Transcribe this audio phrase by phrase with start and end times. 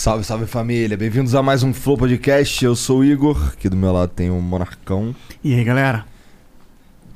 [0.00, 2.64] Salve, salve família, bem-vindos a mais um Flow Podcast.
[2.64, 5.14] Eu sou o Igor, aqui do meu lado tem o Monarcão.
[5.44, 6.06] E aí, galera?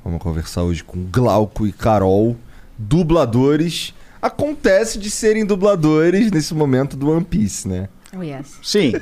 [0.04, 2.36] Vamos conversar hoje com Glauco e Carol,
[2.76, 3.94] dubladores.
[4.20, 7.88] Acontece de serem dubladores nesse momento do One Piece, né?
[8.14, 8.58] Oh, yes.
[8.62, 8.92] Sim,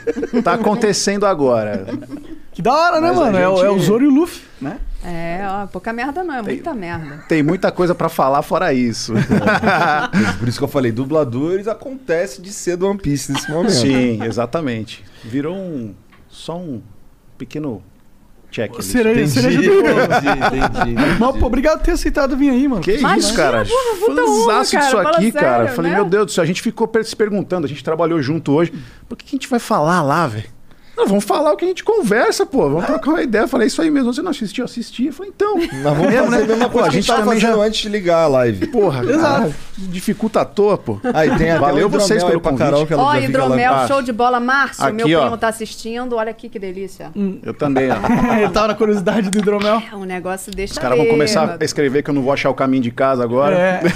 [0.44, 1.84] tá acontecendo agora.
[2.52, 3.36] Que da hora, né, Mas mano?
[3.36, 4.78] É, gente- é o Zoro e o Luffy, né?
[5.04, 7.24] É, ó, pouca merda não, é muita merda.
[7.28, 9.12] Tem muita coisa pra falar fora isso.
[10.38, 13.72] Por isso que eu falei, dubladores acontece de ser do One Piece nesse momento.
[13.72, 15.04] Sim, exatamente.
[15.24, 15.94] Virou um
[16.28, 16.80] só um
[17.36, 17.82] pequeno
[18.52, 18.80] check.
[18.82, 21.18] Cereja, Entendi, cereja do entendi, entendi.
[21.18, 22.82] Mas, pô, obrigado por ter aceitado vir aí, mano.
[22.82, 23.64] Que Imagina, isso, cara?
[23.64, 25.64] Fãzaço disso aqui, cara.
[25.64, 25.96] sério, Falei, né?
[25.96, 28.72] meu Deus do céu, a gente ficou se perguntando, a gente trabalhou junto hoje.
[29.08, 30.48] Por que que a gente vai falar lá, velho?
[30.96, 32.68] Não, vamos falar o que a gente conversa, pô.
[32.68, 33.48] Vamos trocar uma ideia.
[33.48, 34.12] Falei, isso aí mesmo.
[34.12, 34.64] Você não assistiu?
[34.64, 35.06] Assisti.
[35.06, 35.56] Eu falei, então.
[35.56, 36.44] Nós vamos Mesmo, fazer né?
[36.44, 38.26] a mesma Pô, coisa a que a gente gente tava já- antes de ligar a
[38.28, 38.66] live.
[38.66, 39.22] Porra, Exato.
[39.22, 41.00] caralho, dificulta à toa, pô.
[41.14, 42.66] Aí tem Valeu o vocês pelo aí pra convite.
[42.70, 44.38] Carol, que ela Ó, lá- hidromel, show de bola.
[44.38, 45.22] Márcio, Aqui, meu ó.
[45.22, 46.16] primo tá assistindo.
[46.16, 47.10] Olha aqui que delícia.
[47.42, 48.36] Eu também, ó.
[48.36, 49.82] Ele tava na curiosidade do hidromel.
[49.90, 52.50] É um negócio deixa Os caras vão começar a escrever que eu não vou achar
[52.50, 53.56] o caminho de casa agora.
[53.56, 53.80] É,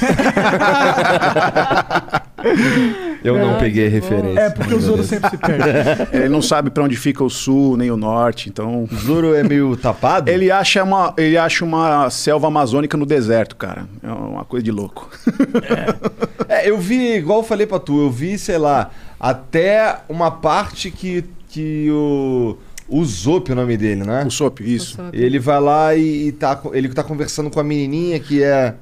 [3.25, 4.41] Eu não peguei a referência.
[4.41, 5.69] é porque o Zoro sempre se perde.
[6.17, 8.85] Ele não sabe pra onde fica o sul nem o norte, então.
[8.85, 10.31] O Zoro é meio tapado?
[10.31, 13.87] Ele acha uma, ele acha uma selva amazônica no deserto, cara.
[14.03, 15.11] É uma coisa de louco.
[16.49, 20.91] É, eu vi, igual eu falei pra tu, eu vi, sei lá, até uma parte
[20.91, 22.57] que, que o.
[22.89, 24.23] O Zop é o nome dele, né?
[24.25, 24.95] O Sop, isso.
[24.95, 25.09] Sop.
[25.13, 28.75] Ele vai lá e, e tá, ele tá conversando com a menininha que é.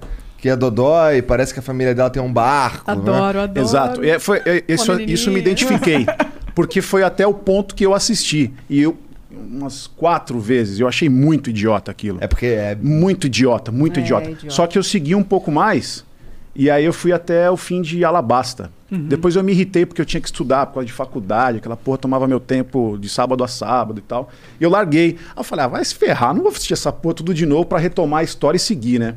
[0.44, 2.84] Que é Dodói, parece que a família dela tem um barco.
[2.86, 2.92] Né?
[2.98, 3.66] Adoro, adoro.
[3.66, 4.04] Exato.
[4.04, 6.04] É, foi, é, isso, isso me identifiquei.
[6.54, 8.52] Porque foi até o ponto que eu assisti.
[8.68, 8.94] E eu,
[9.30, 12.18] umas quatro vezes, eu achei muito idiota aquilo.
[12.20, 12.76] É porque é.
[12.78, 14.30] Muito idiota, muito É, idiota.
[14.32, 14.50] idiota.
[14.50, 16.04] Só que eu segui um pouco mais
[16.54, 18.70] e aí eu fui até o fim de Alabasta.
[18.90, 21.98] Depois eu me irritei porque eu tinha que estudar por causa de faculdade, aquela porra
[21.98, 24.28] tomava meu tempo de sábado a sábado e tal.
[24.60, 25.16] E eu larguei.
[25.30, 27.64] Aí eu falei, ah, vai se ferrar, não vou assistir essa porra tudo de novo
[27.64, 29.16] pra retomar a história e seguir, né?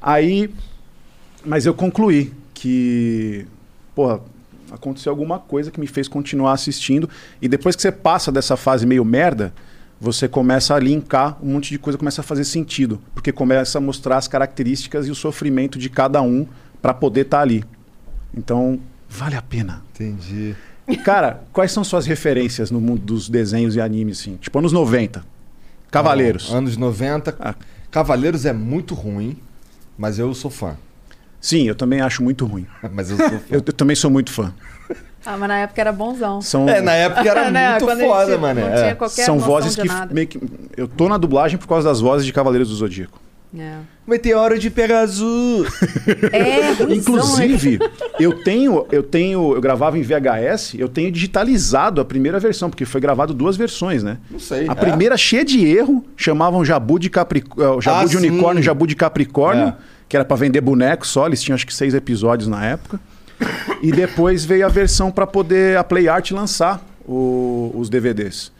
[0.00, 0.50] Aí,
[1.44, 3.46] mas eu concluí que,
[3.94, 4.20] porra,
[4.70, 7.08] aconteceu alguma coisa que me fez continuar assistindo.
[7.40, 9.52] E depois que você passa dessa fase meio merda,
[10.00, 13.00] você começa a linkar um monte de coisa, começa a fazer sentido.
[13.14, 16.46] Porque começa a mostrar as características e o sofrimento de cada um
[16.80, 17.64] para poder estar ali.
[18.36, 18.78] Então,
[19.08, 19.82] vale a pena.
[19.94, 20.54] Entendi.
[21.04, 24.36] Cara, quais são suas referências no mundo dos desenhos e animes, assim?
[24.36, 25.24] Tipo, anos 90.
[25.90, 26.52] Cavaleiros.
[26.52, 27.36] Anos 90.
[27.38, 27.54] Ah.
[27.90, 29.36] Cavaleiros é muito ruim,
[29.98, 30.76] mas eu sou fã.
[31.40, 32.66] Sim, eu também acho muito ruim.
[32.92, 33.40] Mas eu sou fã.
[33.50, 34.52] Eu, eu também sou muito fã.
[35.26, 36.40] Ah, mas na época era bonzão.
[36.40, 38.60] São, É, na época era Né, muito quando foda, mano.
[38.60, 38.74] Não É.
[38.82, 40.40] tinha qualquer são vozes que que.
[40.76, 43.20] Eu tô na dublagem por causa das vozes de Cavaleiros do Zodíaco.
[43.56, 43.76] É,
[44.06, 45.66] Meteoro de Pegasus.
[46.32, 46.94] é né?
[46.96, 47.78] Inclusive,
[48.20, 52.84] eu tenho, eu tenho, eu gravava em VHS, eu tenho digitalizado a primeira versão, porque
[52.84, 54.18] foi gravado duas versões, né?
[54.30, 54.68] Não sei.
[54.68, 54.74] A é?
[54.74, 58.28] primeira cheia de erro, chamavam Jabu de Capricórnio, Jabu Ah, de sim.
[58.28, 59.74] Unicórnio, Jabu de Capricórnio, É.
[60.08, 63.00] que era pra vender boneco só, eles tinham acho que seis episódios na época.
[63.82, 68.50] E depois veio a versão pra poder a Play Art lançar o- os DVDs.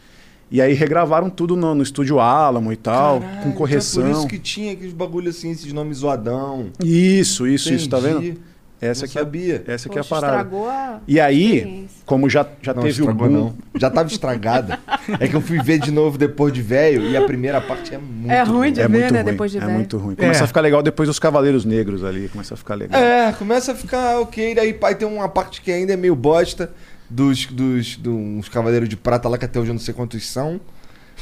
[0.50, 4.02] E aí regravaram tudo no, no estúdio Alamo e tal, Caralho, com correção.
[4.02, 6.68] então é por isso que tinha aqueles bagulho assim, esses nomes zoadão.
[6.82, 8.30] Isso, isso, isso, tá Entendi.
[8.30, 8.40] vendo?
[8.80, 9.64] Essa Não aqui é, sabia.
[9.66, 10.36] essa aqui é a Poxa, parada.
[10.36, 13.34] estragou a E aí, como já, já Não, teve o estragou boom.
[13.34, 13.54] não.
[13.76, 14.78] Já tava estragada.
[15.18, 17.98] é que eu fui ver de novo depois de velho e a primeira parte é
[17.98, 19.30] muito É ruim de É ver, muito né, ruim.
[19.32, 19.72] depois de é velho.
[19.72, 20.14] muito ruim.
[20.14, 20.44] Começa É.
[20.44, 22.28] a ficar legal depois dos Cavaleiros Negros ali.
[22.28, 23.02] Começa a ficar legal.
[23.02, 24.54] É, começa a ficar ok.
[24.54, 26.70] Daí pai tem uma parte que ainda é meio bosta
[27.10, 30.60] dos, dos, dos Cavaleiros de Prata lá, que até hoje eu não sei quantos são.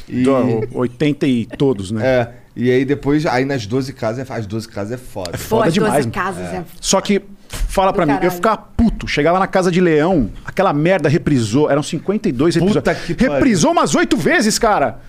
[0.07, 2.05] E, Do- 80 e todos, né?
[2.05, 5.31] é, e aí depois, aí nas 12 casas, é- as 12 casas é foda.
[5.33, 6.05] É Pô, foda as 12 demais.
[6.05, 6.11] mano.
[6.13, 6.63] casas é.
[6.79, 9.07] Só que, fala pra mim, eu ficava puto.
[9.07, 11.69] Chegava na casa de leão, aquela merda reprisou.
[11.69, 13.05] Eram 52 Puta episódios.
[13.05, 13.33] que pariu.
[13.33, 14.99] Reprisou umas oito vezes, cara.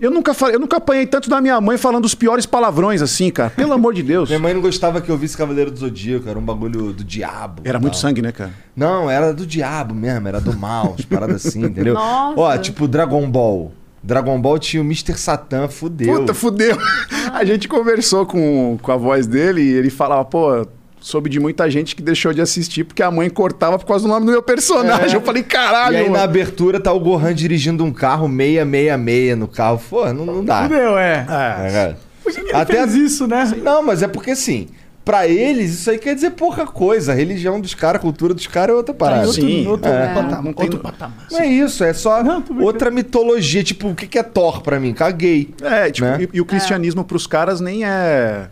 [0.00, 3.30] Eu nunca, falei, eu nunca apanhei tanto da minha mãe falando os piores palavrões assim,
[3.30, 3.50] cara.
[3.50, 4.28] Pelo amor de Deus.
[4.28, 7.62] Minha mãe não gostava que eu visse Cavaleiro do Zodíaco, era um bagulho do diabo.
[7.64, 8.02] Era e muito tal.
[8.02, 8.52] sangue, né, cara?
[8.76, 11.94] Não, era do diabo mesmo, era do mal, as paradas assim, entendeu?
[11.94, 12.40] Nossa.
[12.40, 13.72] Ó, tipo Dragon Ball.
[14.00, 15.18] Dragon Ball tinha o Mr.
[15.18, 16.20] Satan, fudeu.
[16.20, 16.78] Puta, fudeu.
[17.34, 20.64] A gente conversou com, com a voz dele e ele falava, pô,
[21.00, 24.08] soube de muita gente que deixou de assistir porque a mãe cortava por causa do
[24.08, 25.12] nome do meu personagem.
[25.12, 25.16] É.
[25.16, 26.16] Eu falei, caralho, e aí mano.
[26.16, 29.80] na abertura tá o Gohan dirigindo um carro 666 no carro.
[29.88, 30.62] Pô, não, não dá.
[30.64, 31.20] Fudeu, é.
[31.20, 31.98] É, cara.
[32.22, 33.52] Por que que ele Até fez isso, né?
[33.62, 34.68] Não, mas é porque assim,
[35.04, 37.12] pra eles isso aí quer dizer pouca coisa.
[37.12, 39.26] A religião dos caras, a cultura dos caras é outra parada.
[39.26, 40.12] outro, Sim, outro é.
[40.12, 40.52] patamar.
[40.56, 41.26] Outro patamar.
[41.30, 43.62] Não é isso, é só Não, outra mitologia.
[43.64, 44.92] Tipo, o que é Thor pra mim?
[44.92, 45.54] Caguei.
[45.62, 46.28] É, tipo, Né?
[46.32, 48.48] e, e o cristianismo pros caras nem é.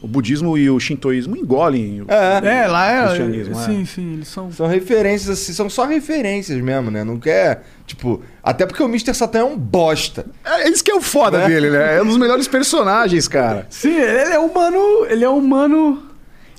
[0.00, 2.02] O budismo e o shintoísmo engolem.
[2.02, 2.62] o- É.
[2.62, 3.04] É, lá é.
[3.06, 3.64] Cristianismo, é.
[3.64, 4.52] sim, sim, eles são.
[4.52, 7.02] São referências assim, são só referências mesmo, né?
[7.02, 9.12] Não quer, tipo, até porque o Mr.
[9.12, 10.26] Satan é um bosta.
[10.44, 11.48] É isso que é o foda Né?
[11.48, 11.96] dele, né?
[11.96, 13.66] É um dos melhores personagens, cara.
[13.70, 15.04] Sim, ele é humano.
[15.08, 16.02] Ele é humano.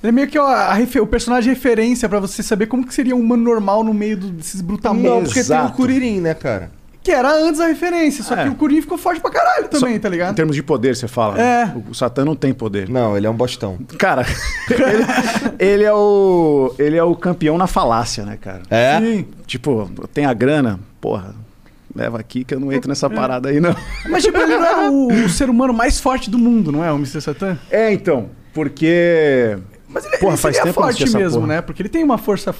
[0.04, 3.16] Ele é meio que a, a o personagem referência pra você saber como que seria
[3.16, 5.10] um humano normal no meio do- desses brutamontes.
[5.10, 5.74] Não, porque tem Exato.
[5.74, 6.72] o Kuririn, né, cara?
[7.02, 8.44] Que era antes a referência, só É.
[8.44, 10.36] que o Kuririn ficou forte pra caralho também, Só- tá Em ligado?
[10.36, 11.36] termos de poder, você fala.
[11.36, 11.72] né?
[11.74, 11.78] É.
[11.78, 12.90] O, o Satã não tem poder.
[12.90, 13.78] Não, ele é um bostão.
[13.98, 14.26] Cara,
[14.70, 15.06] ele,
[15.60, 16.74] ele é o.
[16.78, 18.62] Ele é o campeão na falácia, né, cara?
[18.70, 19.00] É?
[19.00, 19.26] Sim.
[19.48, 21.34] Tipo, tem a grana, porra,
[21.96, 23.74] leva aqui que eu não entro nessa parada aí, não.
[24.10, 26.92] Mas, tipo, ele não é o, o ser humano mais forte do mundo, não é?
[26.92, 27.22] O Mr.
[27.22, 27.58] Satan?
[27.72, 29.58] É, então, porque.
[29.88, 31.48] Mas ele, Porra, ele faz seria tempo forte mesmo, porra.
[31.56, 31.62] né?
[31.62, 32.54] Porque ele tem uma força.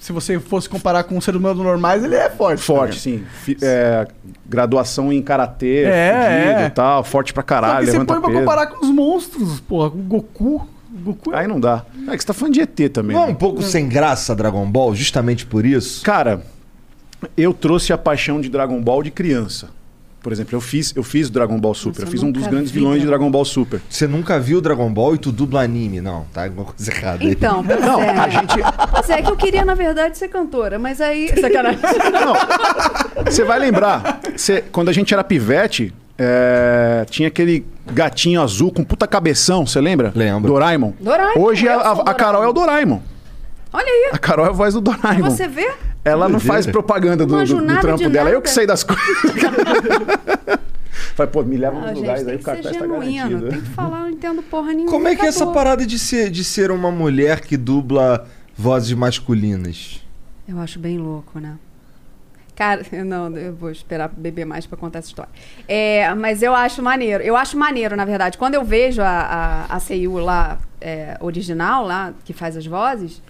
[0.00, 2.62] Se você fosse comparar com um ser humano normais, ele é forte.
[2.62, 3.22] Forte, sim.
[3.42, 4.08] Fi- é,
[4.48, 6.12] graduação em karatê, É,
[6.42, 6.66] fudido é.
[6.66, 8.38] e tal, forte pra Só caralho, que você põe pra peso.
[8.40, 10.66] comparar com os monstros, porra, com o Goku.
[11.04, 11.84] Goku é Aí não dá.
[12.08, 13.14] É que você tá falando de ET também.
[13.14, 13.32] Não é né?
[13.32, 16.02] um pouco sem graça Dragon Ball, justamente por isso?
[16.02, 16.42] Cara,
[17.36, 19.68] eu trouxe a paixão de Dragon Ball de criança.
[20.22, 22.00] Por exemplo, eu fiz, eu fiz Dragon Ball Super.
[22.00, 23.80] Nossa, eu fiz um dos grandes vi vilões de Dragon Ball Super.
[23.88, 26.00] Você nunca viu Dragon Ball e tu dubla anime?
[26.02, 27.30] Não, tá alguma coisa errada aí.
[27.30, 28.10] Então, pois Não, é.
[28.18, 28.54] a gente.
[28.90, 31.28] Pois é, que eu queria, na verdade, ser cantora, mas aí.
[31.40, 31.80] Sacanagem.
[32.12, 34.20] Não, você vai lembrar.
[34.36, 39.80] Você- quando a gente era pivete, é, tinha aquele gatinho azul com puta cabeção, você
[39.80, 40.12] lembra?
[40.14, 40.52] Lembro.
[40.52, 40.92] Doraemon.
[41.00, 43.00] Doraemon, Hoje a, a- a Carol é o Doraemon.
[43.72, 45.30] Olha aí, A Carol é a voz do Doraemon.
[45.30, 45.70] você vê?
[46.04, 48.30] Ela não faz propaganda do, do- do trampo de dela.
[48.30, 49.04] Eu que sei das coisas.
[51.16, 53.28] Vai, pô, me leva nos lugares aí, o cartaz tá genuíno.
[53.28, 53.50] garantido.
[53.50, 54.90] Tem que falar, eu não entendo porra nenhuma.
[54.90, 58.26] Como é que é essa parada de ser, de ser uma mulher que dubla
[58.56, 60.02] vozes masculinas?
[60.48, 61.56] Eu acho bem louco, né?
[62.56, 65.30] Cara, não, eu vou esperar beber mais pra contar essa história.
[65.68, 67.22] É, mas eu acho maneiro.
[67.22, 68.38] Eu acho maneiro, na verdade.
[68.38, 73.20] Quando eu vejo a, a, a CU lá, é, original, lá, que faz as vozes,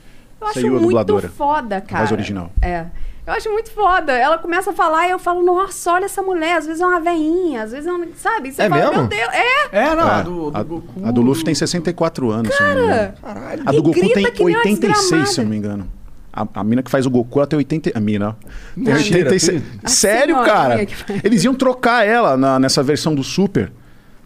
[0.40, 1.28] eu acho muito dubladora.
[1.28, 2.00] foda, cara.
[2.00, 2.50] Voz original.
[2.62, 2.86] É.
[3.26, 4.12] Eu acho muito foda.
[4.12, 6.56] Ela começa a falar e eu falo, nossa, olha essa mulher.
[6.56, 8.06] Às vezes é uma veinha, às vezes é uma.
[8.16, 8.50] Sabe?
[8.50, 8.96] Você É fala, mesmo?
[8.98, 9.28] meu Deus.
[9.32, 11.06] É, É, não, É, a do, do a, Goku.
[11.06, 13.12] a do Luffy tem 64 anos, se eu não me engano.
[13.22, 13.40] cara.
[13.66, 15.26] A E do Goku tem que nem uma 86, desgramada.
[15.30, 15.88] se eu não me engano.
[16.32, 17.92] A, a mina que faz o Goku, ela tem 80.
[17.94, 18.32] A mina, ó.
[18.74, 19.62] Tem Mentira, 86.
[19.62, 20.86] tu- A Sério, senhorinha cara?
[21.22, 23.70] Eles iam trocar ela na- nessa versão do Super.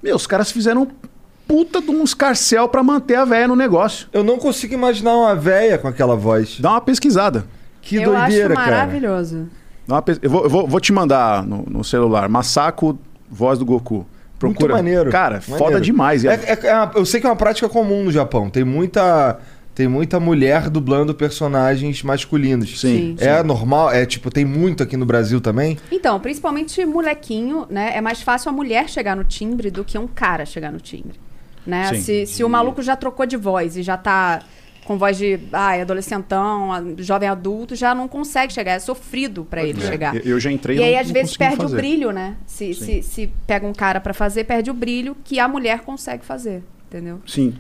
[0.03, 0.87] Meu, os caras fizeram
[1.47, 4.09] puta de um escarcel pra manter a véia no negócio.
[4.13, 6.59] Eu não consigo imaginar uma véia com aquela voz.
[6.61, 7.45] Dá uma pesquisada.
[7.83, 8.77] Que eu doideira, acho cara.
[8.79, 9.49] maravilhoso.
[9.87, 12.29] Dá uma pes- eu, vou, eu vou- vou te mandar no, no celular.
[12.29, 12.99] Masako,
[13.31, 14.07] voz do Goku.
[14.39, 14.75] Procura.
[14.75, 15.11] Muito maneiro.
[15.11, 15.59] Cara, Maneiro.
[15.59, 16.25] foda demais.
[16.25, 18.51] É- é- é uma- eu sei que é uma prática comum no Japão.
[18.51, 19.39] Tem muita,
[19.75, 22.81] tem muita mulher dublando personagens masculinos.
[22.81, 23.17] Sim.
[23.19, 23.91] É normal?
[23.93, 25.79] É tipo, tem muito aqui no Brasil também?
[25.91, 27.93] Então, principalmente molequinho, né?
[27.95, 31.15] É mais fácil a mulher chegar no timbre do que um cara chegar no timbre.
[31.67, 31.95] Né?
[31.95, 32.01] Sim.
[32.03, 34.41] Se, se o maluco já trocou de voz e já tá
[34.85, 36.69] com voz de ai, adolescentão,
[36.99, 38.73] jovem adulto, já não consegue chegar.
[38.73, 40.15] É sofrido pra ele chegar.
[40.27, 41.75] Eu- já entrei E aí, às não vezes, perde fazer.
[41.75, 42.37] o brilho, né?
[42.47, 46.25] Se, se, se pega um cara pra fazer, perde o brilho que a mulher consegue
[46.25, 46.63] fazer.
[46.89, 47.21] Entendeu?
[47.27, 47.55] Sim.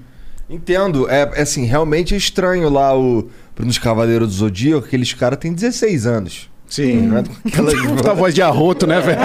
[0.50, 1.08] Entendo.
[1.08, 5.52] É, é assim, realmente é estranho lá o nos Cavaleiros do Zodíaco, aqueles caras têm
[5.54, 6.50] 16 anos.
[6.68, 7.02] Sim.
[7.06, 9.18] Não é aquelas Puta voz de arroto, né, velho?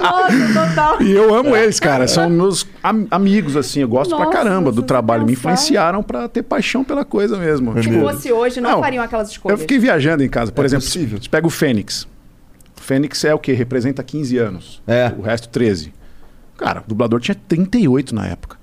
[0.00, 1.02] Nossa, total.
[1.02, 2.06] E eu amo eles, cara.
[2.08, 3.80] São meus am- amigos, assim.
[3.80, 5.24] Eu gosto pra Nossa, caramba do se trabalho.
[5.26, 7.74] Me influenciaram pra ter paixão pela coisa mesmo.
[7.74, 9.58] Se Tipo, fosse hoje, não, Não, fariam aquelas escolhas.
[9.58, 10.50] Eu fiquei viajando em casa.
[10.52, 11.18] Por É exemplo, possível.
[11.20, 12.06] você pega o Fênix.
[12.76, 13.52] O Fênix é o quê?
[13.52, 14.82] Representa 15 anos.
[14.86, 15.12] É.
[15.16, 15.92] O resto, 13.
[16.56, 18.56] Cara, o dublador tinha 38 na época.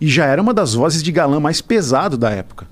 [0.00, 2.66] E já era uma das vozes de galã mais pesado da época.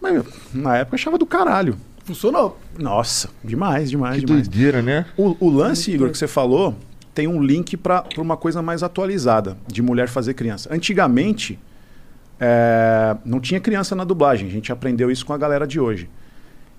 [0.00, 0.22] Mas,
[0.52, 1.76] na época eu achava do caralho.
[2.04, 2.58] Funcionou.
[2.78, 4.48] Nossa, demais, demais, Que demais.
[4.48, 5.06] doideira, né?
[5.16, 6.74] O, o lance, Igor, que você falou,
[7.14, 10.68] tem um link para uma coisa mais atualizada, de mulher fazer criança.
[10.72, 11.58] Antigamente,
[12.40, 14.48] é, não tinha criança na dublagem.
[14.48, 16.08] A gente aprendeu isso com a galera de hoje.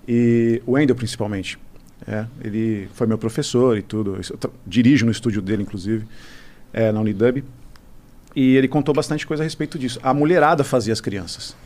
[0.06, 1.58] E o Wendel, principalmente.
[2.06, 4.16] É, ele foi meu professor e tudo.
[4.16, 6.04] Eu dirijo no estúdio dele, inclusive,
[6.72, 7.42] é, na Unidub.
[8.36, 9.98] E ele contou bastante coisa a respeito disso.
[10.02, 11.56] A mulherada fazia as crianças.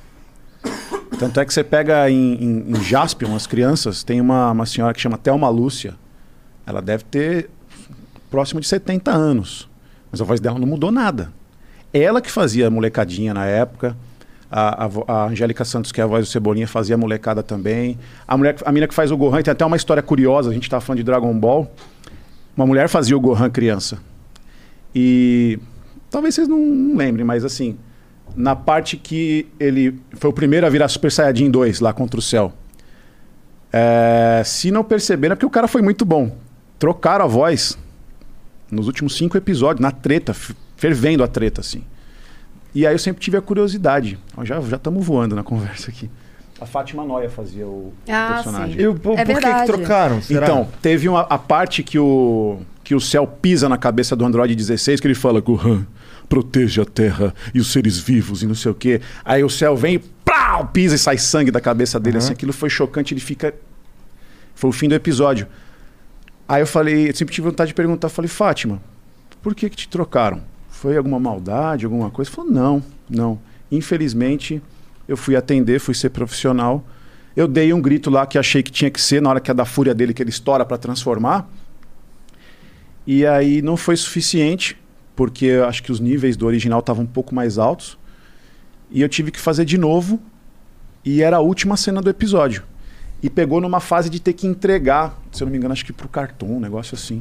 [1.18, 4.94] Tanto é que você pega em, em, em Jaspion, as crianças, tem uma, uma senhora
[4.94, 5.94] que chama Thelma Lúcia.
[6.64, 7.50] Ela deve ter
[8.30, 9.68] próximo de 70 anos.
[10.12, 11.32] Mas a voz dela não mudou nada.
[11.92, 13.96] Ela que fazia molecadinha na época.
[14.48, 17.98] A, a, a Angélica Santos, que é a voz do Cebolinha, fazia molecada também.
[18.26, 20.62] A, mulher, a menina que faz o Gohan, tem até uma história curiosa, a gente
[20.62, 21.68] estava falando de Dragon Ball.
[22.56, 23.98] Uma mulher fazia o Gohan criança.
[24.94, 25.58] E
[26.10, 27.76] talvez vocês não, não lembrem, mas assim,
[28.36, 32.22] na parte que ele foi o primeiro a virar Super Saiyajin 2 lá contra o
[32.22, 32.52] céu.
[33.72, 36.36] É, se não perceberam, é porque o cara foi muito bom.
[36.78, 37.78] Trocaram a voz
[38.70, 40.34] nos últimos cinco episódios, na treta,
[40.76, 41.82] fervendo a treta, assim.
[42.74, 44.18] E aí eu sempre tive a curiosidade.
[44.36, 46.10] Ó, já estamos voando na conversa aqui.
[46.60, 48.76] A Fátima Noia fazia o Ah, personagem.
[48.76, 48.82] sim.
[48.82, 50.20] Eu, por, É por que que trocaram?
[50.20, 50.46] Será?
[50.46, 54.54] Então, teve uma, a parte que o, que o céu pisa na cabeça do Android
[54.54, 55.86] 16, que ele fala, Gohan,
[56.28, 59.00] proteja a Terra e os seres vivos e não sei o quê.
[59.24, 62.16] Aí o céu vem, plau, pisa e sai sangue da cabeça dele.
[62.16, 62.24] Uhum.
[62.24, 63.54] Assim, aquilo foi chocante, ele fica...
[64.54, 65.46] Foi o fim do episódio.
[66.48, 68.80] Aí eu falei, eu sempre tive vontade de perguntar, falei, Fátima,
[69.42, 70.42] por que que te trocaram?
[70.68, 72.30] Foi alguma maldade, alguma coisa?
[72.30, 73.38] Falou, não, não.
[73.70, 74.62] Infelizmente,
[75.06, 76.86] eu fui atender, fui ser profissional.
[77.36, 79.54] Eu dei um grito lá que achei que tinha que ser, na hora que é
[79.54, 81.48] da fúria dele, que ele estoura para transformar.
[83.06, 84.76] E aí não foi suficiente,
[85.18, 87.98] porque eu acho que os níveis do original estavam um pouco mais altos.
[88.88, 90.20] E eu tive que fazer de novo.
[91.04, 92.62] E era a última cena do episódio.
[93.20, 95.92] E pegou numa fase de ter que entregar, se eu não me engano, acho que
[95.92, 97.20] pro cartão, um negócio assim.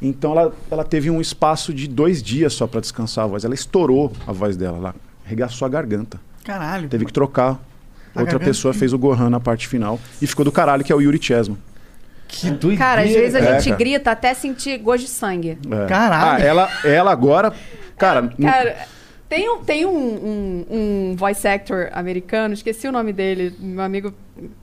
[0.00, 3.44] Então ela, ela teve um espaço de dois dias só para descansar a voz.
[3.44, 4.94] Ela estourou a voz dela, ela
[5.26, 6.18] arregaçou a garganta.
[6.44, 6.88] Caralho.
[6.88, 7.50] Teve que trocar.
[8.14, 10.00] A Outra garganta- pessoa fez o Gohan na parte final.
[10.22, 11.58] E ficou do caralho, que é o Yuri Chesman.
[12.28, 12.76] Que doideira.
[12.76, 13.76] Cara, às vezes a É, gente cara.
[13.76, 15.58] grita até sentir gosto de sangue.
[15.70, 15.86] É.
[15.86, 16.42] Caralho.
[16.44, 17.52] Ah, ela, ela agora.
[17.96, 18.76] Cara, Cara,
[19.28, 24.14] tem, um, tem um, um, um voice actor americano, esqueci o nome dele, meu amigo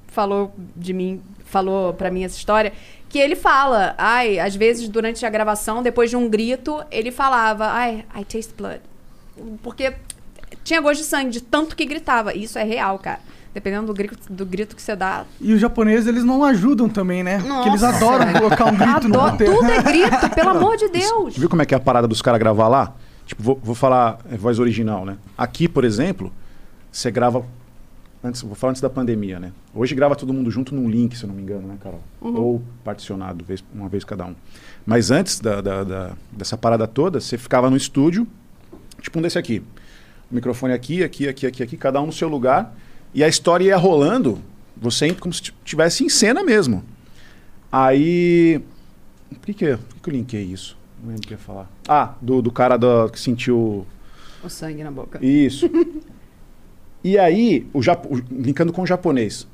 [0.08, 2.72] falou de mim, falou pra mim essa história,
[3.10, 7.66] que ele fala, ai, às vezes durante a gravação, depois de um grito, ele falava,
[7.68, 8.80] ai, I taste blood.
[9.62, 9.94] Porque
[10.64, 12.34] tinha gosto de sangue, de tanto que gritava.
[12.34, 13.20] Isso é real, cara.
[13.56, 15.24] Dependendo do grito, do grito que você dá.
[15.40, 17.40] E os japoneses, eles não ajudam também, né?
[17.40, 17.96] Porque eles Nossa.
[17.98, 19.56] adoram colocar um grito no roteiro.
[19.56, 21.38] tudo é grito, pelo amor de Deus.
[21.38, 22.94] viu como é que é a parada dos caras gravar lá?
[23.26, 25.18] Tipo, vou, vou falar é, voz original, né?
[25.38, 26.32] Aqui, por exemplo,
[26.92, 27.46] você grava.
[28.22, 29.52] Antes, vou falar antes da pandemia, né?
[29.74, 32.02] Hoje grava todo mundo junto num link, se eu não me engano, né, Carol?
[32.20, 34.36] Ou particionado, vez- uma vez cada um.
[34.86, 38.28] Mas antes da, da- da- dessa parada toda, você ficava no estúdio,
[39.00, 39.64] tipo um desse aqui.
[40.30, 42.76] O microfone aqui, aqui, aqui, aqui, aqui, cada um no seu lugar.
[43.16, 44.40] E a história ia rolando,
[44.76, 46.84] você como se estivesse em cena mesmo.
[47.72, 48.62] Aí.
[49.30, 50.78] Por que, que, por que, que eu linkei isso?
[51.02, 51.70] Não lembro o que ia falar.
[51.88, 53.88] Ah, do, do cara do- que sentiu.
[54.44, 55.18] O sangue na boca.
[55.26, 55.70] Isso.
[57.04, 59.48] e aí, o, o- linkando com o japonês.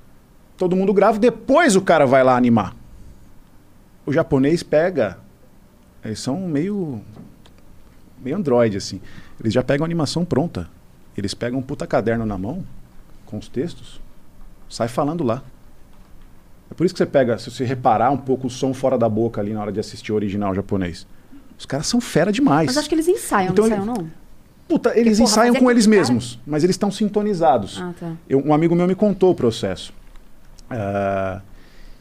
[0.57, 2.75] Todo mundo grava, depois o cara vai lá animar.
[4.05, 5.19] O japonês pega.
[6.03, 6.99] Eles são meio.
[8.23, 8.99] meio android, assim.
[9.39, 10.67] Eles já pegam a animação pronta.
[11.15, 12.63] Eles pegam um puta caderno na mão,
[13.31, 13.99] com os textos,
[14.69, 15.41] sai falando lá.
[16.69, 19.09] É por isso que você pega, se você reparar um pouco o som fora da
[19.09, 21.07] boca ali na hora de assistir o original japonês.
[21.57, 22.67] Os caras são fera demais.
[22.67, 24.07] Mas acho que eles ensaiam, Então não ensaiam, não?
[24.67, 27.79] Puta, eles porra, ensaiam é com que eles o cara- mesmos, mas eles estão sintonizados.
[27.81, 28.13] Ah, tá.
[28.29, 29.93] Eu- um amigo meu me contou o processo.
[30.69, 31.41] Ah,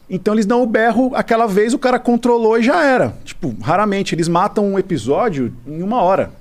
[0.09, 3.13] então eles dão o berro, aquela vez o cara controlou e já era.
[3.25, 4.15] Tipo, raramente.
[4.15, 6.31] Eles matam um episódio em uma hora.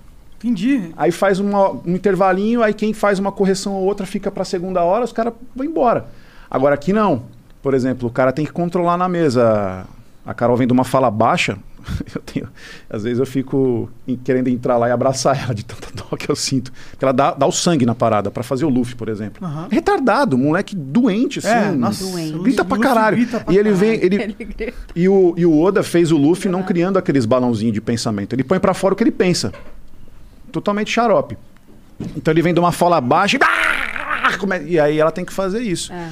[0.42, 0.90] Entendi.
[0.96, 4.82] Aí faz uma- um intervalinho, aí quem faz uma correção ou outra fica pra segunda
[4.82, 6.06] hora, os caras vão embora.
[6.50, 7.22] Agora aqui não.
[7.62, 9.84] Por exemplo, o cara tem que controlar na mesa.
[10.24, 11.58] A Carol vem de uma fala baixa.
[12.14, 12.46] Eu tenho,
[12.90, 13.88] às vezes eu fico
[14.22, 16.70] querendo entrar lá e abraçar ela de tanta dó que eu sinto.
[16.90, 19.42] Porque ela dá, dá o sangue na parada pra fazer o Luffy, por exemplo.
[19.46, 19.66] Aham.
[19.70, 21.48] Retardado, moleque doente, assim.
[21.48, 22.04] É, nossa.
[22.04, 22.38] Doente.
[22.38, 23.16] Grita pra caralho.
[23.16, 23.98] grita pra e ele caralho.
[23.98, 24.04] vem.
[24.04, 24.16] Ele,
[24.60, 28.34] Ele e o, e o Oda fez o Luffy não criando aqueles balãozinhos de pensamento.
[28.34, 29.50] Ele põe pra fora o que ele pensa.
[30.50, 31.36] Totalmente xarope.
[32.16, 33.40] Então ele vem de uma fala baixa e...
[34.66, 35.92] E aí ela tem que fazer isso.
[35.92, 36.10] É.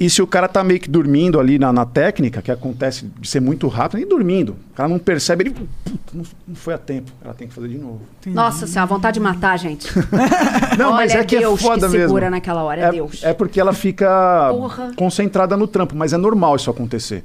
[0.00, 3.28] E se o cara tá meio que dormindo ali na, na técnica, que acontece de
[3.28, 4.56] ser muito rápido, nem dormindo.
[4.72, 5.54] O cara não percebe, ele...
[6.14, 7.12] Não, não foi a tempo.
[7.22, 8.00] Ela tem que fazer de novo.
[8.18, 8.34] Entendi.
[8.34, 9.92] Nossa senhora, vontade de matar, gente.
[10.78, 12.18] Não, Olha, mas é que Deus é foda que mesmo.
[12.30, 13.22] naquela hora, é, Deus.
[13.22, 14.92] É porque ela fica Porra.
[14.96, 17.22] concentrada no trampo, mas é normal isso acontecer.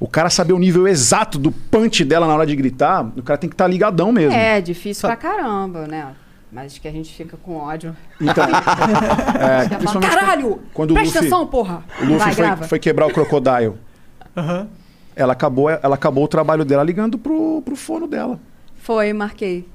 [0.00, 3.38] O cara saber o nível exato do punch dela na hora de gritar, o cara
[3.38, 4.32] tem que estar ligadão mesmo.
[4.36, 6.14] É, difícil pra caramba, né?
[6.52, 7.96] Mas que a gente fica com ódio.
[8.20, 8.44] Então,
[9.40, 10.60] é, principalmente Caralho!
[10.72, 11.82] quando o Presta Luffy- atenção, porra!
[12.00, 13.74] o Luffy Vai, foi, foi quebrar o Crocodile.
[14.36, 14.68] Aham.
[15.16, 18.38] ela acabou, ela acabou o trabalho dela ligando pro, pro fono dela.
[18.76, 19.66] Foi, marquei.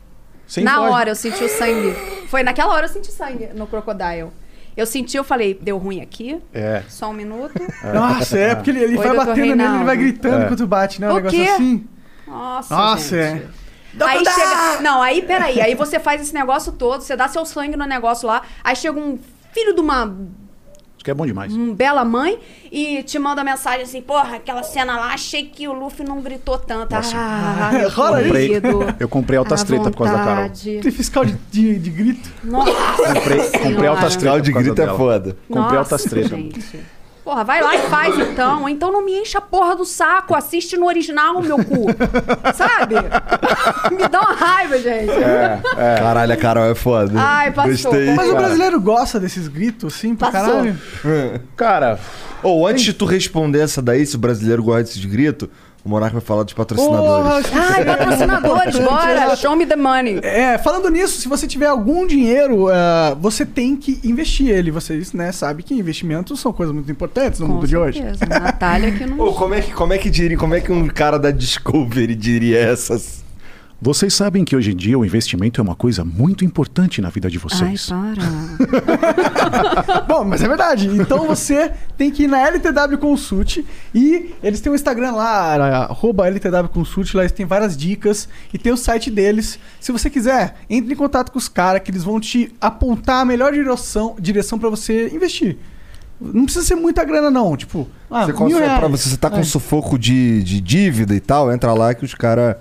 [0.48, 0.94] Sem Na voz.
[0.94, 1.94] hora eu senti o sangue.
[2.28, 4.30] Foi naquela hora eu senti sangue no Crocodile.
[4.79, 6.39] Eu senti, eu falei, deu ruim aqui.
[6.53, 6.83] É.
[6.88, 7.62] Só um minuto.
[7.93, 9.86] Nossa, é porque ele, ele Oi, vai batendo nele, ele Reinaldo.
[9.86, 10.45] vai gritando É.
[10.45, 11.07] enquanto bate, né?
[11.09, 11.50] Um O negócio quê?
[11.50, 11.88] assim.
[12.27, 13.43] Nossa, Nossa, gente.
[13.43, 13.59] é.
[14.05, 14.81] Aí chega.
[14.81, 15.59] Não, aí peraí.
[15.59, 18.43] Aí você faz esse negócio todo, você dá seu sangue no negócio lá.
[18.63, 19.17] Aí chega um
[19.51, 20.15] filho de uma
[21.00, 21.53] Isso que é bom demais.
[21.53, 22.38] um bela mãe
[22.70, 26.58] e te manda mensagem assim: porra, aquela cena lá, achei que o Luffy não gritou
[26.58, 26.94] tanto.
[26.94, 28.34] Ah, meu Rola isso.
[28.34, 28.96] querido.
[29.00, 30.50] Eu comprei altas treta por causa da Carol.
[30.50, 32.29] Tem fiscal de, de, de grito.
[32.44, 32.74] Nossa,
[33.13, 35.38] Comprei, comprei altas treta Fiscal de grito é foda.
[35.48, 36.27] Comprei Nossa, altas treta.
[36.36, 36.79] gente.
[37.29, 38.67] Porra, vai lá e faz então.
[38.67, 40.33] Então não me encha a porra do saco.
[40.33, 41.86] Assiste no original, meu cu.
[42.55, 42.95] Sabe?
[43.95, 45.13] me dá uma raiva, gente.
[46.00, 47.13] Caralho, a Carol é foda.
[47.15, 47.91] Ai, passou.
[47.91, 48.15] Gostei.
[48.15, 50.53] Mas o brasileiro gosta desses gritos, assim, pra Passou.
[50.55, 50.79] caralho.
[51.55, 52.00] Cara,
[52.41, 55.50] Ou antes de tu responder essa daí, se o brasileiro gosta desses gritos,
[55.83, 57.48] o Monarca vai falar dos patrocinadores.
[57.48, 59.36] Porra, Ai, patrocinadores, bora.
[59.36, 60.19] Show me the money.
[60.21, 64.71] É, falando nisso, se você tiver algum dinheiro, eh, você tem que investir ele.
[64.71, 68.01] Vocês, né, sabem que investimentos são coisas muito importantes no mundo de hoje.
[68.01, 68.25] certeza.
[68.25, 69.19] Natália que não.
[69.19, 72.13] Ô, como é que, como é que diria, como é que um cara da Discovery
[72.15, 73.24] diria essas?
[73.81, 77.29] Vocês sabem que hoje em dia o investimento é uma coisa muito importante na vida
[77.29, 77.89] de Ai, vocês.
[77.89, 78.00] para.
[80.07, 80.88] Bom, mas é verdade.
[80.88, 83.63] Então você tem que ir na LTW Consult
[83.95, 88.57] e eles têm um Instagram lá, arroba LTW Consult, lá eles têm várias dicas e
[88.57, 89.57] tem o site deles.
[89.79, 93.25] Se você quiser, entre em contato com os caras que eles vão te apontar a
[93.25, 95.57] melhor direção, direção para você investir.
[96.19, 97.55] Não precisa ser muita grana, não.
[97.55, 98.77] Tipo, ah, você, mil reais.
[98.79, 99.43] pra você, você tá com É.
[99.43, 102.57] sufoco de, de dívida e tal, entra lá que os caras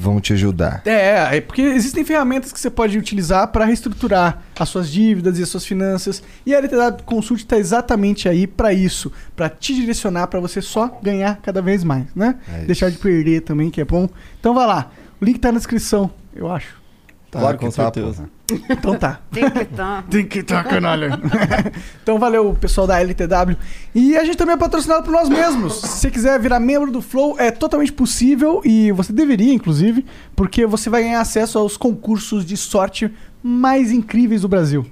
[0.00, 0.82] vão te ajudar.
[0.86, 5.42] É, é porque existem ferramentas que você pode utilizar para reestruturar as suas dívidas e
[5.42, 6.22] as suas finanças.
[6.46, 10.98] E a LTW Consult está exatamente aí para isso, para te direcionar para você só
[11.02, 12.36] ganhar cada vez mais, né?
[12.48, 12.64] É.
[12.64, 14.08] Deixar de perder também, que é bom.
[14.38, 14.90] Então vai lá,
[15.20, 16.79] o link tá na descrição, eu acho.
[17.30, 18.28] Tá, Claro que com tá, certeza.
[18.68, 19.20] Então tá.
[19.30, 20.02] Tem que estar.
[20.10, 21.10] Tem que estar, canalha.
[22.02, 23.56] então valeu, pessoal da LTW.
[23.94, 25.74] E a gente também é patrocinado por nós mesmos.
[25.74, 30.66] Se você quiser virar membro do Flow, é totalmente possível e você deveria, inclusive, porque
[30.66, 33.08] você vai ganhar acesso aos concursos de sorte
[33.40, 34.84] mais incríveis do Brasil.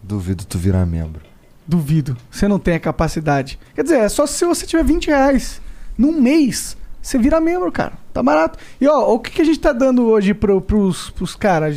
[0.00, 1.22] Duvido tu virar membro.
[1.66, 2.16] Duvido.
[2.30, 3.58] Você não tem a capacidade.
[3.74, 5.60] Quer dizer, é só se você tiver 20 reais
[5.98, 6.76] num mês.
[7.04, 7.92] Você vira membro, cara.
[8.14, 8.58] Tá barato.
[8.80, 11.76] E ó, o que, que a gente tá dando hoje pro, pros, pros caras?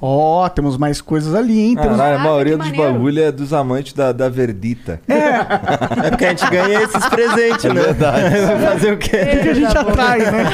[0.00, 1.74] Ó, temos mais coisas ali, hein?
[1.74, 1.96] Temos...
[1.96, 2.92] Caralho, a Caraca, maioria dos maneiro.
[2.92, 5.00] bagulho é dos amantes da, da Verdita.
[5.08, 7.92] É porque a gente ganha esses presentes, né?
[7.98, 9.16] Vai fazer o quê?
[9.16, 10.44] O que a gente atrai, né?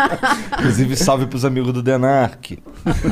[0.58, 2.58] Inclusive, salve pros amigos do Denark.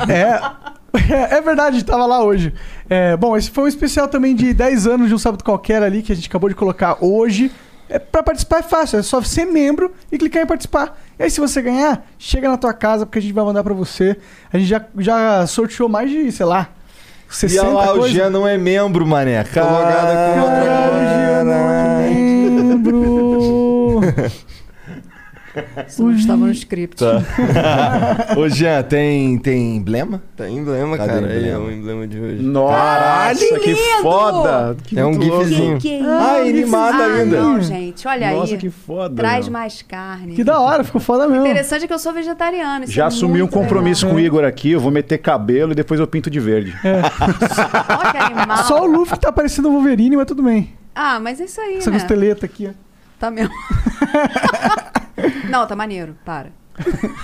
[0.09, 2.55] É, é verdade, tava lá hoje.
[2.89, 6.03] É, bom, esse foi um especial também de 10 anos de um sábado qualquer ali
[6.03, 7.53] que a gente acabou de colocar hoje.
[7.89, 10.99] É, pra participar é fácil, é só ser membro e clicar em participar.
[11.19, 13.75] E aí, se você ganhar, chega na tua casa porque a gente vai mandar pra
[13.75, 14.17] você.
[14.53, 16.69] A gente já, já sorteou mais de, sei lá,
[17.31, 18.11] E 60 olha lá, o coisas.
[18.13, 19.39] Jean não é membro, mané.
[19.39, 21.84] logado com outra Caralho, Jean
[25.87, 26.97] Isso não estava no script.
[26.97, 27.23] Tá.
[28.37, 30.23] Ô, Jean, tem, tem emblema?
[30.37, 31.33] Tá emblema, Cadê cara.
[31.33, 31.65] é emblema?
[31.65, 32.43] o emblema de hoje.
[32.43, 34.03] Nossa, que lindo!
[34.03, 34.77] foda!
[34.85, 35.79] Que É um gifzinho.
[35.79, 36.09] Que isso?
[36.09, 37.41] Ah, animada ah, ainda.
[37.41, 38.59] Não, gente, olha Nossa, aí.
[38.59, 39.15] que foda.
[39.17, 39.53] Traz meu.
[39.53, 40.35] mais carne.
[40.35, 41.47] Que da hora, ficou foda mesmo.
[41.47, 42.87] Interessante é que eu sou vegetariano.
[42.87, 44.17] Já é assumi um compromisso legal.
[44.17, 46.75] com o Igor aqui, eu vou meter cabelo e depois eu pinto de verde.
[46.85, 48.65] Olha que animal.
[48.65, 50.73] Só o Luffy que tá parecendo o Wolverine, mas tudo bem.
[50.95, 51.99] Ah, mas é isso aí, Essa né?
[51.99, 52.73] costeleta aqui, ó.
[53.19, 53.55] Tá mesmo.
[55.49, 56.17] não, tá maneiro.
[56.25, 56.49] Para.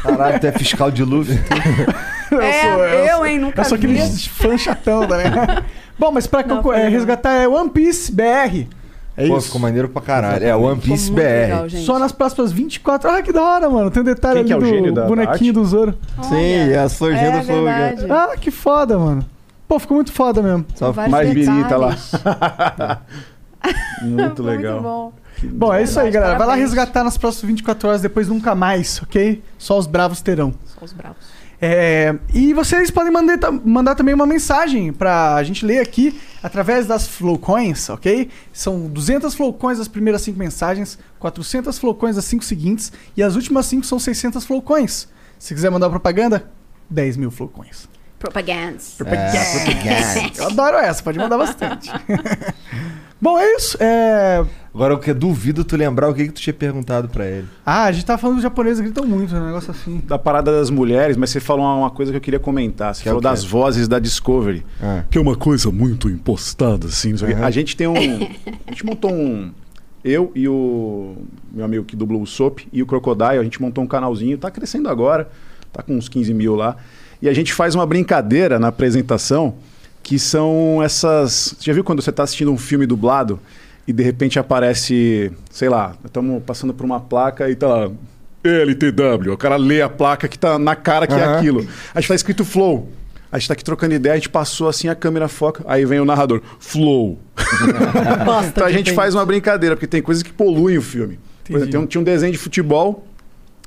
[0.03, 1.37] Caralho, tu é fiscal de Luffy.
[2.41, 3.39] é, eu, hein?
[3.39, 5.65] Nunca Eu sou aquele fã chatão, né?
[5.99, 8.67] Bom, mas pra Não, é, resgatar é One Piece BR.
[9.17, 9.47] É Pô, isso.
[9.49, 10.43] ficou maneiro pra caralho.
[10.47, 11.21] É, One Piece BR.
[11.21, 11.69] legal.
[11.71, 13.11] Só nas próximas 24.
[13.11, 13.91] Ah, que da hora, mano.
[13.91, 15.53] Tem um detalhe Quem que é ali o do gênio da- da bonequinho arte?
[15.53, 15.95] do Zoro.
[16.23, 17.65] Sim, é a florzinha É do fogo.
[17.65, 18.07] verdade.
[18.11, 19.27] Ah, que foda, mano.
[19.69, 20.65] Pô, ficou muito foda mesmo.
[20.75, 21.97] Só mais birita lá.
[24.03, 24.73] Muito legal.
[24.75, 25.13] Muito bom.
[25.43, 26.33] Bom, é isso aí, galera.
[26.33, 26.69] Vai lá Parabéns.
[26.71, 29.43] resgatar nas próximas 24 horas, depois nunca mais, ok?
[29.59, 30.55] Só os bravos terão.
[30.65, 31.41] Só os bravos.
[31.63, 37.07] É, e vocês podem mandar, mandar também uma mensagem pra gente ler aqui através das
[37.07, 38.31] Flowcoins, ok?
[38.51, 43.67] São 200 Flowcoins as primeiras 5 mensagens, 400 Flowcoins as 5 seguintes e as últimas
[43.67, 45.07] 5 são 600 Flowcoins.
[45.39, 46.51] Se quiser mandar propaganda,
[46.89, 47.89] 10 mil Flowcoins.
[48.19, 48.97] Propagandas.
[50.39, 51.91] Eu adoro essa, pode mandar bastante.
[53.21, 53.77] Bom, é isso.
[53.81, 54.45] É...
[54.73, 57.47] Agora, o que eu duvido tu lembrar o que, que tu tinha perguntado pra ele.
[57.67, 60.01] Ah, a gente tá falando dos japoneses gritam muito, um negócio assim.
[60.07, 62.95] Da parada das mulheres, mas você falou uma coisa que eu queria comentar.
[62.95, 63.29] Você Que é falou o quê?
[63.29, 64.65] das vozes da Discovery.
[64.81, 65.03] Ah.
[65.11, 67.11] Que é uma coisa muito impostada, assim.
[67.11, 67.37] não sei o quê.
[67.37, 67.47] Aham.
[67.47, 67.95] A gente tem um.
[68.67, 69.51] A gente montou um.
[70.05, 71.17] Eu e o
[71.53, 74.51] meu amigo que dublou o Soap e o Crocodile, a gente montou um canalzinho, tá
[74.51, 75.29] crescendo agora,
[75.71, 76.77] tá com uns 15 mil lá.
[77.21, 79.57] E a gente faz uma brincadeira na apresentação
[80.11, 81.55] que são essas.
[81.57, 83.39] Você já viu quando você tá assistindo um filme dublado
[83.87, 87.91] e de repente aparece, sei lá, estamos passando por uma placa e tá lá.
[88.43, 91.39] LTW, o cara lê a placa que tá na cara que é Aham.
[91.39, 91.69] aquilo.
[91.95, 92.91] A gente tá escrito Flow.
[93.31, 96.01] A gente tá aqui trocando ideia, a gente passou assim, a câmera foca, aí vem
[96.01, 97.17] o narrador, Flow.
[98.49, 101.21] então a gente faz uma brincadeira, porque tem coisas que poluem o filme.
[101.45, 103.07] Por exemplo, tem um- tinha um desenho de futebol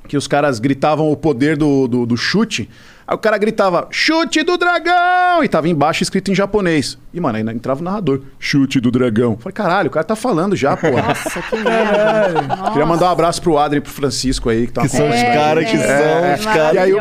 [0.06, 2.68] que os caras gritavam o poder do, do, do chute.
[3.06, 5.42] Aí o cara gritava, chute do dragão!
[5.44, 6.98] E tava embaixo escrito em japonês.
[7.12, 9.36] E, mano, aí entrava o narrador, chute do dragão.
[9.38, 10.90] Falei, caralho, o cara tá falando já, pô.
[10.90, 12.62] Nossa, que merda.
[12.72, 15.14] Queria mandar um abraço pro Adri e pro Francisco aí, que tá Que são os
[15.14, 16.74] É, caras que é, são os caras.
[16.74, 16.98] e aí o,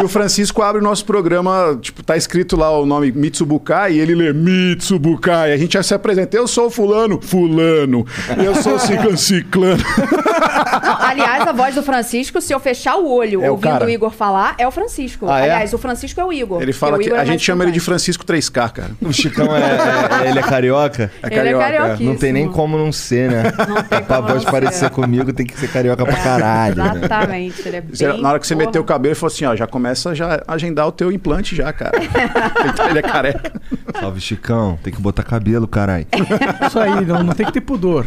[0.00, 4.00] e o Francisco abre o nosso programa, tipo, tá escrito lá o nome Mitsubukai e
[4.00, 5.52] ele lê Mitsubukai.
[5.52, 8.04] A gente já se apresenta, eu sou o fulano, fulano.
[8.42, 9.82] Eu sou o ciclano, ciclano.
[10.82, 13.86] Não, aliás, a voz do Francisco, se eu fechar o olho É o ouvindo cara.
[13.86, 15.26] o Igor falar, é o Francisco.
[15.30, 15.42] Ah, é?
[15.44, 16.62] Aliás, o Francisco é o Igor.
[16.62, 17.80] Ele fala que é a gente chama ele de.
[17.80, 18.90] Francisco 3K, cara.
[19.00, 21.10] O Chicão é, é- ele é carioca?
[21.22, 21.64] É Ele é carioca.
[21.64, 22.10] carioquíssimo.
[22.10, 23.42] Não tem nem como não ser, né?
[23.68, 26.74] Não tem pra voz não parecer comigo, tem que ser carioca pra caralho.
[26.76, 26.92] né?
[26.96, 27.68] Exatamente.
[27.68, 28.66] Ele é bem, na hora que você porra.
[28.66, 31.54] meteu o cabelo, ele falou assim, ó, já começa a já agendar o teu implante
[31.56, 31.98] já, cara.
[32.68, 33.52] Então ele é careca.
[34.00, 34.78] Salve, Chicão.
[34.82, 36.06] Tem que botar cabelo, caralho.
[36.66, 38.04] Isso aí, não, não tem que ter pudor.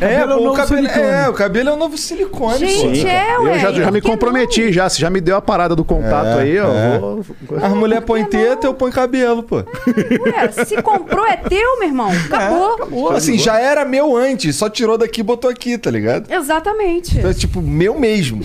[0.00, 1.04] É, Cabelo é o o novo cabelo, silicone.
[1.06, 3.08] é, o cabelo é o novo silicone, Gente, pô.
[3.08, 3.54] é, ué.
[3.56, 4.88] eu já, já me comprometi já.
[4.88, 6.72] Você já me deu a parada do contato É, aí, ó.
[6.74, 6.98] é.
[6.98, 7.24] Vou...
[7.62, 9.56] As mulheres põem teta, eu ponho cabelo, pô.
[9.56, 12.10] Ué, se comprou, é teu, meu irmão.
[12.26, 12.76] Acabou.
[12.86, 16.30] Pô, assim, já era meu antes, só tirou daqui e botou aqui, tá ligado?
[16.32, 17.18] Exatamente.
[17.18, 18.42] Então é tipo, meu mesmo.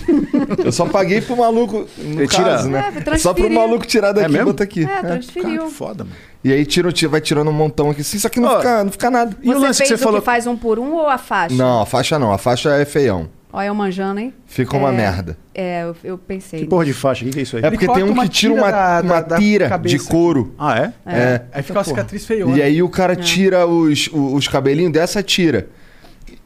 [0.64, 2.92] Eu só paguei pro maluco, no caso, né?
[3.06, 4.46] É, só pro maluco tirar daqui É e mesmo?
[4.46, 4.84] botar aqui.
[4.84, 5.50] É, transferiu.
[5.58, 6.16] Cara, que foda, mano.
[6.42, 8.84] E aí tira, tira- vai tirando um montão aqui assim, só que não, Ó, fica,
[8.84, 9.34] não fica nada.
[9.42, 11.08] E o você lance que fez você o falou- que faz um por um ou
[11.08, 11.54] a faixa?
[11.54, 13.28] Não, a faixa não, a faixa é feião.
[13.56, 14.34] Olha eu manjando, hein?
[14.46, 15.38] Fica uma É, merda.
[15.54, 16.58] É, eu, eu pensei.
[16.60, 17.22] Que porra de faixa?
[17.24, 17.62] O que, que é isso aí?
[17.64, 20.52] É porque tem um que tira tira uma, da- uma da- da tira de couro.
[20.58, 20.92] Ah, é?
[21.06, 21.42] É.
[21.52, 22.56] Aí fica uma cicatriz feiona.
[22.58, 25.68] E aí o cara tira os, os cabelinhos dessa tira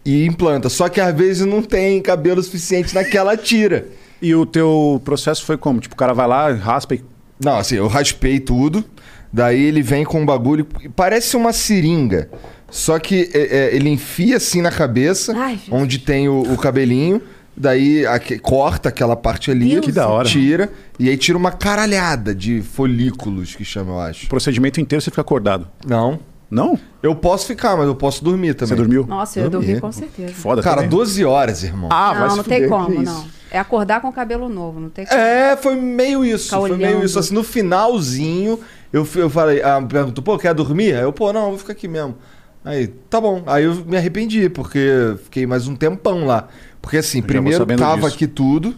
[0.04, 0.68] e implanta.
[0.68, 3.86] Só que às vezes não tem cabelo suficiente naquela tira.
[4.20, 5.78] E o teu processo foi como?
[5.78, 7.04] Tipo, o cara vai lá, raspa e...
[7.40, 8.84] Não, assim, eu raspei tudo.
[9.32, 10.66] Daí ele vem com um bagulho.
[10.96, 12.28] Parece uma seringa.
[12.70, 13.38] Só que é,
[13.70, 17.20] é, ele enfia assim na cabeça, Ai, onde tem o, o cabelinho.
[17.61, 18.04] Daí
[18.40, 20.28] corta aquela parte ali, Deus Que da hora.
[20.28, 20.70] tira.
[20.96, 24.26] E aí tira uma caralhada de folículos, que chama, eu acho.
[24.26, 25.66] O procedimento inteiro você fica acordado.
[25.85, 26.20] Não.
[26.50, 26.78] Não?
[27.02, 28.68] Eu posso ficar, mas eu posso dormir também.
[28.76, 29.07] Você dormiu?
[29.07, 29.66] Nossa, eu Dormi.
[29.66, 30.33] dormi com certeza.
[30.35, 30.90] Foda Cara, também.
[30.90, 31.88] 12 horas, irmão.
[31.92, 33.12] Ah, vai não, se não fuder, tem que como, isso?
[33.12, 33.26] não.
[33.50, 35.18] É acordar com cabelo novo, não tem como.
[35.20, 36.44] É, foi meio isso.
[36.46, 37.04] Ficar Foi meio olhando.
[37.04, 37.18] isso.
[37.18, 38.61] Assim, no finalzinho,
[38.92, 40.94] eu, eu falei, ah, me perguntou, pô, quer dormir?
[40.94, 42.16] Aí eu, pô, não, eu vou ficar aqui mesmo.
[42.64, 43.42] Aí, tá bom.
[43.46, 46.48] Aí eu me arrependi, porque fiquei mais um tempão lá.
[46.82, 48.14] Porque assim, primeiro cava disso.
[48.14, 48.74] aqui tudo.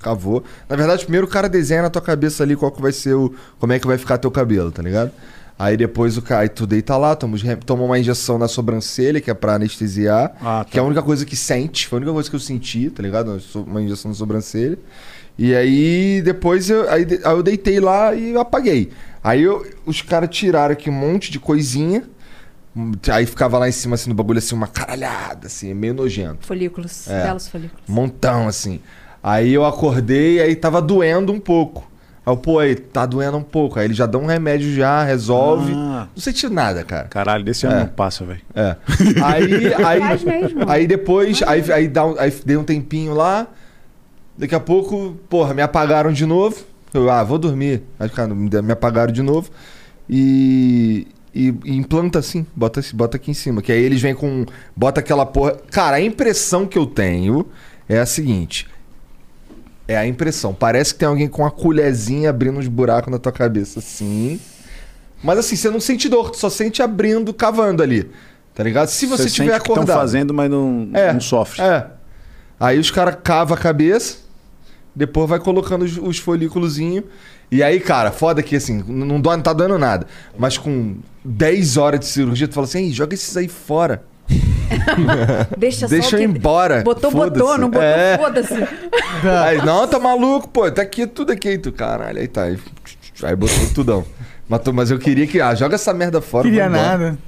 [0.00, 0.44] Cavou.
[0.68, 3.34] Na verdade, primeiro o cara desenha na tua cabeça ali qual que vai ser o.
[3.58, 5.10] como é que vai ficar teu cabelo, tá ligado?
[5.58, 9.30] Aí depois o cara, aí tu deita lá, toma, toma uma injeção na sobrancelha, que
[9.30, 10.34] é pra anestesiar.
[10.40, 10.64] Ah, tá.
[10.64, 13.02] Que é a única coisa que sente, foi a única coisa que eu senti, tá
[13.02, 13.40] ligado?
[13.54, 14.78] Uma injeção na sobrancelha.
[15.38, 18.90] E aí depois eu, aí, aí eu deitei lá e apaguei.
[19.24, 22.04] Aí eu- os caras tiraram aqui um monte de coisinha.
[23.12, 26.44] Aí ficava lá em cima, assim, no bagulho, assim, uma caralhada, assim, meio nojento.
[26.46, 27.22] Folículos, É.
[27.24, 27.82] belos folículos.
[27.88, 28.80] Montão, assim.
[29.22, 31.88] Aí eu acordei, aí tava doendo um pouco.
[32.26, 33.78] Aí eu, pô, aí tá doendo um pouco.
[33.78, 35.72] Aí ele já dá um remédio já, resolve.
[35.74, 36.08] Ah.
[36.14, 37.06] Não senti nada, cara.
[37.08, 37.80] Caralho, desse ano É.
[37.80, 38.40] não passa, velho.
[38.54, 38.76] É.
[39.22, 40.68] Aí, aí, Faz mesmo.
[40.70, 43.46] aí depois, aí, aí, dá um, aí dei um tempinho lá.
[44.36, 46.56] Daqui a pouco, porra, me apagaram de novo.
[46.94, 47.82] Eu, ah, vou dormir.
[47.98, 49.50] Aí, cara, me apagaram de novo.
[50.08, 53.60] E, e, e implanta assim, bota, bota aqui em cima.
[53.60, 54.46] Que aí eles vêm com.
[54.76, 55.56] Bota aquela porra.
[55.70, 57.46] Cara, a impressão que eu tenho
[57.88, 58.68] é a seguinte.
[59.88, 60.54] É a impressão.
[60.54, 64.40] Parece que tem alguém com uma colherzinha abrindo uns buracos na tua cabeça, assim.
[65.22, 68.08] Mas assim, você não sente dor, tu só sente abrindo, cavando ali.
[68.54, 68.88] Tá ligado?
[68.88, 69.98] Se você sente estiver que estão acordado.
[69.98, 71.12] fazendo, mas não, É.
[71.12, 71.60] não sofre.
[71.60, 71.86] É.
[72.58, 74.18] Aí os caras cavam a cabeça,
[74.94, 77.04] depois vai colocando os, os folículozinhos.
[77.50, 80.06] E aí, cara, foda que assim, não, dói, não tá doendo nada.
[80.38, 84.02] Mas com 10 horas de cirurgia, tu fala assim, "Ei, joga esses aí fora.
[85.58, 86.82] Deixa, Deixa só eu que- embora.
[86.82, 88.16] Botou, botou, não botou, É.
[88.18, 88.54] foda-se.
[89.46, 91.48] Aí, não, tá maluco, pô, tá aqui tudo aqui.
[91.48, 92.44] Aí tu, caralho, aí tá.
[92.44, 92.58] Aí,
[93.22, 94.04] aí botou tudão.
[94.48, 95.40] Mas, mas eu queria que.
[95.40, 96.44] Ah, joga essa merda fora.
[96.44, 97.18] Queria nada.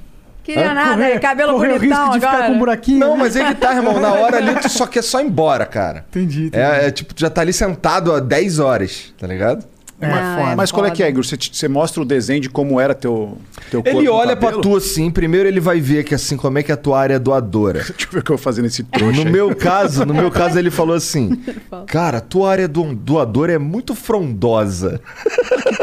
[0.47, 2.37] Queria nada, Correr- cabelo correr o bonitão risco de agora.
[2.37, 2.99] ficar com um buraquinho.
[2.99, 3.99] Não, mas que tá, irmão.
[3.99, 6.05] Na hora ali tu só quer só ir embora, cara.
[6.09, 6.45] Entendi.
[6.47, 6.63] entendi.
[6.63, 9.65] É, é tipo, tu já tá ali sentado há 10 horas, tá ligado?
[9.99, 10.55] É, Não, foda.
[10.55, 11.09] Mas qual é que é.
[11.09, 11.25] Igor?
[11.25, 13.35] Você, você mostra o desenho de como era teu,
[13.71, 16.61] teu corpo Ele olha pra tu assim, primeiro ele vai ver que assim, como é
[16.61, 17.79] que a tua área é doadora.
[17.97, 19.19] Deixa eu ver o que eu vou fazer nesse trouxa.
[19.19, 19.31] No aí.
[19.31, 21.31] meu caso, no meu caso ele falou assim:
[21.87, 25.01] "Cara, tua área do doadora é muito frondosa".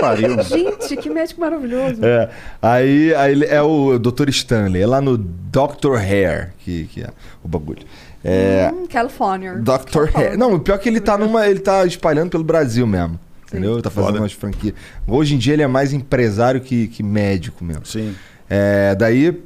[0.08, 0.28] Pariu.
[0.30, 0.42] mano.
[0.44, 2.04] Gente, que médico maravilhoso.
[2.04, 2.28] É.
[2.60, 4.28] Aí, aí é o Dr.
[4.28, 5.96] Stanley, é lá no Dr.
[5.98, 7.08] Hair, que, que é
[7.42, 7.82] o bagulho.
[8.24, 9.54] É, Hum, California.
[9.54, 10.08] Dr.
[10.16, 10.38] Hair.
[10.38, 13.18] Não, o pior é que ele tá numa, ele tá espalhando pelo Brasil mesmo.
[13.46, 13.74] Entendeu?
[13.74, 14.20] Ele tá fazendo Foda.
[14.22, 14.74] umas franquias.
[15.06, 17.84] Hoje em dia ele é mais empresário que, que médico mesmo.
[17.86, 18.14] Sim.
[18.48, 19.40] É, daí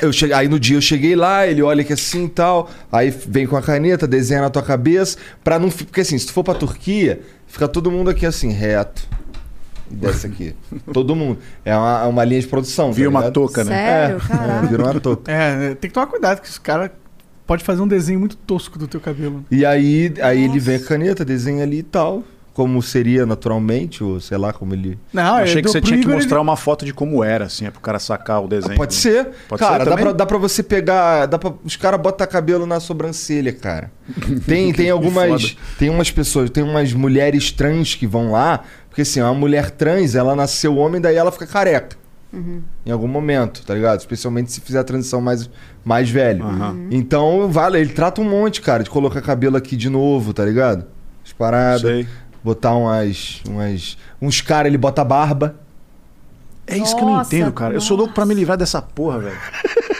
[0.00, 3.10] eu cheguei, aí no dia eu cheguei lá, ele olha que assim e tal, aí
[3.10, 6.42] vem com a caneta, desenha na tua cabeça, pra não, porque assim, se tu for
[6.42, 9.06] pra Turquia, fica todo mundo aqui assim, reto.
[9.90, 10.54] Desce aqui.
[10.92, 11.38] todo mundo.
[11.64, 12.92] É uma, é uma linha de produção.
[12.92, 13.74] Vira tá uma touca, né?
[13.74, 14.68] Sério, É, caralho.
[14.68, 15.30] vira uma touca.
[15.32, 16.90] É, tem que tomar cuidado, que os caras
[17.46, 19.44] podem fazer um desenho muito tosco do teu cabelo.
[19.50, 22.22] E aí, aí ele vem com a caneta, desenha ali e tal,
[22.54, 24.98] como seria naturalmente, ou sei lá como ele.
[25.12, 27.24] Não, Eu achei é que do- você tinha que mostrar ele- uma foto de como
[27.24, 28.76] era, assim, é pro cara sacar o desenho.
[28.76, 29.28] Pode ser.
[29.48, 30.04] Pode cara, ser dá, também?
[30.04, 31.26] pra, dá pra você pegar.
[31.26, 33.90] Dá pra, os caras botam cabelo na sobrancelha, cara.
[34.46, 35.56] Tem, tem algumas.
[35.78, 38.62] Tem umas pessoas, tem umas mulheres trans que vão lá.
[38.90, 41.96] Porque assim, uma mulher trans, ela nasceu homem, daí ela fica careca.
[42.86, 43.98] Em algum momento, tá ligado?
[43.98, 45.50] Especialmente se fizer a transição mais,
[45.84, 46.44] mais velho.
[46.44, 46.86] Aham.
[46.90, 50.84] Então, vale, ele trata um monte, cara, de colocar cabelo aqui de novo, tá ligado?
[51.24, 51.80] As paradas.
[51.80, 52.06] Sei.
[52.42, 53.42] Botar umas.
[53.48, 55.56] umas uns caras, ele bota barba.
[56.66, 57.74] É isso que eu não Nossa, entendo, cara.
[57.74, 58.38] Eu sou louco pra me nossa.
[58.38, 59.38] livrar dessa porra, velho.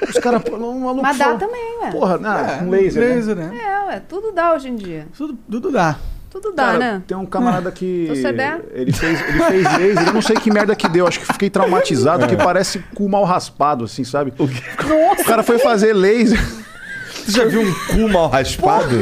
[0.08, 1.02] Os caras, um maluco.
[1.02, 1.90] Mas dá falou, também, ué.
[1.90, 3.02] Porra, ah, É, com laser.
[3.02, 3.14] né?
[3.16, 3.58] laser, né?
[3.60, 5.08] É, ué, tudo dá hoje em dia.
[5.16, 5.98] Tudo, tudo dá.
[6.30, 7.02] Tudo dá, Cara, né?
[7.06, 8.08] Tem um camarada que.
[8.14, 8.60] Se você der.
[8.72, 11.06] Ele fez, ele fez laser, eu não sei que merda que deu.
[11.06, 14.32] Acho que fiquei traumatizado, que parece cu mal raspado, assim, sabe?
[14.38, 16.38] O cara foi fazer laser.
[17.20, 18.98] Você já viu um cu mal raspado?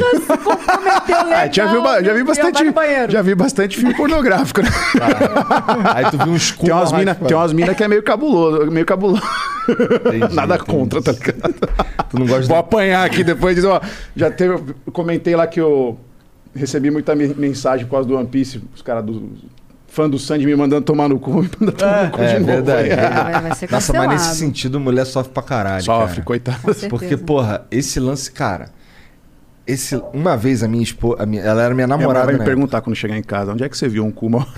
[1.33, 2.69] Ah, já vi, ba- já vi bastante.
[2.71, 3.11] banheiro.
[3.11, 4.69] Já vi bastante filme pornográfico, né?
[5.95, 7.53] Aí tu viu uns cu Tem umas mal minas raspados.
[7.53, 9.21] mina que é meio cabuloso, meio cabuloso.
[9.69, 10.69] Entendi, Nada entendi.
[10.71, 11.53] contra, tá ligado?
[12.09, 12.59] Tu não gosta Vou de...
[12.59, 13.79] apanhar aqui depois disso, ó.
[14.15, 14.53] Já teve.
[14.53, 15.97] Eu comentei lá que eu
[16.59, 19.31] recebi muita me- mensagem por causa do One Piece, os caras do.
[19.87, 22.39] Fã do Sandy me mandando tomar no cu, me mandando tomar no cu É, de
[22.39, 22.45] novo.
[22.45, 22.89] verdade.
[22.89, 25.83] É, vai, vai ser Nossa, mas nesse sentido, mulher sofre pra caralho.
[25.83, 26.57] Sofre, cara.
[26.61, 26.89] certeza.
[26.89, 28.69] Porque, porra, esse lance, cara.
[29.65, 31.23] Esse, uma vez a minha esposa.
[31.43, 32.45] ela era minha namorada, vai me né?
[32.45, 34.47] perguntar quando chegar em casa, onde é que você viu um cu mal?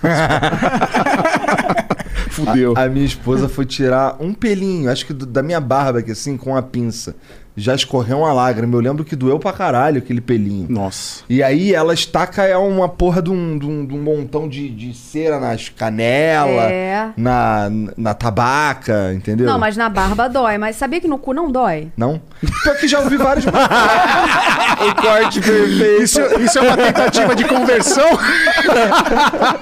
[2.30, 2.74] Fudeu.
[2.78, 6.38] A minha esposa foi tirar um pelinho, acho que do- da minha barba aqui, assim,
[6.38, 7.16] com a pinça.
[7.62, 8.76] Já escorreu uma lágrima.
[8.76, 10.66] Eu lembro que doeu pra caralho aquele pelinho.
[10.70, 11.24] Nossa.
[11.30, 14.70] E aí ela estaca é uma porra de um, de um, de um montão de,
[14.70, 17.10] de cera nas canelas, É.
[17.16, 19.46] na, na tabaca, entendeu?
[19.46, 20.58] Não, mas na barba dói.
[20.58, 21.90] Mas sabia que no cu não dói?
[21.96, 22.22] Não?
[22.64, 23.46] Pior que já ouvi vários.
[23.46, 26.04] o corte perfeito.
[26.04, 28.10] Isso, isso é uma tentativa de conversão?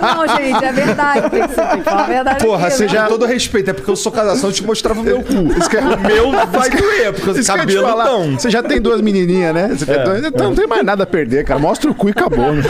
[0.02, 1.30] Não, gente, é verdade.
[1.30, 2.46] Tem que, ser, tem que falar a verdade.
[2.46, 2.90] Porra, aqui, você né?
[2.90, 3.04] já.
[3.04, 5.34] Com todo respeito, é porque eu sou casado, eu te mostrava o meu cu.
[5.34, 7.52] O meu vai doer, porque os Isso
[7.92, 8.06] falar.
[8.06, 8.40] não.
[8.40, 9.68] Você já tem duas menininhas, né?
[9.70, 11.60] Você tem dois- então não tem mais nada a perder, cara.
[11.60, 12.54] Mostra o cu e acabou.
[12.54, 12.64] Né?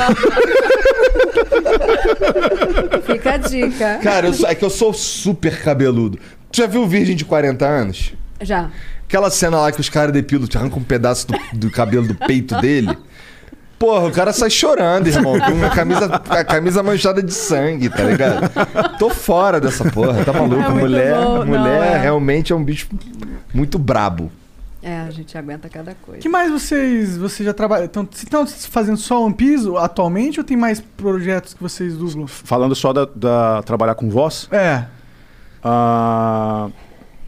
[3.06, 4.00] Fica a dica.
[4.02, 6.20] Cara, eu é que eu sou super cabeludo.
[6.52, 8.14] Tu já viu o Virgem de 40 anos?
[8.42, 8.70] Já.
[9.08, 12.16] Aquela cena lá que os caras depilam, te arrancam um pedaço do, do cabelo do
[12.16, 12.96] peito dele.
[13.78, 15.40] Porra, o cara sai chorando, irmão.
[15.40, 18.52] Com a camisa, a camisa manchada de sangue, tá ligado?
[19.00, 20.62] Tô fora dessa porra, tá maluco?
[20.62, 21.98] É mulher bom, mulher não, é.
[21.98, 22.88] realmente é um bicho
[23.54, 24.30] muito brabo.
[24.82, 26.20] É, a gente aguenta cada coisa.
[26.20, 27.86] O que mais vocês, vocês já trabalham?
[27.86, 32.28] Estão estão fazendo só One Piece atualmente ou tem mais projetos que vocês dublam?
[32.28, 34.86] Falando só da, da trabalhar com voz, É.
[35.64, 36.70] ah,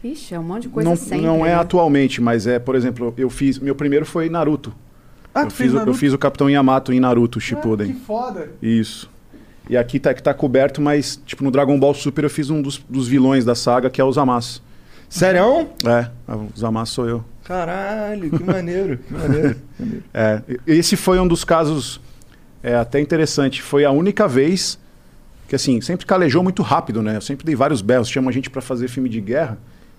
[0.02, 1.20] Ixi, é um monte de coisa não, sempre.
[1.20, 1.54] não é né?
[1.54, 3.58] atualmente, mas é, por exemplo, eu fiz.
[3.58, 4.74] Meu primeiro foi Naruto.
[5.34, 5.98] Ah, eu, tu fiz, fez o- eu Naruto?
[5.98, 7.92] fiz o Capitão Yamato em Naruto Ah, Shippuden.
[7.92, 8.50] que foda.
[8.60, 9.08] Isso.
[9.70, 12.60] E aqui tá, que tá coberto, mas, tipo, no Dragon Ball Super eu fiz um
[12.60, 14.60] dos, dos vilões da saga, que é o Zamasu.
[15.08, 15.68] Sério?
[15.86, 17.24] É, o Zamasu sou eu.
[17.44, 19.56] Caralho, que maneiro, que maneiro.
[20.14, 22.00] É, e- esse foi um dos casos
[22.62, 23.60] é, até interessante.
[23.60, 24.78] Foi a única vez
[25.48, 27.16] que, assim, sempre calejou muito rápido, né?
[27.16, 28.08] Eu sempre dei vários berros.
[28.08, 29.58] Chama a gente pra fazer filme de guerra,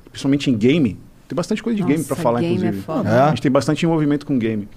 [0.09, 0.97] principalmente em game.
[1.27, 2.83] Tem bastante coisa de Nossa, game pra falar, game é inclusive.
[2.83, 3.09] foda.
[3.09, 3.19] É?
[3.21, 4.67] A gente tem bastante envolvimento com game.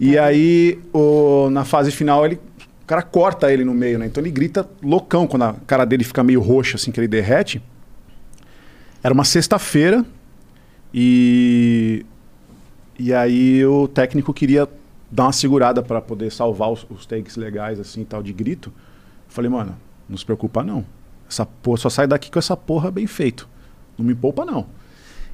[0.00, 2.34] E aí, o- na fase final, ele,
[2.82, 4.06] o cara corta ele no meio, né?
[4.06, 7.62] Então ele grita loucão quando a cara dele fica meio roxa, assim, que ele derrete.
[9.02, 10.04] Era uma sexta-feira
[10.94, 12.06] e.
[12.96, 14.68] E aí o técnico queria
[15.10, 18.72] dar uma segurada pra poder salvar os, os takes legais, assim, tal, de grito.
[19.26, 19.74] Falei, mano,
[20.08, 20.86] não se preocupa não.
[21.28, 23.48] Essa porra, só sai daqui com essa porra bem feito.
[23.98, 24.66] Não me poupa não.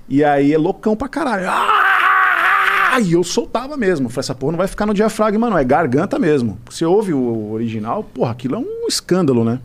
[0.08, 1.44] E aí é loucão pra caralho.
[1.46, 2.98] Ah!
[3.02, 4.08] E eu soltava mesmo.
[4.08, 5.58] Falei, essa porra não vai ficar no diafragma, não.
[5.58, 6.58] É garganta mesmo.
[6.68, 9.60] Você ouve o original, porra, aquilo é um escândalo, né?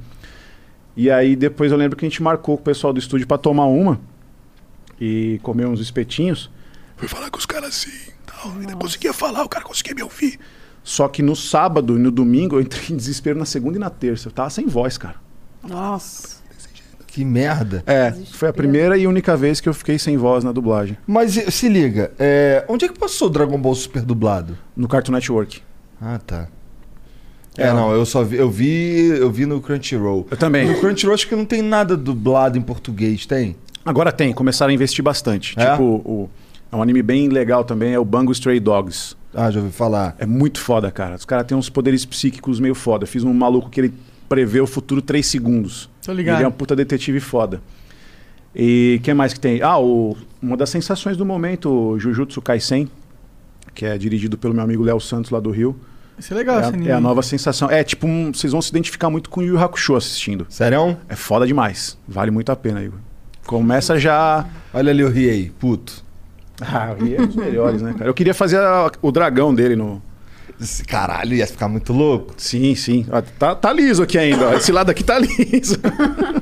[0.97, 3.37] E aí depois eu lembro que a gente marcou com o pessoal do estúdio pra
[3.37, 3.99] tomar uma
[4.99, 6.49] e comer uns espetinhos.
[6.97, 8.51] Fui falar com os caras assim, tal.
[8.51, 10.39] Ainda conseguia falar, o cara conseguia me ouvir.
[10.83, 13.89] Só que no sábado e no domingo eu entrei em desespero na segunda e na
[13.89, 14.27] terça.
[14.27, 15.15] Eu tava sem voz, cara.
[15.63, 16.43] Nossa.
[17.07, 17.81] Que merda.
[17.87, 20.97] É, foi a primeira e única vez que eu fiquei sem voz na dublagem.
[21.07, 24.57] Mas se liga, é, onde é que passou o Dragon Ball Super dublado?
[24.75, 25.61] No Cartoon Network.
[26.01, 26.49] Ah, tá.
[27.57, 30.27] É, não, eu só vi, eu vi, eu vi no Crunchyroll.
[30.29, 30.67] Eu também.
[30.67, 33.55] No Crunchyroll acho que não tem nada dublado em português, tem?
[33.85, 35.53] Agora tem, começaram a investir bastante.
[35.59, 35.71] É?
[35.71, 36.29] Tipo, o,
[36.71, 39.15] é um anime bem legal também, é o Bango Stray Dogs.
[39.33, 40.15] Ah, já ouvi falar.
[40.17, 41.15] É muito foda, cara.
[41.15, 43.05] Os caras têm uns poderes psíquicos meio foda.
[43.05, 43.93] Fiz um maluco que ele
[44.27, 45.89] prevê o futuro 3 segundos.
[46.03, 46.37] Tô ligado.
[46.37, 47.61] Ele é um puta detetive foda.
[48.55, 49.61] E quem mais que tem?
[49.61, 52.89] Ah, o, uma das sensações do momento, o Jujutsu Kaisen,
[53.73, 55.75] que é dirigido pelo meu amigo Léo Santos lá do Rio.
[56.17, 56.87] Isso é legal, esse É, anime.
[56.89, 57.69] a- é a nova sensação.
[57.69, 60.47] É tipo, um- vocês vão se identificar muito com o Yu Yu Hakusho assistindo.
[60.49, 60.97] Sério?
[61.09, 61.97] É foda demais.
[62.07, 62.99] Vale muito a pena, Igor.
[63.45, 64.45] Começa já.
[64.73, 66.03] Olha ali o Riei, puto.
[66.61, 68.09] Ah, e é um dos melhores, né, cara?
[68.09, 70.01] Eu queria fazer a- o dragão dele no.
[70.87, 72.33] Caralho ia ficar muito louco.
[72.37, 73.05] Sim, sim.
[73.11, 74.47] Ó, Tá, tá liso aqui ainda.
[74.49, 74.53] ó.
[74.53, 75.77] Esse lado aqui tá liso.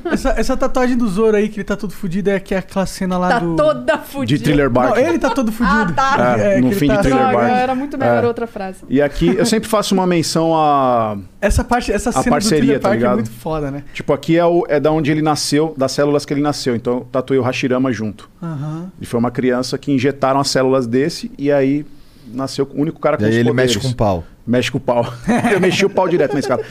[0.04, 2.86] Essa, essa tatuagem do Zoro aí, que ele tá todo fudido, é que é aquela
[2.86, 3.56] cena lá Tá do...
[3.56, 4.38] toda fudida.
[4.38, 4.90] De thriller bark.
[4.90, 5.94] Não, ele tá todo fudido.
[5.96, 6.38] Ah, tá.
[6.38, 7.50] É, no que ele fim de Thriller Bark.
[7.52, 8.26] era muito melhor É.
[8.26, 8.78] outra frase.
[8.88, 11.16] E aqui eu sempre faço uma menção a.
[11.40, 13.84] Essa parte, essa cena parceria, do Thriller tá Park é muito foda, né?
[13.92, 16.74] Tipo, aqui é, o, é da onde ele nasceu, das células que ele nasceu.
[16.76, 18.28] Então eu tatuei o Hashirama junto.
[18.42, 18.90] Aham.
[18.98, 21.84] Ele foi uma criança que injetaram as células desse e aí
[22.32, 23.74] nasceu o único cara com E aí os ele poderes.
[23.74, 24.24] mexe com o pau.
[24.46, 25.12] Mexe com o pau.
[25.52, 26.64] eu mexi o pau direto nesse cara.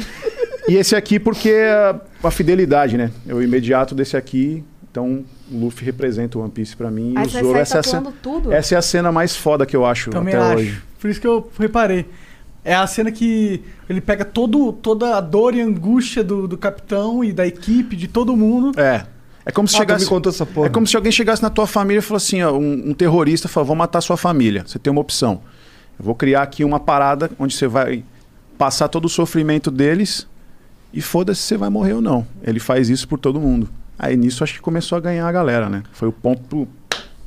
[0.67, 3.11] E esse aqui porque é a fidelidade, né?
[3.27, 4.63] É o imediato desse aqui.
[4.89, 7.13] Então o Luffy representa o One Piece pra mim.
[7.17, 8.51] Aí e o Zoro, essa é, a cena, tudo.
[8.53, 10.55] essa é a cena mais foda que eu acho Também até acho.
[10.57, 10.81] hoje.
[10.99, 12.05] Por isso que eu reparei.
[12.63, 17.23] É a cena que ele pega todo, toda a dor e angústia do, do capitão
[17.23, 18.79] e da equipe, de todo mundo.
[18.79, 19.03] É.
[19.45, 20.05] É como se Ah, chegasse.
[20.05, 20.67] me contou essa porra.
[20.67, 23.47] É como se alguém chegasse na tua família e falasse assim: ó, um, um terrorista
[23.47, 24.63] falou, vou matar sua família.
[24.65, 25.41] Você tem uma opção.
[25.99, 28.03] Eu vou criar aqui uma parada onde você vai
[28.57, 30.27] passar todo o sofrimento deles
[30.93, 32.25] e foda-se se você vai morrer ou não.
[32.43, 33.69] Ele faz isso por todo mundo.
[33.99, 35.83] Aí nisso acho que começou a ganhar a galera, né?
[35.91, 36.67] Foi o ponto.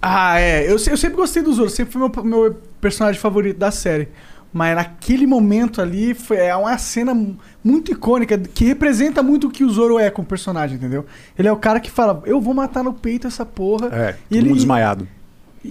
[0.01, 0.65] Ah, é.
[0.67, 4.09] Eu, eu sempre gostei do Zoro, sempre foi meu, meu personagem favorito da série.
[4.53, 9.51] Mas naquele momento ali foi é uma cena mu- muito icônica que representa muito o
[9.51, 11.05] que o Zoro é como personagem, entendeu?
[11.39, 13.89] Ele é o cara que fala: Eu vou matar no peito essa porra.
[13.93, 15.09] É, E todo ele- mundo desmaiado.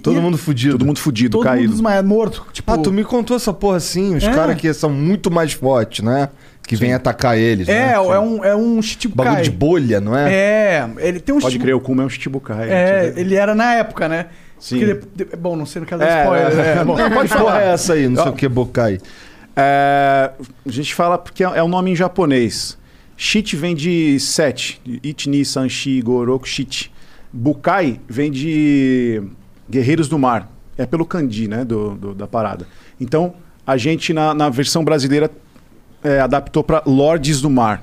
[0.02, 0.72] Todo e- mundo fudido.
[0.76, 1.62] Todo mundo fudido, todo caído.
[1.64, 2.46] mundo desmaiado, morto.
[2.52, 4.30] Tipo, Ah, tu me contou essa porra assim, os É.
[4.30, 6.28] caras que são muito mais fortes, né?
[6.68, 7.66] Que vêm atacar eles.
[7.68, 7.92] é, né?
[7.94, 9.24] é um, é um Shichibukai.
[9.26, 10.32] Bagulho de bolha, não é?
[10.32, 12.68] É, ele tem um Pode Shichibu- crer, o Kuma é um Shichibukai.
[12.70, 14.26] É, ele era na época, né?
[14.58, 14.78] Sim.
[14.78, 16.52] Porque de- de- bom, não sei no caso da É, spoiler.
[16.52, 16.80] é, né?
[16.80, 16.84] é.
[16.84, 17.62] Bom, Não, pode Que porra falar.
[17.62, 18.08] é essa aí?
[18.08, 18.98] Não sei o que, Bokai.
[19.54, 20.30] É,
[20.66, 22.76] a gente fala porque é o nome em japonês.
[23.16, 24.80] Shichi vem de sete.
[25.02, 26.90] Ichini, Sanshi, Goroku, Shichi.
[27.32, 29.22] Bukai vem de
[29.70, 30.50] Guerreiros do Mar.
[30.76, 32.66] É pelo kanji, né, do, do- da parada.
[33.00, 33.34] Então,
[33.66, 35.30] a gente na, na versão brasileira
[36.04, 37.82] é, adaptou para Lordes do Mar.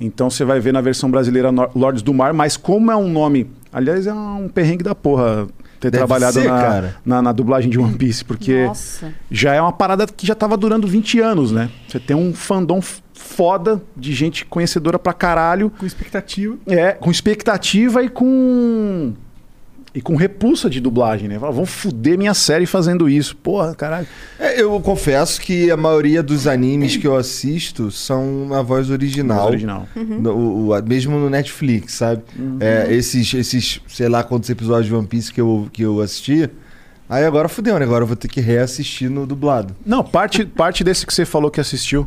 [0.00, 3.50] Então você vai ver na versão brasileira Lordes do Mar, mas como é um nome...
[3.72, 5.48] Aliás, é um perrengue da porra
[5.80, 6.96] ter Deve trabalhado ser, na, cara.
[7.04, 9.12] na, na dublagem de One Piece, porque Nossa.
[9.30, 11.70] já é uma parada que já tava durando 20 anos, né?
[11.88, 12.80] Você tem um fandom
[13.14, 16.56] foda de gente conhecedora pra caralho, Com expectativa.
[16.66, 19.12] é, com expectativa e com
[19.94, 21.38] e com repulsa de dublagem, né?
[21.38, 23.34] Fala, vão fuder minha série fazendo isso.
[23.36, 24.06] Porra, caralho.
[24.38, 29.38] É, eu confesso que a maioria dos animes que eu assisto são na voz original.
[29.38, 29.88] Voz original.
[29.96, 32.22] No- o- o- mesmo no Netflix, sabe?
[32.60, 36.48] É, esses, esses, sei lá quantos episódios de One Piece que eu, que eu assisti.
[37.08, 37.84] Aí agora fudeu, né?
[37.86, 39.74] Agora eu vou ter que reassistir no dublado.
[39.86, 42.06] Não, parte, parte desse que você falou que assistiu.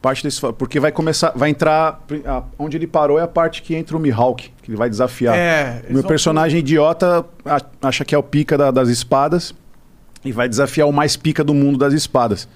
[0.00, 3.74] Parte desse, porque vai começar, vai entrar, a- onde ele parou é a parte que
[3.74, 5.36] entra o Mihawk, que ele vai desafiar.
[5.36, 5.82] É.
[5.90, 9.52] O meu personagem idiota a- acha que é o pica da- das espadas
[10.24, 12.48] e vai desafiar o mais pica do mundo das espadas.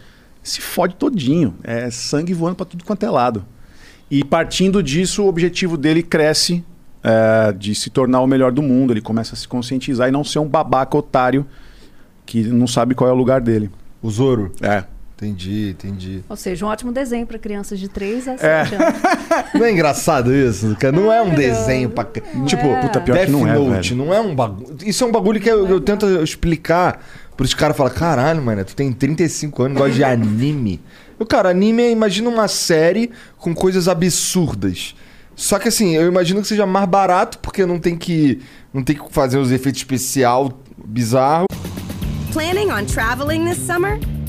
[0.42, 1.54] Se fode todinho.
[1.64, 3.44] É sangue voando pra tudo quanto é lado.
[4.10, 6.64] E partindo disso, o objetivo dele cresce
[7.04, 8.92] é, de se tornar o melhor do mundo.
[8.92, 11.44] Ele começa a se conscientizar e não ser um babaca otário
[12.24, 13.68] que não sabe qual é o lugar dele.
[14.00, 14.52] O Zoro.
[14.60, 14.84] É.
[15.22, 16.24] Entendi, entendi.
[16.28, 18.76] Ou seja, um ótimo desenho para crianças de 3 a 7 É.
[18.76, 19.00] anos.
[19.54, 20.74] Não é engraçado isso?
[20.80, 20.92] cara?
[20.92, 22.04] Não é um desenho pra.
[22.04, 22.80] Tipo, É.
[22.82, 24.04] puta, pior que Death não é, Note, velho.
[24.04, 24.76] não é um bagulho.
[24.84, 27.04] Isso é um bagulho que eu, eu tento explicar
[27.36, 30.80] pros caras falar: caralho, mano, tu tem 35 anos, gosta de anime.
[31.20, 34.94] Eu, cara, anime, imagina uma série com coisas absurdas.
[35.36, 38.40] Só que assim, eu imagino que seja mais barato, porque não tem que.
[38.74, 40.52] Não tem que fazer os efeitos especial
[40.84, 41.46] bizarro.
[42.32, 43.98] Planning on traveling this summer?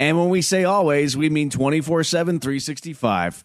[0.00, 3.44] And when we say always, we mean 24 7, 365.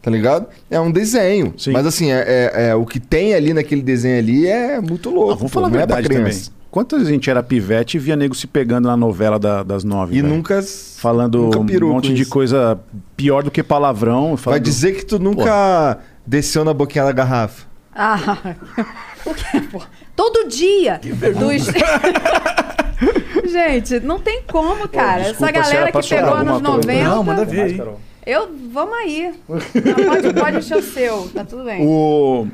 [0.00, 0.46] Tá ligado?
[0.70, 1.52] É um desenho.
[1.58, 1.72] Sim.
[1.72, 2.20] Mas assim, é,
[2.54, 5.32] é- é- o que tem ali naquele desenho ali é muito louco.
[5.32, 6.22] Ah, vamos pô, falar a não é verdade também.
[6.24, 6.52] criança.
[6.70, 10.16] Quantas a gente era pivete e via nego se pegando na novela da- das nove?
[10.16, 10.32] E velho?
[10.32, 10.62] nunca.
[10.98, 12.78] Falando nunca um monte de coisa
[13.16, 14.28] pior do que palavrão.
[14.28, 17.66] Vai falando- dizer que tu nunca desceu na boquinha da garrafa.
[17.92, 18.20] Ah,
[19.26, 19.82] o que, pô?
[20.16, 21.00] Todo dia.
[21.02, 21.66] Dos...
[23.50, 25.22] Gente, não tem como, cara.
[25.24, 26.76] desculpa, Essa galera era que pegou anos coisa.
[26.76, 27.04] 90.
[27.04, 27.82] Não, manda ver aí.
[28.26, 29.34] Eu, vamos aí.
[29.48, 29.58] Não,
[30.06, 31.84] pode, pode encher o seu, tá tudo bem.
[31.86, 32.46] O...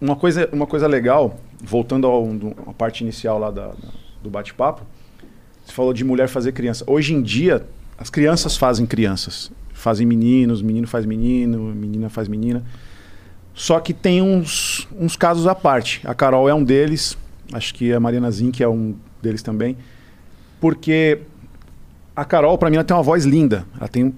[0.00, 2.06] Uma, coisa, uma coisa legal, voltando
[2.66, 3.74] à parte inicial lá da- da-
[4.22, 4.82] do bate-papo,
[5.64, 6.84] você falou de mulher fazer criança.
[6.86, 7.66] Hoje em dia,
[7.98, 9.50] as crianças fazem crianças.
[9.72, 12.64] Fazem meninos, menino faz menino, menina faz menina.
[13.54, 16.00] Só que tem uns, uns casos à parte.
[16.04, 17.16] A Carol é um deles,
[17.52, 19.76] acho que a Mariana Zink é um deles também.
[20.60, 21.20] Porque
[22.14, 23.66] a Carol, pra mim, ela tem uma voz linda.
[23.78, 24.14] Ela tem.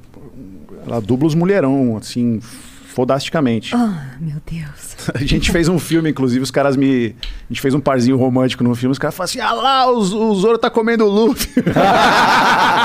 [0.87, 3.75] Ela dubla os mulherão, assim, fodasticamente.
[3.75, 4.84] Ah, meu Deus.
[5.15, 7.15] A gente fez um filme, inclusive, os caras me.
[7.19, 9.99] A gente fez um parzinho romântico no filme, os caras falaram assim: ah lá, o,
[9.99, 11.51] o Zoro tá comendo o Luffy.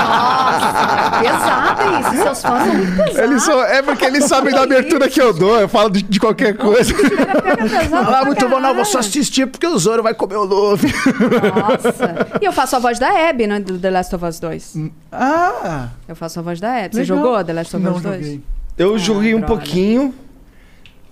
[0.00, 2.22] Nossa, pesado isso.
[2.22, 3.18] Seus fãs são muito pesados.
[3.18, 6.18] Eles são- é porque eles sabem da abertura que eu dou, eu falo de, de
[6.20, 6.92] qualquer coisa.
[6.94, 10.44] Pega pesado Ah, muito bom, não, vou só assistir porque o Zoro vai comer o
[10.44, 10.92] Luffy.
[10.92, 12.26] Nossa.
[12.40, 14.76] E eu faço a voz da Abby, né, do The Last of Us 2.
[15.12, 15.88] Ah!
[16.08, 16.94] Eu faço a voz da Abby.
[16.96, 17.16] Você legal.
[17.18, 18.14] jogou The Last of Não Us 2?
[18.16, 18.40] joguei.
[18.78, 19.54] Eu Ah, joguei um droga.
[19.54, 20.14] pouquinho,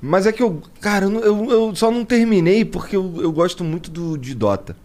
[0.01, 0.61] mas é que eu.
[0.81, 4.77] Cara, eu, eu, eu só não terminei porque eu, eu gosto muito do, de Dota.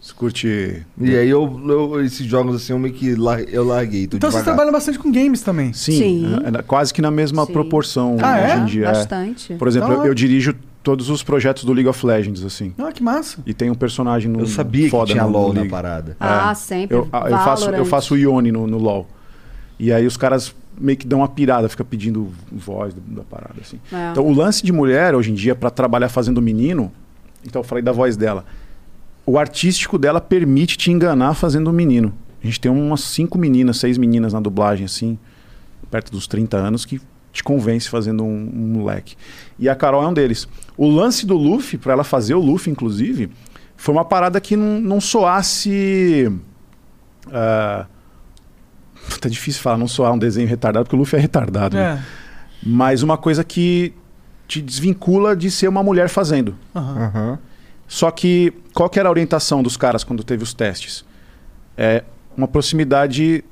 [0.00, 0.84] Você curte.
[1.00, 4.06] E aí eu, eu- esses jogos assim eu meio que lar- eu larguei.
[4.06, 4.44] Tô Então vocês devagar.
[4.44, 5.72] trabalham bastante com games também.
[5.72, 6.26] Sim, Sim.
[6.44, 7.52] é- é quase que na mesma Sim.
[7.54, 8.56] proporção Ah, hoje é?
[8.58, 8.84] em dia.
[8.88, 8.92] é.
[8.92, 9.54] Bastante.
[9.54, 12.74] Por exemplo, Então, eu, eu dirijo todos os projetos do League of Legends, assim.
[12.76, 13.38] Ah, que massa.
[13.46, 14.40] E tem um personagem no.
[14.40, 15.70] Eu sabia foda que tinha no- no LOL na League.
[15.70, 16.16] parada.
[16.20, 16.54] Ah, É.
[16.54, 16.94] sempre.
[16.98, 19.06] Eu, eu faço, eu faço o Ione no, no LoL.
[19.80, 23.54] E aí os caras meio que dão uma pirada, fica pedindo voz da, da parada,
[23.60, 23.78] assim.
[23.92, 24.10] É.
[24.10, 26.92] Então o lance de mulher, hoje em dia, pra trabalhar fazendo menino,
[27.44, 28.44] então eu falei da voz dela.
[29.26, 32.12] O artístico dela permite te enganar fazendo um menino.
[32.42, 35.18] A gente tem umas cinco meninas, seis meninas na dublagem, assim,
[35.90, 37.00] perto dos 30 anos, que
[37.32, 39.16] te convence fazendo um, um moleque.
[39.58, 40.46] E a Carol é um deles.
[40.76, 43.30] O lance do Luffy, pra ela fazer o Luffy, inclusive,
[43.76, 46.30] foi uma parada que não, não soasse.
[47.32, 47.86] ah,
[49.20, 51.76] Tá difícil falar, não soar um desenho retardado, porque o Luffy é retardado.
[51.76, 51.82] né?
[51.82, 52.24] É.
[52.62, 53.92] Mas uma coisa que
[54.46, 56.56] te desvincula de ser uma mulher fazendo.
[56.74, 57.04] Aham.
[57.04, 57.38] Aham.
[57.86, 61.04] Só que qual que era a orientação dos caras quando teve os testes?
[61.76, 62.02] É
[62.36, 63.44] uma proximidade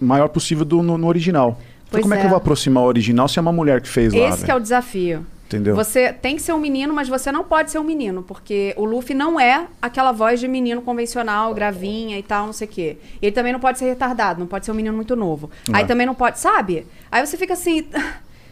[0.00, 1.60] maior possível do, no, no original.
[1.88, 2.16] Então como é.
[2.16, 2.20] é.
[2.20, 4.28] que eu vou aproximar o original se é uma mulher que fez lá?
[4.28, 4.58] Esse que é velho?
[4.58, 5.26] o desafio.
[5.50, 5.74] Entendeu?
[5.74, 8.84] Você tem que ser um menino, mas você não pode ser um menino, porque o
[8.84, 12.98] Luffy não é aquela voz de menino convencional, gravinha e tal, não sei o quê.
[13.20, 15.50] Ele também não pode ser retardado, não pode ser um menino muito novo.
[15.72, 15.86] Aí É.
[15.86, 16.86] também não pode, sabe?
[17.10, 17.84] Aí você fica assim.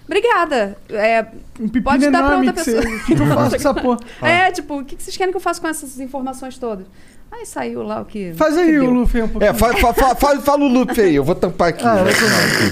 [0.07, 0.77] Obrigada.
[0.91, 1.25] É,
[1.61, 2.81] Um pode dar pra outra pessoa.
[2.81, 3.99] O que que eu faço com essa porra?
[4.23, 6.87] É, tipo, o que que vocês querem que eu faça com essas informações todas?
[7.31, 8.33] Aí saiu lá o que.
[8.33, 8.91] Faz que aí o.
[8.91, 9.51] Luffy um pouquinho.
[9.51, 11.85] É, fa, fa, fa, fa- fala o loop aí, eu vou tampar aqui.
[11.87, 12.05] Ah,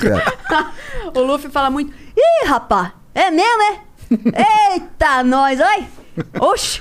[0.03, 0.72] cara.
[1.14, 1.93] O Luffy fala muito.
[2.16, 3.81] Ih, rapá, é mesmo, é?
[4.11, 5.84] Eita, nós, oi!
[6.40, 6.80] Oxi!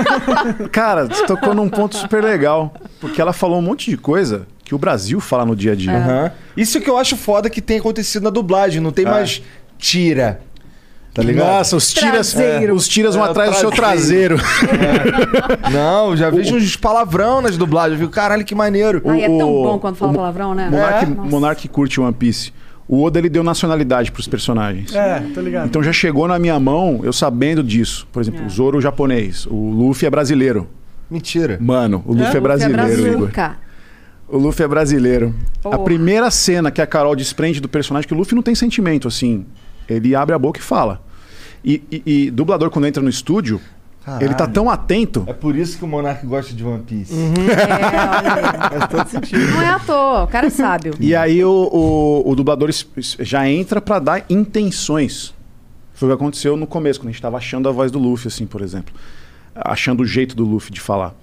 [0.72, 2.74] Cara, você tocou num ponto super legal.
[3.00, 5.96] Porque ela falou um monte de coisa que o Brasil fala no dia a dia.
[5.96, 6.32] Aham.
[6.56, 9.10] Isso que eu acho foda que tem acontecido na dublagem, não tem É.
[9.10, 9.42] mais
[9.78, 10.40] tira.
[11.14, 11.46] Tá ligado?
[11.46, 12.74] Nossa, os tiras, Traseiro.
[12.74, 14.36] os tiras vão É, o atrás do seu traseiro.
[15.72, 19.00] Não, já vejo uns palavrão nas dublagens, eu fico, caralho, que maneiro.
[19.06, 20.68] Ai, é tão o- bom quando fala o- palavrão, né?
[20.70, 21.30] Monark, Nossa.
[21.30, 22.52] Monark curte One Piece.
[22.88, 24.94] O Oda ele deu nacionalidade pros personagens.
[24.94, 25.66] É, tô ligado.
[25.66, 28.06] Então já chegou na minha mão, eu sabendo disso.
[28.12, 28.46] Por exemplo, É.
[28.46, 30.68] o Zoro japonês, o Luffy é brasileiro.
[31.10, 31.58] Mentira.
[31.60, 33.30] Mano, o Luffy é, Luffy é brasileiro, Igor.
[34.28, 35.34] O Luffy é brasileiro.
[35.60, 35.78] A Porra.
[35.84, 39.44] primeira cena que a Carol desprende do personagem, que o Luffy não tem sentimento, assim.
[39.88, 41.00] Ele abre a boca e fala.
[41.64, 43.60] E, e- e dublador, quando entra no estúdio,
[44.20, 44.52] ele tá Caralho.
[44.52, 45.24] tão atento.
[45.26, 47.12] É por isso que o Monark gosta de One Piece.
[47.16, 47.28] É,
[48.18, 48.78] olha aí.
[48.78, 49.50] Faz todo sentido.
[49.52, 50.94] Não é à toa, o cara é sábio.
[51.00, 52.70] E aí o, o, o dublador
[53.20, 55.34] já entra pra dar intenções.
[55.92, 58.28] Foi o que aconteceu no começo, quando a gente tava achando a voz do Luffy,
[58.28, 58.94] assim, por exemplo.
[59.54, 61.14] Achando o jeito do Luffy de falar.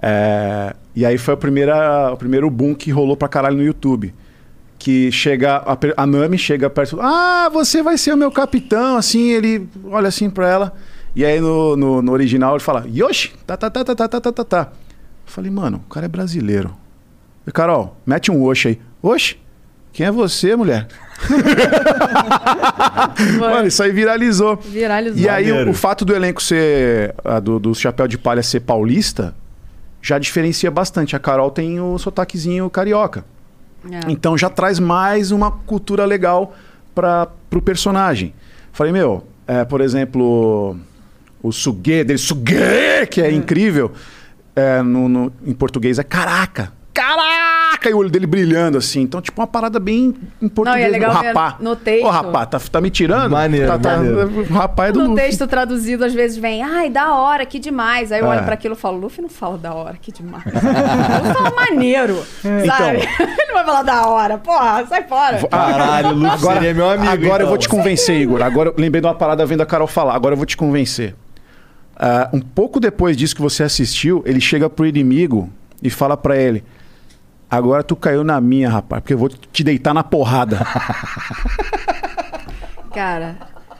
[0.00, 4.14] É, e aí foi a primeira, o primeiro boom que rolou pra caralho no YouTube.
[4.78, 9.30] Que chega, a, a Nami chega perto, ah, você vai ser o meu capitão, assim,
[9.32, 10.72] ele olha assim pra ela.
[11.18, 14.20] E aí no, no, no original ele fala, Yoshi, tá, tá, tá, tá, tá, tá,
[14.20, 14.68] tá, tá, tá.
[14.70, 16.72] Eu falei, mano, o cara é brasileiro.
[17.44, 18.78] E, Carol, mete um oxe aí.
[19.02, 19.36] Oxe?
[19.92, 20.86] Quem é você, mulher?
[23.40, 24.58] Mano, isso aí viralizou.
[24.58, 25.20] Viralizou.
[25.20, 27.12] E aí, o, o fato do elenco ser.
[27.24, 29.34] ah, do, do Chapéu de Palha ser paulista
[30.00, 31.16] já diferencia bastante.
[31.16, 33.24] A Carol tem o sotaquezinho carioca.
[33.90, 34.08] É.
[34.08, 36.54] Então já traz mais uma cultura legal
[36.94, 38.32] para pro personagem.
[38.72, 40.76] Falei, meu, é, por exemplo,
[41.42, 42.54] o sugue dele, sugue,
[43.10, 43.92] que é incrível,
[44.56, 46.72] é, no, no- em português é caraca.
[46.92, 47.88] Caraca!
[47.88, 49.02] E o olho dele brilhando assim.
[49.02, 50.84] Então, tipo, uma parada bem em português.
[50.84, 51.56] é legal o rapá.
[51.60, 52.04] no texto.
[52.04, 53.30] Ô, rapá, tá, tá me tirando?
[53.30, 54.40] Maneiro, tá, tá, maneiro.
[54.50, 55.22] O rapá é do No Luffy.
[55.24, 58.10] texto traduzido, às vezes vem, ai, da hora, que demais.
[58.10, 58.28] Aí eu É.
[58.30, 60.42] olho pra aquilo e falo, Luffy não fala da hora, que demais.
[60.52, 62.20] Luffy fala maneiro,
[62.66, 62.98] sabe?
[63.20, 64.38] Ele não vai falar da hora.
[64.38, 65.46] Porra, sai fora.
[65.48, 67.12] Caralho, Luffy seria meu amigo.
[67.12, 67.48] Agora eu então.
[67.48, 68.42] vou te convencer, Igor.
[68.42, 70.16] Agora eu lembrei de uma parada vendo a Carol falar.
[70.16, 71.14] Agora eu vou te convencer.
[71.98, 75.50] Ah, um pouco depois disso que você assistiu, ele chega pro inimigo
[75.82, 76.62] e fala pra ele:
[77.50, 80.64] Agora tu caiu na minha, rapaz, porque eu vou te deitar na porrada.
[82.94, 83.36] Cara,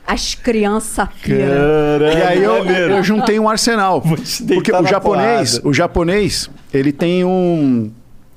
[0.06, 2.02] as crianças piram.
[2.02, 4.00] e aí eu, eu juntei um arsenal.
[4.00, 5.68] Porque o japonês, porrada.
[5.68, 7.90] o japonês, ele tem um,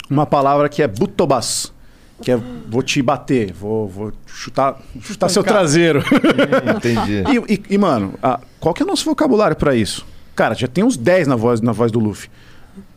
[0.10, 1.74] uma palavra que é butobas.
[2.22, 6.04] Que é vou te bater, vou, vou chutar, chutar seu traseiro.
[6.76, 7.24] Entendi.
[7.48, 10.06] E, e- e, mano, a- qual que é o nosso vocabulário pra isso?
[10.36, 12.30] Cara, já tem uns 10 na voz, na voz do Luffy.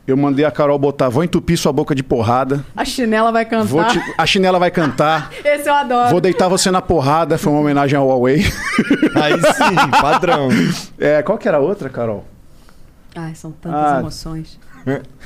[0.07, 3.65] Eu mandei a Carol botar, vou entupir sua boca de porrada, A chinela vai cantar.
[3.67, 6.11] vou te- a chinela vai cantar, Esse eu adoro.
[6.11, 8.45] vou deitar você na porrada, foi uma homenagem ao Huawei.
[9.17, 10.49] Aí sim, padrão.
[10.99, 12.25] É, qual que era a outra, Carol?
[13.17, 14.01] Ai, são tantas Ah.
[14.01, 14.59] emoções.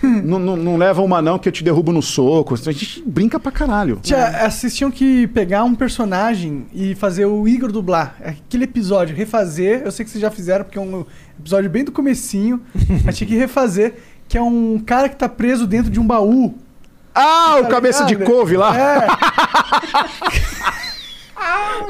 [0.02, 2.54] Não, não, não leva uma não que eu te derrubo no soco.
[2.54, 3.98] A gente brinca pra caralho.
[4.02, 8.14] Tia, vocês tinham que pegar um personagem e fazer o Igor dublar.
[8.24, 9.82] Aquele episódio, refazer.
[9.84, 11.04] Eu sei que vocês já fizeram, porque é um
[11.38, 12.60] episódio bem do comecinho.
[13.04, 13.94] mas tinha que refazer.
[14.28, 16.54] Que é um cara que tá preso dentro de um baú.
[17.14, 18.30] Ah, o Tá cabeça de ligado?
[18.30, 18.78] couve lá.
[18.78, 19.06] É,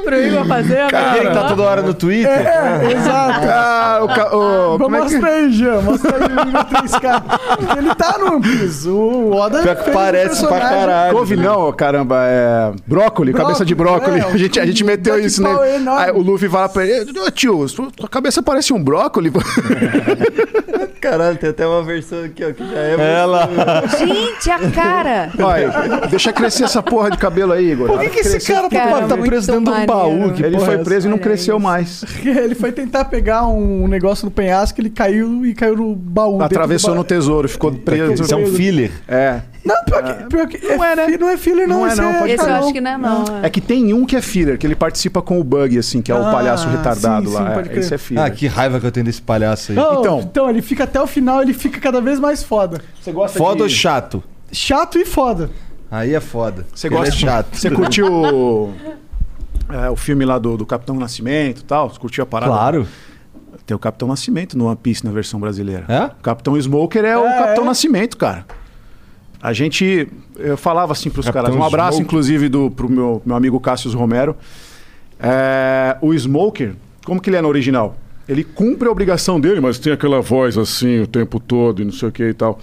[0.03, 2.29] Pro Igor fazer, Aquele que tá toda hora no Twitter.
[2.31, 3.47] é, exato.
[3.49, 5.13] Ah, o, ca- o- como é que...
[5.15, 5.81] Mostra aí, Jean.
[5.81, 7.23] Mostra aí o Igor 3K.
[7.77, 8.87] Ele tá no Piece.
[8.89, 11.13] O Oda Pior que um parece pra caralho.
[11.15, 12.71] Couve não, caramba, é.
[12.87, 14.19] Brócoli, cabeça de Brócoli, brócoli.
[14.19, 15.75] é, a, gente, a gente meteu Jack isso, né?
[15.75, 16.03] Enorme.
[16.03, 19.31] Aí o Luffy fala pra ele: Ô tio, sua cabeça parece um brócoli.
[21.01, 23.13] Caralho, tem até uma versão aqui, ó, que já é.
[23.19, 23.49] Ela.
[23.97, 25.29] Gente, a cara.
[25.41, 27.87] Olha, deixa crescer essa porra de cabelo aí, Igor.
[27.87, 30.33] Por que, que esse cara, Cara, tá, tá muito preso dentro de um baú?
[30.33, 31.63] Que Ele foi é preso e não cresceu isso.
[31.63, 32.03] mais.
[32.25, 36.41] Ele foi tentar pegar um negócio no penhasco, ele caiu e caiu no baú.
[36.41, 38.23] Atravessou no tesouro, ficou preso.
[38.23, 38.91] Isso é um filler.
[39.07, 39.41] É.
[39.65, 41.79] Não, pior que, pior que não, é, fi- não é filler, não.
[41.81, 43.25] Não é esse não, pode Esse eu acho que não é, não.
[43.43, 46.11] É que tem um que é filler, que ele participa com o Bug, assim, que
[46.11, 47.63] é o Ah, palhaço retardado sim, lá.
[47.63, 48.23] sim, É, esse é filler.
[48.23, 49.75] Ah, que raiva que eu tenho desse palhaço aí.
[49.75, 50.19] Não, Então.
[50.21, 50.49] então.
[50.49, 52.79] ele fica até o final, ele fica cada vez mais foda.
[53.01, 53.63] Você gosta Foda de...
[53.63, 54.23] ou chato?
[54.51, 55.49] Chato e foda.
[55.91, 56.65] Aí é foda.
[56.73, 57.47] Você gosta é chato.
[57.57, 58.71] Você curtiu
[59.69, 61.89] é, o filme lá do, do Capitão Nascimento e tal.
[61.89, 62.51] Você curtiu a parada?
[62.51, 62.87] Claro.
[63.65, 65.85] Tem o Capitão Nascimento no One Piece na versão brasileira.
[65.87, 66.05] É?
[66.05, 67.67] O Capitão Smoker é, o É, Capitão é?
[67.67, 68.45] Nascimento, cara.
[69.41, 70.07] A gente.
[70.35, 71.57] Eu falava assim pros Capitão caras.
[71.57, 72.05] Um abraço, Smoker.
[72.05, 74.35] inclusive, do, pro meu, meu amigo Cássio Romero.
[75.19, 77.95] É, o Smoker, como que ele é no original?
[78.27, 81.91] Ele cumpre a obrigação dele, mas tem aquela voz assim o tempo todo e não
[81.91, 82.51] sei o que e tal.
[82.51, 82.57] Eu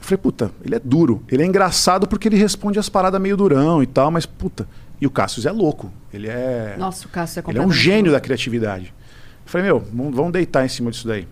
[0.00, 1.22] falei, puta, ele é duro.
[1.30, 4.66] Ele é engraçado porque ele responde as paradas meio durão e tal, mas puta.
[5.00, 5.92] E o Cássio é louco.
[6.12, 6.74] Ele é.
[6.78, 8.16] Nossa, o Cássio é Ele é um gênio louco.
[8.16, 8.94] da criatividade.
[9.44, 11.26] Eu falei, meu, vamos vamos deitar em cima disso daí.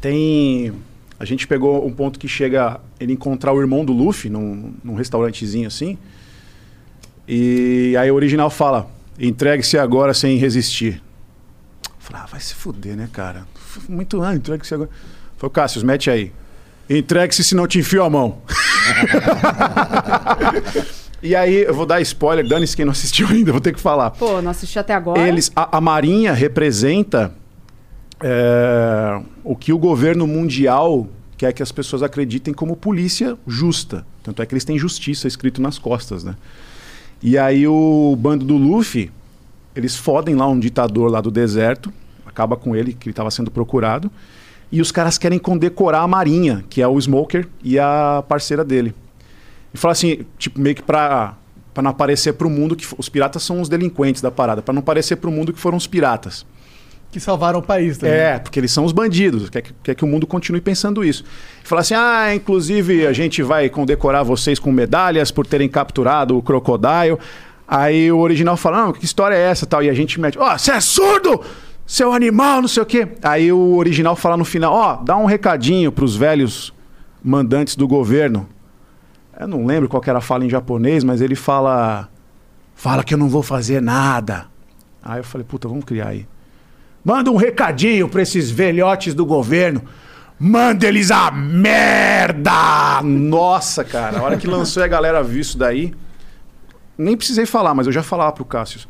[0.00, 0.72] Tem.
[1.18, 4.94] A gente pegou um ponto que chega ele encontrar o irmão do Luffy num, num
[4.94, 5.98] restaurantezinho assim.
[7.28, 11.02] E aí o original fala: entregue-se agora sem resistir.
[11.84, 13.46] Eu falei, ah, vai se fuder, né, cara?
[13.88, 14.90] Muito, ah, entregue-se agora.
[15.36, 16.32] Falei, Cássio, mete aí.
[16.88, 18.38] Entregue-se se não te enfio a mão.
[21.22, 24.10] e aí, eu vou dar spoiler, dane-se quem não assistiu ainda, vou ter que falar.
[24.10, 25.26] Pô, não assisti até agora.
[25.26, 27.32] Eles, a, a Marinha representa
[28.20, 34.04] é, o que o governo mundial quer que as pessoas acreditem como polícia justa.
[34.22, 36.36] Tanto é que eles têm justiça escrito nas costas, né?
[37.22, 39.10] E aí o bando do Luffy,
[39.74, 41.92] eles fodem lá um ditador lá do deserto,
[42.26, 44.10] acaba com ele, que ele estava sendo procurado,
[44.72, 48.94] e os caras querem condecorar a Marinha, que é o Smoker e a parceira dele.
[49.72, 51.36] E fala assim, tipo, meio que pra,
[51.72, 54.82] pra não aparecer pro mundo que os piratas são os delinquentes da parada, pra não
[54.82, 56.44] parecer pro mundo que foram os piratas.
[57.10, 58.14] Que salvaram o país também.
[58.14, 61.24] É, porque eles são os bandidos, quer que, quer que o mundo continue pensando isso.
[61.64, 66.38] E fala assim: ah, inclusive a gente vai condecorar vocês com medalhas por terem capturado
[66.38, 67.18] o Crocodile.
[67.66, 69.82] Aí o original fala: não, que história é essa tal?
[69.82, 71.40] E a gente mete: ó, você é surdo!
[71.84, 73.08] Seu animal, não sei o quê.
[73.20, 76.72] Aí o original fala no final: ó, dá um recadinho pros velhos
[77.22, 78.48] mandantes do governo.
[79.40, 82.10] Eu não lembro qual que era a fala em japonês, mas ele fala:
[82.74, 84.46] fala que eu não vou fazer nada.
[85.02, 86.28] Aí eu falei: puta, vamos criar aí.
[87.02, 89.82] Manda um recadinho pra esses velhotes do governo.
[90.38, 93.00] Manda eles a merda!
[93.02, 95.94] Nossa, cara, a hora que lançou e a galera viu isso daí.
[96.98, 98.80] Nem precisei falar, mas eu já falava pro Cássio.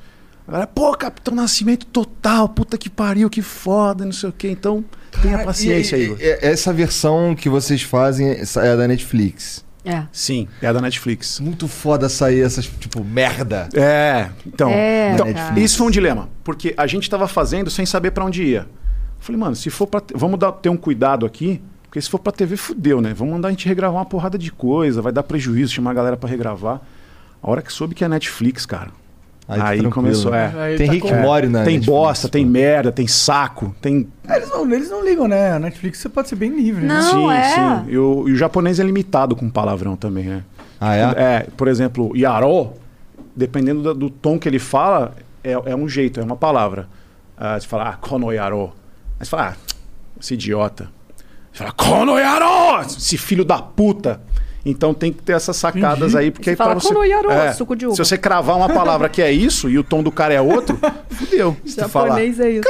[0.49, 4.51] A galera, pô, Capitão Nascimento total, puta que pariu, que foda, não sei o quê.
[4.51, 4.85] Então,
[5.23, 6.17] tenha paciência E- aí.
[6.41, 8.43] Essa versão que vocês fazem é
[8.73, 9.65] a da Netflix.
[9.85, 10.05] É.
[10.12, 11.41] Sim, é a da Netflix.
[11.41, 13.68] Muito foda sair essas, tipo, merda.
[13.72, 15.26] É, então, É, então
[15.57, 18.61] isso foi um dilema, porque a gente tava fazendo sem saber pra onde ia.
[18.61, 18.66] Eu
[19.20, 22.33] falei, mano, se for para vamos dar, ter um cuidado aqui, porque se for pra
[22.33, 23.12] TV fudeu, né?
[23.14, 26.16] Vamos mandar a gente regravar uma porrada de coisa, vai dar prejuízo chamar a galera
[26.16, 26.81] pra regravar.
[27.43, 28.91] A hora que soube que é Netflix, cara.
[29.51, 30.53] Aí tá Aí, começou, é.
[30.57, 32.51] Aí Tem tá Rick com- and Morty na tem Netflix, bosta, tem pô.
[32.53, 34.07] merda, tem saco, tem.
[34.29, 35.53] É, Eles não, eles não ligam, né?
[35.53, 36.85] A Netflix você pode ser bem livre.
[36.87, 36.95] né?
[36.95, 37.55] Não, sim, é.
[37.55, 37.91] sim.
[37.91, 40.45] E o, e o japonês é limitado com palavrão também, né?
[40.81, 41.03] Ah, é?
[41.17, 42.73] É, por exemplo, Yaró,
[43.35, 46.89] dependendo do, do tom que ele fala, é, é um jeito, é uma palavra.
[47.37, 48.73] Ah, você fala, ah, Kono Yaró.
[49.19, 49.73] Aí você fala, ah,
[50.21, 50.89] esse idiota.
[51.53, 52.83] Você fala, Kono Yaró!
[52.83, 54.21] Esse filho da puta.
[54.65, 56.17] Então tem que ter essas sacadas Entendi.
[56.19, 56.89] aí, porque aí fala, pra você.
[56.89, 57.95] "Kono Yaró", É, suco de uva.
[57.97, 60.79] Se você cravar uma palavra que é isso e o tom do cara é outro,
[61.11, 61.57] fudeu.
[61.65, 62.09] Se tu falar.
[62.09, 62.69] Japonês é isso.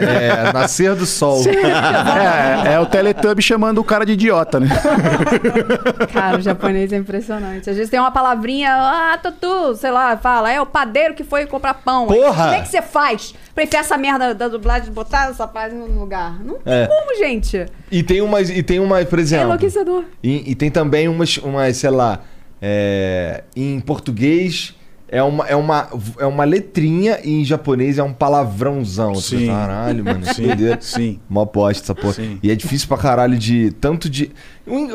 [0.00, 1.42] É, Nascer do Sol.
[1.46, 4.68] É, é o Teletubby chamando o cara de idiota, né?
[6.12, 7.68] Cara, o japonês é impressionante.
[7.70, 11.46] Às vezes tem uma palavrinha, ah, Tutu, sei lá, fala, é o padeiro que foi
[11.46, 12.08] comprar pão.
[12.10, 12.44] Aí, Porra!
[12.44, 15.86] Como é que você faz pra enfiar essa merda da dublagem, botar essa frase no
[15.98, 16.38] lugar?
[16.44, 16.86] Não tem É.
[16.86, 17.66] como, gente.
[17.90, 19.46] E tem umas, e tem uma, por É exemplo.
[19.46, 20.04] enlouquecedor.
[20.22, 22.20] E, e tem também umas, umas sei lá,
[22.62, 24.74] é, em português
[25.08, 25.88] é uma, é, uma,
[26.20, 29.16] é uma letrinha e em japonês é um palavrãozão.
[29.16, 29.38] Sim.
[29.38, 30.44] fica, Caralho, mano, que Sim,
[30.80, 31.20] sim.
[31.28, 32.12] Mó bosta essa porra.
[32.12, 32.38] Sim.
[32.40, 33.72] E é difícil pra caralho de.
[33.80, 34.30] Tanto de.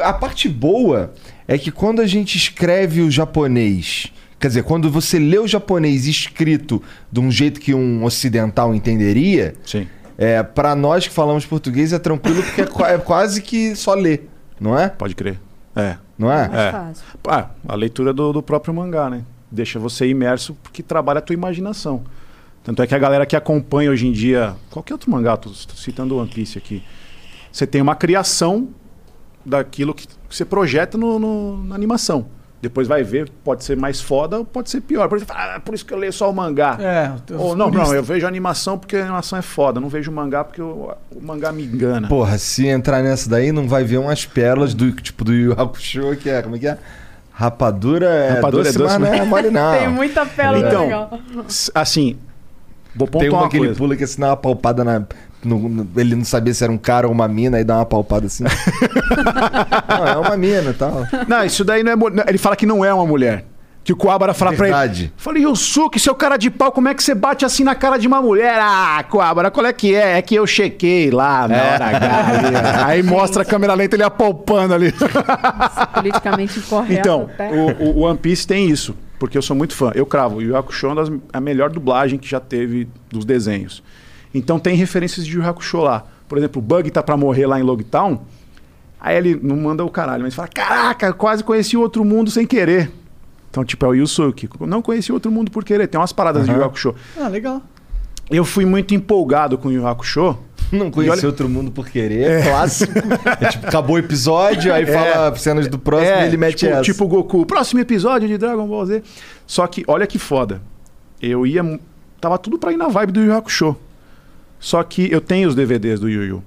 [0.02, 1.14] A parte boa
[1.48, 4.14] é que quando a gente escreve o japonês.
[4.44, 9.56] Quer dizer, quando você lê o japonês escrito de um jeito que um ocidental entenderia,
[9.66, 9.88] Sim.
[10.18, 13.94] é, para nós que falamos português é tranquilo porque é, qua- é quase que só
[13.94, 14.30] ler,
[14.60, 14.90] não é?
[14.90, 15.40] Pode crer.
[15.74, 15.96] É.
[16.18, 16.50] Não é?
[16.50, 16.72] Mais É.
[16.74, 17.06] fácil.
[17.26, 19.22] Ah, a leitura do, do próprio mangá, né?
[19.50, 22.04] Deixa você imerso porque trabalha a tua imaginação.
[22.66, 24.56] Tanto é que a galera que acompanha hoje em dia.
[24.70, 26.84] Qualquer outro mangá, tô, tô citando o One Piece aqui.
[27.50, 28.68] Você tem uma criação
[29.46, 32.26] daquilo que, que você projeta no, no- na animação.
[32.64, 35.10] Depois vai ver, pode ser mais foda ou pode ser pior.
[35.10, 36.78] Por, exemplo, ah, por isso que eu leio só o mangá.
[36.80, 39.82] É, Ou não, não, eu vejo a animação porque a animação é foda.
[39.82, 42.08] Não vejo o mangá porque o, o mangá me engana.
[42.08, 46.16] Porra, se entrar nessa daí, não vai ver umas pérolas do tipo do Yu Hakusho,
[46.16, 46.42] que é.
[46.42, 46.78] Como é que é?
[47.34, 49.72] Rapadura é Rapadura doce, é doce, mas não é mas- mole, não.
[49.78, 51.20] Tem muita pérola Então, legal.
[51.76, 52.18] Assim,
[52.96, 53.78] vou Tem pontuar uma uma que ele coisa.
[53.78, 55.04] pula que assim dá uma palpada na.
[55.48, 58.26] No- ele não sabia se era um cara ou uma mina, aí dá uma palpada
[58.28, 58.44] assim.
[59.88, 61.06] não, é uma mina e tal.
[61.28, 61.96] Não, isso daí não é.
[62.28, 63.46] Ele fala que não é uma mulher.
[63.84, 64.74] Que o Coabra fala pra ele.
[64.74, 65.14] Verdade.
[65.18, 68.08] Falei, Yusuke, seu cara de pau, como é que você bate assim na cara de
[68.08, 68.58] uma mulher?
[68.62, 70.18] Ah, Coabra, qual é que é?
[70.18, 72.28] É que eu chequei lá na hora H.
[72.30, 72.56] ali.
[72.86, 74.94] Aí mostra a câmera lenta ele apalpando ali.
[75.94, 76.94] Politicamente incorreto.
[76.98, 77.30] Então,
[77.78, 79.92] o, o One Piece tem isso, porque eu sou muito fã.
[79.94, 83.84] Eu cravo, o Yu Yu Hakusho é a melhor dublagem que já teve dos desenhos.
[84.34, 86.04] Então tem referências de Yu Hakusho lá.
[86.28, 88.22] Por exemplo, o Bug tá pra morrer lá em Logtown,
[89.00, 92.92] aí ele não manda o caralho, mas fala, caraca, quase conheci outro mundo sem querer.
[93.52, 94.50] Então, tipo, é o Yusuke.
[94.62, 95.86] Não conheci outro mundo por querer.
[95.88, 96.96] Tem umas paradas de Yu Hakusho.
[97.20, 97.62] Ah, legal.
[98.32, 100.36] Eu fui muito empolgado com o Yu Hakusho.
[100.72, 102.94] Não conheci olha- outro mundo por querer, é clássico.
[103.40, 106.82] É tipo, acabou o episódio, aí fala cenas do próximo e ele mete tipo, essa.
[106.82, 109.04] tipo o Goku, próximo episódio de Dragon Ball Z.
[109.46, 110.60] Só que, olha que foda.
[111.22, 111.80] Eu ia.
[112.20, 113.76] Tava tudo pra ir na vibe do Yu Hakusho.
[114.64, 116.44] Só que eu tenho os DVDs do Yu Yu.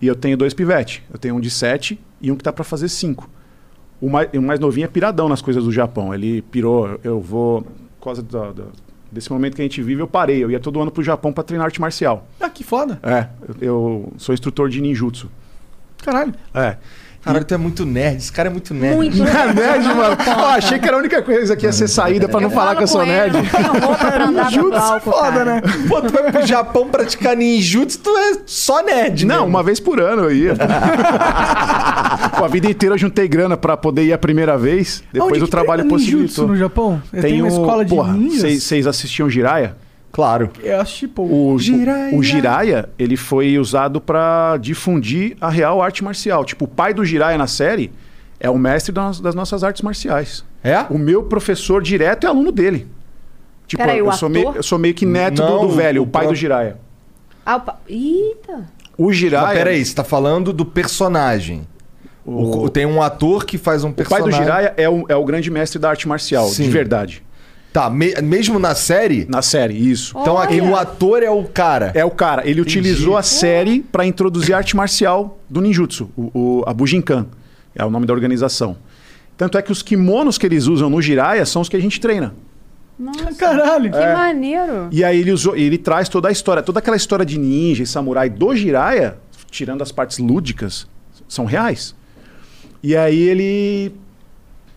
[0.00, 1.02] E eu tenho dois pivetes.
[1.12, 3.28] Eu tenho um de 7 e um que tá pra fazer 5.
[4.00, 6.14] O mais, o mais novinho é piradão nas coisas do Japão.
[6.14, 7.60] Ele pirou, eu vou.
[7.98, 8.64] Por causa da- da-
[9.12, 10.42] desse momento que a gente vive, eu parei.
[10.42, 12.26] Eu ia todo ano pro Japão pra treinar arte marcial.
[12.40, 12.98] Ah, que foda.
[13.02, 15.28] É, eu, eu sou instrutor de ninjutsu.
[16.02, 16.32] Caralho.
[16.54, 16.78] É.
[17.22, 18.16] Caralho, tu é muito nerd.
[18.18, 18.96] Esse cara é muito nerd.
[18.96, 20.16] Muito é nerd, mano.
[20.36, 22.82] Ó, achei que era a única coisa que ia ser saída pra não falar que
[22.84, 23.34] eu sou nerd.
[23.34, 25.44] Não tenho roupa pra andar no Ninjutsu palco, foda, cara.
[25.44, 25.62] né?
[25.88, 29.48] Pô, tu vai pro Japão praticar ninjutsu, tu é só nerd, Não, mesmo.
[29.48, 30.54] uma vez por ano eu ia.
[32.38, 35.02] Pô, a vida inteira eu juntei grana pra poder ir a primeira vez.
[35.12, 36.46] Depois Onde o que trabalho possibilitou.
[36.48, 37.02] no Japão?
[37.10, 38.40] Tem, Tem uma o- escola de porra, ninjas?
[38.40, 39.76] Vocês vocês assistiam Jiraya?
[40.18, 40.50] Claro.
[40.64, 41.22] Eu acho tipo...
[41.22, 42.18] O Jiraiya.
[42.18, 46.44] O, Jiraiya, ele foi usado pra difundir a real arte marcial.
[46.44, 47.92] Tipo, o pai do Jiraiya na série
[48.40, 50.44] é o mestre das, das nossas artes marciais.
[50.64, 50.80] É?
[50.90, 52.88] O meu professor direto é aluno dele.
[53.68, 54.30] Tipo, Peraí, eu, o sou ator?
[54.30, 56.76] meio, eu sou meio que neto Não, do, do velho, o pai do próprio- Jiraiya.
[57.46, 58.66] Ah, o pa- Eita.
[58.96, 59.54] O Mas Jiraiya...
[59.56, 61.62] peraí, você tá falando do personagem.
[62.26, 64.30] O- O, tem um ator que faz um o pai personagem.
[64.40, 66.64] do Jiraiya é o, é o grande mestre da arte marcial, Sim.
[66.64, 67.22] de verdade.
[67.72, 69.26] Tá, me- mesmo na série?
[69.28, 70.16] Na série, isso.
[70.18, 71.92] Então aqui o ator é o cara.
[71.94, 76.30] É o cara, ele utilizou a série pra introduzir a arte marcial do ninjutsu, o,
[76.34, 77.26] o, a Bujinkan,
[77.74, 78.76] é o nome da organização.
[79.36, 82.00] Tanto é que os kimonos que eles usam no Jiraiya são os que a gente
[82.00, 82.34] treina.
[82.98, 83.90] Nossa, Caralho.
[83.92, 84.12] que É.
[84.12, 84.88] maneiro.
[84.90, 87.86] E aí ele usou, ele traz toda a história, toda aquela história de ninja e
[87.86, 89.18] samurai do Jiraiya,
[89.50, 90.88] tirando as partes lúdicas,
[91.28, 91.94] são reais.
[92.82, 93.92] E aí ele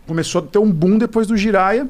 [0.05, 1.87] começou a ter um boom depois do Jiraiya.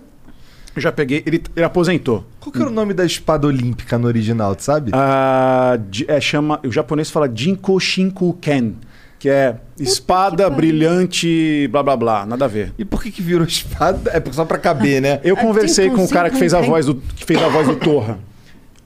[0.76, 2.24] Eu já peguei, ele, ele aposentou.
[2.40, 4.92] Qual que era o nome da espada olímpica no original, tu sabe?
[4.94, 8.74] Ah, é, chama, o japonês fala Jinko Shinku Ken,
[9.20, 10.56] que é espada pariu.
[10.58, 12.74] brilhante, blá blá blá, nada a ver.
[12.78, 14.12] E por que que virou espada?
[14.14, 15.20] É só pra caber, né?
[15.24, 17.42] Eu Ah, conversei Jinko com o cara que fez a Shinku voz do que fez
[17.42, 18.18] a voz do Torra.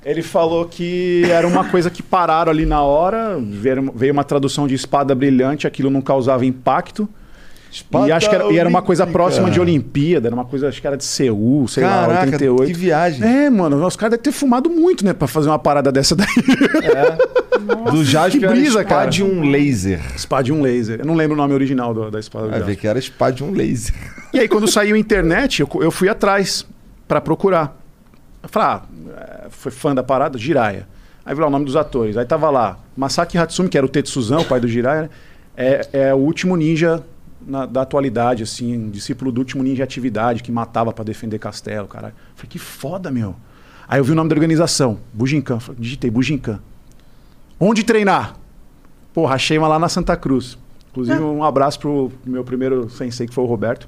[0.04, 4.68] Ele falou que era uma coisa que pararam ali na hora, veio veio uma tradução
[4.68, 7.10] de espada brilhante, aquilo não causava impacto.
[7.76, 10.69] Espada e acho que era, e era uma coisa próxima de Olimpíada, era uma coisa,
[10.69, 12.67] acho que era de Seul, sei lá, Caraca, 88.
[12.67, 13.28] que viagem.
[13.28, 16.26] É, mano, os caras devem ter fumado muito, né, pra fazer uma parada dessa daí.
[17.91, 19.09] Do Jasper Que brisa, era cara.
[19.09, 19.99] espada de um laser.
[20.15, 20.99] Espada de um laser.
[20.99, 22.45] Eu não lembro o nome original do- da espada.
[22.45, 23.93] do Vai ver que era espada de um laser.
[24.34, 26.65] E aí, quando saiu a internet, eu, eu fui atrás
[27.07, 27.78] pra procurar.
[28.41, 28.82] Eu falei, ah,
[29.17, 30.38] é, foi fã da parada?
[30.38, 30.88] Jiraya.
[31.26, 32.15] Aí vi lá o nome dos atores.
[32.17, 35.09] Aí tava lá, Masaki Hatsumi, que era o Tetsuzan, o pai do Jiraya, né?
[35.57, 37.01] é, é o último ninja
[37.46, 41.88] na- da atualidade, assim, um discípulo do último ninja atividade, que matava pra defender castelo,
[41.88, 42.14] caralho.
[42.36, 43.36] Falei, que foda, meu.
[43.88, 45.60] Aí eu vi o nome da organização, Bujinkan.
[45.60, 46.60] Falei, Digitei, Bujinkan.
[47.60, 48.36] Onde treinar?
[49.14, 50.58] Porra, achei uma lá na Santa Cruz.
[50.91, 53.88] Inclusive, um abraço pro meu primeiro sensei, que foi o Roberto.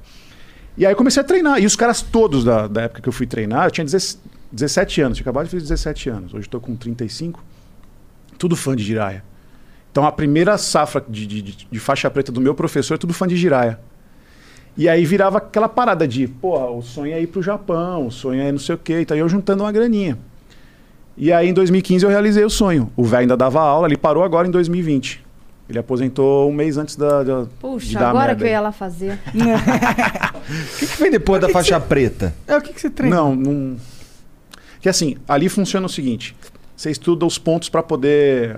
[0.78, 1.60] E aí eu comecei a treinar.
[1.60, 5.02] E os caras todos da, da época que eu fui treinar, eu tinha 16 17
[5.02, 6.34] anos, tinha acabado de fazer 17 anos.
[6.34, 7.44] Hoje estou com 35.
[8.38, 9.22] Tudo fã de Jiraya.
[9.98, 13.28] Então a primeira safra de, de, de- faixa preta do meu professor é tudo fã
[13.28, 13.80] de Jiraya.
[14.78, 18.40] E aí virava aquela parada de, porra, o sonho é ir pro Japão, o sonho
[18.40, 19.02] é não sei o quê.
[19.02, 20.16] Então eu juntando uma graninha.
[21.18, 22.92] E aí em 2015 eu realizei o sonho.
[22.96, 25.26] O velho ainda dava aula, ele parou agora em 2020.
[25.68, 28.62] Ele aposentou um mês antes da, da de Puxa, dar agora merda que eu ia
[28.62, 29.18] lá fazer.
[30.48, 32.34] O que, que vem depois da faixa preta?
[32.48, 33.16] É, o que, que você treina?
[33.16, 33.78] Não, não.
[34.80, 36.34] Que assim, ali funciona o seguinte:
[36.74, 38.58] você estuda os pontos para poder.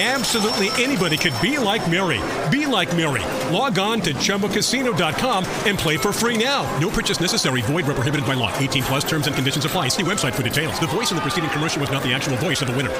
[0.00, 2.18] Absolutely anybody could be like Mary.
[2.50, 3.20] Be like Mary.
[3.52, 6.62] Log on to chumbacasino.com and play for free now.
[6.78, 7.60] No purchase necessary.
[7.62, 8.56] Void where prohibited by law.
[8.56, 9.88] 18 plus terms and conditions apply.
[9.88, 10.80] See website for details.
[10.80, 12.94] The voice in the preceding commercial was not the actual voice of the winner.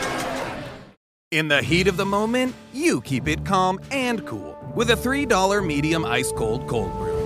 [1.31, 4.59] In the heat of the moment, you keep it calm and cool.
[4.75, 7.20] with a $3 medium ice cold cold brew.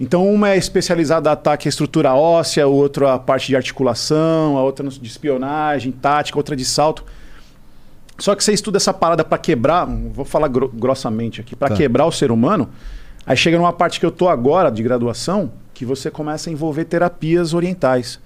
[0.00, 4.62] Então, uma é especializada em ataque à estrutura óssea, outra a parte de articulação, a
[4.62, 7.04] outra de espionagem, tática, outra de salto.
[8.18, 11.74] Só que você estuda essa parada para quebrar, vou falar gro- grossamente aqui, para Tá.
[11.76, 12.70] quebrar o ser humano.
[13.26, 16.84] Aí chega numa parte que eu tô agora de graduação, que você começa a envolver
[16.86, 18.18] terapias orientais,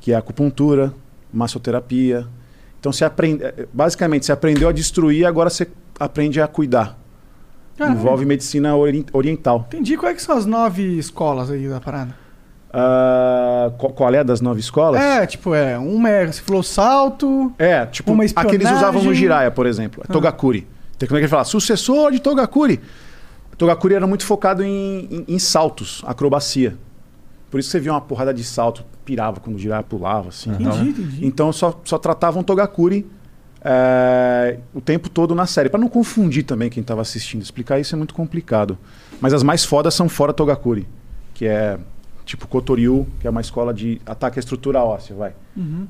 [0.00, 0.92] que é acupuntura,
[1.32, 2.26] massoterapia.
[2.80, 5.68] Então você aprende, eh, basicamente você aprendeu a destruir, agora você
[6.00, 6.98] aprende a cuidar.
[7.78, 7.98] Caramba.
[8.00, 9.64] Envolve medicina ori- oriental.
[9.68, 9.96] Entendi.
[9.96, 12.14] Quais que são as nove escolas aí da parada?
[12.72, 15.00] Ah, qual, qual é das nove escolas?
[15.00, 15.78] É, tipo, é.
[15.78, 17.52] Uma é, você falou salto.
[17.58, 19.14] É, tipo, uma a que eles usavam no.
[19.14, 20.02] Jiraya, por exemplo.
[20.02, 20.12] É Ah.
[20.12, 20.66] Togakuri.
[20.98, 21.44] Tem como é que ele fala?
[21.44, 22.80] Sucessor de Togakuri.
[23.56, 26.76] Togakuri era muito focado em, em- em saltos, acrobacia.
[27.50, 30.50] Por isso você via uma porrada de salto, pirava quando o Jiraya pulava, assim.
[30.50, 31.26] Entendi, Então, entendi.
[31.26, 33.06] Então só, só tratavam Togakuri
[33.64, 35.68] é, o tempo todo na série.
[35.68, 37.42] Pra não confundir também quem tava assistindo.
[37.42, 38.78] Explicar isso é muito complicado.
[39.20, 40.86] Mas as mais fodas são fora Togakuri.
[41.34, 41.78] Que é
[42.24, 45.32] tipo Kotoryu, que é uma escola de ataque à estrutura óssea, vai.
[45.56, 45.86] Uhum.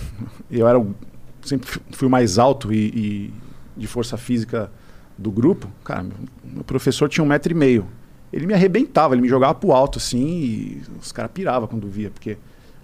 [0.50, 0.94] Eu era o-
[1.42, 3.34] sempre fu- fui o mais alto e, e
[3.76, 4.70] de força física
[5.18, 5.68] do grupo.
[5.84, 7.86] Cara, meu, meu professor tinha um metro e meio.
[8.32, 12.10] Ele me arrebentava, ele me jogava pro alto assim e os caras piravam quando via,
[12.10, 12.38] porque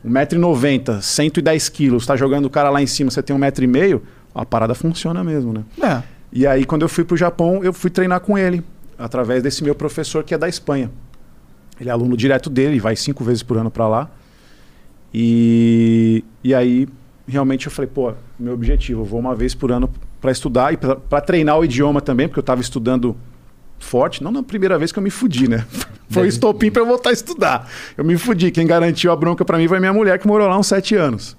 [0.04, 3.66] 1,90m, 110 quilos, tá jogando o cara lá em cima, você tem um metro e
[3.66, 4.02] meio,
[4.38, 5.64] a parada funciona mesmo, né?
[5.82, 6.02] É.
[6.32, 8.62] E aí, quando eu fui pro Japão, eu fui treinar com ele,
[8.96, 10.90] através desse meu professor que é da Espanha.
[11.80, 14.10] Ele é aluno direto dele, vai cinco vezes por ano para lá.
[15.12, 16.88] E, e aí,
[17.26, 20.76] realmente, eu falei, pô, meu objetivo, eu vou uma vez por ano para estudar e
[20.76, 23.16] para treinar o idioma também, porque eu estava estudando
[23.78, 24.22] forte.
[24.22, 25.64] Não na primeira vez que eu me fudi, né?
[26.10, 27.68] Foi o estopim para eu voltar a estudar.
[27.96, 28.50] Eu me fudi.
[28.50, 31.36] Quem garantiu a bronca para mim foi minha mulher, que morou lá uns sete anos.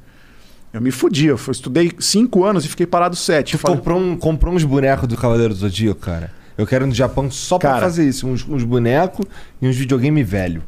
[0.74, 1.28] Eu me fudi.
[1.28, 3.58] Eu estudei cinco anos e fiquei parado sete.
[3.58, 6.32] Tu comprou, um, comprou uns bonecos do Cavaleiro do Zodíaco, cara.
[6.58, 7.82] Eu quero ir no Japão só pra Cara.
[7.82, 8.28] fazer isso.
[8.28, 9.26] Uns, uns bonecos
[9.62, 10.62] e uns videogame velho.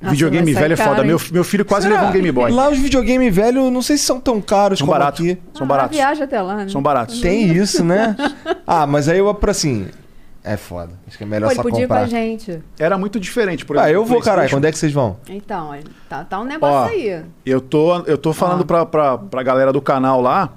[0.00, 1.00] Nossa, videogame velho é foda.
[1.00, 1.06] hein?
[1.08, 2.52] Meu- meu filho quase levou um Game Boy.
[2.52, 5.20] Lá os videogame velho, não sei se são tão caros São como baratos.
[5.24, 5.38] aqui.
[5.54, 5.96] São Ah, baratos.
[5.96, 6.68] viaja até lá, né?
[6.68, 7.20] São baratos.
[7.20, 8.14] Tem isso, né?
[8.66, 9.86] ah, mas aí eu pra assim.
[10.44, 10.92] É foda.
[11.06, 12.06] Acho que é melhor Pô, ele só podia ir com comprar.
[12.06, 12.60] a gente.
[12.78, 14.00] Era muito diferente, por Ah, exemplo.
[14.02, 14.48] eu vou, caralho.
[14.48, 15.16] Quando é que vocês vão?
[15.28, 17.22] Então, ele- tá, tá um negócio Ó, aí.
[17.44, 20.50] Eu tô, eu tô falando pra, pra, pra galera do canal lá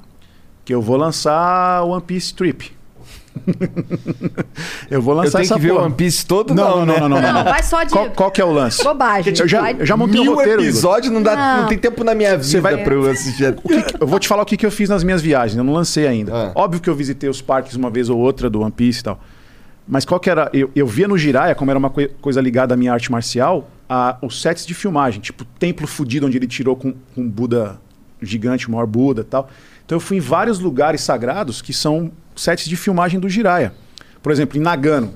[0.63, 2.71] que eu vou lançar One Piece Trip.
[4.89, 5.81] eu vou lançar Eu tenho essa que ver porra.
[5.81, 6.53] o One Piece todo?
[6.53, 6.99] Não, Não, não, né?
[6.99, 8.83] não, não, não, Não, vai só de Qual, qual que é o lance?
[8.83, 9.33] bobagem.
[9.37, 10.61] Eu já, vai- eu já montei Mil o roteiro.
[10.61, 10.69] Igor.
[10.69, 11.61] episódios não, dá, Não.
[11.61, 13.55] não tem tempo na minha vida vai- pra eu assistir.
[13.63, 15.57] O que que- eu vou te falar o que, que eu fiz nas minhas viagens,
[15.57, 16.31] eu não lancei ainda.
[16.33, 16.51] Ah.
[16.55, 19.19] Óbvio que eu visitei os parques uma vez ou outra do One Piece e tal.
[19.93, 20.49] Mas qual que era.
[20.53, 23.69] Eu, eu via no Jiraya, como era uma coi- coisa ligada à minha arte marcial,
[23.89, 27.77] a, os sets de filmagem, tipo templo fudido onde ele tirou com, com um Buda
[28.21, 29.49] gigante, o maior Buda tal.
[29.85, 33.73] Então eu fui em vários lugares sagrados que são sets de filmagem do Jiraya.
[34.23, 35.13] Por exemplo, em Nagano.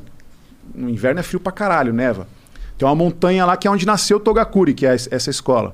[0.73, 2.27] No inverno é frio pra caralho, neva.
[2.77, 5.73] Tem uma montanha lá que é onde nasceu Togakuri, que é es- essa escola.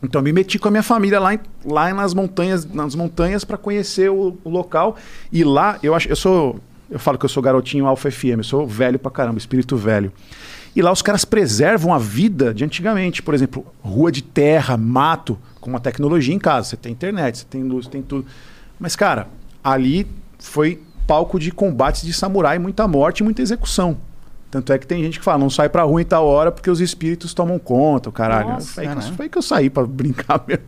[0.00, 3.42] Então eu me meti com a minha família lá, em- lá nas montanhas, nas montanhas
[3.44, 4.96] para conhecer o, o local.
[5.32, 6.60] E lá eu acho, eu sou,
[6.92, 10.12] eu falo que eu sou garotinho Alfa FM, eu sou velho pra caramba, espírito velho.
[10.76, 15.38] E lá os caras preservam a vida de antigamente, por exemplo, rua de terra, mato,
[15.58, 16.68] com uma tecnologia em casa.
[16.68, 18.26] Você tem internet, você tem luz, tem tudo.
[18.78, 19.28] Mas cara,
[19.64, 20.06] ali
[20.38, 23.96] foi palco de combates de samurai, muita morte e muita execução.
[24.52, 26.70] Tanto é que tem gente que fala, não sai pra rua em tal hora porque
[26.70, 28.50] os espíritos tomam conta, o caralho.
[28.50, 30.62] Nossa, foi, que, foi que eu saí pra brincar mesmo.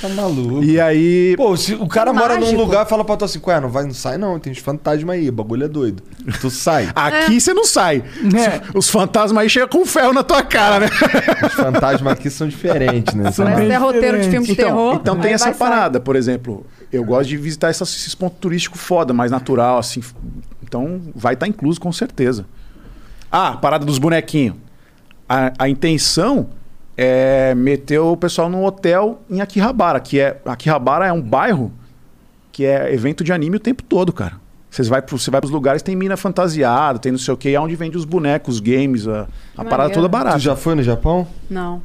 [0.00, 0.62] Tá maluco.
[0.62, 1.34] E aí.
[1.36, 2.52] Pô, se o cara É mora mágico.
[2.52, 4.60] num lugar e fala pra tu assim, ué, não vai, não sai não, tem uns
[4.60, 6.04] fantasmas aí, o bagulho é doido.
[6.40, 6.88] Tu sai.
[6.94, 8.04] Aqui você não sai.
[8.72, 10.86] Os fantasmas aí chegam com ferro na tua cara, né?
[11.48, 13.24] Os fantasmas aqui são diferentes, né?
[13.36, 14.94] Parece até roteiro de filme de então, terror.
[14.94, 16.64] Então tem Aí essa parada, por exemplo.
[16.92, 20.00] Eu gosto de visitar essas- esses pontos turísticos foda, mais natural, assim.
[20.62, 22.46] Então vai estar incluso com certeza.
[23.30, 24.56] Ah, parada dos bonequinhos.
[25.28, 26.48] A, a intenção
[26.96, 30.40] é meter o pessoal num hotel em Akihabara, que é.
[30.44, 31.72] Akihabara é um bairro
[32.52, 34.34] que é evento de anime o tempo todo, cara.
[34.70, 37.54] Vocês vai pro- Você vai pros lugares, tem mina fantasiada, tem não sei o que,
[37.54, 40.36] é onde vende os bonecos, os games, a, a parada toda barata.
[40.36, 41.26] Tu já foi no Japão?
[41.50, 41.82] Não.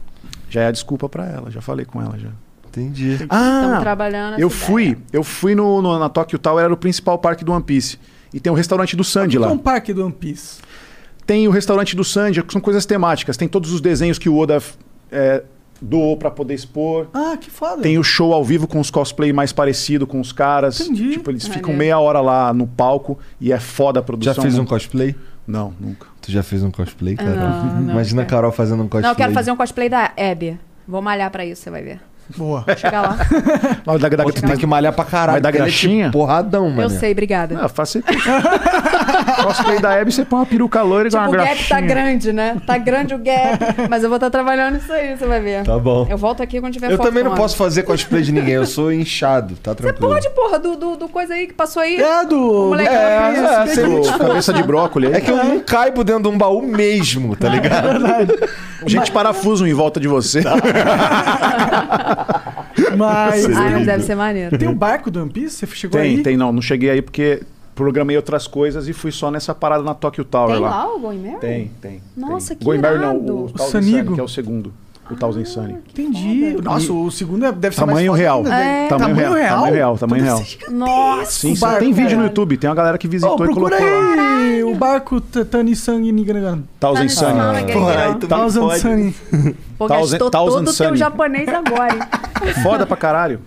[0.49, 2.29] Já é a desculpa pra ela, já falei com ela já.
[2.67, 3.13] Entendi.
[3.13, 4.97] Estamos trabalhando Eu fui, ideia.
[5.11, 7.97] eu fui no, no- na Tokyo Tower, era o principal parque do One Piece.
[8.33, 9.47] E tem o restaurante do Sandy lá.
[9.49, 10.59] É um parque do One Piece.
[11.26, 13.38] Tem o restaurante do Sanji, que são coisas temáticas.
[13.38, 14.61] Tem todos os desenhos que o Oda
[15.11, 15.43] é,
[15.82, 17.07] doou pra poder expor.
[17.13, 17.82] Ah, que foda.
[17.82, 20.80] Tem o show ao vivo com os cosplay mais parecido com os caras.
[20.80, 21.11] Entendi.
[21.11, 21.78] Tipo, eles ficam Maneiro.
[21.78, 24.34] meia hora lá no palco e é foda a produção.
[24.34, 25.15] Já fez um cosplay?
[25.47, 26.07] Não, nunca.
[26.22, 27.36] Tu já fez um cosplay, Carol?
[27.36, 29.01] Não, não, Imagina a Carol fazendo um cosplay.
[29.03, 30.59] Não, eu quero fazer um cosplay da Abby.
[30.88, 31.99] Vou malhar pra isso, você vai ver.
[32.38, 32.65] Boa.
[32.77, 33.17] Chega lá.
[33.86, 35.32] Mas da, da, Pô, tu tem que malhar pra caralho.
[35.34, 36.11] Vai dar é tipo graxinha?
[36.11, 36.82] porradão, mano.
[36.84, 37.59] Eu sei, obrigada.
[37.61, 38.01] Ah, faça
[39.43, 41.82] cosplay da Abby, você põe uma peruca loira e Tipo, uma o gap tá graxinha.
[41.82, 42.57] grande, né?
[42.65, 43.59] Tá grande o gap.
[43.89, 45.63] Mas eu vou estar trabalhando nisso aí, você vai ver.
[45.63, 46.07] Tá bom.
[46.09, 48.65] Eu volto aqui quando tiver Eu foto também não posso fazer cosplay de ninguém, eu
[48.65, 50.09] sou inchado, tá tranquilo.
[50.13, 51.95] Pode, porra, do, do, do coisa aí que passou aí.
[52.01, 52.38] É, do.
[52.65, 53.75] O moleque É, é, fez.
[53.75, 55.11] você- Pô, cabeça de brócolis.
[55.13, 58.01] É que eu não caibo dentro de um baú mesmo, tá ligado?
[58.86, 60.41] Gente parafuso em volta de você.
[62.97, 63.45] Mas.
[63.45, 64.57] Ah, mas deve ser maneiro.
[64.57, 65.57] Tem o barco do One Piece?
[65.57, 66.24] Você chegou Tem, aí?
[66.24, 66.51] tem não.
[66.51, 67.41] Não cheguei aí porque
[67.76, 70.69] programei outras coisas e fui só nessa parada na Tokyo Tower Tem lá.
[70.69, 71.39] lá o Going Merry?
[71.39, 72.01] Tem, tem.
[72.15, 72.57] Nossa, tem.
[72.57, 73.34] que Going Merry não, irado.
[73.34, 74.13] o, O Sanigo.
[74.15, 74.74] Que é o segundo.
[75.12, 75.74] O Thousand Sunny.
[75.89, 76.57] Entendi.
[76.64, 78.38] Nossa, o segundo é- deve ser Tamanho mais foda real.
[78.38, 78.86] ainda, né?
[78.86, 78.88] É.
[78.88, 79.34] Tamanho, real.
[79.55, 80.43] Tamanho real, tamanho real.
[80.70, 81.32] Nossa.
[81.32, 81.62] Sim, sim.
[81.62, 82.24] barco, Tem vídeo no.
[82.24, 82.57] YouTube.
[82.57, 84.38] Tem uma galera que visitou Ô, e procura colocou lá.
[84.39, 86.59] aí o barco T- Tani Sang Nigan.
[86.80, 87.34] Thousand Tá Sunny.
[87.34, 88.14] nome, Porra, aí Guerreiro.
[88.20, 88.80] tu me Thousand fode.
[88.80, 89.16] Sunny.
[89.78, 90.97] Pô, Thousand- gastou Thousand todo o teu Sunny.
[90.97, 91.99] japonês agora, hein?
[92.64, 93.39] Foda pra caralho.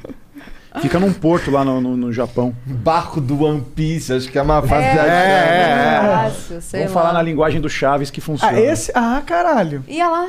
[0.81, 2.53] Fica num porto lá no, no, no Japão.
[2.67, 6.01] Barco do One Piece, acho que é uma fase é, é.
[6.25, 7.01] Fácil, sei Vamos lá.
[7.01, 8.53] falar na linguagem do Chaves que funciona.
[8.57, 8.91] Ah, esse?
[8.93, 9.85] Ah, caralho.
[9.87, 10.27] Ia lá.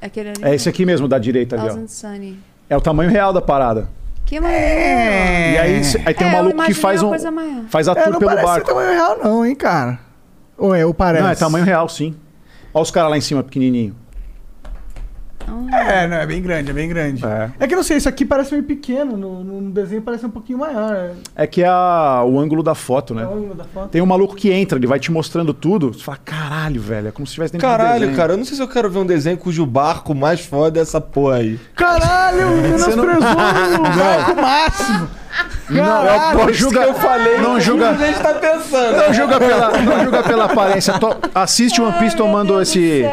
[0.00, 0.38] Aquele ali.
[0.42, 1.68] É esse aqui mesmo, da direita ali, ó.
[1.68, 2.38] Thousand Sunny.
[2.70, 3.88] É o tamanho real da parada.
[4.24, 4.64] Que maneiro.
[4.64, 7.10] E aí, aí tem É, um eu maluco que imaginei faz uma um.
[7.10, 7.64] coisa maior.
[7.70, 8.66] Faz a É, tour não pelo parece barco.
[8.68, 9.98] tamanho real, não, hein, cara?
[10.58, 11.22] Ou é, ou parece?
[11.24, 12.14] Não, é tamanho real, sim.
[12.74, 13.96] Olha os caras lá em cima, pequenininho.
[15.72, 17.24] É, não, é bem grande, é bem grande.
[17.24, 17.50] É.
[17.60, 20.30] É que eu não sei, isso aqui parece meio pequeno, no, no desenho parece um
[20.30, 21.10] pouquinho maior.
[21.36, 23.22] É que é a- o ângulo da foto, né?
[23.22, 23.88] É o ângulo da foto.
[23.88, 25.92] Tem um maluco que entra, ele vai te mostrando tudo.
[25.92, 27.08] Você fala, caralho, velho.
[27.08, 28.16] É como se estivesse dentro do Caralho, desenho.
[28.16, 30.82] cara, eu não sei se eu quero ver um desenho cujo barco mais foda é
[30.82, 31.58] essa porra aí.
[31.76, 32.38] Caralho,
[32.78, 35.08] Você não- menosprezou o barco máximo.
[35.70, 38.20] Não, Caralho, não Por isso julga, que eu falei, não o julga, que a gente
[38.20, 38.96] tá pensando.
[38.96, 40.98] não julga pela, não julga pela aparência.
[40.98, 43.04] To- assiste One Piece tomando esse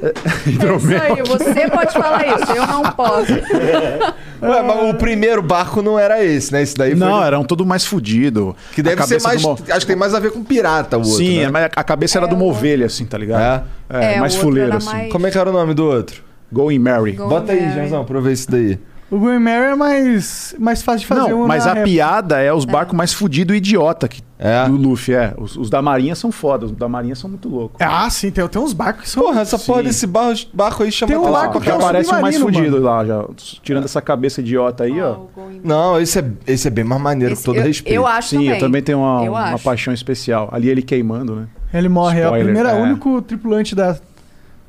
[0.46, 3.32] Isso aí, você pode falar isso, eu não posso.
[4.42, 6.62] Ué, mas o primeiro barco não era esse, né?
[6.62, 6.98] Esse daí foi.
[6.98, 8.56] Não, era um todo mais fudido.
[8.72, 9.60] Que deve A ser cabeça mais.
[9.70, 11.16] Acho que tem mais a ver com pirata o outro.
[11.16, 11.50] Sim, né?
[11.50, 13.64] mas a cabeça era de uma ovelha, assim, tá ligado?
[13.90, 14.86] É, É, mais o outro fuleiro, era assim.
[14.88, 16.22] mais- Como é que era o nome do outro?
[16.50, 17.12] Going Mary.
[17.12, 17.70] Going Bota aí.
[17.74, 18.78] Janzão, pra eu ver isso daí.
[19.10, 21.84] O Going Mary é mais, mais fácil de fazer Não, mas a época.
[21.84, 24.64] piada é os barcos mais fudidos e idiota que, É.
[24.68, 25.34] do Luffy, é.
[25.36, 27.76] Os, os da Marinha são foda, os da Marinha são muito loucos.
[27.80, 29.24] Ah, sim, tem, tem uns barcos que são...
[29.24, 29.88] Porra, essa porra Sim.
[29.88, 31.72] desse barco, barco aí chama Tem um barco que é.
[31.72, 33.24] Aparece o mais fudido lá, já.
[33.64, 35.16] Tirando essa cabeça idiota aí, ó.
[35.64, 37.96] Não, esse é, esse é bem mais maneiro, Esse- com todo eu, respeito.
[37.96, 38.50] Eu acho Sim, também.
[38.50, 40.48] eu também tenho uma, Eu uma paixão especial.
[40.52, 41.48] Ali ele queimando, né?
[41.74, 42.82] Ele morre, é o Spoiler, primeiro, é o é.
[42.82, 43.96] único tripulante da,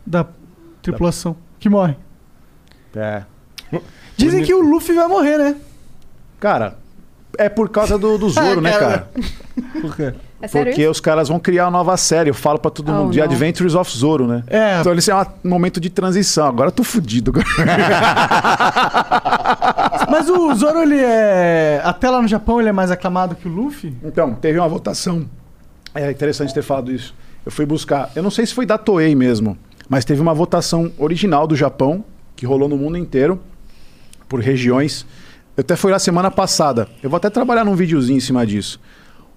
[0.04, 0.26] da
[0.82, 1.96] tripulação que morre.
[2.96, 3.22] É.
[4.26, 5.56] Dizem que o Luffy vai morrer, né?
[6.40, 6.76] Cara,
[7.38, 9.10] é por causa do, do Zoro, né, cara?
[9.82, 10.14] Por quê?
[10.42, 10.92] É sério Porque isso?
[10.92, 12.30] os caras vão criar uma nova série.
[12.32, 13.12] Eu falo pra todo Oh, mundo.
[13.14, 13.26] The não.
[13.26, 14.44] Adventures of Zoro, né?
[14.48, 14.80] É.
[14.80, 16.48] Então eles é um momento de transição.
[16.48, 17.32] Agora eu tô fudido.
[20.10, 21.82] Mas o Zoro, ele é...
[21.84, 23.96] Até lá no Japão, ele é mais aclamado que o Luffy?
[24.04, 25.26] Então, teve uma votação.
[25.94, 27.14] É interessante ter falado isso.
[27.46, 28.10] Eu fui buscar.
[28.16, 29.58] Eu não sei se foi da Toei mesmo,
[29.90, 32.04] mas teve uma votação original do Japão,
[32.36, 33.40] que rolou no mundo inteiro,
[34.32, 35.06] por regiões.
[35.58, 36.88] Eu até fui lá semana passada.
[37.04, 38.80] Eu vou até trabalhar num videozinho em cima disso.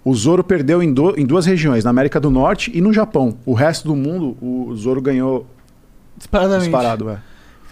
[0.04, 3.36] O Zoro perdeu em, do- em duas regiões, na América do Norte e no Japão.
[3.44, 5.46] O resto do mundo, o Zoro ganhou
[6.16, 6.64] Disparadamente.
[6.70, 7.10] disparado.
[7.10, 7.18] É.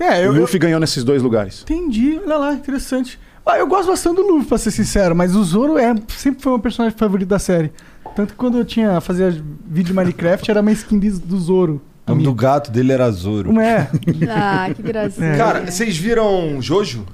[0.01, 1.63] É, eu, o eu Luffy ganhou nesses dois lugares.
[1.63, 2.19] entendi.
[2.25, 3.21] Olha lá, interessante.
[3.47, 6.51] Ah, eu gosto bastante do Luffy, pra ser sincero, mas o Zoro é, sempre foi
[6.53, 7.71] o meu personagem favorito da série.
[8.17, 11.81] Tanto que quando eu tinha fazia vídeo de Minecraft, era uma skin do Zoro.
[12.07, 13.53] O nome do gato dele era Zoro.
[13.53, 13.89] Não é?
[14.29, 15.37] Ah, que gracinha.
[15.37, 17.07] Cara, vocês viram Jojo?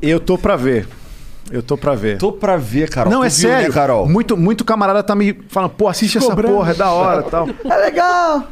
[0.00, 0.88] Eu tô pra ver.
[1.50, 2.16] Eu tô pra ver.
[2.16, 3.12] Tô pra ver, Carol.
[3.12, 3.68] Não, Tu é viu, sério.
[3.68, 4.08] Né, Carol?
[4.08, 6.54] Muito, muito camarada tá me falando, pô, assiste essa Cobrando.
[6.54, 7.48] porra, é da hora e tal.
[7.64, 8.44] É legal!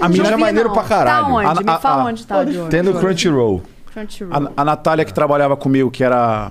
[0.00, 0.74] A mina é maneiro não.
[0.74, 1.26] pra caralho.
[1.26, 1.46] Tá onde?
[1.60, 2.70] A- Me a- fala a- onde tá de hoje.
[2.70, 3.62] Tem no Crunchyroll.
[3.92, 4.48] Crunchyroll.
[4.56, 6.50] A, a Natália que trabalhava comigo, que era.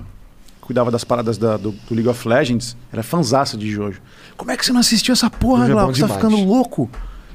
[0.60, 4.00] cuidava das paradas da- do, do League of Legends, era fanzaça de Jojo.
[4.36, 5.94] Como é que você não assistiu essa porra, é Glauco?
[5.94, 6.88] Você tá ficando louco?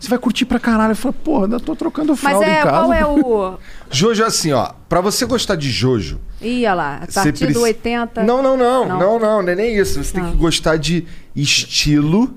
[0.03, 0.91] Você vai curtir pra caralho.
[0.91, 2.69] Eu falei, porra, ainda tô trocando Mas fralda é, em casa.
[2.71, 3.57] qual é o...
[3.89, 4.71] Jojo é assim, ó.
[4.89, 6.19] Pra você gostar de Jojo.
[6.41, 8.21] Ia lá, a partir do preci- 80...
[8.23, 8.99] Não, não, não, Não.
[8.99, 10.03] não, não, não, é nem isso.
[10.03, 10.31] Você tem Ah.
[10.31, 12.35] que gostar de estilo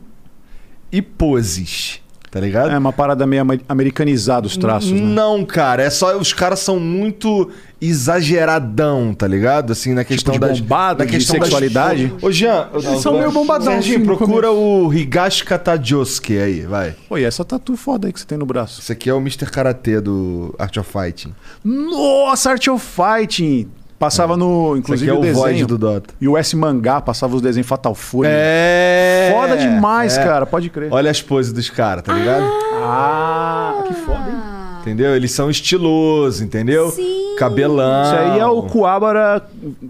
[0.93, 2.01] e poses.
[2.37, 2.71] Tá ligado?
[2.71, 5.01] É uma parada meio americanizada os traços, né?
[5.01, 9.73] Não, cara, é só os caras são muito exageradão, tá ligado?
[9.73, 12.13] Assim, na questão Tipo de das bombado, na de questão das- sexualidade?
[12.21, 16.95] Ô, Jean, Eles são meio bombadão, Serginho, assim, procura o Higashi Katajosuke aí, vai.
[17.09, 18.81] Pô, e essa tatu foda aí que você tem no braço?
[18.81, 19.47] Esse aqui é o Mr.
[19.51, 21.33] Karate do Art of Fighting.
[21.65, 23.69] Nossa, Art of Fighting!
[23.99, 25.67] Passava no, inclusive, Esse aqui é o o Void desenho.
[25.67, 26.15] do Dota.
[26.21, 28.29] E o S Mangá passava os desenhos Fatal Fury.
[28.31, 29.33] É.
[29.35, 30.23] Foda demais, é.
[30.25, 30.93] cara, pode crer.
[30.93, 32.45] Olha as poses dos caras, tá ligado?
[32.75, 34.37] Ah, que foda, hein?
[34.83, 35.17] Entendeu?
[35.17, 36.95] Eles são estilosos, entendeu?
[37.39, 38.05] Cabelão.
[38.05, 39.43] Isso aí é o Kuwabara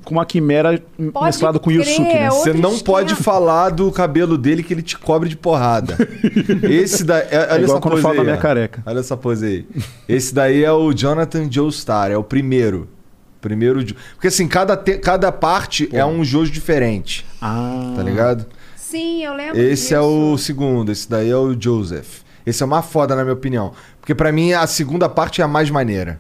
[0.05, 0.83] com uma quimera
[1.13, 2.23] Pode mesclado com crer, Yusuke, né?
[2.25, 2.85] é Você não esquema.
[2.85, 5.97] pode falar do cabelo dele que ele te cobre de porrada.
[6.63, 7.27] Esse daí.
[7.31, 8.41] é- Olha igual essa quando pose fala aí, da minha ó.
[8.41, 8.83] careca.
[8.87, 9.67] Olha essa pose aí.
[10.09, 12.89] Esse daí é o Jonathan Joestar, é o primeiro.
[13.47, 13.85] Primeiro.
[13.85, 17.25] jo- Porque assim, cada, te- cada parte é um Jojo diferente.
[17.41, 17.93] Ah.
[17.97, 18.45] Tá ligado?
[18.75, 20.33] Sim, eu lembro Esse é disso.
[20.33, 22.23] o segundo, esse daí é o Joseph.
[22.45, 23.73] Esse é uma foda, na minha opinião.
[24.01, 26.19] Porque pra mim a segunda parte é a mais maneira.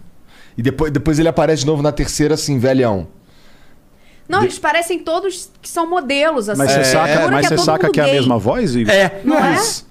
[0.56, 3.08] E depois, depois ele aparece de novo na terceira, assim, velhão.
[4.28, 6.58] Não, eles parecem todos que são modelos, assim.
[6.58, 8.92] Mas você É, saca, mas que você todo saca que é a mesma voz, Igor?
[8.92, 9.54] É, Não é?
[9.54, 9.86] isso.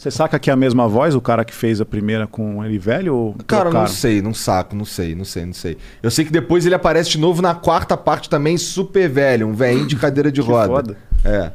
[0.00, 2.78] Você saca que é a mesma voz, o cara que fez a primeira com ele
[2.78, 3.92] velho ou Cara, não trocaram?
[3.94, 5.76] sei, não saco, não sei, não sei, não sei.
[6.02, 9.52] Eu sei que depois ele aparece de novo na quarta parte também, super velho, um
[9.52, 10.68] velhinho de cadeira de Que roda.
[10.68, 10.96] foda.
[11.22, 11.52] É.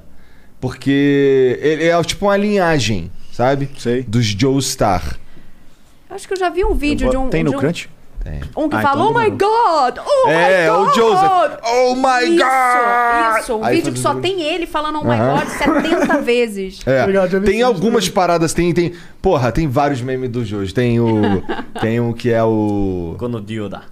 [0.61, 3.67] Porque ele é tipo uma linhagem, sabe?
[3.79, 4.03] Sei.
[4.03, 5.17] Dos Joe Star.
[6.07, 7.29] Acho que eu já vi um vídeo Eu de vou- um.
[7.29, 7.89] Tem no de um, Crunch?
[8.25, 8.41] Tem.
[8.57, 9.99] Um que Ah, fala, então oh my God!
[10.03, 10.95] Oh É, my o God!
[10.95, 11.59] Joseph.
[11.63, 13.39] Oh my isso, God!
[13.39, 15.35] Isso, um Aí vídeo que só tem ele falando oh my Aham.
[15.41, 16.79] God 70 vezes.
[16.87, 18.93] É, Obrigado, já vi tem esse algumas paradas, tem, tem.
[19.21, 20.73] Porra, tem vários memes do Jojo.
[20.73, 21.43] Tem o.
[21.79, 23.15] tem um que é o.
[23.19, 23.83] Konodioda.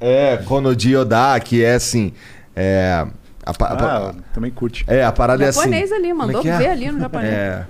[0.00, 2.12] É, Konodi Oda, que é assim.
[2.54, 3.04] É.
[3.44, 4.84] A, pa- a pa- Ah, também curte.
[4.86, 5.58] é, a parada é assim.
[5.60, 6.56] japonês ali, Como é mandou que é?
[6.56, 7.32] ver ali no japonês.
[7.32, 7.66] É.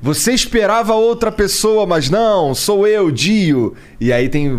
[0.00, 3.74] Você esperava outra pessoa, mas não, sou eu, Dio.
[4.00, 4.56] E aí tem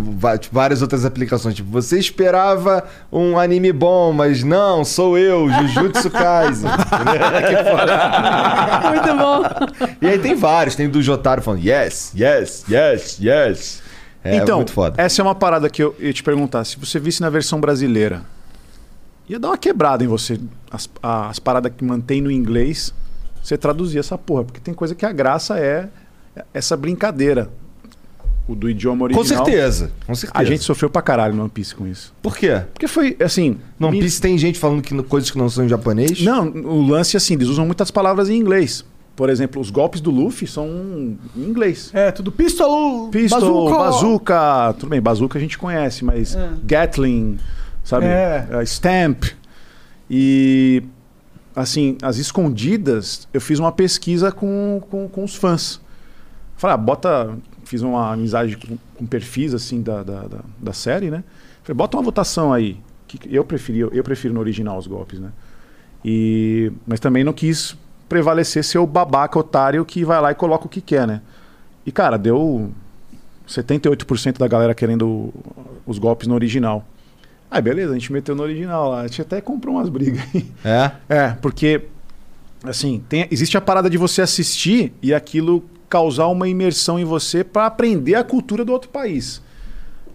[0.52, 1.56] várias outras aplicações.
[1.56, 6.70] Tipo, você esperava um anime bom, mas não, sou eu, Jujutsu Kaisen.
[7.48, 8.90] que foda.
[8.90, 9.98] Muito bom.
[10.02, 13.82] E aí tem vários, tem do Jotaro falando yes, yes, yes, yes.
[14.22, 15.02] É então, muito foda.
[15.02, 16.66] essa é uma parada que eu ia te perguntar.
[16.66, 18.24] Se você visse na versão brasileira,
[19.30, 20.38] ia dar uma quebrada em você.
[20.70, 22.94] As, as paradas que mantém no inglês,
[23.42, 24.44] você traduzir essa porra.
[24.44, 25.88] Porque tem coisa que a graça é
[26.54, 27.50] essa brincadeira.
[28.48, 29.46] O do idioma Com original.
[29.46, 30.42] certeza, com certeza.
[30.42, 32.12] A gente sofreu pra caralho no One Piece com isso.
[32.20, 32.62] Por quê?
[32.74, 33.58] Porque foi, assim...
[33.78, 36.20] No me- Piece tem gente falando que coisas que não são em japonês?
[36.24, 38.84] Não, o lance, assim, eles usam muitas palavras em inglês.
[39.16, 41.92] Por exemplo, os golpes do Luffy são em inglês.
[41.94, 43.78] É, tudo pistol, Pistol, bazooka.
[43.78, 44.76] bazooka.
[44.80, 46.50] Tudo bem, bazooka a gente conhece, mas É.
[46.64, 47.38] Gatling,
[47.84, 48.06] sabe?
[48.08, 48.48] É.
[48.50, 49.26] Eh, Stamp.
[50.10, 50.82] E,
[51.62, 55.82] assim, as escondidas, eu fiz uma pesquisa com, com, com os fãs.
[56.56, 57.38] Falei, ah, bota.
[57.64, 61.24] Fiz uma amizade com, com perfis, assim, da, da, da, da série, né?
[61.64, 62.78] Falei, bota uma votação aí.
[63.08, 65.32] Que eu, preferi, eu prefiro no original os golpes, né?
[66.04, 67.76] E, mas também não quis
[68.08, 71.22] prevalecer ser o babaca otário que vai lá e coloca o que quer, né?
[71.86, 72.72] E, cara, deu
[73.48, 75.34] 78% da galera querendo
[75.86, 76.86] os golpes no original.
[77.52, 79.02] Aí, beleza, a gente meteu no original lá.
[79.02, 80.46] A gente até comprou umas brigas aí.
[80.64, 80.92] É?
[81.10, 81.82] É, porque,
[82.64, 87.44] assim, tem- existe a parada de você assistir e aquilo causar uma imersão em você
[87.44, 89.42] pra aprender a cultura do outro país.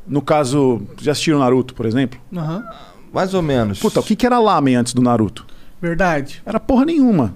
[0.06, 2.20] No caso, já assistiram Naruto, por exemplo?
[2.36, 2.64] Aham.
[3.12, 3.78] Mais ou menos.
[3.80, 5.46] Puta, o que, que era lamen antes do Naruto?
[5.80, 6.42] Verdade.
[6.46, 7.34] Era porra nenhuma.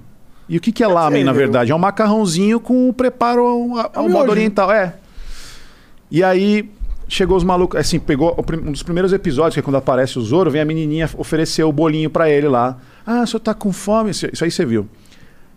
[0.48, 1.72] E o que, que é lamen, na dizer, verdade?
[1.72, 4.70] É um macarrãozinho com o preparo ao, ao É modo oriental.
[4.72, 4.94] É.
[6.10, 6.70] E aí
[7.08, 10.18] chegou os malucos, assim, pegou o prim- um dos primeiros episódios, que é quando aparece
[10.18, 12.78] o Zoro, vem a menininha oferecer o bolinho pra ele lá.
[13.06, 14.10] Ah, o senhor tá com fome?
[14.10, 14.86] Isso isso aí você viu.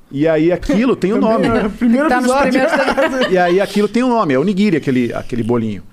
[0.10, 1.48] E aí aquilo tem o nome.
[1.78, 2.52] Primeiro Tá episódio.
[2.52, 2.72] primeiros
[3.32, 5.84] E aí aquilo tem um nome, é o nigiri, aquele, aquele bolinho.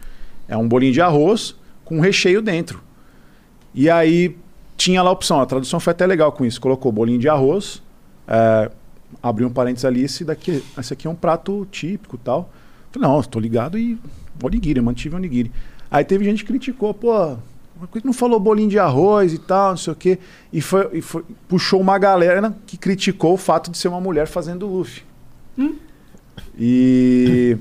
[0.49, 1.55] É um bolinho de arroz
[1.85, 2.81] com recheio dentro.
[3.75, 4.37] E aí
[4.77, 6.61] tinha lá a opção, a tradução foi até legal com isso.
[6.61, 7.83] Colocou bolinho de arroz,
[8.27, 8.71] é,
[9.23, 12.51] abriu um parênteses ali, esse, daqui, esse aqui é um prato típico e tal.
[12.91, 13.99] Falei, não, estou ligado e
[14.47, 15.51] onigiri, eu mantive o onigiri.
[15.91, 17.37] Aí teve gente que criticou, pô,
[17.79, 20.19] por que não falou bolinho de arroz e tal, não sei o quê.
[20.53, 24.27] E, foi, e foi- puxou uma galera que criticou o fato de ser uma mulher
[24.27, 25.03] fazendo Luffy.
[26.59, 27.57] E...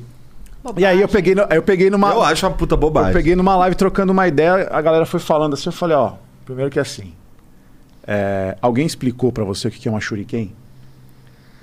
[0.75, 2.11] E aí eu peguei, eu peguei numa.
[2.11, 3.11] Eu acho uma puta bobagem.
[3.11, 6.13] Eu peguei numa live trocando uma ideia, a galera foi falando assim, eu falei, ó,
[6.45, 7.13] primeiro que é assim.
[8.05, 10.53] é, alguém explicou pra você o que que é uma shuriken?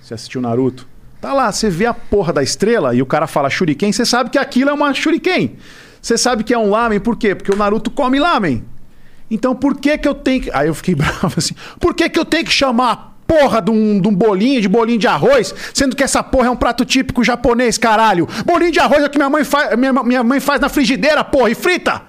[0.01, 0.87] Você assistiu Naruto?
[1.25, 4.29] Tá lá, você vê a porra da estrela e o cara fala shuriken, você sabe
[4.29, 5.57] que aquilo é uma shuriken.
[6.03, 7.35] Você sabe que é um lamen, por quê?
[7.35, 8.63] Porque o Naruto come lamen.
[9.31, 10.51] Então por que que eu tenho que...
[10.53, 13.99] Aí eu fiquei bravo assim, por que que eu tenho que chamar porra de um,
[13.99, 17.25] de um bolinho, de bolinho de arroz, sendo que essa porra é um prato típico
[17.25, 18.29] japonês, caralho.
[18.45, 21.25] Bolinho de arroz é o que minha mãe, fa minha, minha mãe faz na frigideira,
[21.25, 22.03] porra, e frita.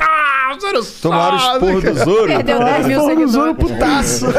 [0.00, 0.56] Ah,
[1.02, 1.54] Tomaram sabe.
[1.56, 2.26] os porros do Zoro.
[2.28, 3.72] Perdeu 10 mil o Zoro seguidores.
[3.78, 4.26] putaço.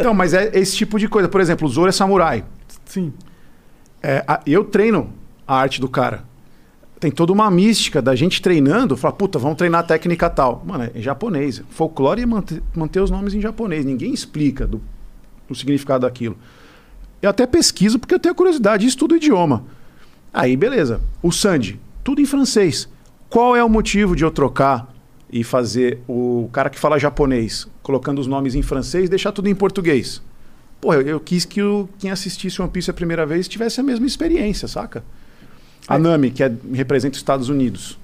[0.00, 1.28] Então, mas é esse tipo de coisa.
[1.28, 2.44] Por exemplo, o Zoro é samurai.
[2.86, 3.12] Sim.
[4.02, 5.12] É, a- eu treino
[5.46, 6.24] a arte do cara.
[6.98, 8.96] Tem toda uma mística da gente treinando.
[8.96, 10.62] Fala, puta, vamos treinar a técnica tal.
[10.66, 11.62] Mano, é em japonês.
[11.70, 13.84] Folclore é manter, manter os nomes em japonês.
[13.84, 14.80] Ninguém explica do,
[15.48, 16.36] o significado daquilo.
[17.22, 19.64] Eu até pesquiso porque eu tenho curiosidade e estudo o idioma.
[20.32, 21.00] Aí, beleza.
[21.22, 22.88] O Sandy, tudo em francês.
[23.30, 24.92] Qual é o motivo de eu trocar
[25.32, 29.54] e fazer o cara que fala japonês, colocando os nomes em francês, deixar tudo em
[29.54, 30.20] português?
[30.80, 33.82] Pô, eu, eu quis que o, quem assistisse One Piece a primeira vez tivesse a
[33.84, 35.04] mesma experiência, saca?
[35.86, 37.98] A Nami, que é, representa os Estados Unidos.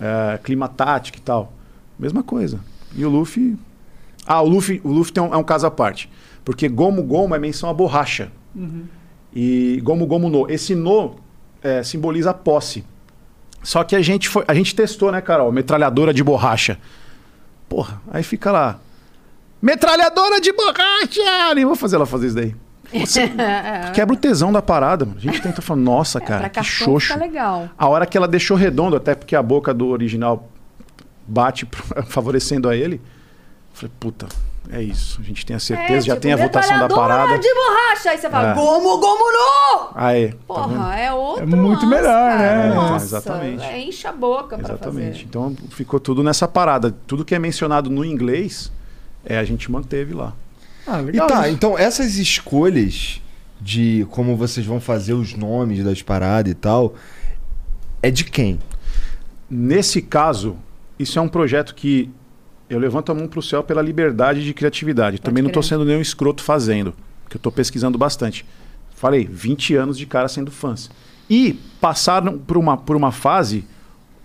[0.00, 1.52] É, clima tático e tal.
[1.98, 2.58] Mesma coisa.
[2.96, 3.56] E o Luffy.
[4.26, 6.10] Ah, o Luffy, o Luffy tem um- é um caso à parte.
[6.44, 8.32] Porque Gomu Gomu é menção à borracha.
[9.34, 10.50] E Gomu Gomu no.
[10.50, 11.16] Esse no
[11.62, 12.84] é, simboliza a posse.
[13.64, 15.50] Só que a gente foi, a gente testou, né, Carol?
[15.50, 16.78] Metralhadora de borracha.
[17.68, 18.78] Porra, aí fica lá.
[19.60, 21.54] Metralhadora de borracha!
[21.56, 22.54] Nem vou fazer ela fazer isso daí.
[23.94, 25.16] Quebra o tesão da parada, mano.
[25.18, 27.08] A gente tenta falar, nossa, cara, Pra que xoxo.
[27.14, 27.68] fica legal.
[27.76, 30.48] A hora que ela deixou redondo, até porque a boca do original
[31.26, 31.66] bate
[32.06, 32.96] favorecendo a ele.
[32.96, 33.00] eu
[33.72, 34.26] Falei, puta,
[34.70, 35.20] é isso.
[35.20, 37.38] A gente tem a certeza, É, já tipo, tem a votação da parada.
[37.38, 38.10] de borracha.
[38.10, 38.54] Aí você fala, É.
[38.54, 39.88] gomo, gomo, no!
[39.94, 40.36] Aí, tá?
[40.46, 42.68] Porra, é outro É muito lance, melhor, cara.
[42.68, 42.74] né?
[42.74, 43.64] Nossa, Exatamente.
[43.64, 45.12] é, enche a boca pra Exatamente.
[45.12, 45.24] fazer.
[45.24, 46.90] Então ficou tudo nessa parada.
[47.06, 48.72] Tudo que é mencionado no inglês,
[49.24, 50.32] é, a gente manteve lá.
[50.86, 51.26] Ah, E legal.
[51.26, 51.56] tá, isso.
[51.56, 53.20] então essas escolhas
[53.60, 56.94] de como vocês vão fazer os nomes das paradas e tal,
[58.02, 58.58] é de quem?
[59.48, 60.56] Nesse caso,
[60.98, 62.10] isso é um projeto que
[62.68, 65.20] eu levanto a mão pro céu pela liberdade de criatividade.
[65.20, 68.44] Também não estou sendo nenhum escroto fazendo, porque eu estou pesquisando bastante.
[68.94, 70.90] Falei, 20 anos de cara sendo fãs.
[71.28, 73.64] E passaram por uma, por uma fase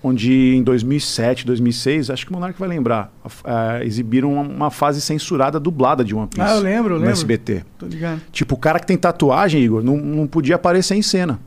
[0.02, 3.12] onde em 2007, 2006, acho que o Monark vai lembrar,
[3.44, 6.42] ah, exibiram uma, uma fase censurada dublada de One Piece.
[6.42, 7.12] Ah, eu lembro, eu no lembro.
[7.12, 7.66] SBT.
[7.78, 8.22] Tô ligado.
[8.32, 11.40] Tipo, o cara que tem tatuagem, Igor, não, não podia aparecer em cena.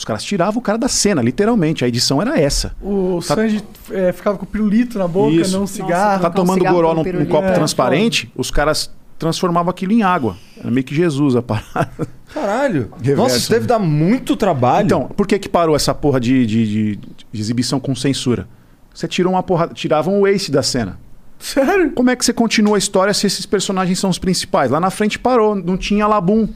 [0.00, 1.84] Os caras tiravam o cara da cena, literalmente.
[1.84, 2.74] A edição era essa.
[2.80, 5.58] O Tá- Sanji é, ficava com pirulito na boca, Isso.
[5.58, 6.22] não cigarro.
[6.22, 7.30] Tá um tomando cigarro goró num, num pirulito.
[7.30, 10.38] copo É, transparente, os caras transformavam aquilo em água.
[10.58, 12.08] Era meio que Jesus a parada.
[12.32, 12.90] Caralho.
[12.96, 13.66] Reverso, Nossa, isso deve né?
[13.66, 14.86] dar muito trabalho.
[14.86, 16.96] Então, por que que parou essa porra de, de- de-
[17.30, 18.48] de exibição com censura?
[18.94, 20.98] Você tirou uma porra, tiravam o ace da cena.
[21.38, 21.90] Sério?
[21.92, 24.70] Como é que você continua a história se esses personagens são os principais?
[24.70, 26.48] Lá na frente parou, não tinha Labum.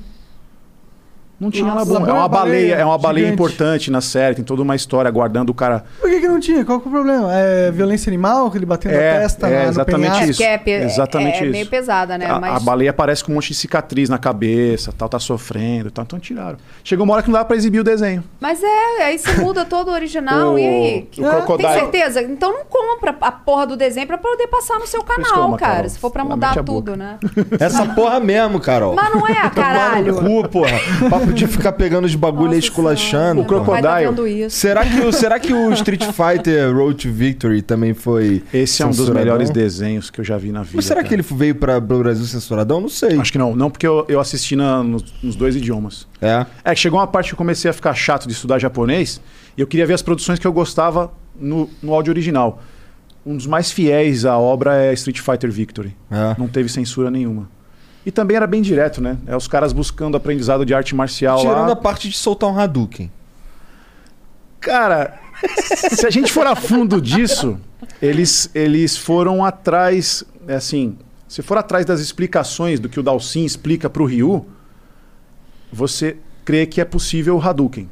[1.41, 2.07] Não tinha Nossa, Labum.
[2.07, 3.43] É uma é baleia, baleia é uma baleia gigante.
[3.43, 5.85] importante na série, tem toda uma história guardando o cara.
[6.01, 6.65] Por que, que não tinha?
[6.65, 7.29] Qual que é o problema?
[7.35, 10.31] É violência animal, que ele batendo É, a testa é, na, no exatamente penhasco?
[10.31, 10.43] isso.
[10.43, 11.51] É, pe- Exatamente é, é isso.
[11.53, 12.27] meio pesada, né?
[12.31, 15.91] A, Mas a baleia aparece com um monte de cicatriz na cabeça, tal, tá sofrendo,
[15.91, 16.57] tal, então tiraram.
[16.85, 18.23] Chegou uma hora que não dá pra exibir o desenho.
[18.41, 21.09] Mas é, aí você muda todo o original O- e aí?
[21.11, 22.23] o Tem Crocodile- certeza?
[22.23, 25.75] Então não compra a porra do desenho pra poder passar no seu canal, cara.
[25.75, 25.89] Carol.
[25.91, 27.19] Se for pra mudar tudo, né?
[27.59, 28.95] Essa porra mesmo, Carol.
[28.95, 30.23] Mas não é, Tomar caralho.
[30.23, 31.24] no cu, porra.
[31.25, 33.43] Papo de ficar pegando os bagulho aí Nossa esculachando.
[33.43, 34.51] Tá Crocodile.
[34.51, 38.43] Será que, o, será que o Street Fighter Road to Victory também foi.
[38.53, 40.77] Esse é um dos melhores desenhos que eu já vi na vida.
[40.77, 41.09] Mas será cara.
[41.09, 42.81] que ele veio para o Brasil censuradão?
[42.81, 43.19] Não sei.
[43.19, 43.57] Acho que não.
[43.57, 46.07] Não, porque eu, eu assisti na- nos, nos dois idiomas.
[46.21, 46.47] É.
[46.65, 49.21] É que chegou uma parte que eu comecei a ficar chato de estudar japonês
[49.57, 52.63] e eu queria ver as produções que eu gostava no, no áudio original.
[53.27, 55.97] Um dos mais fiéis à obra é Street Fighter Victory.
[56.11, 56.35] É.
[56.39, 57.49] Não teve censura nenhuma.
[58.05, 59.17] E também era bem direto, né?
[59.27, 61.73] É os caras buscando aprendizado de arte marcial Tirando lá.
[61.73, 63.11] a parte de soltar um Hadouken.
[64.61, 65.19] Cara,
[65.93, 67.59] se a gente for a fundo disso,
[68.01, 70.99] eles, eles foram atrás, é assim,
[71.29, 74.47] se for atrás das explicações do que o Dalsin explica pro Ryu,
[75.73, 77.89] você crê que é possível o Hadouken.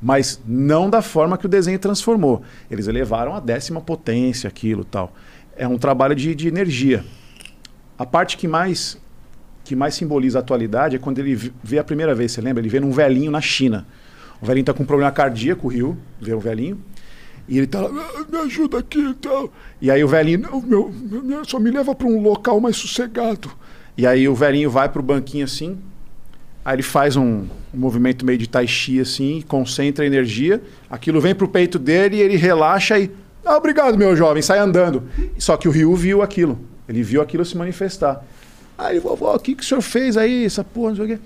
[0.00, 2.42] Mas não da forma que o desenho transformou.
[2.70, 5.12] Eles elevaram a décima potência aquilo tal.
[5.56, 7.04] É um trabalho de, de energia.
[7.98, 8.98] A parte que mais
[9.64, 12.60] que mais simboliza a atualidade é quando ele vê a primeira vez, você lembra?
[12.60, 13.86] Ele vê num velhinho na China.
[14.40, 16.78] O velhinho tá com um problema cardíaco, o Rio, vê o velhinho.
[17.48, 19.52] E ele tá lá, "Ah, me ajuda aqui e tal.
[19.80, 20.92] E aí o velhinho, não, meu,
[21.22, 23.50] meu, só me leva para um local mais sossegado.
[23.96, 25.78] E aí o velhinho vai pro banquinho assim,
[26.64, 30.60] aí ele faz um, um movimento meio de tai chi assim, concentra a energia,
[30.90, 33.10] aquilo vem pro peito dele e ele relaxa e,
[33.44, 35.04] ah, obrigado meu jovem, sai andando.
[35.38, 36.58] Só que o Ryu viu aquilo,
[36.88, 38.24] ele viu aquilo se manifestar.
[38.76, 41.18] Aí, vovó, o que, que o senhor fez aí, essa porra, não sei o quê.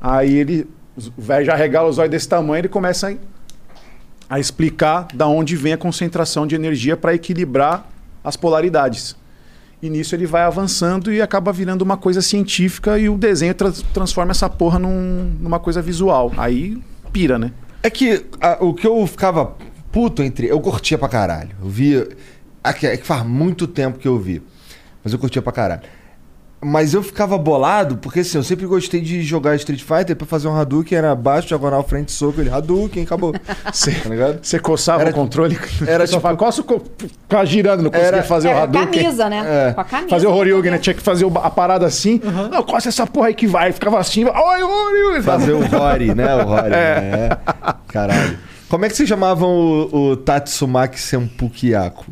[0.00, 0.68] Aí ele,
[1.16, 5.56] o velho já regala os olhos desse tamanho, ele começa a, a explicar da onde
[5.56, 7.88] vem a concentração de energia para equilibrar
[8.22, 9.16] as polaridades.
[9.82, 13.72] E nisso ele vai avançando e acaba virando uma coisa científica e o desenho tra-
[13.92, 16.32] transforma essa porra num- numa coisa visual.
[16.36, 16.82] Aí
[17.12, 17.52] pira, né?
[17.82, 19.54] É que a- o que eu ficava
[19.92, 20.46] puto entre.
[20.48, 21.50] Eu curtia pra caralho.
[21.62, 22.08] Eu via.
[22.64, 24.42] É que faz muito tempo que eu vi.
[25.04, 25.82] Mas eu curtia pra caralho.
[26.68, 30.48] Mas eu ficava bolado, porque assim, eu sempre gostei de jogar Street Fighter pra fazer
[30.48, 33.32] um Hadouken, era baixo, diagonal, frente, soco, ele Hadouken, acabou.
[33.72, 34.38] Você tá ligado?
[34.42, 35.58] Você coçava Era- o controle.
[35.86, 36.80] era Só tipo- coça o
[37.22, 39.02] ficava girando, não conseguia Era- fazer o É, Hadouken.
[39.02, 39.68] camisa, né?
[39.68, 39.72] É.
[39.74, 40.08] Com a camisa.
[40.10, 40.78] Fazer o Horyugen, né?
[40.78, 42.20] Tinha que fazer o- a parada assim.
[42.50, 43.70] Não, coça essa porra aí que vai.
[43.72, 44.24] Ficava assim.
[44.24, 45.22] Oi, Horyugen.
[45.22, 46.34] Fazer o Rory, né?
[46.34, 46.74] O Rory.
[46.74, 47.28] É.
[47.30, 47.36] né?
[47.88, 48.38] Caralho.
[48.68, 52.04] Como é que vocês chamavam o, o Tatsumaki Senpukiako?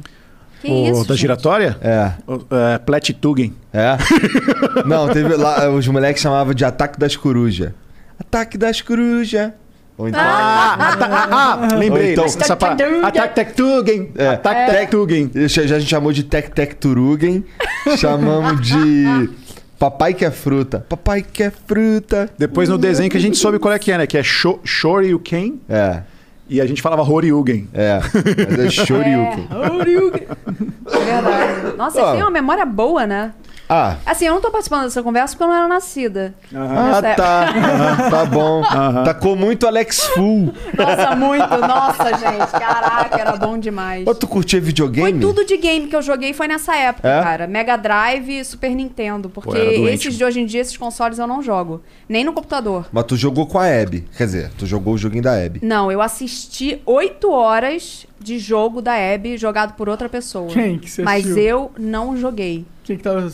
[0.69, 1.21] Que o isso, da gente?
[1.21, 1.77] giratória?
[1.81, 2.13] É.
[2.27, 3.53] O- É, Platitugen.
[3.73, 3.97] É?
[4.87, 7.73] Não, teve lá, os moleques chamavam de Ataque das Corujas.
[8.19, 9.53] Ataque das Corujas.
[9.97, 10.21] Ou então.
[10.21, 11.29] Ah, ata- ah,
[11.71, 12.07] ah, lembrei.
[12.09, 12.85] Ou então- essa parada.
[13.07, 14.11] Attack Tech Tugen.
[14.17, 14.29] É.
[14.29, 15.31] Attack Tech Tugen.
[15.49, 17.45] Já, já a gente chamou de Tec Tec Turugen.
[17.97, 19.31] Chamamos de.
[19.79, 20.85] Papai quer fruta.
[20.89, 22.29] Papai quer fruta.
[22.39, 24.07] Depois no desenho que a gente soube qual é que é, né?
[24.07, 25.61] Que é Sho- Shoryuken.
[25.69, 26.01] É.
[26.49, 27.69] E a gente falava Horyugen.
[27.73, 28.01] É.
[28.51, 29.49] Mas é Shoryuken.
[30.93, 31.77] É verdade.
[31.77, 33.33] Nossa, você tem uma memória boa, né?
[33.69, 33.97] Ah.
[34.05, 36.35] Assim, eu não tô participando dessa conversa porque eu não era nascida.
[36.55, 38.11] Ah, Nessa tá.
[38.11, 38.63] tá bom.
[39.05, 40.53] Tacou muito Alex Full.
[40.77, 41.49] Nossa, muito.
[41.59, 42.51] Nossa, gente.
[42.53, 44.07] Caraca, era bom demais.
[44.07, 45.13] Ô, tu curtia videogame?
[45.13, 47.23] Foi tudo de game que eu joguei foi nessa época, É?
[47.23, 47.47] cara.
[47.47, 49.31] Mega Drive e Super Nintendo.
[49.31, 51.83] Porque Pô, esses de hoje em dia, esses consoles eu não jogo.
[52.09, 52.87] Nem no computador.
[52.93, 54.05] Mas tu jogou com a Abby.
[54.17, 55.61] Quer dizer, tu jogou o joguinho da Abby.
[55.63, 60.49] Não, eu assisti oito horas de jogo da Abby jogado por outra pessoa.
[60.49, 61.43] Quem que você Mas assistiu?
[61.45, 62.65] eu não joguei.
[62.83, 63.31] Quem que tava.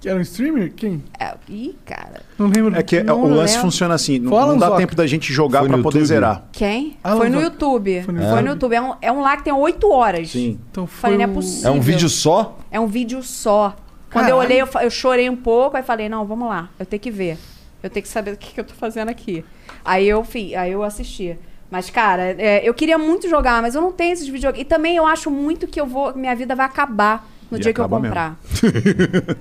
[0.00, 0.72] Que Era um streamer?
[0.74, 1.02] Quem?
[1.18, 2.22] É, ih, cara.
[2.38, 2.76] Não lembro.
[2.76, 3.70] É que Não o lance lembro.
[3.70, 4.18] funciona assim.
[4.18, 6.44] Não, Fala, não dá tempo da gente jogar no poder zerar.
[6.52, 6.96] Quem?
[7.02, 7.44] Ah, foi no Zoc.
[7.44, 8.02] YouTube.
[8.02, 8.74] Foi Foi no no, YouTube.
[8.74, 10.30] É um, é um lá que tem oito horas.
[10.30, 10.58] Sim.
[10.70, 11.10] Então foi.
[11.10, 11.70] Falei, não é possível.
[11.70, 12.58] É um vídeo só?
[12.70, 13.76] É um vídeo só.
[14.12, 17.00] Quando eu olhei, eu, eu chorei um pouco, aí falei, não, vamos lá, eu tenho
[17.00, 17.36] que ver.
[17.82, 19.44] Eu tenho que saber o que, que eu tô fazendo aqui.
[19.84, 21.38] Aí eu fi, aí eu assisti.
[21.70, 24.62] Mas, cara, é, eu queria muito jogar, mas eu não tenho esses videogames.
[24.62, 26.14] E também eu acho muito que eu vou.
[26.14, 28.38] Minha vida vai acabar no E dia que eu comprar.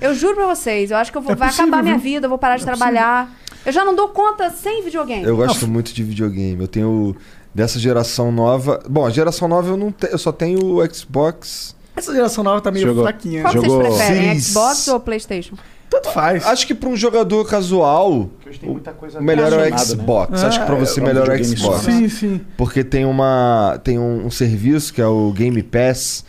[0.01, 2.03] eu juro pra vocês, eu acho que eu vou, É vai possível, acabar minha viu?
[2.13, 3.29] vida, eu vou parar de trabalhar.
[3.65, 5.23] Eu já não dou conta sem videogame.
[5.25, 6.61] Eu gosto muito de videogame.
[6.61, 7.15] Eu tenho
[7.53, 8.81] dessa geração nova.
[8.89, 11.75] Bom, a geração nova eu não tenho, eu só tenho o Xbox.
[11.95, 13.03] Essa geração nova tá meio Jogou.
[13.03, 13.41] fraquinha.
[13.41, 14.39] Qual que Jogou vocês preferem.
[14.39, 15.55] Xbox ou Playstation?
[15.89, 16.45] Tanto faz.
[16.45, 19.77] Acho que pra um jogador casual, Hoje tem muita coisa o melhor é o né?
[19.77, 20.43] Xbox.
[20.43, 21.81] Acho que pra É, você é melhor é o Xbox.
[21.85, 22.41] Sim, sim.
[22.57, 26.23] Porque tem uma tem um, um serviço que é o Game Pass,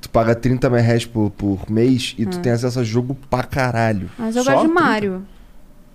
[0.00, 4.08] tu paga 30 reais por, por mês e tu tem acesso a jogo pra caralho.
[4.18, 4.84] Mas eu Só gosto de 30?
[4.88, 5.22] Mario.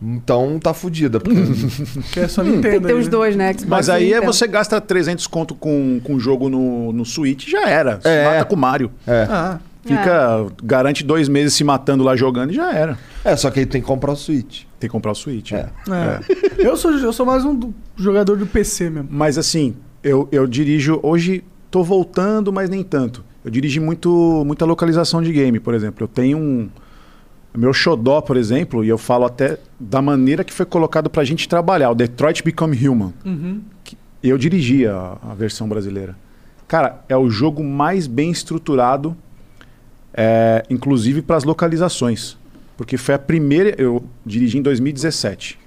[0.02, 1.20] Então tá fudida.
[1.20, 1.40] Porque...
[2.12, 2.62] Que é só Nintendo.
[2.62, 3.12] Tem que ter aí, os né?
[3.12, 3.54] dois, né?
[3.54, 4.34] Xbox Mas aí é Nintendo.
[4.34, 8.00] você gasta 300 conto com, com jogo no, no Switch já era.
[8.02, 8.26] Se É.
[8.26, 8.92] mata com o Mario.
[9.08, 9.28] é.
[9.30, 12.98] Ah, Fica, garante dois meses se matando lá jogando e já era.
[13.24, 14.64] é, só que aí tem que comprar o Switch.
[14.80, 15.52] Tem que comprar o Switch.
[15.52, 15.70] É.
[15.88, 16.20] né?
[16.28, 16.46] é.
[16.68, 19.10] Eu, sou, eu sou mais um do- jogador do PC mesmo.
[19.12, 21.00] Mas assim, eu, eu dirijo.
[21.04, 23.24] Hoje tô voltando, mas nem tanto.
[23.46, 26.04] Eu dirigi muito, muita localização de game, por exemplo.
[26.04, 26.68] Eu tenho um.
[27.56, 31.48] Meu xodó, por exemplo, e eu falo até da maneira que foi colocado pra gente
[31.48, 33.14] trabalhar, o Detroit Become Human.
[33.24, 33.62] Uhum.
[34.22, 36.18] Eu dirigi a, a versão brasileira.
[36.68, 39.16] Cara, é o jogo mais bem estruturado,
[40.12, 42.36] é, inclusive para as localizações.
[42.76, 43.80] Porque foi a primeira.
[43.80, 45.60] Eu dirigi em 2017.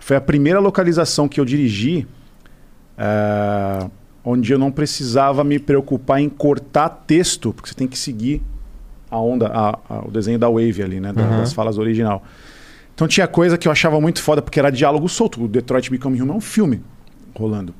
[0.00, 2.06] Foi a primeira localização que eu dirigi
[2.96, 3.86] é,
[4.28, 8.42] onde eu não precisava me preocupar em cortar texto, porque você tem que seguir
[9.08, 11.12] a onda, a- a- o desenho da Wave ali, né?
[11.12, 11.36] da- Uhum.
[11.38, 12.24] Das falas original.
[12.92, 15.44] Então tinha coisa que eu achava muito foda, porque era diálogo solto.
[15.44, 16.82] O Detroit Become Human é um filme
[17.38, 17.72] rolando.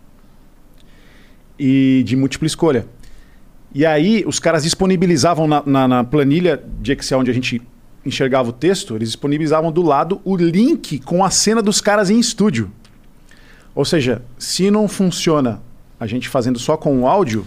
[1.59, 2.87] E de múltipla escolha.
[3.75, 7.61] E aí os caras disponibilizavam na, na- na planilha de Excel onde a gente
[8.05, 12.21] enxergava o texto, eles disponibilizavam do lado o link com a cena dos caras em
[12.21, 12.71] estúdio.
[13.75, 15.61] Ou seja, se não funciona
[15.99, 17.47] a gente fazendo só com o áudio,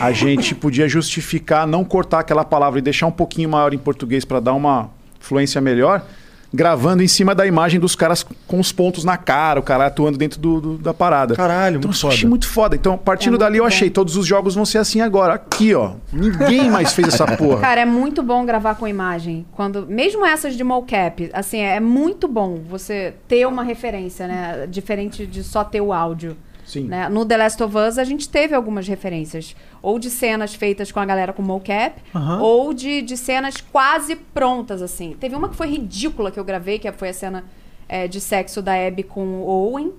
[0.00, 4.24] a gente podia justificar não cortar aquela palavra e deixar um pouquinho maior em português
[4.24, 6.04] para dar uma fluência melhor,
[6.52, 10.16] gravando em cima da imagem dos caras com os pontos na cara, o cara atuando
[10.16, 11.34] dentro do, do- da parada.
[11.36, 12.28] Caralho, Então, muito eu achei foda.
[12.30, 12.76] muito foda.
[12.76, 13.68] Então, partindo É dali, eu bom.
[13.68, 15.34] achei, todos os jogos vão ser assim agora.
[15.34, 15.92] Aqui, ó.
[16.12, 17.60] Ninguém mais fez essa porra.
[17.60, 19.44] Cara, é muito bom gravar com imagem.
[19.52, 24.66] Quando, mesmo essas de mocap, assim, é muito bom você ter uma referência, né?
[24.70, 26.34] Diferente de só ter o áudio.
[26.68, 26.82] Sim.
[26.82, 27.08] né?
[27.08, 29.56] No The Last of Us, a gente teve algumas referências.
[29.80, 31.98] Ou de cenas feitas com a galera com mocap,
[32.40, 35.16] ou de, de cenas quase prontas, assim.
[35.18, 37.44] Teve uma que foi ridícula que eu gravei, que foi a cena
[37.88, 39.94] é, de sexo da Abby com o Owen.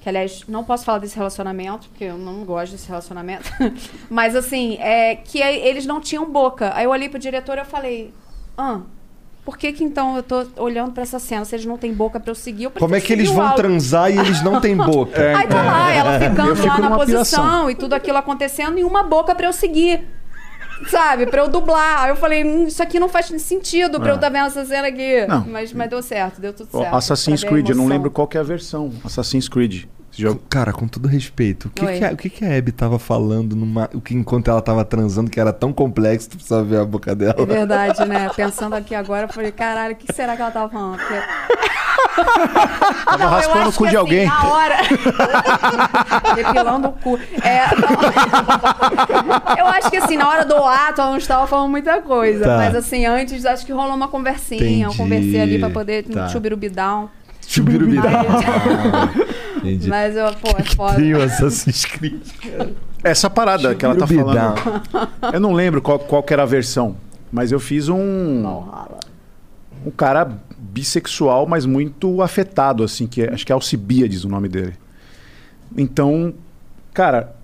[0.00, 3.48] Que, aliás, não posso falar desse relacionamento, porque eu não gosto desse relacionamento.
[4.10, 6.72] Mas, assim, é que aí eles não tinham boca.
[6.74, 8.12] Aí eu olhei pro diretor e eu falei...
[8.58, 8.80] Ah,
[9.44, 11.44] por que que então eu tô olhando pra essa cena?
[11.44, 13.56] Se eles não têm boca pra eu seguir, eu Como é que eles vão áudio.
[13.56, 15.36] transar e eles não têm boca?
[15.36, 17.70] Aí tá lá, ela Eu ficando fico lá na posição piração.
[17.70, 20.00] e tudo aquilo acontecendo e uma boca pra eu seguir.
[20.88, 22.02] Sabe, pra eu dublar.
[22.04, 24.12] Aí eu falei, hum, isso aqui não faz sentido pra É.
[24.12, 25.24] eu estar vendo essa cena aqui.
[25.28, 25.44] Não.
[25.46, 26.94] Mas, mas deu certo, deu tudo certo.
[26.94, 28.90] Assassin's Creed, eu não lembro qual que é a versão.
[29.04, 29.84] Assassin's Creed.
[30.14, 30.42] Jogo.
[30.48, 31.98] Cara, com todo respeito, o que, Oi.
[31.98, 34.84] que, a, o que, que a Abby tava falando numa, o que, enquanto ela tava
[34.84, 37.34] transando, que era tão complexo, tu precisava ver a boca dela?
[37.38, 38.30] É verdade, né?
[38.36, 40.98] Pensando aqui agora, eu falei, caralho, o que será que ela tava falando?
[40.98, 41.14] Porque...
[43.04, 44.26] Tava raspando o cu de alguém.
[44.26, 44.76] Assim, na hora.
[46.34, 47.18] Depilando o cu.
[47.42, 49.56] É, não.
[49.58, 52.44] Eu acho que assim, na hora do ato, ela não estava falando muita coisa.
[52.44, 52.56] Tá.
[52.56, 54.62] Mas assim, antes, acho que rolou uma conversinha.
[54.86, 54.96] Eu Entendi.
[54.96, 56.24] conversei ali pra poder Tá.
[56.24, 57.10] um chubirubidão.
[57.46, 58.02] Chubirubidão.
[59.62, 59.88] Entendi.
[59.88, 60.96] Mas, eu, pô, é foda.
[60.96, 62.20] Tem o Assassin's Creed.
[63.02, 64.54] Essa parada que ela tá falando.
[65.32, 66.96] Eu não lembro qual, qual que era a versão,
[67.30, 68.44] mas eu fiz um.
[69.84, 74.48] Um cara bissexual, mas muito afetado, assim, que é- acho que é Alcibiades o nome
[74.48, 74.74] dele.
[75.76, 76.32] Então,
[76.94, 77.34] cara,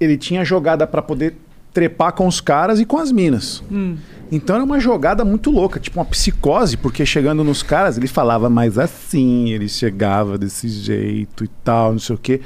[0.00, 1.36] ele tinha jogada pra poder
[1.72, 3.62] trepar com os caras e com as minas.
[3.70, 3.96] Hum.
[4.30, 8.48] Então era uma jogada muito louca, tipo uma psicose, porque chegando nos caras ele falava
[8.48, 12.40] mais assim, ele chegava desse jeito e tal, não sei o quê.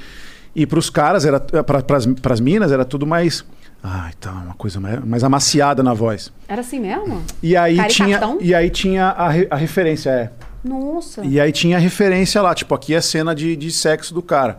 [0.54, 3.44] E pros caras, era para pras minas, era tudo mais.
[3.82, 6.32] Ai, tá, uma coisa mais, mais amaciada na voz.
[6.48, 7.22] Era assim mesmo?
[7.42, 8.38] E aí tinha, Caricatão?
[8.40, 10.30] e aí tinha a, re- a referência, é.
[10.64, 11.24] Nossa.
[11.24, 14.58] E aí tinha a referência lá, tipo, aqui é cena de, de sexo do cara.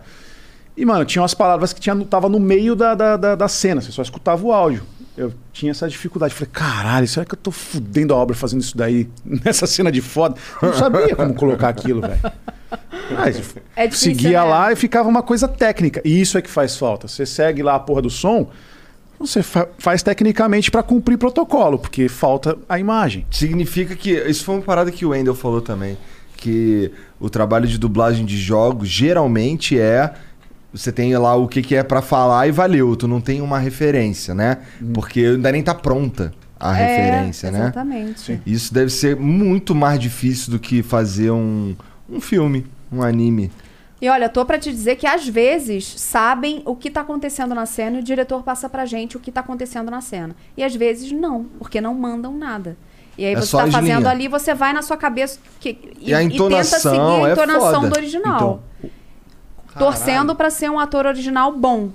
[0.78, 3.82] E, mano, tinha umas palavras que tinha, tava no meio da, da, da, da cena,
[3.82, 4.84] você só escutava o áudio.
[5.18, 6.34] Eu tinha essa dificuldade.
[6.36, 10.00] Falei, caralho, será que eu tô fudendo a obra fazendo isso daí nessa cena de
[10.02, 10.36] foda?
[10.62, 12.20] Eu não sabia como colocar aquilo, velho.
[13.10, 14.48] Mas É difícil, seguia né?
[14.50, 16.00] lá e ficava uma coisa técnica.
[16.06, 17.08] E isso é que faz falta.
[17.08, 18.52] Você segue lá a porra do som,
[19.18, 23.26] você fa- faz tecnicamente pra cumprir protocolo, porque falta a imagem.
[23.32, 24.12] Significa que.
[24.12, 25.98] Isso foi uma parada que o Wendel falou também.
[26.36, 30.14] Que o trabalho de dublagem de jogos geralmente é.
[30.78, 32.96] Você tem lá o que, que é pra falar e valeu.
[32.96, 34.58] Tu não tem uma referência, né?
[34.94, 37.60] Porque ainda nem tá pronta a É, referência, né?
[37.60, 38.42] exatamente.
[38.46, 41.76] Isso deve ser muito mais difícil do que fazer um,
[42.10, 43.52] um filme, um anime.
[44.00, 47.66] E olha, tô pra te dizer que às vezes sabem o que tá acontecendo na
[47.66, 50.36] cena e o diretor passa pra gente o que tá acontecendo na cena.
[50.56, 52.78] E às vezes não, porque não mandam nada.
[53.18, 54.06] E aí É você só tá fazendo linhas.
[54.06, 57.74] ali, você vai na sua cabeça que, E a tenta entonação seguir a é entonação
[57.82, 57.90] foda.
[57.90, 58.36] do original.
[58.82, 58.92] Então,
[59.78, 61.90] torcendo pra ser um ator original bom.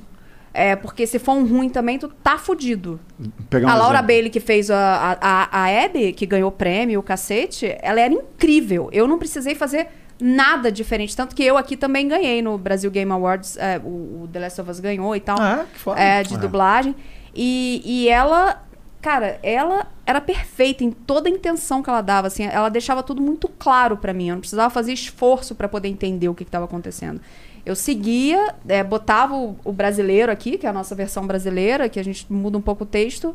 [0.55, 3.01] É, porque se for um ruim também, tu tá fudido.
[3.49, 4.07] Pegar um a Laura exemplo.
[4.09, 8.13] Bailey, que fez a, a, a Abby, que ganhou o prêmio, o cacete, ela era
[8.13, 8.91] incrível.
[8.93, 9.89] Eu não precisei fazer
[10.21, 11.17] nada diferente.
[11.17, 13.57] Tanto que eu aqui também ganhei no Brasil Game Awards.
[13.57, 15.39] é, o, o The Last of Us ganhou e tal.
[15.41, 15.99] Ah, que foda.
[15.99, 16.39] É, de É.
[16.39, 16.95] dublagem.
[17.35, 18.63] E, e ela,
[19.01, 22.27] cara, ela era perfeita em toda a intenção que ela dava.
[22.27, 24.29] Assim, ela deixava tudo muito claro pra mim.
[24.29, 27.23] Eu não precisava fazer esforço pra poder entender o que estava acontecendo.
[27.65, 32.01] Eu seguia, é, botava o, o brasileiro aqui, que é a nossa versão brasileira, que
[32.01, 33.35] a gente muda um pouco o texto,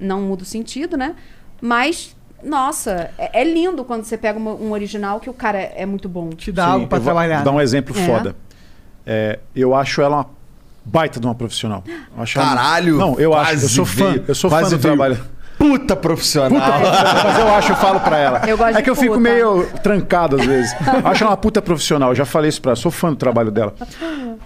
[0.00, 1.14] não muda o sentido, né?
[1.60, 5.74] Mas, nossa, é, é lindo quando você pega uma- um original que o cara é,
[5.76, 6.30] é muito bom.
[6.30, 6.50] Te Sim,
[6.90, 8.06] eu vou dar um exemplo É.
[8.06, 8.36] foda.
[9.04, 10.26] É, eu acho ela uma
[10.84, 11.84] baita de uma profissional.
[11.86, 12.96] Eu acho ela- Caralho!
[12.96, 13.64] Não, eu acho.
[13.64, 14.10] Eu sou fã.
[14.12, 15.18] veio- eu sou fã do veio trabalho.
[15.58, 16.60] Puta profissional.
[16.60, 18.42] Mas eu acho, eu falo pra ela.
[18.46, 19.20] Eu gosto é que eu fico puta.
[19.20, 20.72] meio trancado às vezes.
[21.02, 22.10] Eu acho ela uma puta profissional.
[22.10, 22.76] Eu já falei isso pra ela.
[22.76, 23.74] Sou fã do trabalho dela.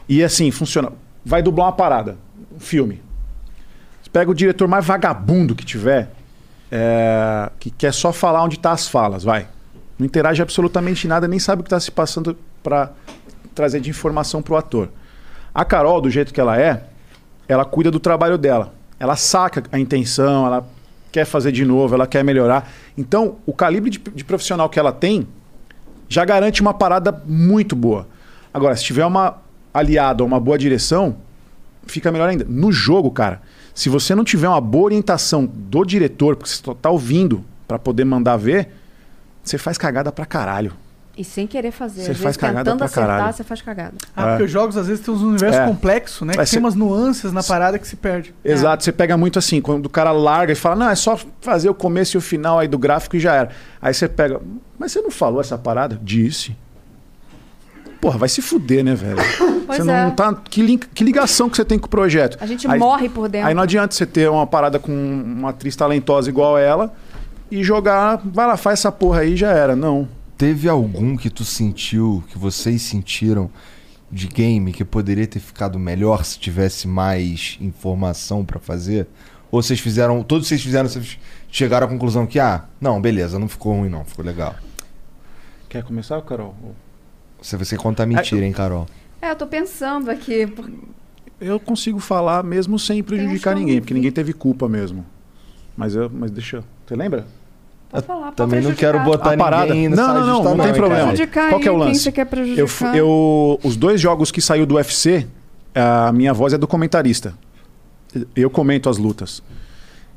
[0.09, 0.93] E assim, funciona.
[1.25, 2.17] Vai dublar uma parada.
[2.55, 3.03] Um filme.
[4.03, 6.11] Você pega o diretor mais vagabundo que tiver,
[6.71, 9.47] é, que quer só falar onde tá as falas, vai.
[9.99, 12.91] Não interage absolutamente nada, nem sabe o que tá se passando pra
[13.55, 14.89] trazer de informação pro ator.
[15.55, 16.85] A Carol, do jeito que ela é,
[17.47, 18.73] ela cuida do trabalho dela.
[18.99, 20.67] Ela saca a intenção, ela
[21.11, 22.71] quer fazer de novo, ela quer melhorar.
[22.97, 25.27] Então, o calibre de, de profissional que ela tem
[26.09, 28.07] já garante uma parada muito boa.
[28.53, 29.39] Agora, se tiver uma
[29.73, 31.17] aliada ou uma boa direção,
[31.87, 32.45] fica melhor ainda.
[32.49, 33.41] No jogo, cara,
[33.75, 37.79] se você não tiver uma boa orientação do diretor, porque você só tá ouvindo pra
[37.79, 38.69] poder mandar ver,
[39.43, 40.73] você faz cagada pra caralho.
[41.17, 42.03] E sem querer fazer.
[42.05, 43.33] Você Às faz vezes, cagada tentando pra acertar, caralho.
[43.35, 43.95] você faz cagada.
[44.17, 44.29] Ah, É.
[44.31, 45.67] porque os jogos às vezes tem uns universos É.
[45.67, 46.33] complexos, né?
[46.35, 48.35] Que ser- tem umas nuances na parada que se perde.
[48.45, 51.69] Exato, você pega muito assim, quando o cara larga e fala, não, é só fazer
[51.69, 53.51] o começo e o final aí do gráfico e já era.
[53.83, 54.41] Aí você pega,
[54.79, 55.99] mas você não falou essa parada?
[56.03, 56.57] Disse.
[58.01, 59.17] Porra, vai se fuder, né, velho?
[59.71, 60.05] Pois você não, é.
[60.07, 60.35] não tá.
[60.35, 62.37] Que, link- que ligação que você tem com o projeto?
[62.41, 63.47] A gente Aí- morre por dentro.
[63.47, 66.93] Aí não adianta você ter uma parada com uma atriz talentosa igual ela
[67.51, 69.77] e jogar, vai lá, faz essa porra aí e já era.
[69.77, 70.09] Não.
[70.41, 73.51] Teve algum que tu sentiu, que vocês sentiram
[74.11, 79.07] de game que poderia ter ficado melhor se tivesse mais informação pra fazer?
[79.51, 80.23] Ou vocês fizeram.
[80.23, 81.19] Todos vocês fizeram, vocês
[81.51, 84.55] chegaram à conclusão que, ah, não, beleza, não ficou ruim, não, ficou legal.
[85.69, 86.55] Quer começar, Carol?
[87.43, 88.87] Você, você conta mentira, hein, Carol?
[89.21, 90.47] É, eu tô pensando aqui.
[90.47, 90.71] por-
[91.39, 95.05] Eu consigo falar mesmo sem prejudicar ninguém, porque ninguém teve culpa mesmo.
[95.77, 96.65] Mas eu, mas deixa.
[96.87, 97.27] Você lembra?
[97.91, 99.75] Pode falar, Também não quero botar a parada.
[99.75, 101.13] ninguém Não, não, não, não tem problema.
[101.49, 102.01] Qual que é o lance?
[102.01, 102.95] você quer prejudicar?
[102.97, 105.27] Eu, eu, os dois jogos que saiu do UFC,
[105.75, 107.35] a minha voz é do comentarista.
[108.35, 109.43] Eu comento as lutas.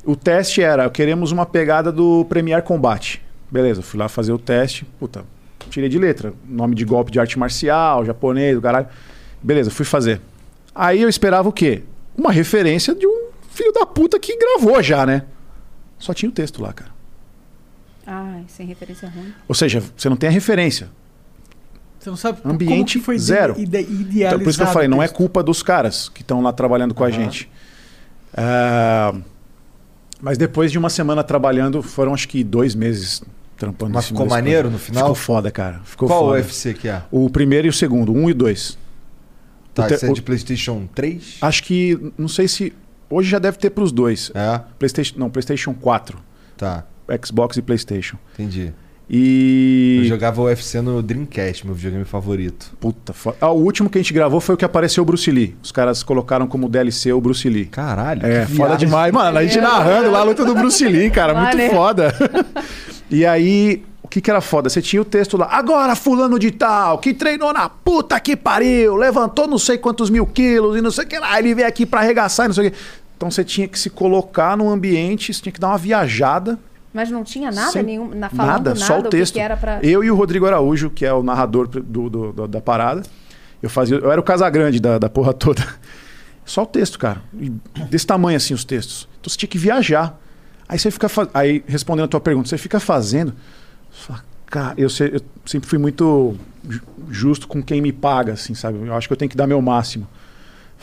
[0.06, 3.22] O teste era, queremos uma pegada do Premier Combate.
[3.50, 4.86] Beleza, fui lá fazer o teste.
[5.00, 5.26] Puta,
[5.70, 6.34] tirei de letra.
[6.48, 8.88] Nome de golpe de arte marcial, japonês, do caralho.
[9.42, 10.22] Beleza, fui fazer.
[10.76, 11.84] Aí eu esperava o quê?
[12.16, 15.24] Uma referência de um filho da puta que gravou já, né?
[15.98, 16.93] Só tinha o texto lá, cara.
[18.06, 19.34] Ai, sem referência ruim.
[19.48, 20.90] Ou seja, você não tem a referência.
[22.00, 23.56] Você não sabe Ambiente como que foi zero.
[23.58, 24.36] ide- idealizado.
[24.36, 26.94] Então, por isso que eu falei, não é culpa dos caras que estão lá trabalhando
[26.94, 27.50] com a gente.
[28.36, 29.14] Ah,
[30.22, 33.24] mas depois de uma semana trabalhando, foram acho que dois meses
[33.58, 33.94] trampando.
[33.94, 35.04] Mas ficou maneiro no final?
[35.04, 35.80] Ficou foda, cara.
[35.86, 36.38] Ficou Qual foda.
[36.40, 37.04] UFC que é?
[37.12, 38.78] O primeiro e o segundo, um e dois.
[39.74, 41.38] Tá, O te- esse é de PlayStation 3?
[41.42, 42.74] Acho que, não sei se.
[43.10, 44.32] Hoje já deve ter pros dois.
[44.34, 44.60] É?
[44.78, 46.18] PlayStation, não, PlayStation 4.
[46.58, 46.86] Tá.
[47.24, 48.18] Xbox e PlayStation.
[48.34, 48.74] Entendi.
[49.10, 50.00] E.
[50.04, 52.72] Eu jogava UFC no Dreamcast, meu videogame favorito.
[52.80, 53.38] Puta foda.
[53.42, 55.56] Ah, o último que a gente gravou foi o que apareceu o Bruce Lee.
[55.62, 57.66] Os caras colocaram como DLC o Bruce Lee.
[57.66, 58.26] Caralho.
[58.26, 58.88] É, que foda viagem.
[58.88, 59.14] demais.
[59.14, 61.34] Mano, a gente narrando lá a luta do Bruce Lee, cara.
[61.34, 61.74] Muito Maneiro.
[61.74, 62.16] foda.
[63.12, 64.70] e aí, o que que era foda?
[64.70, 65.50] Você tinha o texto lá.
[65.52, 70.26] Agora, fulano de tal, que treinou na puta que pariu, levantou não sei quantos mil
[70.26, 71.38] quilos e não sei o que lá.
[71.38, 72.78] Ele veio aqui pra arregaçar e não sei o que.
[73.18, 76.58] Então você tinha que se colocar num ambiente, você tinha que dar uma viajada.
[76.94, 79.34] Mas não tinha nada Sem- nenhum, na, falando nada, nada, só o que texto.
[79.34, 79.80] que era pra...
[79.82, 83.02] Eu e o Rodrigo Araújo, que é o narrador do- do- do- da parada,
[83.62, 85.66] eu fazia, eu era o Casagrande da, da porra toda.
[86.46, 87.22] Só o texto, cara.
[87.90, 89.08] Desse tamanho assim os textos.
[89.20, 90.20] Então você tinha que viajar.
[90.68, 93.34] Aí você fica fa- aí respondendo a tua pergunta, você fica fazendo.
[94.48, 96.36] Cara, eu, eu sempre fui muito
[96.70, 98.86] ju- justo com quem me paga, assim, sabe?
[98.86, 100.08] Eu acho que eu tenho que dar meu máximo.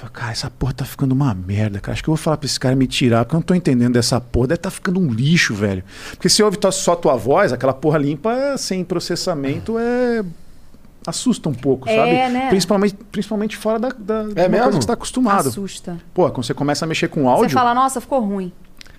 [0.00, 1.92] Eu falo, cara, essa porra tá ficando uma merda, cara.
[1.92, 3.92] Acho que eu vou falar pra esse cara me tirar, porque eu não tô entendendo
[3.92, 4.48] dessa porra.
[4.48, 5.84] Deve tá ficando um lixo, velho.
[6.12, 10.24] Porque se ouve só tua voz, aquela porra limpa, sem processamento, é.
[11.06, 12.32] assusta um pouco, É, sabe?
[12.32, 12.48] né?
[12.48, 14.50] Principalmente, principalmente fora da, da uma mesmo?
[14.50, 15.48] coisa que você tá acostumado.
[15.50, 15.98] Assusta.
[16.14, 17.50] Pô, quando você começa a mexer com áudio.
[17.50, 18.50] Você fala, nossa, ficou ruim.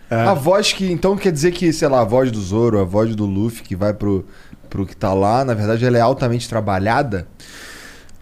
[0.08, 0.16] É.
[0.16, 3.16] A voz que, então, quer dizer que, sei lá, a voz do Zoro, a voz
[3.16, 4.24] do Luffy que vai pro,
[4.70, 7.28] pro que tá lá, na verdade, ela é altamente trabalhada?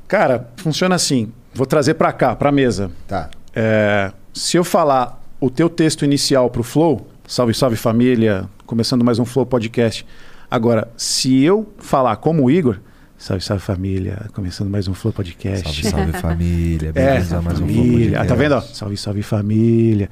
[0.07, 1.34] Cara, funciona assim.
[1.54, 2.92] Vou trazer pra cá, pra mesa.
[3.08, 3.30] Tá.
[3.56, 9.20] É, se eu falar o teu texto inicial pro Flow, salve, salve família, começando mais
[9.20, 10.06] um Flow Podcast.
[10.50, 12.78] Agora, se eu falar como o Igor,
[13.18, 15.64] salve, salve família, começando mais um Flow Podcast.
[15.64, 18.18] Salve, salve família, É, bem-vindos a mais um Flow família.
[18.22, 18.42] Ah, tá Podcast.
[18.44, 18.56] vendo?
[18.56, 18.62] ó?
[18.62, 20.10] Salve, salve família.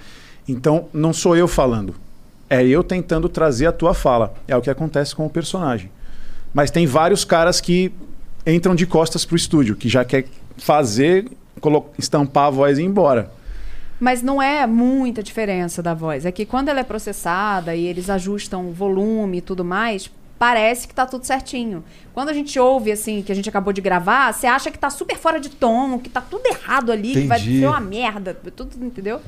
[0.48, 1.96] Então, não sou eu falando.
[2.50, 4.34] É eu tentando trazer a tua fala.
[4.48, 5.92] É o que acontece com o personagem.
[6.54, 7.92] Mas tem vários caras que
[8.46, 10.26] entram de costas pro estúdio, que já quer
[10.58, 11.30] fazer,
[11.98, 13.32] estampar a voz e ir embora.
[14.00, 16.26] Mas não é muita diferença da voz.
[16.26, 20.88] É que quando ela é processada e eles ajustam o volume e tudo mais, parece
[20.88, 21.84] que tá tudo certinho.
[22.14, 24.90] Quando a gente ouve, assim, que a gente acabou de gravar, você acha que tá
[24.90, 27.60] super fora de tom, que tá tudo errado ali, que vai Entendi.
[27.62, 28.36] ser uma merda.
[28.56, 29.20] Tudo, entendeu?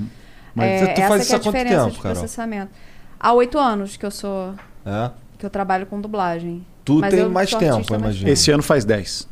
[0.53, 2.17] Mas tu essa faz que isso é há a quanto diferença tempo, de Carol?
[2.17, 2.71] processamento.
[3.19, 4.53] Há oito anos que eu sou.
[4.85, 5.11] É?
[5.39, 6.65] que eu trabalho com dublagem.
[6.83, 8.29] Tu Mas tem eu mais tempo, imagino.
[8.29, 9.27] Esse ano faz 10.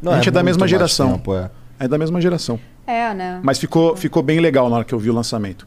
[0.00, 1.12] Não, a gente é, é da mesma geração.
[1.12, 1.50] tempo, é.
[1.80, 2.58] é da mesma geração.
[2.86, 3.40] É, né?
[3.42, 5.66] Mas ficou, ficou bem legal na hora que eu vi o lançamento.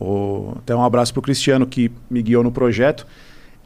[0.00, 3.06] O, até um abraço pro Cristiano que me guiou no projeto.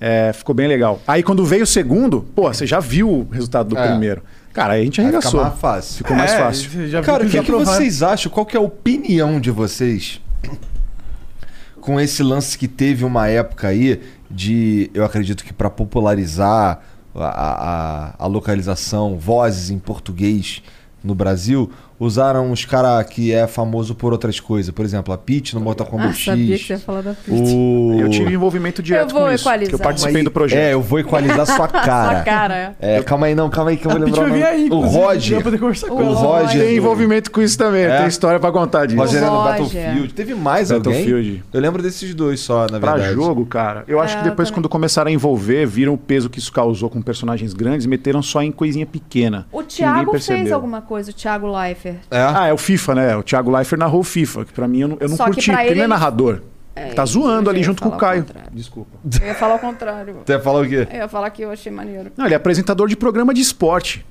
[0.01, 1.01] É, ficou bem legal.
[1.07, 3.89] Aí quando veio o segundo, pô, você já viu o resultado do É.
[3.89, 4.23] primeiro.
[4.53, 5.43] Cara, aí a gente arregaçou.
[5.43, 5.97] mais fácil.
[5.99, 6.71] Ficou mais É, fácil.
[7.03, 8.31] Cara, o que, que vocês acham?
[8.31, 10.21] Qual que é a opinião de vocês
[11.81, 14.01] com esse lance que teve uma época aí
[14.31, 16.81] de, eu acredito que para popularizar
[17.19, 20.63] a, a, a localização, vozes em português
[21.03, 24.71] no Brasil, usaram os cara que é famoso por outras coisas.
[24.73, 26.25] Por exemplo, a Peach no Mortal Kombat Ah, X.
[26.25, 27.41] sabia que você ia falar da Peach.
[27.43, 27.97] O...
[28.01, 29.45] Eu tive envolvimento direto Eu vou com isso.
[29.49, 29.75] equalizar.
[29.75, 30.23] eu participei aí.
[30.25, 30.59] do projeto.
[30.61, 32.15] É, eu vou equalizar sua cara.
[32.17, 34.29] Sua cara, É, calma aí, não, calma aí que eu vou A lembrar.
[34.29, 35.35] vai o aí, o Roger.
[35.37, 36.15] pra poder conversar com O ela.
[36.15, 36.61] Roger.
[36.63, 37.85] Tem envolvimento com isso também.
[37.85, 37.99] É?
[37.99, 38.99] Tem história pra contar disso.
[39.01, 39.43] Roger era no.
[39.45, 40.15] Battlefield.
[40.15, 40.93] Teve mais alguém?
[40.93, 41.45] Battlefield.
[41.53, 43.15] Eu lembro desses dois só, na Pra verdade.
[43.15, 43.85] jogo, cara.
[43.89, 46.91] Eu acho É, que depois, quando começaram a envolver, viram o peso que isso causou
[46.91, 49.47] com personagens grandes, meteram só em coisinha pequena.
[49.53, 51.47] O Thiago fez alguma coisa, o Thiago
[51.91, 52.05] Leifert.
[52.11, 52.21] É?
[52.23, 53.17] Ah, é o FIFA, né?
[53.17, 55.51] O Thiago Leifert narrou o FIFA, que pra mim eu não, eu não Só curti,
[55.51, 56.41] porque ele não é narrador.
[56.75, 58.27] É, tá zoando ali junto com o Caio.
[58.53, 58.99] Desculpa.
[59.21, 60.17] Eu ia falar o contrário.
[60.27, 60.87] Você ia falar o quê?
[60.91, 62.13] Eu ia falar que eu achei maneiro.
[62.17, 64.05] Não, ele é apresentador de programa de esporte.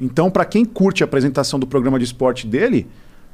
[0.00, 2.86] Então, pra quem curte a apresentação do programa de esporte dele,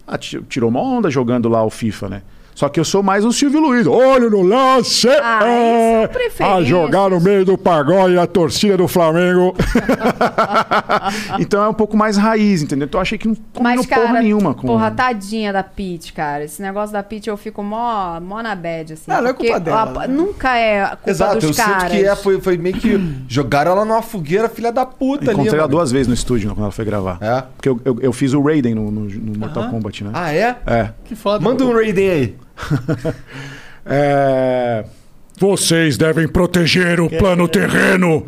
[0.06, 2.22] ah, ti- tirou uma onda jogando lá o FIFA, né?
[2.54, 3.86] Só que eu sou mais o Silvio Luiz.
[3.86, 5.08] Olho no lance!
[5.08, 6.48] Ah, é, preferências.
[6.58, 9.54] a jogar no meio do pagode a torcida do Flamengo.
[11.40, 12.86] então é um pouco mais raiz, entendeu?
[12.86, 14.66] Então eu achei que não combinou Mas, cara, porra nenhuma com.
[14.66, 16.44] porra, tadinha da Pete, cara.
[16.44, 19.10] Esse negócio da Pete eu fico mó, mó na bad, assim.
[19.10, 20.14] Ah, não é culpa dela, a- né?
[20.14, 21.82] Nunca é culpa Exato, dos eu caras.
[21.82, 22.98] sinto que é, foi, foi meio que
[23.28, 25.32] jogaram ela numa fogueira, filha da puta ali.
[25.32, 25.70] Encontrei ela mano.
[25.76, 27.18] duas vezes no estúdio quando ela foi gravar.
[27.20, 27.42] É?
[27.56, 30.10] Porque eu, eu, eu fiz o Raiden no, no, no Mortal Kombat, né?
[30.14, 30.56] Ah, é?
[30.66, 30.90] É.
[31.04, 31.42] Que foda.
[31.44, 32.36] Manda um Raiden aí.
[33.86, 34.82] É,
[35.38, 38.26] Vocês devem proteger o plano terreno.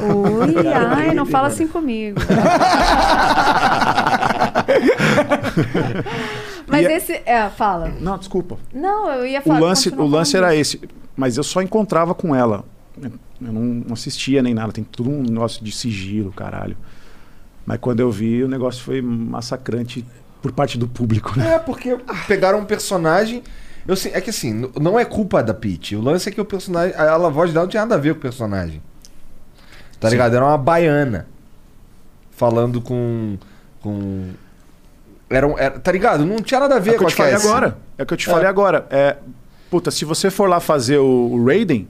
[0.00, 2.18] Ui, ai, não fala assim comigo.
[6.66, 7.12] Mas E é- esse.
[7.24, 7.92] É, fala.
[8.00, 8.56] Não, desculpa.
[8.72, 9.60] Não, eu ia O falar.
[9.60, 10.80] lance, continua o lance era esse.
[11.16, 12.64] Mas eu só encontrava com ela.
[13.00, 14.72] Eu não assistia nem nada.
[14.72, 16.76] Tem tudo um negócio de sigilo, caralho.
[17.66, 20.04] Mas quando eu vi, o negócio foi massacrante
[20.42, 21.54] por parte do público, né?
[21.54, 21.96] É, porque
[22.26, 23.42] pegaram um personagem.
[23.86, 25.96] Eu, sei- é que assim, não é culpa da Peach.
[25.96, 26.94] O lance é que o personagem.
[26.96, 28.82] A, a voz dela não tinha nada a ver com o personagem.
[29.98, 30.14] Tá Sim.
[30.14, 30.36] ligado?
[30.36, 31.26] Era uma baiana.
[32.30, 33.36] Falando com.
[33.80, 34.26] com.
[35.30, 36.24] Era, um- era- tá ligado?
[36.24, 37.78] Não tinha nada a ver É o que com eu a te falei agora.
[37.98, 38.32] É o que eu te É.
[38.32, 38.86] falei agora.
[38.90, 39.16] É,
[39.70, 41.88] puta, se você for lá fazer o, o Raiden,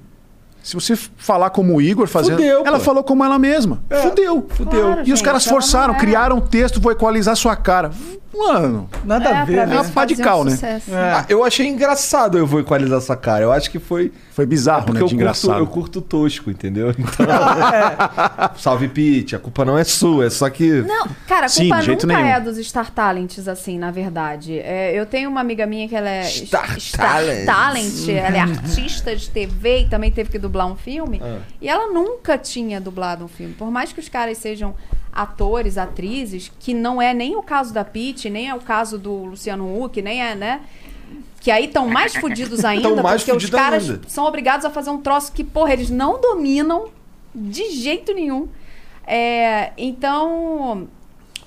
[0.62, 2.36] se você falar como o Igor fazendo.
[2.38, 2.84] Fudeu, ela pô.
[2.84, 3.82] falou como ela mesma.
[4.02, 4.46] Fudeu.
[4.48, 4.80] Fudeu.
[4.86, 7.54] Claro, E os gente, caras ela não forçaram, é- criaram um texto, vou equalizar sua
[7.56, 7.90] cara.
[8.38, 9.72] Mano, Nada a É, ver, pra né?
[9.72, 10.50] ver É uma pá de fazia um né?
[10.52, 10.90] sucesso.
[10.94, 13.42] Ah, eu achei engraçado eu vou equalizar essa cara.
[13.44, 14.12] Eu acho que foi.
[14.32, 15.02] foi bizarro, Porque né?
[15.04, 15.58] eu De curto, engraçado.
[15.58, 16.94] eu curto tosco, entendeu?
[16.98, 17.26] Então.
[18.56, 19.34] Salve, Pete.
[19.36, 20.82] A culpa não é sua, é só que.
[20.82, 22.34] Não, cara, a Sim, culpa jeito nunca nenhum.
[22.34, 24.58] é dos Star Talents, assim, na verdade.
[24.58, 27.46] É, eu tenho uma amiga minha que ela é Star Talent.
[27.46, 28.08] Talents.
[28.08, 31.20] ela é artista de TV e também teve que dublar um filme.
[31.22, 31.38] Ah.
[31.60, 33.54] E ela nunca tinha dublado um filme.
[33.54, 34.74] Por mais que os caras sejam
[35.18, 39.24] atores, atrizes, que não é nem o caso da Pete, nem é o caso do
[39.24, 40.60] Luciano Huck, nem é, né?
[41.40, 44.08] Que aí estão mais fudidos ainda, Tão mais porque os caras ainda.
[44.08, 46.86] são obrigados a fazer um troço que, porra, eles não dominam
[47.34, 48.48] de jeito nenhum.
[49.04, 50.86] É, então.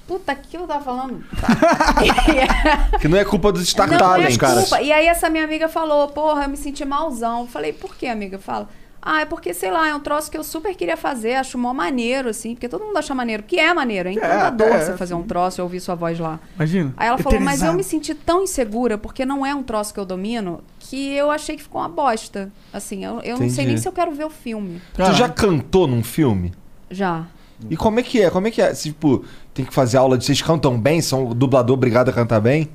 [0.06, 1.24] Puta, que eu tava falando?
[3.00, 4.82] Que não é culpa dos Star não é culpa.
[4.82, 7.42] E aí essa minha amiga falou, porra, eu me senti malzão.
[7.42, 8.38] Eu falei, por que, amiga?
[8.38, 8.68] Fala.
[9.02, 11.74] Ah, é porque, sei lá, é um troço que eu super queria fazer, acho mó
[11.74, 15.16] maneiro, assim, porque todo mundo acha maneiro, que é maneiro, é encantador é, você fazer
[15.16, 16.40] um troço e ouvir sua voz lá.
[16.56, 16.94] Imagina.
[16.96, 20.00] Aí ela falou, mas eu me senti tão insegura, porque não é um troço que
[20.00, 22.52] eu domino, que eu achei que ficou uma bosta.
[22.72, 24.82] Assim, eu, eu não sei nem se eu quero ver o filme.
[24.94, 26.54] Tu já cantou num filme?
[26.90, 27.26] Já.
[27.70, 28.30] E como é que é?
[28.30, 28.74] Como é que é?
[28.74, 29.24] Se, Tipo,
[29.54, 30.26] tem que fazer aula de.
[30.26, 31.02] Vocês cantam bem?
[31.02, 32.70] São o dublador obrigado a cantar bem?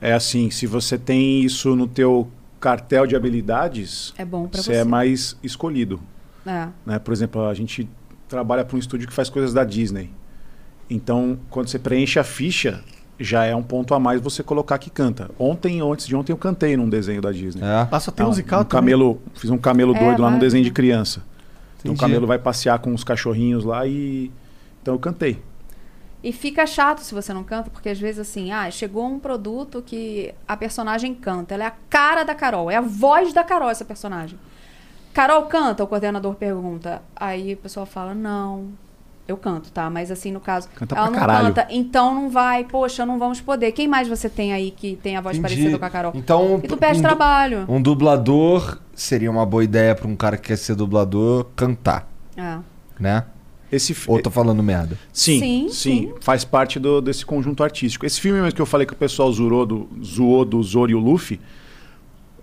[0.00, 2.28] É assim, se você tem isso no teu
[2.70, 4.80] cartel de habilidades, É bom pra você você.
[4.80, 6.00] é mais escolhido.
[6.44, 6.66] É.
[6.84, 6.98] né?
[6.98, 7.88] Por exemplo, a gente
[8.28, 10.10] trabalha para um estúdio que faz coisas da Disney.
[10.90, 12.82] Então, quando você preenche a ficha,
[13.20, 15.30] já é um ponto a mais você colocar que canta.
[15.38, 17.62] Ontem, ou antes de ontem, eu cantei num desenho da Disney.
[17.64, 17.84] É.
[17.84, 18.82] Passa até Ah, musical um também.
[18.94, 21.22] camelo, fiz um camelo É, doido lá num desenho de criança.
[21.78, 22.00] Então o Entendi.
[22.00, 24.30] camelo vai passear com os cachorrinhos lá e
[24.82, 25.40] então eu cantei.
[26.28, 29.80] E fica chato se você não canta, porque às vezes assim, ah, chegou um produto
[29.80, 31.54] que a personagem canta.
[31.54, 34.36] Ela é a cara da Carol, é a voz da Carol essa personagem.
[35.14, 37.00] Carol canta, o coordenador pergunta.
[37.14, 38.70] Aí o pessoal fala, não,
[39.28, 39.88] eu canto, tá?
[39.88, 41.46] Mas assim, no caso, Canta ela pra não caralho.
[41.54, 43.70] canta, então não vai, poxa, não vamos poder.
[43.70, 45.54] Quem mais você tem aí que tem a voz Entendi.
[45.54, 46.12] parecida com a Carol?
[46.14, 47.64] Então, E tu perde um trabalho.
[47.68, 52.58] Um dublador seria uma boa ideia pra um cara que quer ser dublador cantar, É.
[52.98, 53.24] né?
[53.70, 54.96] Esse fi- Ou tô falando merda?
[55.12, 56.14] Sim, Sim, sim, sim.
[56.20, 58.06] faz parte do- desse conjunto artístico.
[58.06, 60.94] Esse filme mesmo que eu falei que o pessoal zoou do, zoou do Zoro e
[60.94, 61.40] o Luffy,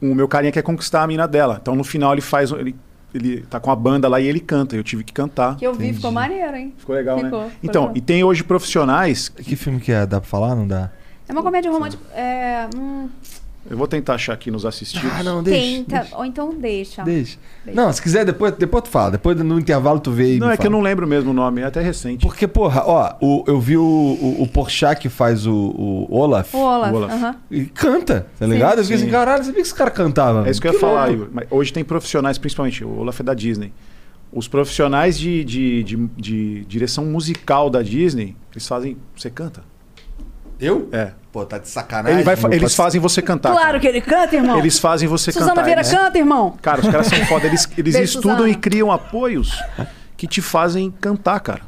[0.01, 1.57] o meu carinha quer conquistar a mina dela.
[1.61, 2.51] Então no final ele faz.
[2.51, 2.75] Ele,
[3.13, 4.75] ele tá com a banda lá e ele canta.
[4.75, 5.55] Eu tive que cantar.
[5.55, 6.73] Que eu vi, ficou maneiro, hein?
[6.77, 7.49] Ficou legal, Ficou, né?
[7.49, 7.97] ficou Então, legal.
[7.97, 9.29] e tem hoje profissionais.
[9.29, 10.05] Que filme que é?
[10.05, 10.55] Dá pra falar?
[10.55, 10.91] Não dá?
[11.29, 12.03] É uma comédia romântica.
[12.13, 13.07] É, hum,
[13.69, 15.09] Eu vou tentar achar aqui nos assistidos.
[15.17, 15.61] Ah, não, deixa.
[15.77, 16.17] tenta, Deixa.
[16.17, 17.01] ou então deixa.
[17.03, 17.39] deixa.
[17.63, 17.81] Deixa.
[17.81, 19.11] Não, se quiser, depois, depois tu fala.
[19.11, 20.67] Depois no intervalo tu vê e Não, me é que fala.
[20.67, 22.25] eu não lembro mesmo o nome, é até recente.
[22.25, 26.53] Porque, porra, ó, o- eu vi o, o, o Porchat que faz o, o Olaf.
[26.53, 27.13] O Olaf, O Olaf.
[27.13, 27.35] aham.
[27.49, 28.79] E canta, tá ligado?
[28.79, 29.03] Eu fiquei Sim.
[29.05, 30.45] assim, caralho, sabia que esse cara cantava?
[30.45, 31.09] É isso que eu ia Que falar.
[31.11, 31.29] Igor.
[31.31, 33.71] Mas hoje tem profissionais, principalmente, o Olaf é da Disney.
[34.31, 38.97] Os profissionais de, de, de, de direção musical da Disney, eles fazem.
[39.15, 39.63] Você canta?
[40.59, 40.89] Eu?
[40.91, 41.11] É.
[41.33, 42.17] Pô, tá de sacanagem.
[42.19, 42.69] Ele vai eles parceiro.
[42.69, 43.51] fazem você cantar.
[43.51, 43.79] Claro cara.
[43.79, 44.57] que ele canta, irmão.
[44.59, 45.63] Eles fazem você Suzana cantar.
[45.63, 46.55] Vieira Eles- canta, irmão.
[46.61, 47.47] Cara, os caras são foda.
[47.47, 48.49] Eles, eles Beijo, estudam Suzana.
[48.53, 49.59] e criam apoios
[50.15, 51.61] que te fazem cantar, cara.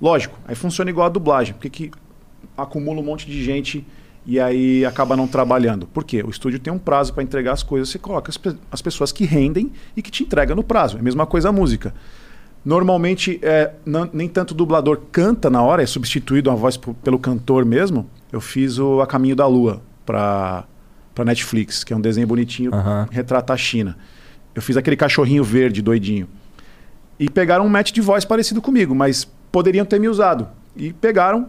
[0.00, 1.54] Lógico, aí funciona igual a dublagem.
[1.54, 1.90] Porque que
[2.56, 3.86] acumula um monte de gente
[4.26, 5.86] e aí acaba não trabalhando.
[5.86, 6.22] Por quê?
[6.22, 7.88] O estúdio tem um prazo para entregar as coisas.
[7.88, 10.98] Você coloca as, pe- as pessoas que rendem e que te entregam no prazo.
[10.98, 11.94] É a mesma coisa a música.
[12.66, 17.16] Normalmente, é, não- nem tanto o dublador canta na hora, é substituído a voz pelo
[17.16, 18.10] cantor mesmo.
[18.32, 20.64] Eu fiz o A Caminho da Lua para
[21.14, 22.70] pra Netflix, que é um desenho bonitinho,
[23.10, 23.96] retrata a China.
[24.54, 26.28] Eu fiz aquele cachorrinho verde, doidinho.
[27.20, 30.48] E pegaram um match de voz parecido comigo, mas poderiam ter me usado.
[30.76, 31.48] E pegaram.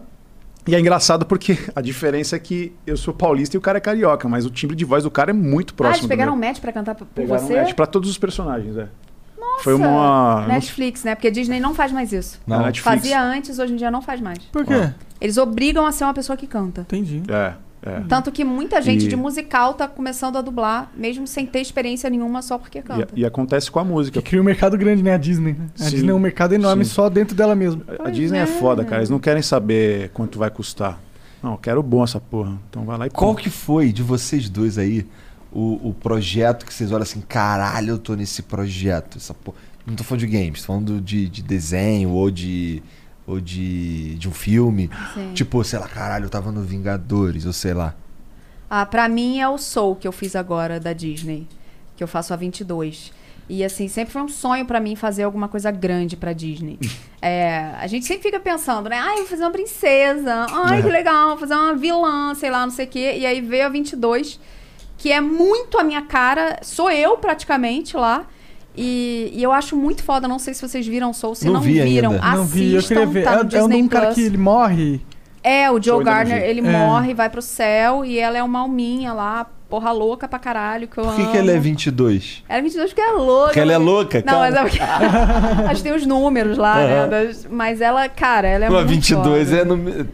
[0.66, 3.80] E é engraçado porque a diferença é que eu sou paulista e o cara é
[3.80, 5.94] carioca, mas o timbre de voz do cara é muito Ah, próximo.
[5.96, 6.42] eles do pegaram meu.
[6.42, 7.56] um match pra cantar por Pegaram um você?
[7.56, 8.88] match pra todos os personagens, é.
[9.38, 10.46] Nossa, Foi uma.
[10.48, 11.14] Netflix, né?
[11.14, 12.40] Porque Disney não faz mais isso.
[12.46, 12.58] Não.
[12.62, 12.82] Netflix.
[12.82, 14.38] Fazia antes, hoje em dia não faz mais.
[14.52, 14.90] Por quê?
[15.20, 16.82] Eles obrigam a ser uma pessoa que canta.
[16.82, 17.22] Entendi.
[17.28, 17.52] É,
[17.82, 18.00] é.
[18.08, 22.08] Tanto que muita gente E- de musical tá começando a dublar, mesmo sem ter experiência
[22.10, 23.08] nenhuma, só porque canta.
[23.14, 24.20] E, e acontece com a música.
[24.22, 25.14] Cria um mercado grande, né?
[25.14, 25.52] A Disney.
[25.54, 25.66] né?
[25.80, 25.90] A Sim.
[25.90, 26.92] Disney é um mercado enorme Sim.
[26.92, 27.82] só dentro dela mesma.
[28.04, 28.98] A Disney é foda, cara.
[28.98, 30.98] Eles não querem saber quanto vai custar.
[31.42, 32.52] Não, eu quero bom essa porra.
[32.68, 33.44] Então vai lá e Qual compra.
[33.44, 35.06] que foi de vocês dois aí
[35.52, 39.56] o, o projeto que vocês olham assim, caralho, eu tô nesse projeto, essa porra.
[39.86, 42.82] Não tô falando de games, tô falando de, de desenho ou de
[43.26, 44.88] ou de, de um filme.
[45.12, 45.32] Sim.
[45.34, 47.94] Tipo, sei lá, caralho, eu tava no Vingadores, ou sei lá.
[48.70, 51.46] Ah, pra mim é o Soul que eu fiz agora da Disney,
[51.94, 53.12] que eu faço a 22.
[53.46, 56.78] E assim, sempre foi um sonho pra mim fazer alguma coisa grande pra Disney.
[57.20, 58.96] É, a gente sempre fica pensando, né?
[58.96, 60.46] Ai, vou fazer uma princesa.
[60.50, 60.82] Ai, É.
[60.82, 63.16] que legal, vou fazer uma vilã, sei lá, não sei o quê.
[63.18, 64.38] E aí veio a 22,
[64.98, 66.58] que é muito a minha cara.
[66.62, 68.26] Sou eu praticamente lá.
[68.76, 70.28] E, e eu acho muito foda.
[70.28, 71.34] Não sei se vocês viram Soul.
[71.34, 72.24] Se não, vi viram, ainda.
[72.36, 73.24] Não vi, eu queria assistam, ver.
[73.24, 74.14] tá no é, é um Disney cara Plus.
[74.16, 75.00] que ele morre.
[75.42, 76.32] É, o Joe não vi.
[76.32, 76.62] ele É.
[76.70, 80.98] morre, vai pro céu e ela é uma alminha lá, porra louca pra caralho, que
[80.98, 81.30] eu Por que, amo.
[81.32, 82.44] que ela é 22?
[82.48, 83.44] Ela é 22 porque é louca.
[83.46, 84.38] Porque ela é louca, Não, cara.
[84.40, 84.78] mas é porque...
[85.70, 86.98] Acho que tem os números lá, né?
[87.00, 87.08] Aham.
[87.08, 89.60] das- Mas ela, cara, ela é Pô, muito 22 foda.
[89.60, 90.08] é no.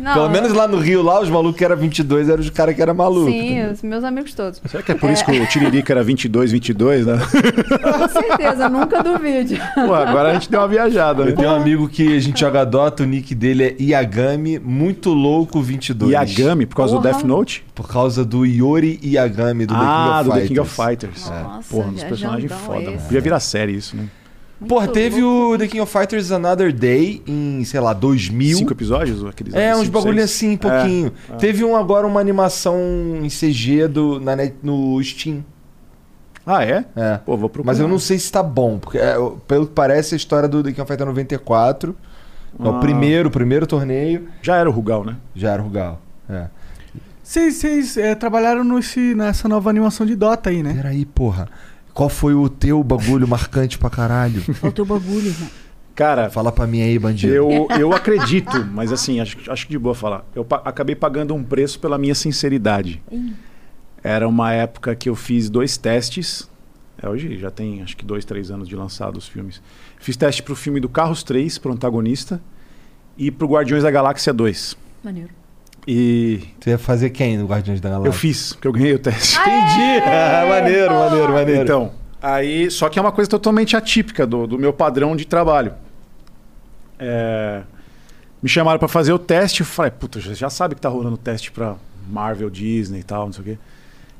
[0.00, 2.74] Não, Pelo menos lá no Rio, lá, os malucos que eram 22 eram os caras
[2.74, 3.32] que eram malucos.
[3.32, 4.60] Sim, os meus amigos todos.
[4.66, 7.18] Será que é por isso que o Tiririca era 22, 22, né?
[7.82, 9.60] Com certeza, nunca duvide.
[9.74, 11.24] Pô, agora a gente deu uma viajada.
[11.24, 11.30] né?
[11.32, 15.10] Eu tenho um amigo que a gente joga Dota, o nick dele é Iagami, muito
[15.10, 16.12] louco 22.
[16.12, 17.12] Iagami, por causa do Porra.
[17.14, 17.64] Death Note?
[17.74, 21.22] Por causa do Yori Iagami, do ah, do The The King King of of Fighters.
[21.24, 21.42] Fighters.
[21.44, 22.78] Nossa, Porra, um dos personagens foda.
[22.80, 22.90] esse.
[22.90, 23.02] mano.
[23.02, 24.04] Podia virar série isso, né?
[24.68, 28.58] Porra, teve o The King of Fighters Another Day em, sei lá, 2000.
[28.58, 29.24] Cinco episódios?
[29.24, 30.24] Aqueles É, uns bagulho seis?
[30.30, 31.12] assim, pouquinho.
[31.30, 31.36] É, é.
[31.36, 32.78] Teve um agora, uma animação
[33.22, 35.42] em CG do, na net, no Steam.
[36.44, 36.84] Ah, é?
[36.94, 37.18] É.
[37.18, 37.72] Pô, vou procurar.
[37.72, 39.14] Mas eu não sei se tá bom, porque é,
[39.48, 41.96] pelo que parece a história do The King of Fighters 94.
[42.58, 42.80] É o Ah.
[42.80, 44.28] primeiro, o primeiro torneio.
[44.42, 45.16] Já era o Rugal, né?
[45.34, 46.00] Já era o Rugal.
[46.28, 46.46] É.
[47.22, 50.74] Vocês vocês, é, trabalharam nesse, nessa nova animação de Dota aí, né?
[50.74, 51.48] Peraí, porra.
[51.94, 54.42] Qual foi o teu bagulho marcante pra caralho?
[54.62, 55.48] O teu bagulho, irmão.
[55.94, 57.32] Cara, Fala pra mim aí, bandido.
[57.34, 60.24] eu, eu acredito, mas assim, acho, acho que de boa falar.
[60.34, 63.02] Eu pa- acabei pagando um preço pela minha sinceridade.
[64.02, 66.48] Era uma época que eu fiz dois testes.
[67.02, 69.60] É, hoje já tem acho que dois, três anos de lançado os filmes.
[69.98, 72.40] Fiz teste pro filme do Carros 3, pro antagonista,
[73.18, 74.76] e pro Guardiões da Galáxia 2.
[75.04, 75.30] Maneiro.
[75.86, 78.08] E Você ia fazer quem no Guardiões da Galáxia?
[78.08, 79.38] eu fiz, porque eu ganhei o teste.
[79.38, 80.00] Entendi!
[80.48, 81.62] maneiro, maneiro, maneiro.
[81.62, 81.92] Então,
[82.22, 85.72] aí, só que é uma coisa totalmente atípica do, do meu padrão de trabalho.
[86.98, 87.62] É,
[88.42, 91.16] me chamaram pra fazer o teste, eu falei, puta, já, já sabe que tá rolando
[91.16, 91.76] teste pra
[92.08, 93.50] Marvel, Disney e tal, não sei o quê.
[93.52, 93.58] Eu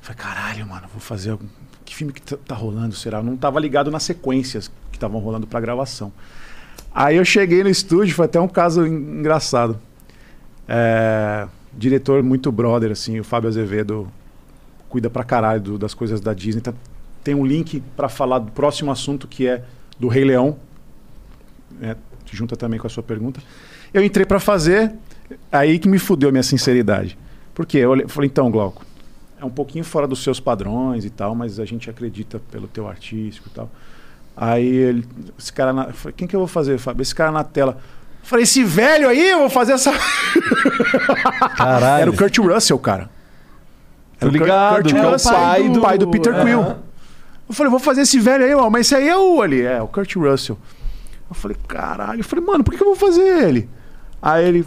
[0.01, 1.47] falei, caralho, mano, vou fazer algum...
[1.85, 3.19] Que filme que tá, tá rolando, será?
[3.19, 6.13] Eu não tava ligado nas sequências que estavam rolando pra gravação.
[6.95, 9.79] Aí eu cheguei no estúdio, foi até um caso en- engraçado.
[10.73, 14.07] É, diretor muito brother, assim, o Fábio Azevedo
[14.89, 16.61] cuida pra caralho do- das coisas da Disney.
[16.61, 16.73] Tá-
[17.25, 19.65] tem um link pra falar do próximo assunto que é
[19.99, 20.57] do Rei Leão.
[21.83, 21.97] É,
[22.31, 23.41] junta também com a sua pergunta.
[23.93, 24.93] Eu entrei pra fazer,
[25.51, 27.19] aí que me fudeu a minha sinceridade.
[27.53, 27.79] Por quê?
[27.79, 28.85] Eu falei, então, Glauco,
[29.41, 32.87] é um pouquinho fora dos seus padrões e tal, mas a gente acredita pelo teu
[32.89, 33.69] artístico e tal.
[34.37, 35.05] Aí ele,
[35.37, 37.03] esse cara, na, quem que eu vou fazer, Fábio?
[37.03, 37.79] Esse cara na tela.
[38.31, 39.93] Falei, esse velho aí, eu vou fazer essa.
[41.57, 42.03] Caralho.
[42.03, 43.11] Era o Kurt Russell, cara.
[44.19, 46.35] Tô Era o Kurt- ligado, Kurt é o pai do- pai do Peter.
[46.45, 46.61] Quill.
[47.49, 49.83] Eu falei, vou fazer esse velho aí, ó, mas esse aí é o ali, é
[49.83, 50.57] o Kurt Russell.
[51.29, 52.21] Eu falei, caralho.
[52.21, 53.69] Eu falei, mano, por que eu vou fazer ele?
[54.23, 54.67] Aí ele,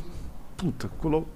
[0.58, 0.90] puta,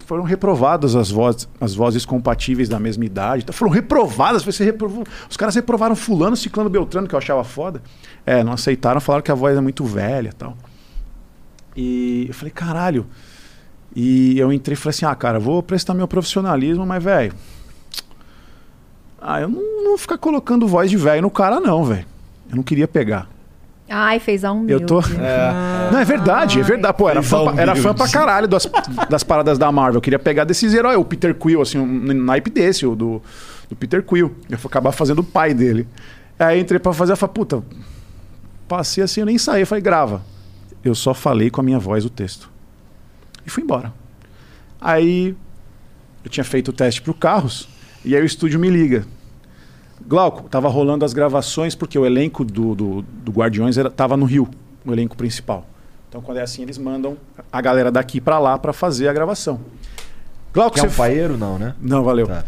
[0.06, 3.44] foram reprovadas as vozes, as vozes compatíveis da mesma idade.
[3.44, 5.06] Então, Foram reprovadas, você reprovou.
[5.30, 7.82] Os caras reprovaram fulano, ciclano, beltrano, que eu achava foda.
[8.26, 10.58] É, não aceitaram, falaram que a voz é muito velha e tal.
[11.78, 13.06] E eu falei, caralho.
[13.96, 17.34] E eu entrei e falei assim, ah, cara, vou prestar meu profissionalismo, mas, velho...
[19.22, 22.06] Ah, eu não, não vou ficar colocando voz de velho no cara, não, velho.
[22.50, 23.28] Eu não queria pegar.
[23.90, 25.00] Ai, fez a um Eu tô.
[25.00, 25.18] humilde.
[25.92, 26.98] Não, é verdade, é verdade.
[26.98, 27.98] Pô, era Fez fã, pra, era fã humilde.
[27.98, 28.70] pra caralho das,
[29.10, 29.98] das paradas da Marvel.
[29.98, 33.22] Eu queria pegar desses heróis, o Peter Quill, assim, um naipe desse, o do,
[33.70, 34.36] do Peter Quill.
[34.50, 35.88] Eu vou acabar fazendo o pai dele.
[36.38, 37.64] Aí entrei pra fazer, eu falei, puta,
[38.68, 39.62] passei assim, eu nem saí.
[39.62, 40.22] Eu falei, grava.
[40.84, 42.50] Eu só falei com a minha voz o texto.
[43.46, 43.94] E fui embora.
[44.80, 45.36] Aí
[46.24, 47.68] eu tinha feito o teste pro Carros.
[48.04, 49.06] E aí o estúdio me liga.
[50.06, 54.26] Glauco, tava rolando as gravações porque o elenco do, do, do Guardiões era, tava no
[54.26, 54.48] Rio,
[54.86, 55.66] o elenco principal.
[56.08, 57.18] Então quando é assim, eles mandam
[57.52, 59.60] a galera daqui pra lá pra fazer a gravação.
[60.54, 60.96] Glauco, Quer um você...
[60.98, 61.76] paeiro, não, né?
[61.82, 62.28] Não, valeu.
[62.28, 62.46] Tá.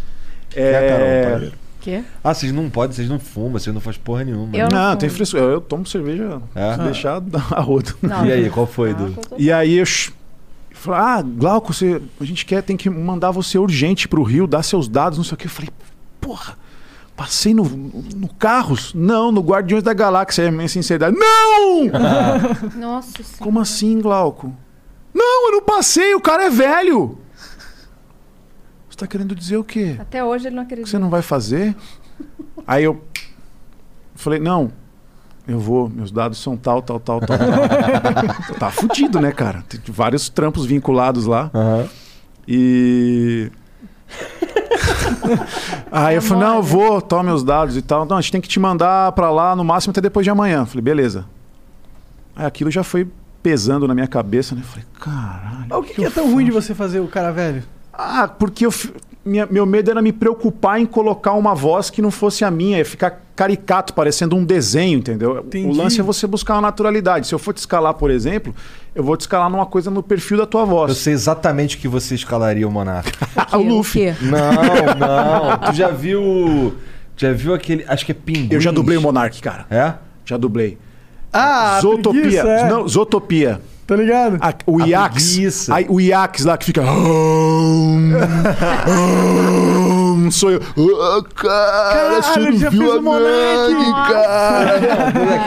[0.56, 0.72] É...
[0.72, 1.58] Quer, Carol, um paeiro?
[1.82, 2.04] Quê?
[2.24, 4.56] Ah, vocês não podem, vocês não fumam, vocês não fazem porra nenhuma.
[4.56, 4.98] Eu não Não, fumo.
[4.98, 5.44] tem frescura.
[5.44, 6.74] Eu, eu tomo cerveja É?
[6.74, 7.96] se deixar a rodo.
[8.02, 8.26] Não.
[8.26, 9.16] E aí, qual foi, do?
[9.38, 9.86] E aí eu
[10.74, 14.64] falei, ah, Glauco, você, a gente quer, tem que mandar você urgente pro Rio, dar
[14.64, 15.46] seus dados, não sei o que.
[15.48, 15.70] Eu falei,
[16.20, 16.58] porra,
[17.16, 18.94] passei no, no Carros?
[18.94, 21.16] Não, no Guardiões da Galáxia, é a minha sinceridade.
[21.18, 21.86] Não!
[22.78, 23.38] Nossa senhora.
[23.40, 24.54] Como assim, Glauco?
[25.14, 27.18] Não, eu não passei, o cara é velho.
[29.00, 29.96] Você tá querendo dizer o quê?
[29.98, 30.90] Até hoje ele não que acredita.
[30.92, 31.74] você não vai fazer?
[32.68, 33.02] Aí eu
[34.14, 34.74] falei, não,
[35.48, 37.38] eu vou, meus dados são tal, tal, tal, tal.
[37.38, 38.56] tal.
[38.60, 39.64] tá fudido, né, cara?
[39.70, 41.50] Tem vários trampos vinculados lá.
[42.46, 43.50] E.
[45.90, 48.06] Aí eu falei, não, eu vou, toma meus dados e tal.
[48.06, 50.60] Não, a gente tem que te mandar pra lá no máximo até depois de amanhã.
[50.60, 51.26] Eu falei, beleza.
[52.36, 53.08] Aí aquilo já foi
[53.42, 54.62] pesando na minha cabeça, né?
[54.62, 55.68] Eu falei, caralho.
[55.70, 57.64] Mas o que, que é tão ruim de você fazer o cara velho?
[58.02, 58.74] Ah, porque eu,
[59.26, 62.78] minha- meu medo era me preocupar em colocar uma voz que não fosse a minha,
[62.78, 65.40] ia ficar caricato, parecendo um desenho, entendeu?
[65.40, 65.68] Entendi.
[65.68, 67.28] O lance é você buscar uma naturalidade.
[67.28, 68.54] Se eu for te escalar, por exemplo,
[68.96, 70.98] eu vou te escalar numa coisa no perfil da tua Eu voz.
[70.98, 73.12] sei exatamente o que você escalaria o Monarca.
[73.52, 74.14] Ah, o Luffy.
[74.22, 75.58] Não, não.
[75.58, 76.76] Tu já viu.
[77.18, 77.84] Já viu aquele.
[77.88, 78.50] Acho que é Pinguim.
[78.52, 79.66] Eu já dublei o Monark, cara.
[79.70, 79.94] É?
[80.26, 80.78] Já dublei.
[81.34, 82.22] Ah, Zootopia.
[82.22, 82.70] preguiça, é.
[82.70, 83.60] Não, Zootopia.
[83.90, 84.38] Tá ligado?
[84.40, 85.14] Ah, o A Iax.
[85.34, 85.74] preguiça.
[85.74, 86.84] Aí, o Iax lá que fica.
[90.32, 90.62] Sou eu.
[91.02, 94.80] Ah, cara, você Caralho, não já viu a gangue, cara.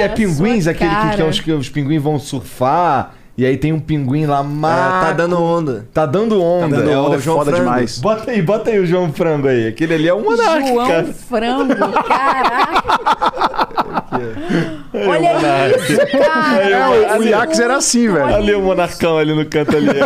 [0.01, 3.13] É, é pinguins, sua aquele que, que, é os, que os pinguins vão surfar.
[3.39, 5.07] E aí tem um pinguim lá, Ah, maco.
[5.07, 5.87] tá dando onda.
[5.95, 6.77] Tá dando onda.
[6.77, 7.65] Tá dando é onda, o é João foda Frango.
[7.65, 7.99] demais.
[7.99, 9.69] Bota aí, bota aí o João Frango aí.
[9.69, 11.15] Aquele ali é o Monark, João cara.
[11.15, 11.75] Frango,
[12.09, 13.62] caraca.
[15.09, 16.63] Olha isso, cara.
[16.63, 18.35] É, o, o Iax era assim, velho.
[18.35, 19.89] Ali o Monarcão ali no canto ali.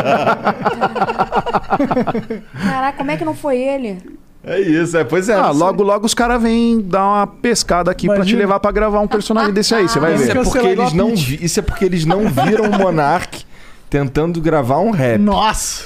[2.63, 3.99] Caraca, como é que não foi ele?
[4.45, 5.35] é isso, é, pois é.
[5.35, 8.39] Ah, logo, logo os caras vêm dar uma pescada aqui pra te Imagina.
[8.41, 10.37] levar pra gravar um personagem desse aí, você vai Isso ver.
[10.37, 13.45] é, porque eles não isso é porque eles não viram o Monark
[13.91, 15.19] tentando gravar um rap.
[15.19, 15.85] Nossa!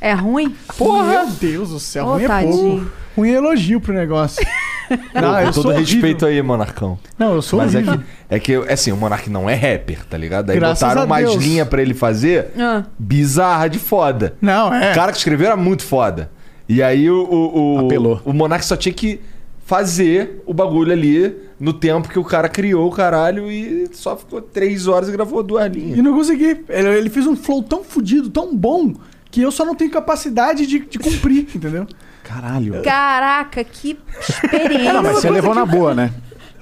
[0.00, 0.54] É ruim?
[0.78, 2.86] Meu Deus do céu, Ô, ruim é pouco.
[3.18, 4.44] Ruim é elogio pro negócio.
[5.14, 6.98] Não, Com eu todo sou respeito aí, Monarcão.
[7.18, 7.98] Não, eu sou Mas é horrível.
[7.98, 8.04] que,
[8.34, 10.48] é que, assim, o Monark não é rapper, tá ligado?
[10.48, 11.44] Aí Graças botaram a umas Deus.
[11.44, 12.84] linhas pra ele fazer Ah.
[12.98, 14.34] bizarra de foda.
[14.40, 14.92] Não, é.
[14.92, 16.30] O cara que escreveu era muito foda.
[16.66, 18.22] E aí o, o, o, Apelou.
[18.24, 19.20] o Monark só tinha que
[19.66, 24.40] fazer o bagulho ali no tempo que o cara criou o caralho e só ficou
[24.40, 25.98] três horas e gravou duas linhas.
[25.98, 26.64] E não consegui.
[26.68, 28.94] Ele, ele fez um flow tão fudido, tão bom,
[29.30, 31.86] que eu só não tenho capacidade de, de cumprir, entendeu?
[32.28, 32.82] Caralho.
[32.82, 34.92] Caraca, que experiência.
[34.92, 36.10] Não, mas você levou na boa, né?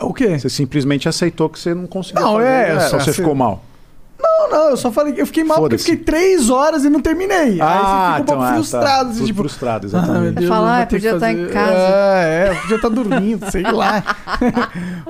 [0.00, 0.38] O quê?
[0.38, 2.48] Você simplesmente aceitou que você não conseguiu Não, fazer.
[2.48, 3.64] é, só você assim- ficou mal?
[4.18, 6.90] Não, não, eu só falei que eu fiquei mal porque eu fiquei três horas e
[6.90, 7.60] não terminei.
[7.60, 8.54] Ah, Aí você fica um então, pouco ah, tá.
[8.54, 9.38] frustrado, assim, Fru- tipo.
[9.40, 10.34] frustrado, Ah, meu exatamente.
[10.36, 11.72] Deus, Falar, eu ah, podia estar em fazer- casa.
[11.72, 14.02] É, é, podia estar dormindo, sei lá.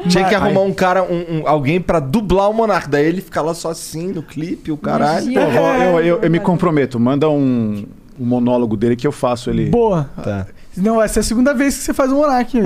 [0.08, 2.88] Tinha que arrumar um cara, um, um- alguém pra dublar o Monark.
[2.88, 5.32] Daí ele fica lá só assim no clipe, o caralho.
[5.32, 7.84] Pô, vó, eu, eu, eu me comprometo, manda um,
[8.18, 9.66] um monólogo dele que eu faço ele.
[9.70, 10.08] Boa.
[10.22, 10.46] Tá.
[10.76, 12.52] Não, essa é a segunda vez que você faz um monark.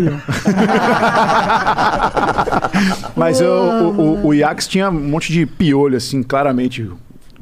[3.16, 6.90] Mas eu, o, o, o Iax tinha um monte de piolho, assim, claramente.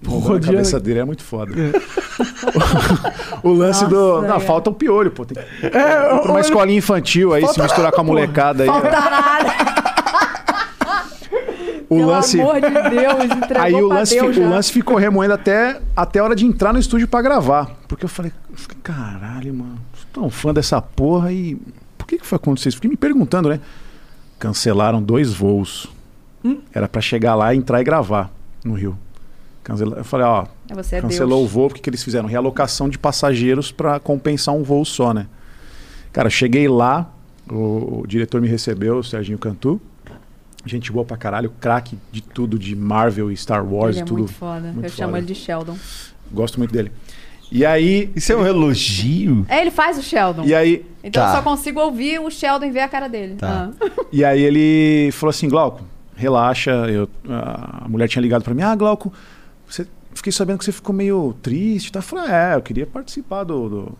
[0.07, 1.53] rodando a cabeça dele é muito foda.
[3.43, 3.97] o lance do.
[4.17, 4.41] Nossa, Não, é.
[4.41, 5.25] falta um piolho, pô.
[5.25, 8.05] Tem que ir É, pra uma escolinha infantil aí, se Falta misturar nada, com a
[8.05, 8.69] molecada aí.
[8.71, 9.49] Caralho,
[11.91, 12.41] O pelo lance.
[12.41, 16.19] amor de Deus, entregou Aí o lance, Deus fi- o lance ficou remoendo até, até
[16.19, 17.77] a hora de entrar no estúdio pra gravar.
[17.89, 21.57] Porque eu falei, eu fiquei, caralho, mano, sou tão fã dessa porra e.
[21.97, 22.77] Por que, que foi acontecer isso?
[22.77, 23.61] Fiquei me perguntando, né?
[24.39, 25.89] Cancelaram dois voos.
[26.45, 26.59] Hum?
[26.73, 28.31] Era pra chegar lá, entrar e gravar
[28.65, 28.97] no Rio.
[29.65, 32.29] Cancela- Eu falei, ó, É, Você é cancelou o voo, porque que eles fizeram?
[32.29, 35.27] Realocação de passageiros pra compensar um voo só, né?
[36.13, 37.11] Cara, cheguei lá,
[37.51, 39.81] o, o diretor me recebeu, o Serginho Cantu.
[40.67, 44.05] Gente boa pra caralho, craque de tudo, de Marvel e Star Wars Ele e é
[44.05, 44.19] tudo.
[44.19, 44.73] muito foda.
[44.73, 45.19] muito Eu chamo foda.
[45.19, 45.77] ele de Sheldon.
[46.31, 46.93] Gosto muito dele.
[47.51, 48.11] E aí.
[48.15, 49.47] Isso é um elogio?
[49.49, 50.45] É, ele faz o Sheldon.
[50.45, 51.31] E aí, Então Tá.
[51.31, 53.37] eu só consigo ouvir o Sheldon e ver a cara dele.
[53.37, 53.71] Tá.
[53.81, 53.89] Ah.
[54.13, 55.83] e aí ele falou assim, Glauco,
[56.15, 56.71] relaxa.
[56.91, 59.11] Eu, a mulher tinha ligado pra mim, ah, Glauco,
[59.67, 61.91] você, fiquei sabendo que você ficou meio triste.
[61.93, 62.01] Tá?
[62.01, 63.99] Eu falei, é, eu queria participar do, do-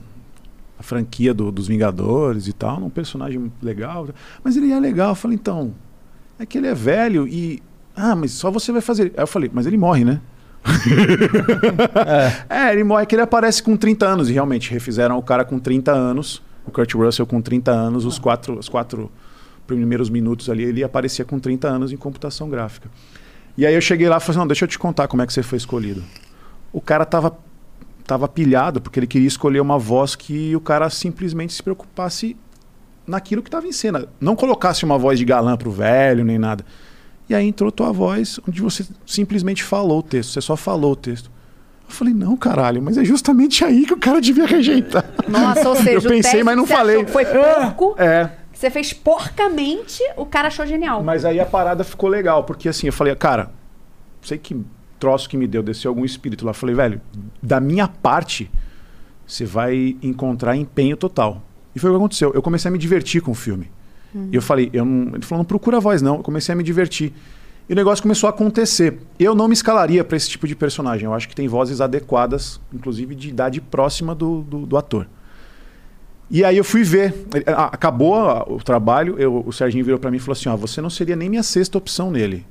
[0.77, 4.09] da franquia do- dos Vingadores e tal, um personagem legal.
[4.45, 5.11] Mas ele é legal.
[5.11, 5.73] Eu falei, então,
[6.39, 7.63] é que ele é velho e.
[7.97, 9.13] Ah, mas só você vai fazer.
[9.17, 10.21] Aí eu falei, mas ele morre, né?
[12.49, 12.73] é.
[12.73, 15.93] ele morre, que ele aparece com 30 anos, e realmente refizeram o cara com 30
[15.93, 19.11] anos O Kurt Russell com 30 anos, os quatro, os quatro
[19.67, 22.91] primeiros minutos ali, ele aparecia com 30 anos em computação gráfica.
[23.57, 25.27] E aí eu cheguei lá e falei assim, não, deixa eu te contar como é
[25.27, 26.03] que você foi escolhido.
[26.73, 27.37] O cara tava,
[28.07, 32.37] tava pilhado, porque ele queria escolher uma voz que o cara simplesmente se preocupasse
[33.09, 34.07] naquilo que estava em cena.
[34.21, 36.65] Não colocasse uma voz de galã pro velho, nem nada.
[37.29, 40.97] E aí entrou tua voz, onde você simplesmente falou o texto, você só falou o
[40.97, 41.31] texto.
[41.89, 45.05] Eu falei, não, caralho, mas é justamente aí que o cara devia rejeitar.
[45.27, 47.05] Nossa, ou seja, eu pensei, mas não falei.
[47.07, 47.95] Foi porco.
[47.99, 48.31] É.
[48.53, 51.03] Você fez porcamente, o cara achou genial.
[51.03, 53.51] Mas aí a parada ficou legal, porque assim, eu falei, cara,
[54.21, 54.57] sei que
[54.99, 56.51] troço que me deu, desceu algum espírito lá.
[56.51, 57.01] Eu falei, velho,
[57.43, 58.51] da minha parte,
[59.27, 61.43] você vai encontrar empenho total.
[61.79, 62.33] E foi o que aconteceu.
[62.35, 63.71] Eu comecei a me divertir com o filme.
[64.15, 64.29] Uhum.
[64.33, 66.17] E eu falei, eu não, ele falou, não procura a voz, não.
[66.17, 67.13] Eu comecei a me divertir.
[67.69, 68.99] E o negócio começou a acontecer.
[69.19, 71.05] Eu não me escalaria para esse tipo de personagem.
[71.05, 75.07] Eu acho que tem vozes adequadas, inclusive de idade próxima do, do, do ator.
[76.31, 77.15] E aí eu fui ver.
[77.47, 80.57] Ah, Acabou ah, o trabalho, eu- o Serginho virou para mim e falou assim: ó,
[80.57, 82.45] você não seria nem minha sexta opção nele.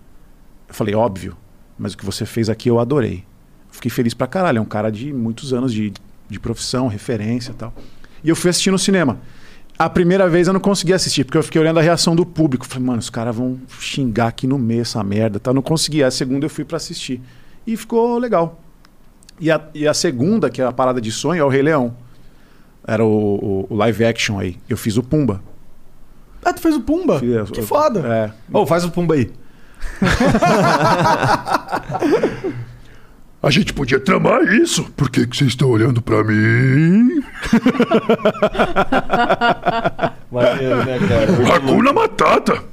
[0.68, 1.36] Eu falei, óbvio,
[1.78, 3.24] mas o que você fez aqui eu adorei.
[3.72, 4.58] Fiquei feliz pra caralho.
[4.58, 5.92] É um cara de muitos anos de,
[6.30, 7.74] de profissão, referência e tal.
[8.24, 9.20] E eu fui assistir no cinema.
[9.80, 12.66] A primeira vez eu não consegui assistir, porque eu fiquei olhando a reação do público.
[12.66, 15.40] Falei, mano, os caras vão xingar aqui no meio essa merda.
[15.40, 15.52] Tá?
[15.52, 16.04] Eu não consegui.
[16.04, 17.22] A segunda eu fui pra assistir.
[17.66, 18.60] E ficou legal.
[19.40, 21.96] E a, e a segunda, que é a parada de sonho, é o Rei Leão.
[22.88, 24.58] Era o, o- o live action aí.
[24.68, 25.42] Eu fiz o Pumba.
[26.44, 27.20] Ah, tu fez o Pumba?
[27.54, 28.00] que foda.
[28.00, 28.32] É.
[28.58, 29.30] Ô, faz o Pumba aí.
[33.42, 34.84] A gente podia tramar isso.
[34.96, 37.22] Por que, que vocês estão olhando pra mim?
[40.32, 41.56] Maneiro, né, cara?
[41.56, 42.64] Hakuna Matata.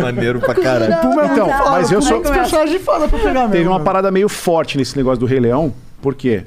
[0.00, 1.00] Maneiro pra caralho.
[1.00, 3.52] Pumba é Então, foda, mas eu sou- é um personagem foda pra pegar mesmo.
[3.52, 5.72] Teve uma parada meio forte nesse negócio do Rei Leão,
[6.02, 6.44] porque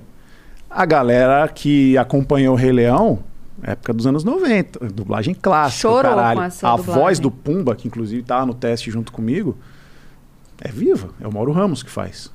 [0.70, 3.20] a galera que acompanhou o Rei Leão,
[3.64, 6.38] época dos anos 90, dublagem clássica, Chorou caralho.
[6.38, 7.04] com essa a dublagem.
[7.04, 9.58] voz do Pumba, que inclusive tá no teste junto comigo,
[10.62, 12.32] é viva, é o Mauro Ramos que faz.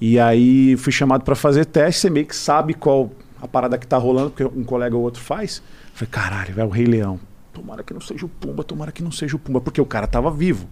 [0.00, 3.10] E aí fui chamado pra fazer teste, você meio que sabe qual
[3.40, 5.62] a parada que tá rolando, porque um colega ou outro faz.
[5.94, 7.20] Falei, caralho, velho, o Rei Leão.
[7.52, 10.06] Tomara que não seja o Pumba, tomara que não seja o Pumba, porque o cara
[10.06, 10.68] tava vivo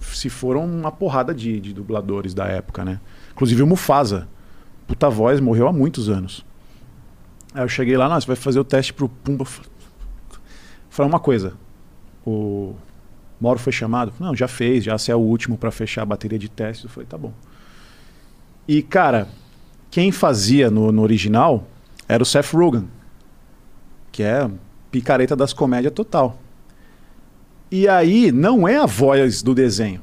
[0.00, 3.00] se foram uma porrada de, de dubladores da época, né?
[3.32, 4.28] Inclusive o Mufasa,
[4.86, 6.44] puta voz, morreu há muitos anos.
[7.54, 9.44] Aí eu cheguei lá, nossa, vai fazer o teste pro Pumba.
[10.88, 11.54] Falei uma coisa,
[12.24, 12.74] o
[13.40, 14.12] Mauro foi chamado?
[14.18, 16.84] Não, já fez, já você é o último pra fechar a bateria de testes.
[16.84, 17.32] Eu falei, tá bom.
[18.66, 19.28] E, cara,
[19.90, 21.66] quem fazia no, no original
[22.08, 22.88] era o Seth Rogen,
[24.12, 24.48] que é
[24.90, 26.38] picareta das comédias total.
[27.70, 30.00] E aí não é a voz do desenho.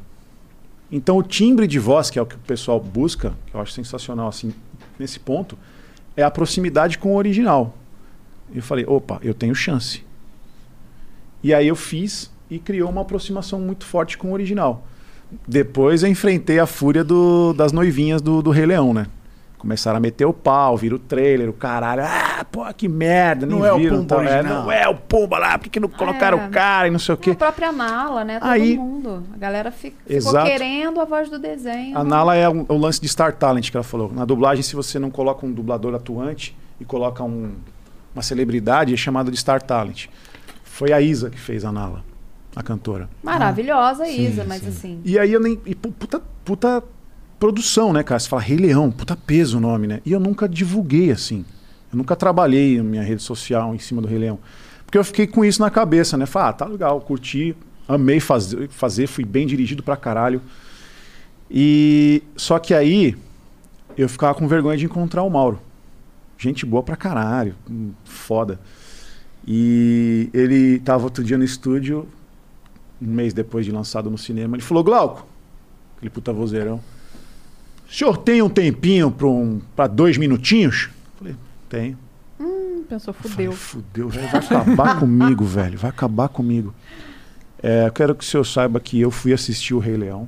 [0.92, 3.74] Então o timbre de voz, que é o que o pessoal busca, que eu acho
[3.74, 4.54] sensacional assim,
[4.98, 5.58] nesse ponto,
[6.16, 7.76] é a proximidade com o original.
[8.54, 10.04] Eu falei, opa, eu tenho chance.
[11.44, 14.88] E aí eu fiz e criou uma aproximação muito forte com o original.
[15.48, 19.08] Depois eu enfrentei a fúria do- das noivinhas do, do Rei Leão, né?
[19.58, 22.04] Começaram a meter o pau, vira o trailer, o caralho.
[22.06, 23.98] Ah, pô, que merda, nem Não é o viram.
[23.98, 24.24] Pumba tá?
[24.24, 27.00] É, não é o Pumba lá, por que, que não colocaram o cara e não
[27.00, 27.32] sei o quê?
[27.32, 28.40] A própria Nala, né?
[28.40, 29.24] Todo Aí- mundo.
[29.34, 30.46] A galera fi- ficou Exato.
[30.46, 31.98] querendo a voz do desenho.
[31.98, 34.12] A Nala é um- o lance de Star Talent que ela falou.
[34.14, 37.54] Na dublagem, se você não coloca um dublador atuante e coloca um-
[38.14, 40.06] uma celebridade, é chamado de Star Talent.
[40.64, 42.04] Foi a Isa que fez a Nala,
[42.60, 43.10] a cantora.
[43.24, 44.68] Maravilhosa, Sim, Isa, mas sim.
[44.70, 45.02] assim.
[45.06, 45.60] E aí eu nem.
[45.66, 46.84] e pu- puta, puta
[47.40, 48.20] produção, né, cara?
[48.20, 50.02] Você fala Rei Leão, puta peso o nome, né?
[50.06, 51.46] E eu nunca divulguei assim.
[51.92, 54.40] Eu nunca trabalhei na minha rede social em cima do Rei Leão.
[54.86, 56.26] Porque eu fiquei com isso na cabeça, né?
[56.26, 57.56] Falei, ah, tá legal, curti,
[57.88, 60.42] amei fazer, fazer fui bem dirigido pra caralho.
[61.50, 63.16] E só que aí
[63.98, 65.60] eu ficava com vergonha de encontrar o Mauro.
[66.38, 68.60] Gente boa pra caralho, hum, foda.
[69.48, 72.08] E ele tava outro dia no estúdio,
[73.02, 75.26] um mês depois de lançado no cinema, ele falou, Glauco,
[75.98, 76.82] aquele puta vozeirão,
[77.90, 80.90] o senhor tem um tempinho pra, um, pra dois minutinhos?
[81.18, 81.36] Falei,
[81.70, 81.98] tenho.
[82.40, 83.52] Hum, pensou, fudeu.
[83.54, 86.74] Fudeu, velho, vai acabar comigo, velho, vai acabar comigo.
[87.64, 90.28] É, eu quero que o senhor saiba que eu fui assistir o Rei Leão,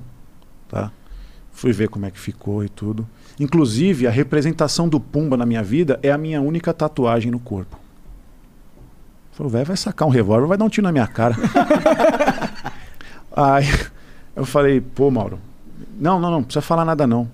[0.68, 0.92] tá?
[1.52, 3.08] Fui ver como é que ficou e tudo.
[3.40, 7.78] Inclusive, a representação do Pumba na minha vida é a minha única tatuagem no corpo.
[9.40, 11.34] Falei, velho, vai sacar um revólver, vai dar um tiro na minha cara.
[13.32, 13.64] Aí
[14.36, 15.40] eu falei, pô, Mauro,
[15.98, 17.32] não, não, não, não precisa falar nada não.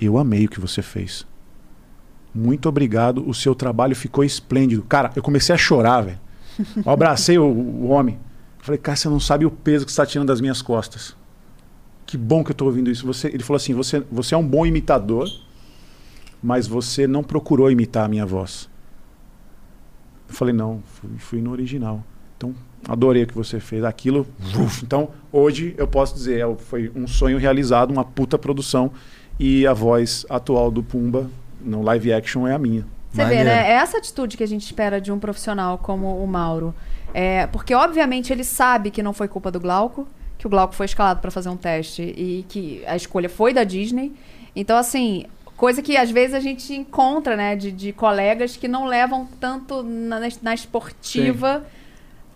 [0.00, 1.26] Eu amei o que você fez.
[2.32, 4.84] Muito obrigado, o seu trabalho ficou esplêndido.
[4.84, 6.20] Cara, eu comecei a chorar, velho.
[6.86, 8.16] Eu abracei o, o homem.
[8.60, 11.16] Falei, cara, você não sabe o peso que você está tirando das minhas costas.
[12.06, 13.04] Que bom que eu estou ouvindo isso.
[13.04, 15.28] Você, ele falou assim: você, você é um bom imitador,
[16.40, 18.69] mas você não procurou imitar a minha voz.
[20.30, 22.02] Eu falei, não, fui, fui no original.
[22.36, 22.54] Então,
[22.88, 23.84] adorei o que você fez.
[23.84, 24.26] Aquilo.
[24.64, 24.84] uf.
[24.84, 28.92] Então, hoje eu posso dizer, é, foi um sonho realizado, uma puta produção.
[29.38, 31.28] E a voz atual do Pumba
[31.60, 32.86] no live action é a minha.
[33.12, 33.70] Você vê, né?
[33.70, 36.74] É essa atitude que a gente espera de um profissional como o Mauro.
[37.12, 40.06] É, porque, obviamente, ele sabe que não foi culpa do Glauco,
[40.38, 43.64] que o Glauco foi escalado para fazer um teste e que a escolha foi da
[43.64, 44.12] Disney.
[44.54, 45.24] Então, assim,
[45.60, 49.82] coisa que às vezes a gente encontra, né, de, de colegas que não levam tanto
[49.82, 51.66] na, na esportiva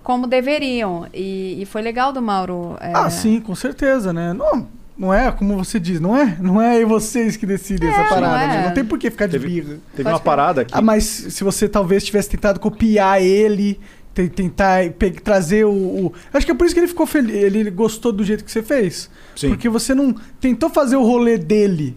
[0.03, 1.07] como deveriam.
[1.15, 2.77] E, e foi legal do Mauro.
[2.81, 4.35] é, Ah, sim, com certeza, né?
[4.35, 4.69] Não,
[4.99, 6.37] não é como você diz, não é?
[6.39, 8.47] Não é vocês que decidem É, essa não parada, é.
[8.59, 8.67] né?
[8.67, 9.79] Não tem por que ficar de Teve- birra.
[9.97, 10.75] teve uma parada aqui.
[10.77, 13.81] Ah, mas se você talvez tivesse tentado copiar ele,
[14.13, 14.81] te- tentar
[15.25, 18.23] trazer o, o- Acho que é por isso que ele ficou feliz, ele gostou do
[18.23, 19.09] jeito que você fez.
[19.35, 19.49] Sim.
[19.49, 21.97] Porque você não tentou fazer o rolê dele.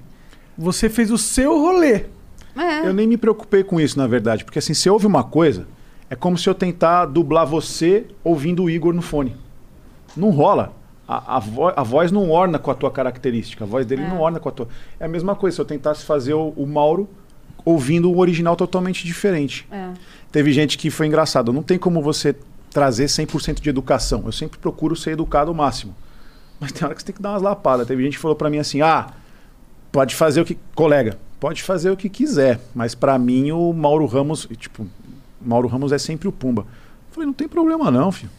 [0.58, 2.06] Você fez o seu rolê.
[2.56, 2.88] É.
[2.88, 4.44] Eu nem me preocupei com isso, na verdade.
[4.44, 5.68] Porque assim, se ouve uma coisa,
[6.10, 9.36] é como se eu tentar dublar você ouvindo o Igor no fone.
[10.16, 10.74] Não rola.
[11.08, 13.64] A, a, vo- a voz não orna com a tua característica.
[13.64, 14.08] A voz dele É.
[14.10, 14.68] não orna com a tua.
[15.00, 17.08] É a mesma coisa se eu tentasse fazer o, o Mauro
[17.64, 19.68] ouvindo um original totalmente diferente.
[19.72, 19.90] É.
[20.32, 21.54] Teve gente que foi engraçado.
[21.54, 22.36] Não tem como você
[22.72, 24.24] trazer 100% de educação.
[24.26, 25.96] Eu sempre procuro ser educado ao máximo.
[26.60, 27.88] Mas tem hora que você tem que dar umas lapadas.
[27.88, 29.08] Teve gente que falou pra mim assim: ah,
[29.92, 30.58] pode fazer o que.
[30.76, 32.60] Colega, pode fazer o que quiser.
[32.74, 34.48] Mas pra mim o Mauro Ramos.
[34.58, 34.86] Tipo,
[35.42, 36.62] Mauro Ramos é sempre o Pumba.
[36.62, 38.32] Eu falei: não tem problema não, filho.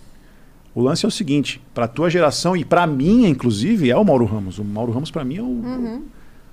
[0.74, 4.24] O lance é o seguinte: pra tua geração e pra minha, inclusive, é o Mauro
[4.24, 4.58] Ramos.
[4.58, 5.46] O Mauro Ramos pra mim é o.
[5.46, 6.02] Uhum.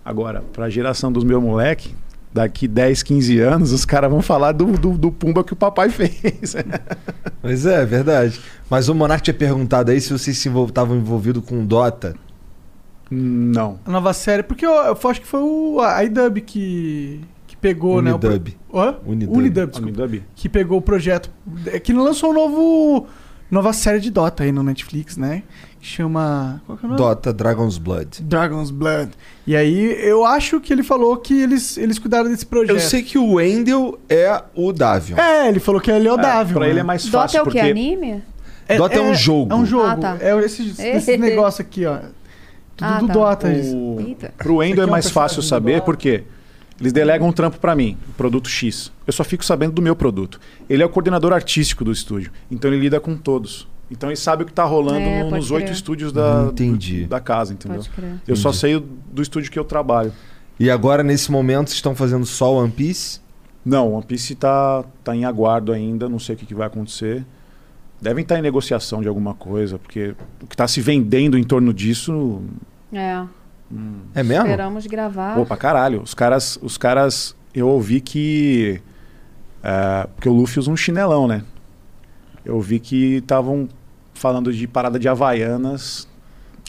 [0.03, 1.95] Agora, pra geração dos meus moleque,
[2.31, 5.89] daqui 10, 15 anos, os caras vão falar do, do, do Pumba que o papai
[5.89, 6.55] fez.
[7.41, 8.39] Pois é, é verdade.
[8.69, 12.15] Mas o Monark tinha perguntado aí se vocês se estavam envolvidos com Dota.
[13.10, 13.80] Não.
[13.86, 18.02] A nova série, porque eu, eu acho que foi o, a iDub que, que pegou,
[18.02, 18.14] né?
[18.14, 18.57] o pro- Unidub.
[18.73, 18.95] Hã?
[19.06, 19.38] Unidub.
[19.38, 20.02] Unidub, desculpa.
[20.02, 20.23] Unidub?
[20.36, 21.30] Que pegou o projeto.
[21.68, 23.07] é, Que lançou um novo.
[23.52, 25.44] Nova série de Dota aí no Netflix, né?
[25.80, 26.64] Que chama.
[26.65, 26.98] Qual que é o nome?
[26.98, 28.23] Dota Dragon's Blood.
[28.23, 29.11] Dragon's Blood.
[29.45, 32.72] E aí, eu acho que ele falou que eles, eles cuidaram desse projeto.
[32.76, 35.15] Eu sei que o Wendell é o Davion.
[35.15, 36.56] É, ele falou que ele é o Davion.
[36.57, 36.72] pra né?
[36.72, 37.52] ele é mais Dota fácil, é o que?
[37.52, 38.23] porque Anime?
[38.77, 39.53] Dota é um jogo.
[39.53, 39.86] É um jogo.
[39.86, 40.18] Ah, tá.
[40.19, 41.99] É esses, esses negócios aqui, ó.
[42.76, 43.14] Tudo Ah, do tá.
[43.14, 43.47] Dota.
[43.47, 43.97] O...
[43.99, 44.34] Eita.
[44.38, 45.85] Pro Endo é é mais fácil saber igual.
[45.85, 46.23] porque
[46.80, 48.91] eles delegam um trampo pra mim, o produto X.
[49.07, 50.39] Eu só fico sabendo do meu produto.
[50.69, 53.68] Ele é o coordenador artístico do estúdio, então ele lida com todos.
[53.89, 57.19] Então ele sabe o que tá rolando É, no- nos oito estúdios da, do- da
[57.19, 57.77] casa, entendeu?
[57.77, 58.15] Pode crer.
[58.27, 58.60] Eu só Entendi.
[58.60, 58.80] sei o-
[59.11, 60.11] do estúdio que eu trabalho.
[60.60, 63.19] E agora, nesse momento, vocês estão fazendo só One Piece?
[63.64, 67.23] Não, One Piece tá, tá em aguardo ainda, não sei o que, que vai acontecer.
[68.01, 71.73] Devem estar em negociação de alguma coisa, porque o que tá se vendendo em torno
[71.73, 72.41] disso.
[72.93, 73.23] É.
[74.13, 74.45] É mesmo?
[74.45, 75.35] Esperamos gravar.
[75.35, 76.01] Pô, pra caralho.
[76.01, 78.81] Os caras, os caras, eu ouvi que.
[79.63, 81.43] é, porque o Luffy usa um chinelão, né?
[82.43, 83.67] Eu ouvi que estavam
[84.13, 86.07] falando de parada de Havaianas.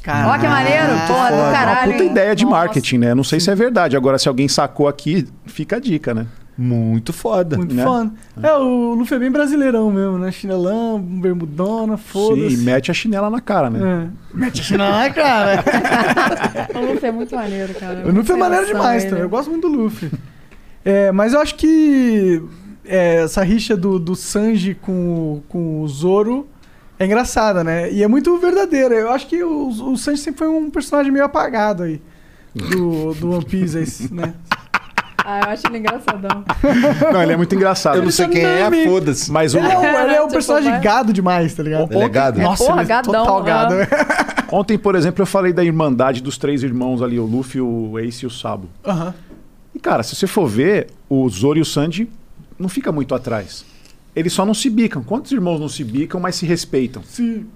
[0.08, 0.86] Ó, que maneiro.
[1.08, 1.92] Porra, do Uma caralho.
[1.92, 2.10] puta hein?
[2.10, 2.56] ideia de Nossa.
[2.56, 3.14] marketing, né?
[3.14, 3.96] Não sei se é verdade.
[3.96, 6.26] Agora, se alguém sacou aqui, fica a dica, né?
[6.58, 7.56] Muito foda.
[7.56, 7.84] Muito né?
[7.84, 8.10] foda.
[8.42, 10.32] É, o Luffy é bem brasileirão mesmo, né?
[10.32, 12.56] Chinelão, bermudona, Sim, e foda-se.
[12.58, 14.08] mete a chinela na cara, né?
[14.32, 14.36] É.
[14.38, 15.64] Mete a chinela, cara.
[16.74, 18.06] O Luffy é muito maneiro, cara.
[18.06, 19.20] O Luffy é maneiro demais também.
[19.20, 20.10] Eu gosto muito do Luffy.
[20.84, 22.42] É, mas eu acho que
[22.84, 26.46] é, essa rixa do, do Sanji com, o- com o Zoro
[26.98, 27.92] é engraçada, né?
[27.92, 28.94] E é muito verdadeira.
[28.94, 32.00] Eu acho que o, o Sanji sempre foi um personagem meio apagado aí.
[32.54, 34.32] Do, do One Piece, né?
[35.28, 36.44] Ah, eu acho ele engraçadão.
[37.12, 37.96] Não, ele é muito engraçado.
[37.96, 39.30] Eu não sei quem é, foda-se.
[39.32, 39.58] Mas o...
[39.58, 41.92] Ele é um, ele é um Tipo, personagem vai- gado demais, tá ligado?
[41.92, 42.40] Ele é gado?
[42.40, 43.74] Nossa, É, porra, ele é gadão, total gado.
[43.74, 43.88] né?
[44.52, 48.24] Ontem, por exemplo, eu falei da irmandade dos três irmãos ali, o Luffy, o Ace
[48.24, 48.68] e o Sabo.
[48.86, 49.12] Aham.
[49.74, 52.08] E, cara, se você for ver, o Zoro e o Sanji
[52.56, 53.64] não fica muito atrás.
[54.14, 55.02] Eles só não se bicam.
[55.02, 57.02] Quantos irmãos não se bicam, mas se respeitam?
[57.02, 57.46] Sim.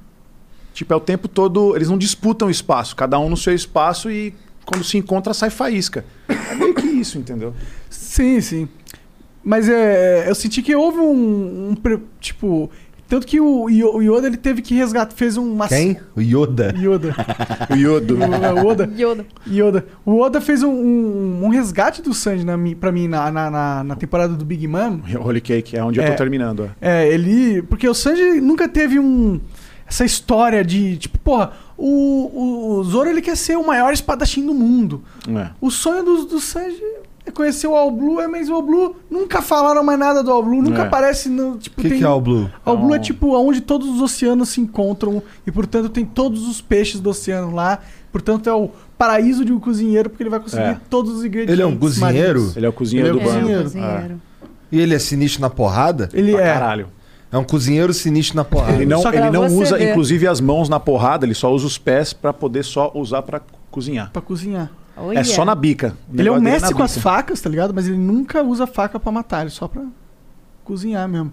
[0.74, 1.76] Tipo, é o tempo todo.
[1.76, 4.34] Eles não disputam espaço, cada um no seu espaço e
[4.66, 6.04] quando se encontra sai faísca.
[6.28, 7.52] É meio que isso, entendeu?
[7.88, 8.68] Sim, sim.
[9.42, 11.76] Mas é, eu senti que houve um, um
[12.20, 12.70] tipo,
[13.08, 15.96] tanto que o, Yo- o Yoda ele teve que resgatar, fez uma Quem?
[16.14, 16.74] O Yoda.
[16.78, 17.14] Yoda.
[17.70, 18.18] O Yodo.
[18.18, 18.90] O Oda.
[18.96, 19.26] Yoda.
[19.48, 19.86] Yoda.
[20.04, 23.84] O Oda fez um, um, um resgate do Sanji na, pra mim na, na, na,
[23.84, 25.00] na temporada do Big Man.
[25.18, 26.10] Holy Cake, é onde eu É.
[26.10, 26.64] tô terminando.
[26.64, 26.68] ó.
[26.80, 27.62] É, ele.
[27.62, 29.40] Porque o Sanji nunca teve um.
[29.88, 31.50] Essa história de, tipo, porra,
[31.82, 35.02] o, o, Zoro ele quer ser o maior espadachim do mundo.
[35.28, 35.48] É.
[35.60, 36.80] O sonho do, do Sanji
[37.24, 40.30] é conhecer o All Blue, é, mas o All Blue nunca falaram mais nada do
[40.30, 40.86] All Blue, nunca É.
[40.86, 41.56] aparece no.
[41.58, 42.50] Tipo, O que, tem, que é o Blue?
[42.64, 43.02] All Blue é Não.
[43.02, 47.54] tipo onde todos os oceanos se encontram e, portanto, tem todos os peixes do oceano
[47.54, 47.78] lá.
[48.12, 50.80] Portanto, é o paraíso de um cozinheiro, porque ele vai conseguir É.
[50.90, 51.52] todos os ingredientes.
[51.52, 52.28] Ele é um cozinheiro?
[52.40, 52.56] marinhos.
[52.56, 53.62] Ele é o cozinheiro Ele é do cozinheiro.
[53.62, 54.20] Cozinheiro.
[54.72, 56.08] E ele é sinistro na porrada?
[56.12, 56.52] Ele Pra é.
[56.52, 56.86] caralho.
[57.32, 58.72] É um cozinheiro sinistro na porrada.
[58.74, 59.90] Ele não, ele não usa, ver.
[59.90, 63.40] inclusive, as mãos na porrada, ele só usa os pés pra poder só usar pra
[63.70, 64.10] cozinhar.
[64.10, 64.70] Pra cozinhar.
[65.14, 65.96] É só na bica.
[66.12, 67.02] Ele é um dele mestre com as bica.
[67.02, 67.72] facas, tá ligado?
[67.72, 69.82] Mas ele nunca usa faca pra matar, ele só pra
[70.64, 71.32] cozinhar mesmo.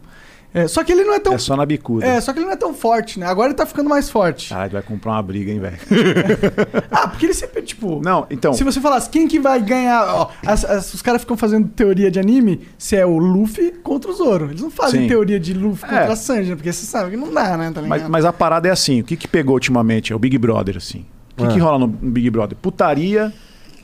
[0.54, 1.34] É, só que ele não é tão.
[1.34, 2.06] É só na bicuda.
[2.06, 3.28] É, só que ele não é tão forte, né?
[3.28, 4.50] Agora ele tá ficando mais forte.
[4.50, 5.78] Caralho, vai comprar uma briga, hein, velho?
[6.90, 8.02] Ah, porque ele sempre, tipo.
[8.04, 8.54] Não, então.
[8.54, 10.04] Se você falasse quem que vai ganhar.
[10.16, 14.10] Ó, as- as- os caras ficam fazendo teoria de anime se é o Luffy contra
[14.10, 14.46] o Zoro.
[14.46, 15.08] Eles não fazem Sim.
[15.08, 15.88] teoria de Luffy É.
[15.90, 16.56] contra a Sanji, né?
[16.56, 17.72] porque você sabe que não dá, né?
[17.72, 17.82] Tá?
[17.84, 20.12] Mas, mas a parada é assim: o que, que pegou ultimamente?
[20.12, 21.06] É o Big Brother, assim.
[21.34, 21.48] O que, Ah.
[21.50, 22.58] que rola no Big Brother?
[22.60, 23.32] Putaria,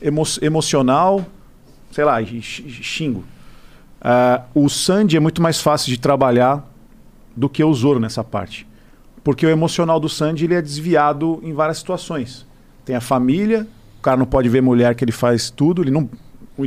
[0.02, 1.24] emo- emocional,
[1.92, 3.22] sei lá, xingo.
[4.06, 6.62] Ah, o Sandy é muito mais fácil de trabalhar
[7.34, 8.66] do que o Zoro nessa parte.
[9.24, 12.46] Porque o emocional do Sandy ele é desviado em várias situações.
[12.84, 13.66] Tem a família,
[13.98, 16.08] o cara não pode ver mulher que ele faz tudo, ele não.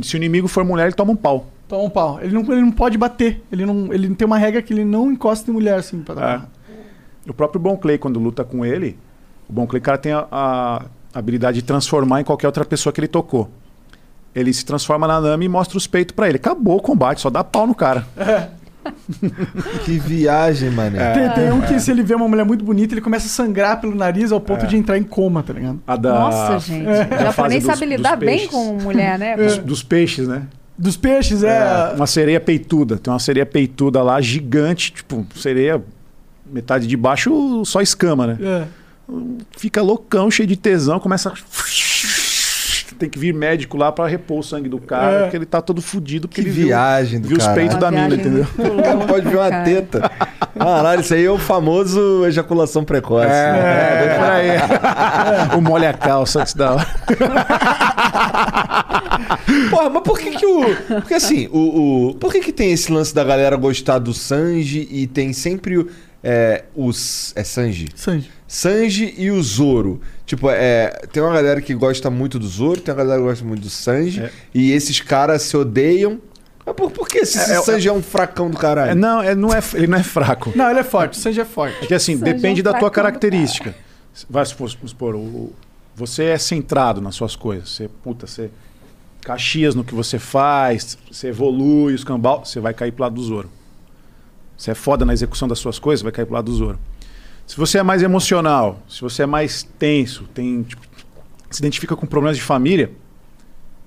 [0.02, 1.46] Se o inimigo for mulher, ele toma um pau.
[1.68, 2.18] Toma um pau.
[2.20, 3.40] Ele não, ele não pode bater.
[3.52, 6.50] Ele não, ele tem uma regra que ele não encosta em mulher, assim, pra dar.
[6.66, 7.30] É.
[7.30, 8.98] O próprio Bon Clay, quando luta com ele,
[9.48, 10.84] o Bon Clay, cara, tem a, a
[11.14, 13.48] habilidade de transformar em qualquer outra pessoa que ele tocou.
[14.34, 16.36] Ele se transforma na Nami e mostra os peitos pra ele.
[16.36, 18.06] Acabou o combate, só dá pau no cara.
[19.84, 21.12] Que viagem, mané.
[21.12, 21.78] Tem, tem um que É.
[21.78, 24.64] se ele vê uma mulher muito bonita, ele começa a sangrar pelo nariz ao ponto
[24.64, 24.68] É.
[24.68, 25.78] de entrar em coma, tá ligado?
[25.86, 26.86] A da, Nossa, gente.
[26.86, 29.36] O japonês sabe lidar bem com mulher, né?
[29.36, 30.44] Dos, dos peixes, né?
[30.76, 31.92] Dos peixes, é.
[31.96, 32.96] Uma sereia peituda.
[32.96, 35.82] Tem uma sereia peituda lá, gigante, tipo, sereia
[36.50, 38.38] metade de baixo, só escama, né?
[38.40, 38.64] É.
[39.56, 41.32] Fica loucão, cheio de tesão, começa a...
[42.98, 45.20] Tem que vir médico lá pra repor o sangue do cara, É.
[45.22, 46.26] porque ele tá todo fudido.
[46.28, 48.46] Porque Que ele viu- viagem do viu, os peitos da mina, entendeu?
[48.58, 50.10] O cara pode ver uma teta.
[50.58, 53.28] Caralho, isso aí é o famoso ejaculação precoce.
[53.30, 55.54] É, é, por aí.
[55.56, 56.86] o molha calça antes da hora.
[59.70, 60.64] Porra, mas por que que o...
[61.00, 62.14] Porque assim, o, o...
[62.14, 65.88] Por que que tem esse lance da galera gostar do Sanji e tem sempre o...
[66.22, 67.32] É, os...
[67.36, 67.88] É Sanji?
[67.94, 68.30] Sanji.
[68.48, 70.00] Sanji e o Zoro.
[70.24, 73.44] Tipo, é, tem uma galera que gosta muito do Zoro, tem uma galera que gosta
[73.44, 74.28] muito do Sanji.
[74.54, 76.18] E esses caras se odeiam.
[76.64, 78.92] Mas por, por que esse É, é, Sanji é, um fracão do caralho?
[78.92, 80.50] É, não, é, não é, ele não é fraco.
[80.56, 81.18] Não, ele é forte.
[81.18, 81.76] O Sanji é forte.
[81.84, 83.74] É que assim, Sanji depende é um da tua característica.
[84.28, 85.52] Vai supor, vamos supor, o-
[85.94, 87.68] você é centrado nas suas coisas.
[87.70, 88.50] Você, puta, você
[89.20, 93.22] caxias no que você faz, você evolui, os cambal, você vai cair pro lado do
[93.22, 93.50] Zoro.
[94.56, 96.78] Você é foda na execução das suas coisas, vai cair pro lado do Zoro.
[97.48, 100.82] Se você é mais emocional, se você é mais tenso, tem, tipo,
[101.50, 102.92] se identifica com problemas de família,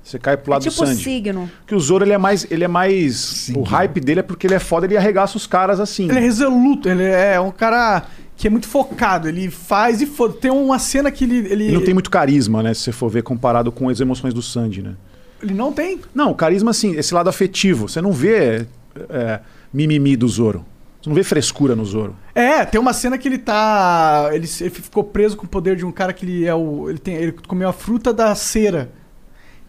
[0.04, 1.04] você cai pro É lado tipo do Sandy.
[1.04, 1.50] signo.
[1.60, 4.56] Porque o Zoro ele é mais, ele é mais, o hype dele é porque ele
[4.56, 6.10] é foda, ele arregaça os caras assim.
[6.10, 10.34] Ele é resoluto, ele é um cara que é muito focado, ele faz e foda.
[10.34, 11.38] Tem uma cena que ele.
[11.38, 12.74] Ele, Ele não tem muito carisma, né?
[12.74, 14.96] Se você for ver comparado com as emoções do Sandy, né?
[15.44, 16.00] ele não tem.
[16.16, 17.88] Não, carisma assim, esse lado afetivo.
[17.88, 18.66] Você não vê
[19.10, 19.40] é,
[19.72, 20.66] mimimi do Zoro.
[21.02, 22.15] Você não vê frescura no Zoro.
[22.36, 24.30] É, tem uma cena que ele tá.
[24.32, 26.90] Ele, ele ficou preso com o poder de um cara que ele é o.
[26.90, 28.91] Ele, tem, ele comeu a fruta da cera.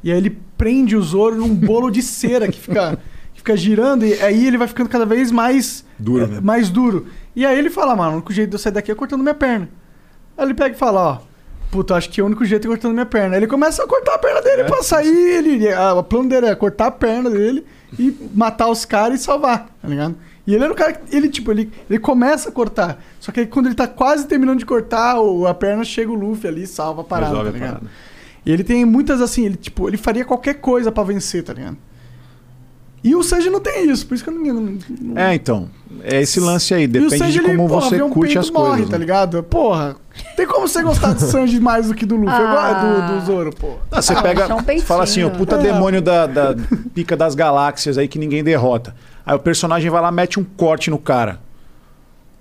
[0.05, 2.99] E aí ele prende o Zoro num bolo de cera que fica,
[3.33, 5.85] que fica girando, e aí ele vai ficando cada vez mais.
[5.99, 6.41] Duro, é, né?
[6.43, 7.07] Mais duro.
[7.35, 9.35] E aí ele fala, mano, o único jeito de eu sair daqui é cortando minha
[9.35, 9.71] perna.
[10.37, 11.33] Aí ele pega e fala, ó.
[11.71, 13.37] Puta, acho que o único jeito é cortando minha perna.
[13.37, 15.39] Aí ele começa a cortar a perna dele pra sair.
[15.39, 17.65] Ele, a, o plano dele é cortar a perna dele
[17.99, 20.15] e matar os caras e salvar, tá ligado?
[20.47, 21.15] E ele era o cara que.
[21.17, 23.01] Ele, tipo, ele, ele começa a cortar.
[23.21, 26.15] Só que aí quando ele tá quase terminando de cortar o- a perna, chega o
[26.15, 27.73] Luffy ali e salva a parada, Resolve tá a ligado?
[27.81, 27.91] parada.
[28.45, 31.77] E ele tem muitas assim, ele, tipo, ele faria qualquer coisa pra vencer, tá ligado?
[33.05, 34.43] E o Sanji não tem isso, por isso que eu não.
[34.55, 35.69] não- não- É, então.
[36.05, 36.85] É esse lance aí.
[36.85, 38.87] e Depende Sanji, de como ele, porra, você um curte as morre, coisas.
[38.89, 38.99] tá né?
[38.99, 39.43] ligado?
[39.43, 39.97] Porra,
[40.37, 42.41] tem como você gostar do Sanji mais do que do Luffy?
[42.41, 43.09] Eu gosto Ah.
[43.11, 43.75] do, do Zoro, pô.
[43.91, 44.45] Ah, você Ah, pega.
[44.45, 45.59] achar um fala assim, o puta É.
[45.59, 46.57] demônio da, da
[46.95, 48.95] pica das galáxias aí que ninguém derrota.
[49.25, 51.41] Aí o personagem vai lá mete um corte no cara.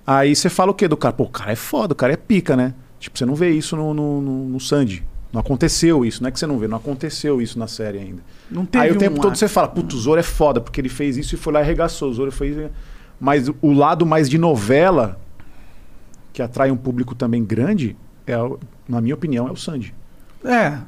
[0.05, 1.13] Aí você fala o quê do cara?
[1.13, 2.73] Pô, o cara é foda, o cara é pica, né?
[2.99, 5.03] Tipo, você não vê isso no, no, no, no Sandy.
[5.31, 8.21] Não aconteceu isso, não é que você não vê, não aconteceu isso na série ainda.
[8.49, 10.81] Não teve Aí o tempo um todo você fala, puto, o Zoro é foda, porque
[10.81, 12.09] ele fez isso e foi lá e arregaçou.
[12.09, 12.69] O Zoro foi.
[13.17, 15.17] Mas o lado mais de novela,
[16.33, 17.95] que atrai um público também grande,
[18.27, 18.33] é,
[18.89, 19.95] na minha opinião, é o Sandy.
[20.43, 20.79] É.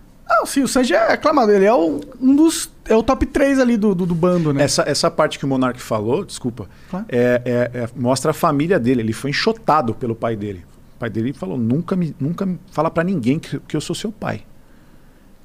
[0.44, 1.52] Não, sim, o Sanji é aclamado.
[1.54, 2.70] Ele é o- um dos.
[2.86, 4.62] É o top 3 ali do, do, do bando, né?
[4.64, 7.06] Essa, essa parte que o Monark falou, desculpa, Claro.
[7.08, 9.02] é, é- é- mostra a família dele.
[9.02, 10.66] Ele foi enxotado pelo pai dele.
[10.98, 13.96] O pai dele falou: nunca me, nunca me fala pra ninguém que, que eu sou
[13.96, 14.42] seu pai.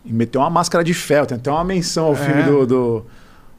[0.05, 1.27] E meteu uma máscara de ferro.
[1.27, 2.17] Tem até uma menção ao É.
[2.17, 3.07] filme do, do,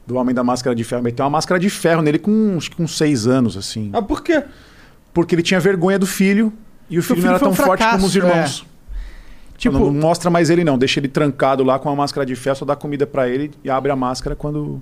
[0.08, 1.02] do Homem da Máscara de Ferro.
[1.04, 3.92] Meteu uma máscara de ferro nele com, acho que com seis anos, assim.
[3.94, 4.44] Ah, por quê?
[5.14, 6.52] Porque ele tinha vergonha do filho
[6.90, 8.66] e o filho, filho não era tão um forte como os fracasso, irmãos.
[9.68, 9.72] É.
[9.72, 10.78] Tipo- não, não mostra mais ele, não.
[10.78, 13.70] Deixa ele trancado lá com a máscara de ferro, só dá comida pra ele e
[13.70, 14.82] abre a máscara quando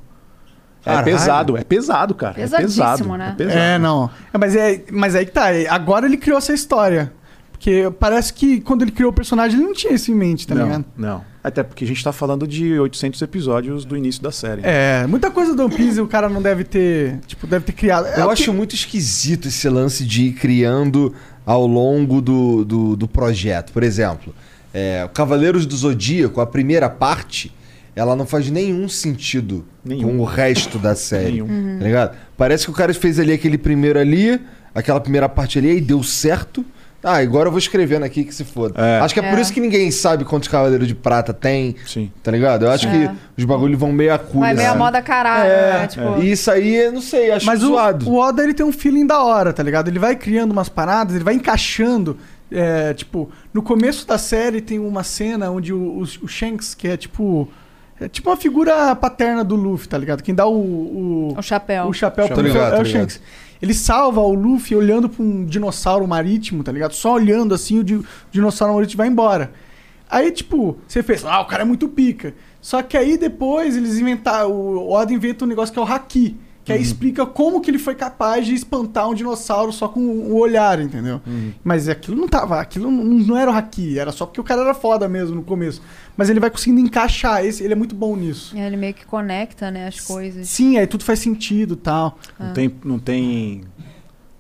[0.86, 1.06] É Caralho.
[1.06, 2.34] pesado, é pesado, cara.
[2.36, 3.30] Pesadíssimo, é pesado, né?
[3.34, 3.60] É pesado.
[3.60, 4.10] É, não.
[4.34, 5.52] É, mas, é, mas aí que tá.
[5.54, 7.12] é, Agora ele criou essa história.
[7.52, 10.54] Porque parece que quando ele criou o personagem, ele não tinha isso em mente, tá
[10.54, 10.86] não, ligado?
[10.96, 11.24] não.
[11.44, 14.62] Até porque a gente tá falando de 800 episódios do início da série.
[14.64, 17.20] É, muita coisa do One Piece o cara não deve ter.
[17.26, 18.06] Tipo, deve ter criado.
[18.06, 22.96] É Eu acho que- muito esquisito esse lance de ir criando ao longo do, do,
[22.96, 23.72] do projeto.
[23.74, 24.36] Por exemplo,
[24.74, 27.52] é, o Cavaleiros do Zodíaco, a primeira parte,
[27.96, 31.42] ela não faz nenhum sentido com o resto da série.
[31.42, 31.46] Nenhum.
[31.48, 31.78] Uhum.
[31.80, 32.18] Tá ligado?
[32.38, 34.40] Parece que o cara fez ali aquele primeiro ali,
[34.76, 36.64] aquela primeira parte ali, e deu certo.
[37.04, 38.74] Ah, agora eu vou escrevendo aqui que se foda.
[39.04, 39.42] Acho que é, por É.
[39.42, 41.76] isso que ninguém sabe quantos Cavaleiros de Prata tem.
[41.86, 42.12] Sim.
[42.24, 42.66] Tá ligado?
[42.66, 42.92] Eu acho É.
[42.92, 44.40] que os bagulhos vão meio a cu.
[44.40, 45.88] Vai meio a moda caralho, É, né?
[45.88, 48.10] Tipo, E isso aí, eu não sei, acho Mas o, zoado.
[48.10, 49.88] o Oda ele tem um feeling da hora, tá ligado?
[49.88, 52.18] Ele vai criando umas paradas, ele vai encaixando.
[52.52, 56.88] É, tipo, no começo da série tem uma cena onde o, o, o Shanks, que
[56.88, 57.48] é tipo.
[58.00, 60.22] É tipo uma figura paterna do Luffy, tá ligado?
[60.22, 60.54] Quem dá o.
[60.54, 61.86] O, o chapéu.
[61.88, 62.88] o chapéu pro ligado, é o ligado.
[63.02, 63.22] Shanks.
[63.60, 66.94] Ele salva o Luffy olhando pra um dinossauro marítimo, tá ligado?
[66.94, 69.52] Só olhando assim, o, di- o dinossauro marítimo vai embora.
[70.08, 72.36] Aí, tipo, você fez, ah, o cara é muito pica.
[72.62, 76.38] Só que aí depois eles inventaram, o Oda inventa um negócio que é o Haki.
[76.68, 80.36] Que aí explica como que ele foi capaz de espantar um dinossauro só com o
[80.38, 81.22] olhar, entendeu?
[81.64, 84.64] Mas aquilo não tava, aquilo não, não era o Haki, era só porque o cara
[84.64, 85.82] era foda mesmo no começo.
[86.18, 88.54] Mas ele vai conseguindo encaixar, esse, ele é muito bom nisso.
[88.58, 90.50] Ele meio que conecta, né, as coisas.
[90.50, 92.20] Sim, aí tudo faz sentido e tal.
[92.38, 92.76] Não tem.
[92.84, 93.64] Não tem.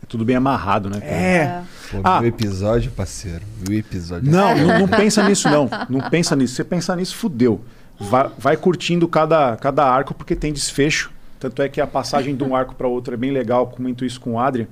[0.04, 0.99] É tudo bem amarrado, né?
[0.99, 1.12] cara?
[1.14, 1.62] É.
[1.91, 2.20] Pô, Ah.
[2.20, 3.41] viu o episódio, parceiro?
[3.58, 4.30] Viu o episódio?
[4.30, 5.70] Não, não, não pensa nisso, não.
[5.90, 6.52] Não pensa nisso.
[6.56, 7.62] Se você pensar nisso, fudeu.
[7.98, 11.10] Vai, vai curtindo cada, cada arco porque tem desfecho.
[11.40, 14.20] Tanto é que a passagem de um arco para outro é bem legal, comento isso
[14.20, 14.68] com o Adrian.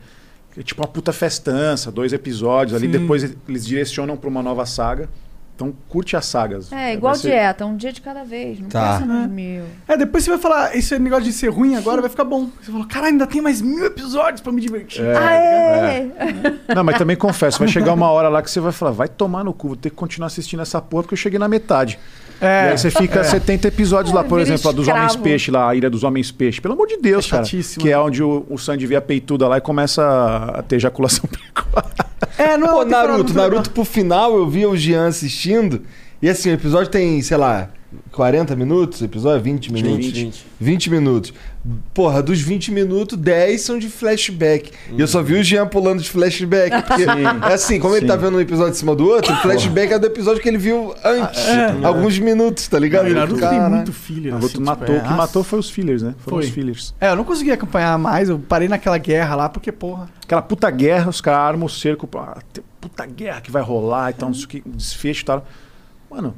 [0.58, 2.92] É tipo uma puta festança, dois episódios ali, Sim.
[3.00, 5.10] depois eles direcionam para uma nova saga.
[5.56, 6.70] Então curte as sagas.
[6.74, 8.60] É, igual ser- dieta, um dia de cada vez.
[8.60, 8.94] Não Tá.
[9.00, 9.64] pensa nos mil.
[9.88, 12.50] É, depois você vai falar, esse negócio de ser ruim agora vai ficar bom.
[12.62, 15.02] Você fala, caralho, ainda tem mais mil episódios pra me divertir.
[15.06, 16.12] É, Aê!
[16.76, 19.46] Não, mas também confesso, vai chegar uma hora lá que você vai falar, vai tomar
[19.46, 21.98] no cu, vou ter que continuar assistindo essa porra porque eu cheguei na metade.
[22.42, 23.24] É, e aí você fica é.
[23.24, 25.00] 70 episódios lá, por Vira exemplo, a dos escravo.
[25.00, 26.60] Homens Peixe, lá, a Ilha dos Homens Peixe.
[26.62, 27.44] Pelo amor de Deus, É cara.
[27.80, 30.04] Que é onde o, o Sandy vê a peituda lá e começa
[30.54, 31.96] a ter ejaculação precoce.
[32.38, 33.34] É, não é Pô, Naruto.
[33.34, 35.82] Naruto pro final eu vi o Jean assistindo.
[36.22, 37.70] E assim, o episódio tem, sei lá,
[38.16, 39.02] 40 minutos?
[39.02, 39.44] O episódio?
[39.44, 40.12] 20 minutos?
[40.12, 40.46] 20.
[40.58, 41.34] 20 minutos.
[41.94, 44.72] Porra, dos 20 minutos, 10 são de flashback.
[44.90, 46.82] E eu só vi o Jean pulando de flashback.
[46.84, 47.04] Porque,
[47.50, 48.08] é assim, como ele Sim.
[48.08, 50.58] tá vendo um episódio em cima do outro, o flashback é do episódio que ele
[50.58, 51.46] viu antes.
[51.46, 51.76] É.
[51.84, 53.08] Alguns minutos, tá ligado?
[53.08, 54.32] E Ele, tem muito filler.
[54.32, 56.16] Naruto assim, matou, tipo, o que é, matou foi os fillers, né?
[56.20, 56.46] Foram Foi.
[56.46, 56.96] os fillers.
[57.02, 60.10] É, eu não consegui acompanhar mais, eu parei naquela guerra lá, porque, porra.
[60.24, 62.38] Aquela puta guerra, os caras armam o cerco pra.
[62.54, 65.46] tem Puta guerra que vai rolar e tal, não sei o que, desfecho e tal.
[66.10, 66.36] Mano,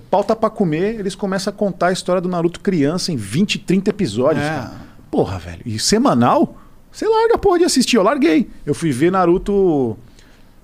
[0.00, 3.16] o pau tá pra comer, eles começam a contar a história do Naruto criança em
[3.16, 4.48] 20, 30 episódios, É.
[4.48, 4.72] cara.
[5.10, 5.60] Porra, velho.
[5.66, 6.56] E semanal?
[6.90, 7.96] Você larga a porra de assistir.
[7.96, 8.48] Eu larguei.
[8.64, 9.96] Eu fui ver Naruto,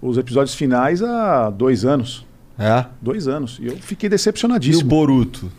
[0.00, 2.24] os episódios finais há dois anos.
[2.58, 2.86] É.
[3.00, 3.58] Dois anos.
[3.60, 4.88] E eu fiquei E o decepcionadíssimo.
[4.88, 5.52] Boruto?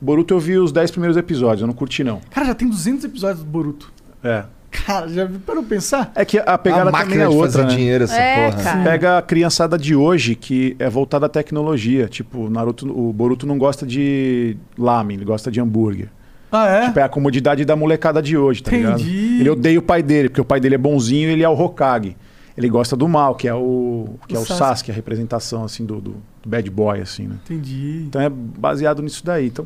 [0.00, 2.20] Boruto eu vi os 10 primeiros episódios, eu não curti não.
[2.30, 3.92] Cara, já tem 200 episódios do Boruto.
[4.22, 4.44] É.
[4.70, 6.12] Cara, já para pensar?
[6.14, 7.74] É que a pegada a também é de outra, fazer né?
[7.76, 8.62] dinheiro, essa É, porra.
[8.62, 8.84] cara.
[8.84, 12.06] Pega a criançada de hoje que é voltada à tecnologia.
[12.08, 16.08] Tipo, o Naruto, o Boruto não gosta de lamen, ele gosta de hambúrguer.
[16.52, 16.86] Ah, é?
[16.86, 19.00] Tipo, é a comodidade da molecada de hoje, tá ligado?
[19.00, 19.40] Entendi.
[19.40, 21.52] Ele odeia o pai dele, porque o pai dele é bonzinho e ele é o
[21.58, 22.16] Hokage.
[22.56, 24.58] Ele gosta do mal, que é o, que O é o Sasuke.
[24.58, 27.36] Sasuke, a representação assim do, do, bad boy, assim, né?
[27.44, 28.04] Entendi.
[28.08, 29.46] Então é baseado nisso daí.
[29.46, 29.64] Então,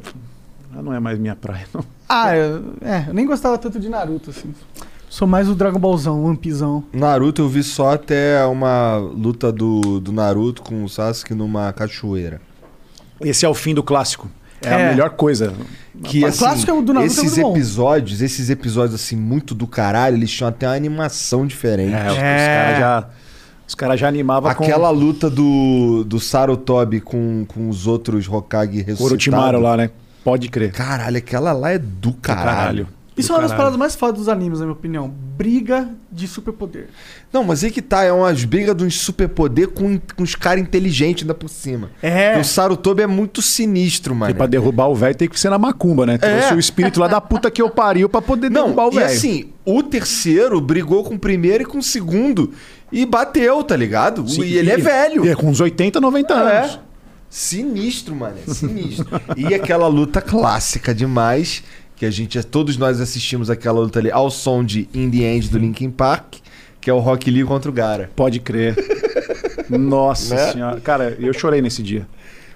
[0.83, 1.83] não é mais minha praia, não.
[2.09, 4.53] Ah, eu, é, eu nem gostava tanto de Naruto, assim.
[5.13, 6.85] Sou mais o Dragon Ballzão, o One Piezão.
[6.91, 12.41] Naruto eu vi só até uma luta do, do Naruto com o Sasuke numa cachoeira.
[13.21, 14.31] Esse é o fim do clássico.
[14.63, 14.87] É, É.
[14.87, 15.53] a melhor coisa.
[16.03, 17.51] Que O assim, clássico é o do Naruto, é esses bom.
[17.53, 21.93] episódios, esses episódios assim muito do caralho, eles tinham até uma animação diferente.
[21.93, 22.47] É, os- os É.
[22.57, 23.09] caras já,
[23.69, 28.79] os cara já animavam Aquela luta do, do Sarutobi com, com os outros Hokage com
[28.79, 29.13] o ressuscitados.
[29.13, 29.91] Orochimaru lá, né?
[30.25, 30.73] Pode crer.
[30.73, 32.89] Caralho, aquela lá é do caralho.
[33.17, 35.09] Isso é uma das paradas mais fodas dos animes, na minha opinião.
[35.37, 36.89] Briga de superpoder.
[37.33, 40.63] Não, mas aí que tá, é umas brigas de uns superpoder com, com os caras
[40.63, 41.91] inteligentes ainda por cima.
[42.03, 42.39] É.
[42.39, 44.27] O Sarutobi é muito sinistro, mano.
[44.33, 46.17] Porque pra derrubar o velho tem que ser na macumba, né?
[46.17, 46.55] Trouxe É.
[46.55, 49.07] o espírito lá da puta que eu pariu pra poder derrubar Não, o e velho.
[49.07, 52.53] assim, o terceiro brigou com o primeiro e com o segundo
[52.91, 54.27] e bateu, tá ligado?
[54.29, 55.25] Sim, e ele é velho.
[55.27, 56.59] E é com uns 80, 90 É.
[56.61, 56.79] anos.
[57.37, 58.37] Sinistro, mano.
[58.47, 59.09] É sinistro.
[59.37, 61.63] e aquela luta clássica demais,
[62.03, 65.49] que a gente, todos nós assistimos aquela luta ali ao som de In the End
[65.49, 66.35] do Linkin Park,
[66.81, 68.11] que é o Rock Lee contra o Gara.
[68.17, 68.75] Pode crer.
[69.71, 70.51] Nossa Né?
[70.51, 70.81] senhora.
[70.81, 72.05] Cara, eu chorei nesse dia.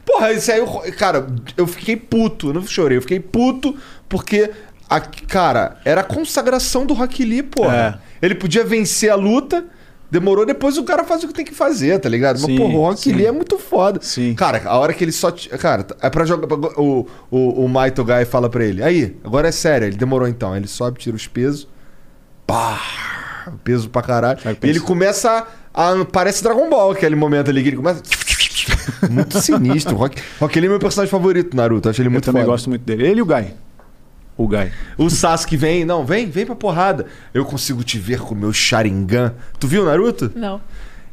[0.05, 0.67] Porra, isso aí, eu-
[0.99, 3.77] cara, eu fiquei puto, não chorei, eu fiquei puto
[4.09, 4.51] porque
[4.91, 8.03] a- cara, era a consagração do Rock Lee, porra.
[8.21, 9.65] Ele podia vencer a luta,
[10.11, 12.39] demorou, depois o cara faz o que tem que fazer, tá ligado?
[12.39, 13.13] Sim, Mas, porra, o Rock.
[13.13, 14.01] Lee é muito foda.
[14.03, 14.35] Sim.
[14.35, 15.31] Cara, a hora que ele só.
[15.31, 16.47] t- Cara, é pra jogar.
[16.79, 19.87] O, o, o Maito Guy fala pra ele: Aí, agora é sério.
[19.89, 20.57] Ele demorou então.
[20.57, 21.69] Ele sobe, tira os pesos.
[22.47, 22.81] Pá!
[23.65, 24.39] Peso pra caralho.
[24.63, 26.05] E ele começa a.
[26.11, 28.03] Parece Dragon Ball aquele momento ali que ele começa.
[29.11, 29.95] Muito sinistro.
[29.95, 31.89] O Rock, Rock Lee é meu personagem favorito Naruto.
[31.89, 32.53] Eu acho ele muito Eu também foda.
[32.53, 33.07] gosto muito dele.
[33.07, 33.53] Ele e o Guy.
[34.37, 34.71] O Guy.
[34.99, 37.07] O Sasuke vem, não, vem, vem pra porrada.
[37.33, 39.35] Eu consigo te ver com o meu Sharingan.
[39.59, 40.31] Tu viu, Naruto?
[40.37, 40.61] Não.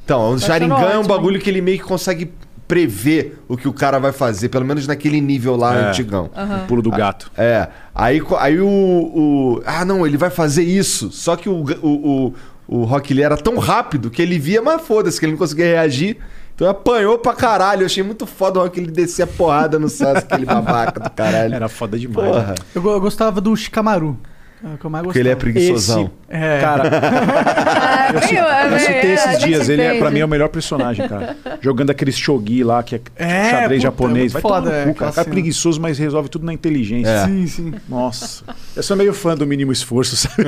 [0.04, 2.34] Então, o Tá Sharingan é um ótimo, bagulho que ele meio que consegue
[2.68, 6.30] prever o que o cara vai fazer, pelo menos naquele nível lá É, antigão.
[6.36, 6.64] Aham.
[6.64, 7.32] o pulo do gato.
[7.38, 7.68] É.
[7.94, 11.12] Aí, co- aí o, o- Ah, não, ele vai fazer isso.
[11.12, 12.34] Só que o, o,
[12.68, 15.40] o, o Rock Lee era tão rápido que ele via, mas foda-se, que ele não
[15.40, 16.18] conseguia reagir.
[16.56, 17.82] Então apanhou pra caralho.
[17.82, 21.10] Eu achei muito foda o Rock Lee descer a porrada no Sasuke, aquele babaca do
[21.10, 21.54] caralho.
[21.56, 22.28] Era foda demais.
[22.30, 22.56] Porra.
[22.76, 24.18] Eu, eu gostava do Shikamaru.
[24.66, 26.10] É o que eu mais Porque ele é preguiçosão.
[26.30, 26.62] É.
[26.62, 26.84] Cara,
[28.14, 29.68] É, eu, citei, meio- eu meio- citei esses dias.
[29.68, 31.36] Ele é, pra mim, é o melhor personagem, cara.
[31.60, 34.32] Jogando aquele shogi lá, que é, É, xadrez puta, japonês.
[34.32, 35.12] muito Vai foda, tomar no é, cu, cara.
[35.12, 37.10] O cara é preguiçoso, mas resolve tudo na inteligência.
[37.10, 37.26] É.
[37.26, 37.74] Sim, sim.
[37.90, 38.44] Nossa.
[38.74, 40.44] Eu sou meio fã do mínimo esforço, sabe?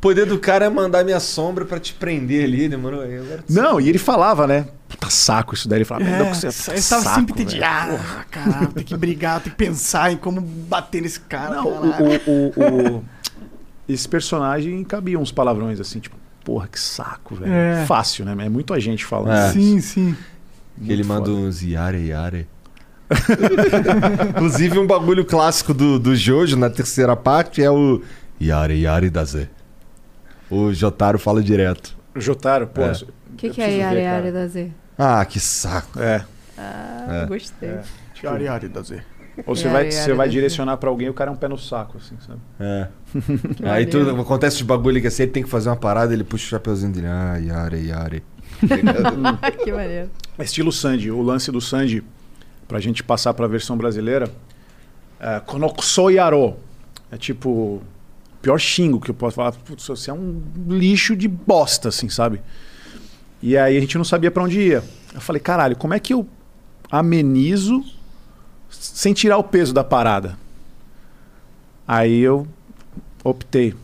[0.00, 3.02] O poder do cara é mandar minha sombra pra te prender ali, demorou?
[3.02, 4.66] Aí agora- Não, e ele falava, né?
[4.88, 5.78] Puta saco isso daí.
[5.80, 7.96] Ele falava, É, "Não, você é eu puta tava saco, sempre velho." entediado.
[8.02, 11.56] Ah, caralho, tem que brigar, tem que pensar em como bater nesse cara.
[11.56, 13.04] Não, o, o- o- o-
[13.86, 17.52] esse personagem cabia uns palavrões assim, tipo, porra, que saco, velho.
[17.52, 17.84] É.
[17.84, 18.34] Fácil, né?
[18.46, 19.34] É muita gente falando.
[19.34, 19.52] É.
[19.52, 20.16] Sim, sim.
[20.82, 22.48] Que ele manda uns yare yare.
[24.30, 28.00] Inclusive, um bagulho clássico do, do Jojo na terceira parte é o
[28.40, 29.48] Yare Yare da Z.
[30.50, 31.96] O Jotaro fala direto.
[32.16, 32.82] Jotaro, pô.
[32.82, 32.92] É.
[32.92, 34.70] O que, que é Yari Yari da Z?
[34.98, 36.00] Ah, que saco.
[36.00, 36.24] É.
[36.58, 37.26] Ah, É.
[37.26, 37.78] gostei.
[38.22, 39.00] Yari Yari da Z.
[39.46, 41.36] Ou você Yari, vai, yari você vai direcionar pra alguém e o cara é um
[41.36, 42.40] pé no saco, assim, sabe?
[42.58, 42.88] É.
[43.70, 46.44] Aí tudo, acontece os bagulho que assim, ele tem que fazer uma parada, ele puxa
[46.44, 47.06] o chapeuzinho dele.
[47.06, 48.22] Ah, Yare Yare.
[49.64, 50.10] que maneiro.
[50.38, 51.10] É estilo Sandy.
[51.10, 52.02] O lance do Sandy,
[52.68, 54.28] pra gente passar pra versão brasileira,
[55.18, 56.56] é Konokusou Yaro.
[57.10, 57.80] É tipo,
[58.42, 59.52] pior xingo que eu posso falar.
[59.52, 62.40] Putz, você é um lixo de bosta, assim, sabe?
[63.42, 64.84] E aí a gente não sabia pra onde ia.
[65.14, 66.26] Eu falei, caralho, como é que eu
[66.90, 67.82] amenizo
[68.70, 70.38] sem tirar o peso da parada?
[71.86, 72.46] Aí eu
[73.24, 73.74] optei.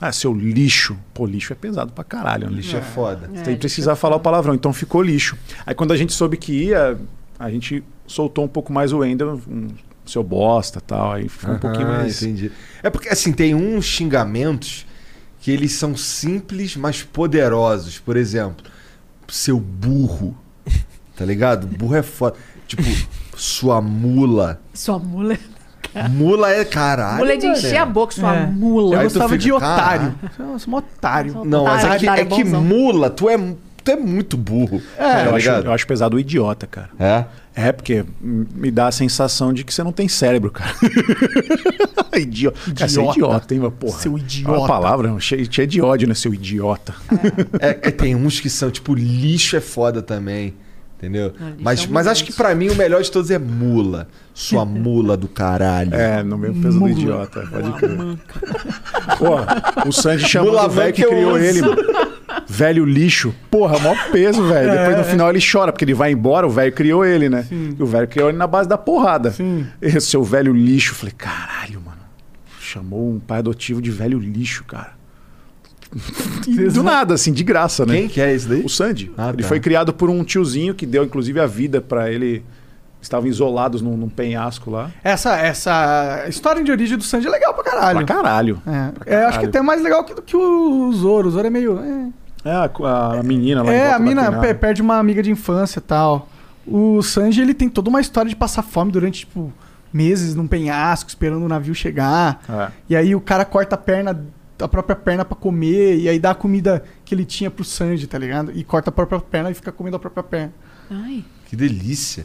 [0.00, 0.96] Ah, seu lixo.
[1.12, 2.48] Pô, lixo é pesado pra caralho.
[2.48, 2.56] né?
[2.56, 3.28] Lixo é foda.
[3.28, 5.36] Você tem que precisar falar o palavrão, então ficou lixo.
[5.66, 6.98] Aí quando a gente soube que ia,
[7.38, 9.68] a gente soltou um pouco mais o Wendel, um,
[10.10, 11.12] seu bosta e tal.
[11.12, 12.22] Aí ficou um pouquinho mais.
[12.22, 12.50] Entendi.
[12.82, 14.86] É porque, assim, tem uns xingamentos
[15.40, 17.98] que eles são simples, mas poderosos.
[17.98, 18.64] Por exemplo,
[19.28, 20.36] seu burro.
[21.16, 21.66] Tá ligado?
[21.66, 22.36] Burro é foda.
[22.66, 22.82] Tipo,
[23.36, 24.60] sua mula.
[24.72, 25.36] Sua mula.
[26.10, 27.18] Mula é caralho.
[27.18, 28.46] Mula é de encher a boca, sua É.
[28.46, 28.94] mula.
[28.94, 30.14] Eu Aí gostava fica, de otário.
[30.36, 31.44] "Caralho." Eu sou um otário.
[31.44, 33.36] Não, mas é que, otário é é que mula, tu é,
[33.82, 34.82] tu é muito burro.
[34.96, 36.90] É, tá eu, acho, eu acho pesado o idiota, cara.
[36.98, 37.24] É?
[37.54, 40.72] É, porque me dá a sensação de que você não tem cérebro, cara.
[42.16, 42.58] idiota.
[42.74, 43.54] Cara, você é Idiota.
[43.54, 43.98] hein, porra.
[43.98, 44.58] Seu É idiota.
[44.58, 46.94] uma palavra cheia, cheia de ódio, né, seu idiota.
[47.60, 50.54] É, é, tem uns que são, tipo, lixo é foda também.
[50.96, 51.32] Entendeu?
[51.40, 54.06] Ah, mas é mas acho que pra mim o melhor de todos é mula.
[54.34, 55.94] Sua mula do caralho.
[55.94, 56.92] É, no mesmo peso do Mula.
[56.92, 57.96] idiota, pode crer.
[59.16, 61.76] Pô, o Sandy chamou Mula o velho que eu criou ele, mano.
[62.52, 63.32] Velho lixo.
[63.48, 64.72] Porra, maior peso, velho.
[64.76, 67.46] Depois no final ele chora, porque ele vai embora, o velho criou ele, né?
[67.48, 69.30] E o velho criou ele na base da porrada.
[69.30, 69.64] Sim.
[69.80, 70.90] Esse seu velho lixo.
[70.90, 72.00] Eu Falei, caralho, mano.
[72.58, 74.98] Chamou um pai adotivo de velho lixo, cara.
[76.74, 77.94] Do nada, assim, de graça, né?
[77.94, 78.64] Quem que é esse daí?
[78.64, 79.12] O Sandy.
[79.16, 79.48] Ah, ele tá.
[79.48, 82.44] foi criado por um tiozinho que deu, inclusive, a vida pra ele.
[83.00, 84.90] Estavam isolados num, num penhasco lá.
[85.02, 88.04] Essa, essa história de origem do Sanji é legal pra caralho.
[88.04, 88.62] Pra caralho.
[89.06, 91.28] É, eu acho que até mais legal que, do que o Zoro.
[91.28, 91.78] O Zoro é meio.
[91.78, 92.08] É,
[92.44, 92.64] É, a,
[93.18, 93.92] a menina lá é
[94.38, 96.28] a pe- perde uma amiga de infância e tal.
[96.66, 99.52] O Sanji, ele tem toda uma história de passar fome durante, tipo,
[99.92, 102.42] meses num penhasco, esperando o navio chegar.
[102.48, 102.68] É.
[102.88, 104.24] E aí o cara corta a perna,
[104.58, 108.06] a própria perna pra comer, e aí dá a comida que ele tinha pro Sanji,
[108.06, 108.52] tá ligado?
[108.54, 110.52] E corta a própria perna e fica comendo a própria perna.
[110.90, 111.24] Ai.
[111.46, 112.24] Que delícia.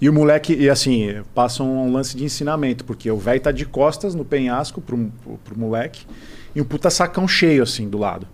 [0.00, 3.66] E o moleque, e assim, passa um lance de ensinamento, porque o velho tá de
[3.66, 6.06] costas no penhasco pro, pro, pro moleque,
[6.54, 8.28] e um puta sacão cheio, assim, do lado.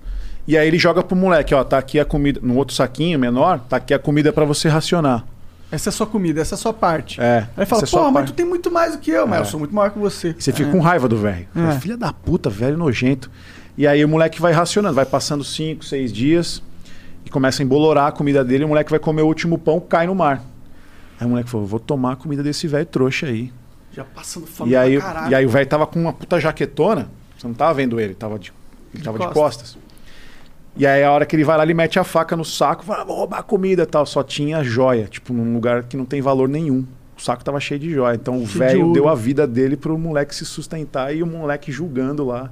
[0.46, 3.58] E aí ele joga pro moleque, ó, tá aqui a comida, no outro saquinho menor,
[3.68, 5.24] tá aqui a comida pra você racionar.
[5.72, 7.20] Essa é a sua comida, essa é a sua parte.
[7.20, 7.38] É.
[7.38, 9.40] Aí ele fala, é mas parte." tu tem muito mais do que eu, mas É.
[9.40, 10.28] eu sou muito maior que você.
[10.38, 10.72] E você fica É.
[10.72, 11.48] com raiva do velho.
[11.56, 11.78] É.
[11.80, 13.28] Filha da puta, velho nojento.
[13.76, 16.62] E aí o moleque vai racionando, vai passando cinco, seis dias
[17.24, 18.64] e começa a embolorar a comida dele.
[18.64, 20.40] O moleque vai comer o último pão, cai no mar.
[21.18, 23.52] Aí o moleque falou: vou tomar a comida desse velho trouxa aí.
[23.92, 25.32] Já passando fome E aí, caralho.
[25.32, 27.10] e aí o velho tava com uma puta jaquetona.
[27.36, 28.52] Você não tava vendo ele, tava de,
[28.94, 29.76] ele De tava de costas.
[30.76, 33.04] E aí a hora que ele vai lá, ele mete a faca no saco, fala,
[33.04, 34.04] vou roubar a comida e tal.
[34.04, 36.84] Só tinha joia, tipo, num lugar que não tem valor nenhum.
[37.16, 38.14] O saco tava cheio de joia.
[38.14, 42.26] Então o velho deu a vida dele pro moleque se sustentar e o moleque julgando
[42.26, 42.50] lá.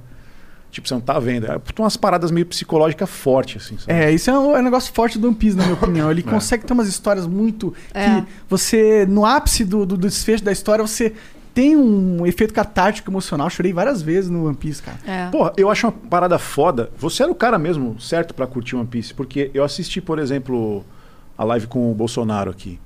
[0.71, 1.45] Tipo, você não tá vendo.
[1.45, 3.77] É umas paradas meio psicológicas fortes, assim.
[3.77, 3.93] sabe?
[3.93, 6.11] É, isso é um, é um negócio forte do One Piece, na minha opinião.
[6.11, 7.73] Ele consegue ter umas histórias muito.
[7.93, 8.03] É.
[8.03, 11.13] que você, no ápice do, do desfecho da história, você
[11.55, 13.49] tem um efeito catártico emocional.
[13.49, 14.99] Chorei várias vezes no One Piece, cara.
[15.07, 15.29] É.
[15.31, 16.91] Porra, eu acho uma parada foda.
[16.97, 20.83] Você era o cara mesmo certo pra curtir One Piece, porque eu assisti, por exemplo,
[21.37, 22.77] a live com o Bolsonaro aqui.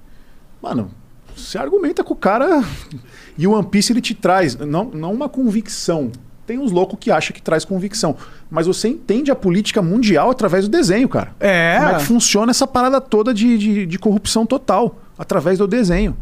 [0.62, 0.92] Mano,
[1.36, 2.64] você argumenta com o cara
[3.36, 6.12] e o One Piece ele te traz não, não uma convicção.
[6.46, 8.16] Tem uns loucos que acham que traz convicção,
[8.52, 11.34] mas você entende a política mundial através do desenho, cara.
[11.40, 11.78] É.
[11.80, 16.16] Como é que funciona essa parada toda de, de, de corrupção total através do desenho.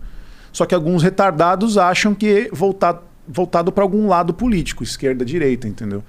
[0.57, 6.03] Só que alguns retardados acham que voltado, voltado para algum lado político, esquerda, direita, entendeu?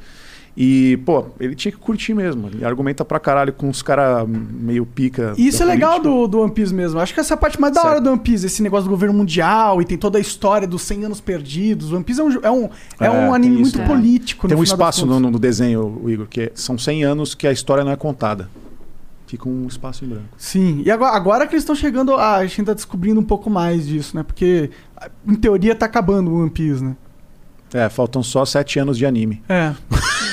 [0.57, 2.49] E, pô, ele tinha que curtir mesmo.
[2.49, 5.35] Ele argumenta pra caralho com os caras meio pica.
[5.37, 6.99] E isso é legal do, do One Piece mesmo.
[6.99, 8.91] Acho que essa é a parte mais da hora do One Piece, esse negócio do
[8.91, 11.93] governo mundial e tem toda a história dos 100 anos perdidos.
[11.93, 12.71] O One Piece é um, é um,
[13.01, 13.87] é um tem anime isso, muito né?
[13.87, 14.49] político.
[14.49, 17.47] Tem no um espaço no, no desenho, o Igor, que é- são 100 anos que
[17.47, 18.49] a história não é contada.
[19.29, 20.25] Fica um espaço em branco.
[20.39, 23.51] Sim, e agora, agora que eles estão chegando, a, a gente tá descobrindo um pouco
[23.51, 24.23] mais disso, né?
[24.23, 24.71] Porque,
[25.27, 26.97] em teoria, tá acabando o One Piece, né?
[27.75, 29.43] É, faltam só 7 anos de anime.
[29.47, 29.75] É.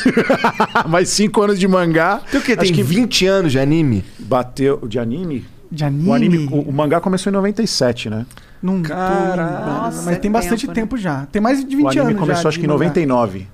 [0.88, 2.22] Mais 5 anos de mangá.
[2.32, 2.54] Tem o quê?
[2.54, 4.06] Acho Tem que 20 anos de anime?
[4.18, 4.88] Bateu.
[4.88, 5.46] De anime?
[5.70, 6.08] De anime?
[6.10, 8.26] O, anime, o, o mangá começou em 97, né?
[8.64, 11.02] Não Nossa, mas tem é bastante tempo, tempo, né?
[11.02, 11.26] já.
[11.26, 12.86] Tem mais de 20 o anime anos começou já acho que em mangá.
[12.86, 13.48] 99.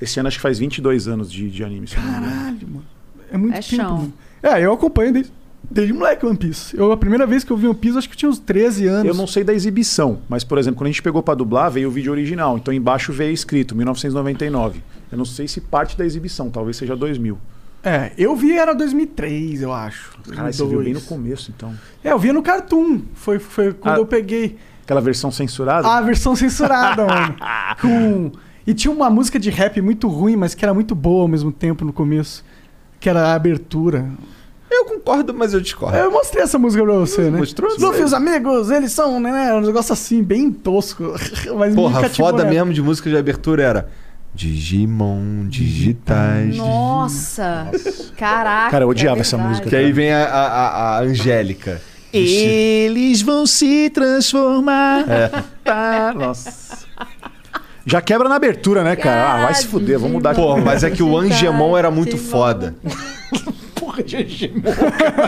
[0.00, 1.88] Esse ano acho que faz 22 anos de, de anime.
[1.88, 2.84] Caralho, mano.
[3.32, 3.74] É muito É tempo.
[3.76, 4.12] chão.
[4.46, 5.32] É, eu acompanho desde,
[5.70, 6.76] desde moleque One Piece.
[6.76, 9.06] Eu, a primeira vez que eu vi One Piece, acho que tinha uns 13 anos.
[9.06, 11.88] Eu não sei da exibição, mas, por exemplo, quando a gente pegou pra dublar, veio
[11.88, 12.58] o vídeo original.
[12.58, 14.82] Então embaixo veio escrito 1999.
[15.10, 17.38] Eu não sei se parte da exibição, talvez seja 2000.
[17.82, 20.12] É, eu vi era 2003, eu acho.
[20.30, 20.84] Caralho, você viu 2002.
[20.84, 21.74] bem no começo, então.
[22.02, 23.00] É, eu via no Cartoon.
[23.14, 23.98] Foi, foi quando Ah.
[24.00, 25.86] eu peguei Aquela versão censurada?
[25.88, 27.36] a versão censurada, mano.
[27.80, 28.32] Com...
[28.66, 31.52] E tinha uma música de rap muito ruim, mas que era muito boa ao mesmo
[31.52, 32.42] tempo no começo.
[32.98, 34.08] Que era a abertura.
[34.74, 35.96] Eu concordo, mas eu discordo.
[35.96, 37.38] Eu mostrei essa música pra você, né?
[37.38, 37.70] Mostrou?
[37.78, 39.54] Luffy e os amigos, eles são, né?
[39.54, 41.14] Um negócio assim, bem tosco.
[41.56, 43.88] Mas Porra, foda na mesmo de música de abertura era
[44.34, 46.56] Digimon digitais.
[46.56, 47.68] Nossa!
[48.16, 48.70] Caraca!
[48.70, 49.68] Cara, eu odiava é essa música.
[49.68, 51.80] Que aí vem a, a, a- Angélica.
[52.12, 55.04] Eles vão se transformar.
[55.64, 56.84] Tá, nossa.
[57.86, 59.34] Já quebra na abertura, né, cara?
[59.34, 62.16] Ah, vai se fuder, vamos mudar de Pô, mas é que o Angemon era muito
[62.16, 62.74] foda.
[63.84, 64.72] porra de Angemon.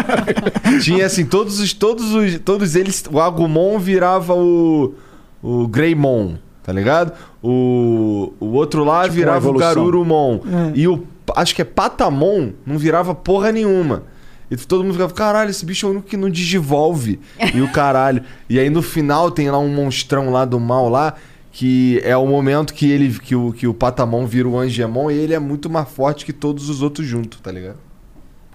[0.83, 1.73] Tinha assim, todos os.
[1.73, 2.39] Todos os.
[2.41, 3.05] Todos eles.
[3.11, 4.95] O Agumon virava o.
[5.43, 7.13] O Greymon, tá ligado?
[7.43, 8.33] O.
[8.41, 9.55] O outro lá Tipo virava o.
[9.55, 10.41] Garurumon.
[10.45, 10.73] É.
[10.75, 11.07] E o.
[11.35, 14.05] Acho que é Patamon, não virava porra nenhuma.
[14.49, 17.19] E todo mundo ficava, caralho, esse bicho é o único que não digivolve.
[17.53, 18.23] e o caralho.
[18.49, 21.15] E aí no final tem lá um monstrão lá do mal lá.
[21.51, 25.15] Que é o momento que ele que o, que o Patamon vira o Angemon e
[25.15, 27.79] ele é muito mais forte que todos os outros juntos, tá ligado?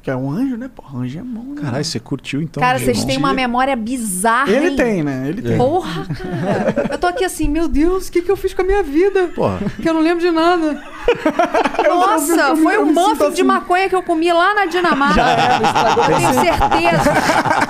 [0.01, 0.67] Que é um anjo, né?
[0.73, 1.53] Porra, anjo é bom.
[1.53, 1.61] Né?
[1.61, 2.61] Caralho, você curtiu então?
[2.61, 4.51] Cara, vocês têm uma memória bizarra.
[4.51, 4.75] Ele hein?
[4.75, 5.25] tem, né?
[5.27, 5.57] Ele tem.
[5.57, 6.87] Porra, cara.
[6.91, 9.27] Eu tô aqui assim, meu Deus, o que, que eu fiz com a minha vida?
[9.27, 9.59] Porra.
[9.79, 10.81] Que eu não lembro de nada.
[11.87, 13.43] Nossa, foi um muffin de assim.
[13.43, 15.21] maconha que eu comi lá na Dinamarca.
[15.21, 17.11] Eu tenho certeza.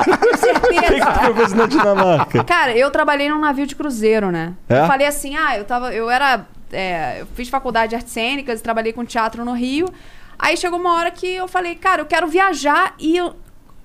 [0.05, 1.11] Tenho certeza.
[1.11, 2.43] Foi fazer na Dinamarca.
[2.45, 4.53] Cara, eu trabalhei num navio de cruzeiro, né?
[4.69, 4.79] É?
[4.79, 5.93] Eu falei assim, ah, eu tava.
[5.93, 6.45] Eu era.
[6.71, 9.89] é, eu fiz faculdade de artes cênicas, trabalhei com teatro no Rio.
[10.41, 13.35] Aí chegou uma hora que eu falei, cara, eu quero viajar e eu-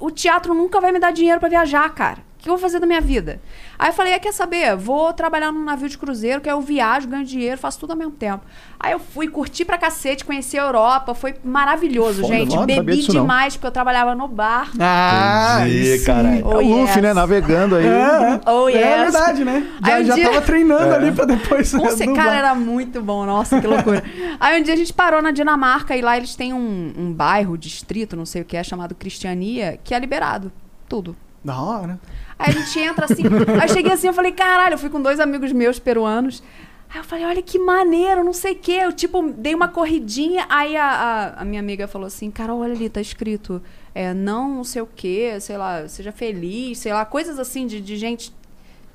[0.00, 2.24] o teatro nunca vai me dar dinheiro pra viajar, cara.
[2.46, 3.40] O que eu vou fazer da minha vida?
[3.76, 4.76] Aí eu falei, ah, quer saber?
[4.76, 7.96] Vou trabalhar num navio de cruzeiro, que aí eu viajo, ganho dinheiro, faço tudo ao
[7.96, 8.44] mesmo tempo.
[8.78, 12.54] Aí eu fui curtir pra cacete, conheci a Europa, foi maravilhoso, Foda, gente.
[12.54, 13.08] não Bebi não.
[13.22, 14.70] demais, porque eu trabalhava no bar.
[14.78, 16.38] Ah, Entendi, caralho.
[16.40, 17.02] É o Oh, Luffy, yes.
[17.02, 17.14] né?
[17.14, 17.84] Navegando aí.
[17.86, 19.12] É, Oh, é yes.
[19.12, 19.66] verdade, né?
[19.84, 20.94] Já, Aí um já dia- tava treinando É.
[20.94, 21.66] ali pra depois.
[21.66, 22.14] Cer- dublar.
[22.26, 23.26] Cara, era muito bom.
[23.26, 24.04] Nossa, que loucura.
[24.38, 27.58] Aí um dia a gente parou na Dinamarca e lá eles têm um, um bairro,
[27.58, 30.52] distrito, não sei o que é, chamado Cristiania, que é liberado.
[30.88, 31.16] Tudo.
[31.46, 32.00] Da hora.
[32.36, 33.22] Aí a gente entra assim.
[33.22, 36.42] aí eu cheguei assim, eu falei, caralho, eu fui com dois amigos meus peruanos.
[36.90, 38.80] Aí eu falei, olha que maneiro, não sei o quê.
[38.82, 40.44] Eu, tipo, dei uma corridinha.
[40.48, 43.62] Aí a, a, a minha amiga falou assim, Carol, olha ali, tá escrito,
[43.94, 47.80] é, não, não sei o quê, sei lá, seja feliz, sei lá, coisas assim de,
[47.80, 48.34] de gente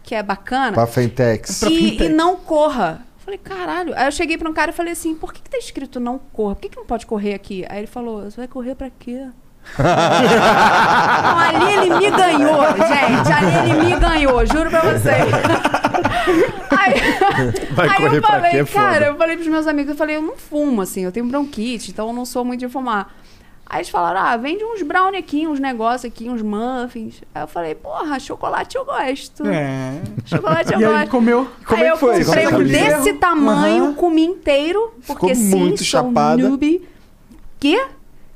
[0.03, 0.73] que é bacana.
[0.73, 1.61] Pra Fentex.
[1.61, 3.05] E, e não corra.
[3.15, 3.93] Eu falei, caralho.
[3.95, 6.19] Aí eu cheguei pra um cara e falei assim, por que, que tá escrito não
[6.19, 6.55] corra?
[6.55, 7.65] Por que, que não pode correr aqui?
[7.69, 9.29] Aí ele falou, você vai correr pra quê?
[9.77, 13.31] Não, ali ele me ganhou, gente.
[13.33, 15.31] Ali ele me ganhou, juro pra vocês.
[17.71, 18.57] Vai Aí correr eu pra falei, quê?
[18.57, 21.25] É cara, eu falei pros meus amigos, eu falei, eu não fumo, assim, eu tenho
[21.25, 23.13] bronquite, então eu não sou muito de fumar.
[23.65, 27.21] Aí eles falaram, ah, vende uns brownie aqui, uns negócios aqui, uns muffins.
[27.33, 29.47] Aí eu falei, porra, chocolate eu gosto.
[29.47, 29.93] É.
[30.25, 31.09] Chocolate eu E aí, gosto.
[31.09, 31.47] comeu?
[31.65, 32.25] Como aí é que eu foi?
[32.25, 33.93] comprei um que desse tamanho, Aham.
[33.93, 36.49] comi inteiro, porque Ficou sim, muito sou chapada.
[36.49, 36.85] noob.
[37.61, 37.81] Quê?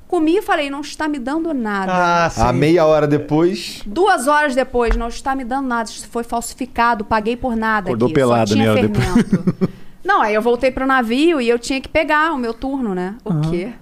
[0.08, 2.26] Comi e falei, não está me dando nada.
[2.26, 2.42] Ah, sim.
[2.42, 3.82] A meia hora depois.
[3.86, 5.90] Duas horas depois, não está me dando nada.
[5.90, 7.88] Isso foi falsificado, paguei por nada.
[7.88, 9.70] Acordou aqui, pelada, só tinha né, fermento.
[10.06, 13.16] não, aí eu voltei pro navio e eu tinha que pegar o meu turno, né?
[13.26, 13.74] O quê?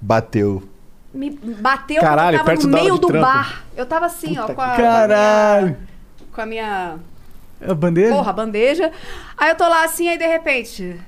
[0.00, 0.62] Bateu.
[1.14, 3.26] Me bateu Caralho, eu tava perto no meio do trampo.
[3.26, 3.64] bar.
[3.74, 5.76] Eu tava assim, ó, com a, Caralho.
[6.32, 6.96] com a minha.
[7.66, 8.14] A bandeja?
[8.14, 8.92] Porra, bandeja.
[9.36, 11.00] Aí eu tô lá assim, aí de repente.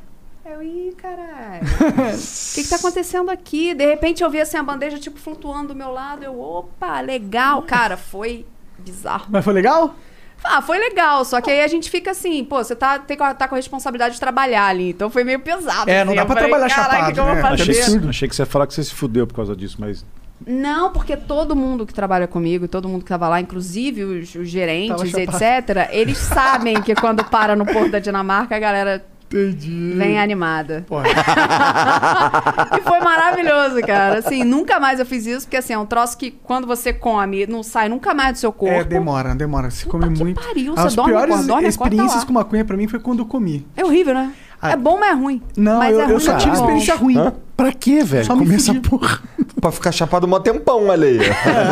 [0.50, 1.62] Eu, ih, caralho.
[1.62, 3.74] O que, que tá acontecendo aqui?
[3.74, 6.24] De repente eu vi assim a bandeja, tipo, flutuando do meu lado.
[6.24, 7.60] Eu, opa, legal.
[7.62, 8.46] Cara, foi
[8.78, 9.26] bizarro.
[9.28, 9.94] Mas foi legal?
[10.42, 13.48] Ah, foi legal, só que aí a gente fica assim, pô, você tá, tem, tá
[13.48, 15.90] com a responsabilidade de trabalhar ali, então foi meio pesado.
[15.90, 16.16] É, não assim.
[16.16, 17.48] dá Eu pra falei, trabalhar "Caralho, chapado, que, né?
[17.50, 18.08] Achei absurdo.
[18.08, 20.06] achei que você ia falar que você se fudeu por causa disso, mas.
[20.46, 24.48] Não, porque todo mundo que trabalha comigo, todo mundo que tava lá, inclusive os, os
[24.48, 29.92] gerentes, etc., eles sabem que quando para no Porto da Dinamarca, a galera Entendi.
[29.96, 30.84] vem animada.
[32.78, 34.18] E foi maravilhoso, cara.
[34.18, 37.46] Assim, nunca mais eu fiz isso, porque assim, é um troço que quando você come,
[37.46, 38.74] não sai nunca mais do seu corpo.
[38.74, 39.70] É, demora, demora.
[39.70, 40.40] Você come muito.
[40.40, 42.26] pariu, você As dorme, piores acorda, experiências tá lá.
[42.26, 43.66] com maconha pra mim foi quando eu comi.
[43.76, 44.32] É horrível, né?
[44.62, 45.43] É bom, mas é ruim.
[45.56, 47.16] Não, mas eu, é eu ruim, só mas tive é experiência ruim.
[47.56, 48.24] Pra quê, velho?
[48.24, 49.20] Só me Comer essa porra.
[49.60, 51.18] Pra ficar chapado mó tempão, aí.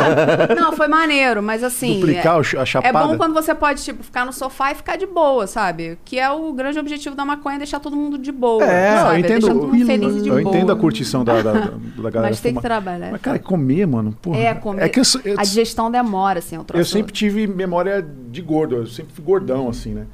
[0.59, 2.01] Não, foi maneiro, mas assim.
[2.01, 3.07] Duplicar é, a é chapada.
[3.07, 5.97] bom quando você pode, tipo, ficar no sofá e ficar de boa, sabe?
[6.03, 8.61] Que é o grande objetivo da maconha, é deixar todo mundo de boa.
[8.65, 9.09] É, sabe?
[9.09, 9.39] eu É entendo.
[9.39, 10.55] deixar todo mundo feliz e de eu boa.
[10.55, 12.21] entendo a curtição da, da, da, da galera.
[12.31, 12.63] Mas tem que fumar.
[12.63, 13.11] trabalhar.
[13.13, 14.37] Mas, cara, comer, mano, porra.
[14.37, 14.83] É, comer.
[14.83, 16.81] É que eu, eu, A digestão demora, assim, é um troço.
[16.81, 20.05] eu sempre tive memória de gordo, eu sempre fui gordão, assim, né?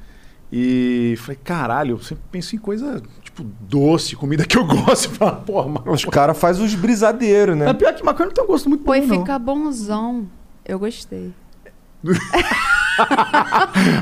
[0.56, 5.06] E falei, caralho, eu sempre penso em coisa, tipo, doce, comida que eu gosto.
[5.06, 5.90] E falo, porra, mano.
[5.92, 7.70] Os caras fazem os brisadeiros, né?
[7.70, 9.18] É pior que maconha não tem um gosto muito bom, e não.
[9.20, 10.26] fica bonzão.
[10.64, 11.32] Eu gostei.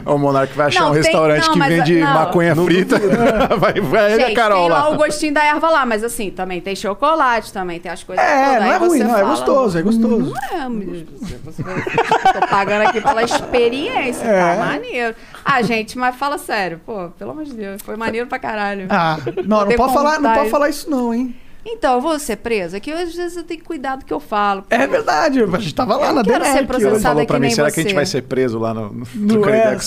[0.05, 2.13] O Monark vai achar Não, um tem- restaurante não, que mas, vende não.
[2.13, 2.97] maconha Não frita.
[3.59, 4.91] vai vai ele e a Gente, Carol tem lá lá.
[4.91, 8.45] o gostinho da erva lá, mas assim, também tem chocolate, também tem as coisas É,
[8.45, 8.61] todas.
[8.61, 10.35] não Aí é ruim, não, é fala, gostoso, é gostoso.
[10.35, 11.07] Não é, meu Deus
[11.57, 14.57] Tô pagando aqui pela experiência, É.
[14.57, 15.15] tá maneiro.
[15.45, 18.87] Ah, gente, mas fala sério, pô, pelo amor de Deus, foi maneiro pra caralho.
[18.91, 21.35] Ah, não, não pode, falar, não pode falar isso não, hein?
[21.65, 24.19] Então, eu vou ser presa, que às vezes eu tenho que cuidar do que eu
[24.19, 24.65] falo.
[24.69, 26.53] É verdade, a gente tava lá Eu na não quero DNR.
[26.53, 27.95] ser que processada hoje- Falou pra mim, nem será que a gente você.
[27.97, 29.85] vai ser preso lá no, no Não trocando é, caras?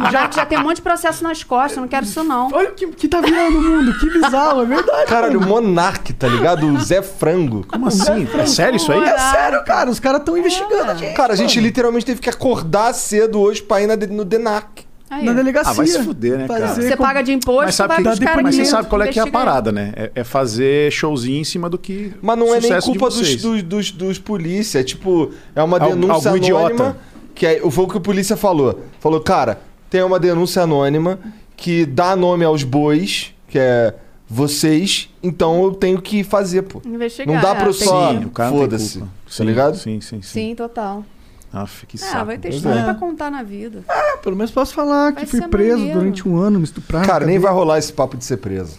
[0.00, 2.48] Não, já, já tem um monte de processo nas costas, eu não quero isso não.
[2.52, 5.06] Olha o que, que tá virando o mundo, que bizarro, é verdade.
[5.06, 5.46] Caralho, o.
[5.46, 6.66] Monark, tá ligado?
[6.66, 7.64] O Zé Frango.
[7.66, 8.28] Como assim?
[8.38, 9.02] É sério isso aí?
[9.02, 11.14] É sério, cara, os caras estão investigando a gente.
[11.14, 14.86] Cara, a gente literalmente teve que acordar cedo hoje pra ir na, no DENAC.
[15.10, 15.24] Aí.
[15.24, 15.70] Na delegacia.
[15.70, 16.74] Ah, vai se fuder, né, cara?
[16.74, 19.02] Você com- paga de imposto, Mas sabe, vai que, caras mas você que sabe qual
[19.02, 19.92] é que é a parada, né?
[19.96, 22.12] É, é fazer showzinho em cima do que.
[22.20, 24.80] Mas não é nem culpa dos, dos, dos, dos polícia.
[24.80, 26.44] É tipo, é uma denúncia algum anônima.
[26.44, 26.96] idiota.
[27.34, 28.80] Que é, foi o que o polícia falou.
[29.00, 31.18] Falou, cara, tem uma denúncia anônima
[31.56, 33.94] que dá nome aos bois, que é
[34.28, 36.82] vocês, então eu tenho que fazer, pô.
[36.84, 38.12] Investigar, Não dá pra eu é, só.
[38.12, 39.02] Sim, o cara não tem Foda-se.
[39.36, 39.76] Tá ligado?
[39.76, 40.22] Sim, sim, sim.
[40.22, 41.04] Sim, total.
[41.52, 42.26] Aff, que Ah, saco.
[42.26, 42.84] vai ter história é.
[42.84, 43.82] pra contar na vida.
[43.88, 45.98] Ah, pelo menos posso falar Vai que fui preso maneiro.
[46.00, 47.06] durante um ano, me estupraram.
[47.06, 48.78] Cara, nem vai rolar esse papo de ser preso.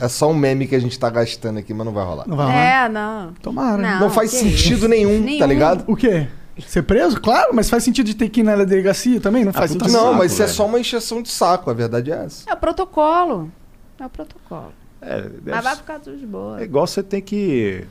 [0.00, 2.24] É só um meme que a gente tá gastando aqui, mas não vai rolar.
[2.26, 2.54] Não vai lá.
[2.54, 3.32] É, não.
[3.42, 3.76] Tomara.
[3.82, 4.00] Não.
[4.00, 4.88] Não faz sentido isso.
[4.88, 5.38] nenhum, Nenhum.
[5.38, 5.84] tá ligado?
[5.86, 6.28] O quê?
[6.66, 7.20] Ser preso?
[7.20, 9.44] Claro, mas faz sentido de ter que ir na delegacia também?
[9.44, 9.96] Não faz puta sentido.
[9.96, 12.50] Não, saco, mas isso é só uma encheção de saco, a verdade é essa.
[12.50, 13.50] É o protocolo.
[13.98, 14.72] É o protocolo.
[15.00, 16.60] É, deve Mas vai ser- ficar tudo de boa.
[16.60, 17.84] é igual você tem que.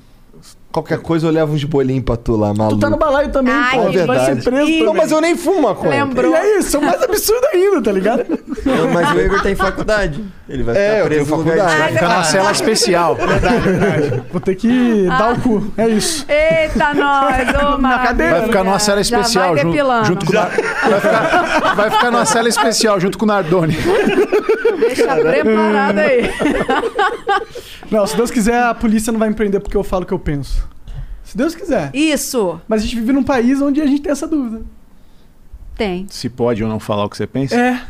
[0.72, 2.76] Qualquer coisa eu levo uns bolinhos pra tu lá, maluco.
[2.78, 3.90] Tu tá no balaio também, Ai, pô.
[3.90, 4.44] que Vai ser verdade.
[4.44, 6.04] preso Ih, Não, mas eu nem fumo maconha.
[6.06, 6.32] Lembrou.
[6.32, 8.26] E é isso, é o mais absurdo ainda, tá ligado?
[8.94, 10.24] Mas o Igor tem faculdade.
[10.48, 11.74] Ele vai É, ficar eu preso no lugar faculdade.
[11.74, 13.18] de- Vai ficar numa cela especial.
[14.32, 16.26] Vou ter que dar o cu, é isso.
[16.30, 18.34] Eita, nós, ô, Na cadeira.
[18.38, 22.26] Vai ficar numa cela Já especial vai junto, junto com vai, ficar, vai ficar numa
[22.26, 23.76] cela especial junto com o Nardoni.
[24.80, 26.30] Deixa preparado aí.
[27.90, 30.14] Não, se Deus quiser, a polícia não vai me prender porque eu falo o que
[30.14, 30.57] eu penso.
[31.38, 31.92] Se Deus quiser.
[31.96, 32.60] Isso.
[32.68, 34.66] Mas a gente vive num país onde a gente tem essa dúvida.
[35.76, 37.56] Tem, Se pode ou não falar o que você pensa.
[37.56, 37.86] É,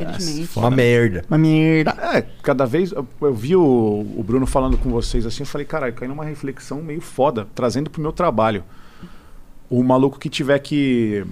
[0.00, 0.58] infelizmente.
[0.58, 1.22] Uma merda.
[1.28, 1.90] uma merda.
[2.14, 2.92] É, cada vez.
[2.92, 6.24] Eu, eu vi o, o Bruno falando com vocês assim, eu falei, caralho, caiu numa
[6.24, 8.64] reflexão meio foda, trazendo pro meu trabalho.
[9.68, 11.22] O maluco que tiver que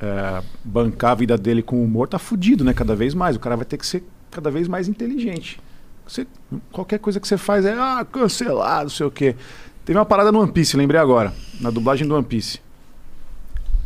[0.00, 2.72] é, bancar a vida dele com humor tá fudido, né?
[2.72, 3.36] Cada vez mais.
[3.36, 5.60] O cara vai ter que ser cada vez mais inteligente.
[6.06, 6.26] Você-
[6.72, 9.36] qualquer coisa que você faz é, ah, cancelado, não sei o quê.
[9.88, 12.60] Teve uma parada no One Piece, lembrei agora, na dublagem do One Piece.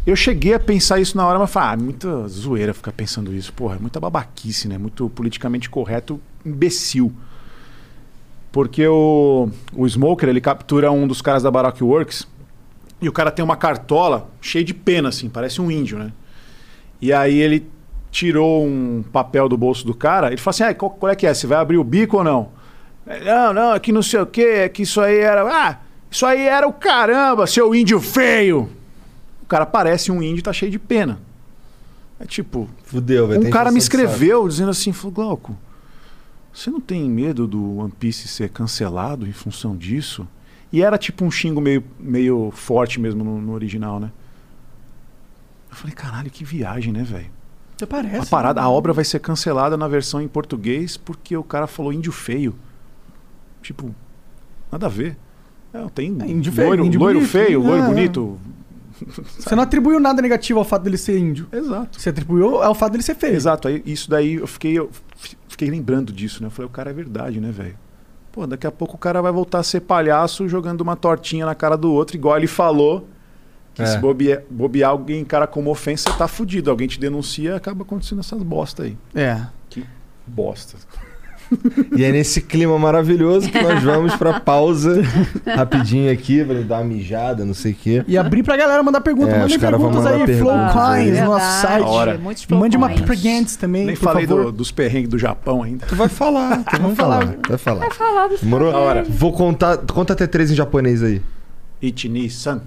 [0.05, 3.53] Eu cheguei a pensar isso na hora, mas falei, ah, muita zoeira ficar pensando isso.
[3.53, 4.77] Porra, é muita babaquice, né?
[4.77, 7.13] Muito politicamente correto, imbecil.
[8.51, 12.27] Porque o, o Smoker, ele captura um dos caras da Baroque Works
[13.01, 16.11] e o cara tem uma cartola cheia de pena, assim, parece um índio, né?
[17.01, 17.71] E aí ele
[18.11, 21.29] tirou um papel do bolso do cara, ele falou assim, ah, qual, qual é que
[21.29, 21.33] é?
[21.33, 22.49] Você vai abrir o bico ou não?
[23.25, 25.43] Não, não, é que não sei o quê, é que isso aí era...
[25.45, 25.79] Ah,
[26.13, 28.69] isso aí era o caramba, seu índio feio!
[29.43, 31.19] O cara parece um índio e tá cheio de pena.
[32.21, 32.69] É tipo...
[32.85, 35.59] Fudeu, vai Um cara me escreveu dizendo assim, falou, Glauco,
[36.53, 40.29] você não tem medo do One Piece ser cancelado em função disso?
[40.71, 44.13] E era tipo um xingo meio, meio forte mesmo no, no original, né?
[45.71, 47.31] Eu falei, caralho, que viagem, né, velho?
[47.75, 48.27] Até parece.
[48.27, 48.67] A parada, né?
[48.67, 52.55] a obra vai ser cancelada na versão em português porque o cara falou índio feio.
[53.63, 53.95] Tipo,
[54.71, 55.17] nada a ver.
[55.73, 57.67] Não, tem índio feio, loiro, índio loiro bonito, feio, né?
[57.69, 57.87] loiro É.
[57.87, 58.39] bonito.
[59.39, 61.49] Você não atribuiu nada negativo ao fato dele ser índio.
[61.53, 62.01] Exato.
[62.01, 63.35] Você atribuiu ao fato dele ser feio.
[63.35, 66.47] Exato, aí isso daí eu fiquei, eu fi- fiquei lembrando disso, né?
[66.47, 67.75] Eu falei, o cara é verdade, né, velho?
[68.31, 71.55] Pô, daqui a pouco o cara vai voltar a ser palhaço jogando uma tortinha na
[71.55, 73.09] cara do outro, igual ele falou.
[73.75, 73.87] Que É.
[73.87, 76.71] se bobear, bobear alguém encara como ofensa, você tá fudido.
[76.71, 78.97] Alguém te denuncia acaba acontecendo essas bosta aí.
[79.15, 79.47] É.
[79.71, 79.83] Que
[80.27, 80.77] bosta.
[81.97, 85.03] E é nesse clima maravilhoso que nós vamos pra pausa
[85.47, 88.05] rapidinho aqui, pra ele dar uma mijada, não sei o quê.
[88.09, 89.35] E abrir pra galera mandar perguntas.
[89.35, 91.05] É, Mandem perguntas mandar aí, Flow perguntas aí.
[91.05, 91.85] Coins no nosso site.
[91.85, 92.19] Hora.
[92.51, 93.21] Mande uma flowcoins.
[93.23, 94.45] perguntas também, Nem por falei favor.
[94.47, 95.87] do- dos perrengues do Japão ainda.
[95.87, 97.81] Tu vai falar, tu vai falar, vai falar.
[97.81, 98.73] Vai falar dos Demorou?
[98.73, 99.15] perrengues.
[99.19, 101.21] Vou contar, conta até três em japonês aí.
[101.81, 102.63] Ichini-san.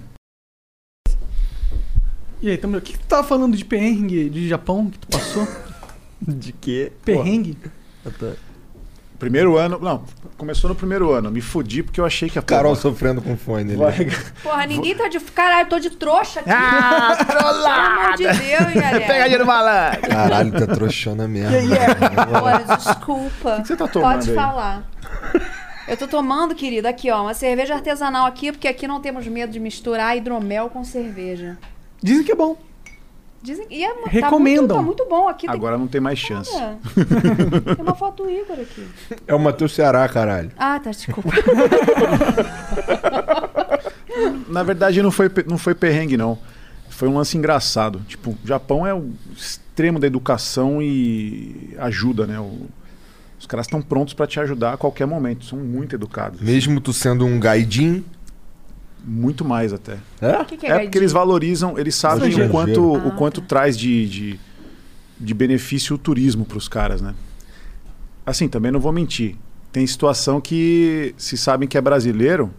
[2.42, 2.76] E aí, tamo...
[2.76, 5.46] o que, que tu tava falando de perrengue de Japão que tu passou?
[6.20, 6.92] De quê?
[7.04, 7.58] perrengue?
[9.18, 9.78] Primeiro ano.
[9.80, 10.04] Não,
[10.36, 11.30] começou no primeiro ano.
[11.30, 13.72] Me fudi porque eu achei que a Carol porra- sofrendo com fone.
[13.72, 13.76] ali.
[13.76, 14.10] vai,
[14.42, 15.18] Porra, ninguém tá de.
[15.20, 16.50] Caralho, tô de trouxa aqui.
[16.52, 19.00] Ah, Pelo amor de Deus, galera.
[19.06, 20.00] Pegadinha malandro.
[20.02, 21.56] Caralho, tá trouxona mesmo.
[22.42, 23.56] Olha, desculpa.
[23.56, 24.36] O que você tá tomando Pode aí?
[24.36, 24.82] falar.
[25.88, 29.52] Eu tô tomando, querido, aqui, ó, uma cerveja artesanal aqui, porque aqui não temos medo
[29.52, 31.56] de misturar hidromel com cerveja.
[32.02, 32.56] Dizem que é bom.
[33.46, 34.62] Dizem e é, tá Recomendam.
[34.62, 35.46] muito, tá muito bom aqui.
[35.46, 36.50] tem- Agora não tem mais chance.
[36.52, 36.78] Olha,
[37.76, 38.86] Tem uma foto do Igor aqui.
[39.26, 40.50] É o Matheus Ceará, caralho.
[40.58, 41.30] Ah, tá, desculpa.
[44.48, 46.38] Na verdade, não foi, não foi perrengue, não.
[46.88, 48.00] Foi um lance engraçado.
[48.08, 52.38] Tipo, o Japão é o extremo da educação e ajuda, né?
[52.40, 52.66] O-
[53.38, 55.44] os caras estão prontos pra te ajudar a qualquer momento.
[55.44, 56.40] São muito educados.
[56.40, 58.04] Mesmo tu sendo um gaidin.
[59.08, 59.98] Muito mais até.
[60.20, 60.44] É?
[60.44, 63.78] Que, que é, É porque eles valorizam, eles sabem o quanto, Ah, o quanto traz
[63.78, 64.40] de, de,
[65.20, 67.14] de benefício o turismo para os caras, né?
[68.26, 69.36] Assim, também não vou mentir.
[69.70, 72.52] Tem situação que se sabem que é brasileiro,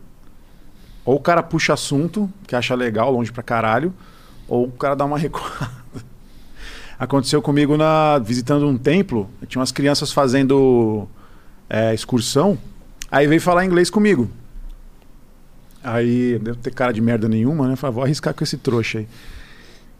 [1.03, 3.93] ou o cara puxa assunto, que acha legal, longe pra caralho,
[4.48, 5.69] ou o cara dá uma recuada.
[6.98, 11.08] Aconteceu comigo na visitando um templo, tinha umas crianças fazendo
[11.69, 12.58] é, excursão,
[13.11, 14.30] aí veio falar inglês comigo.
[15.88, 17.77] Aí, deve ter cara de merda nenhuma, né?
[17.77, 19.07] Falei, vou arriscar com esse trouxa aí.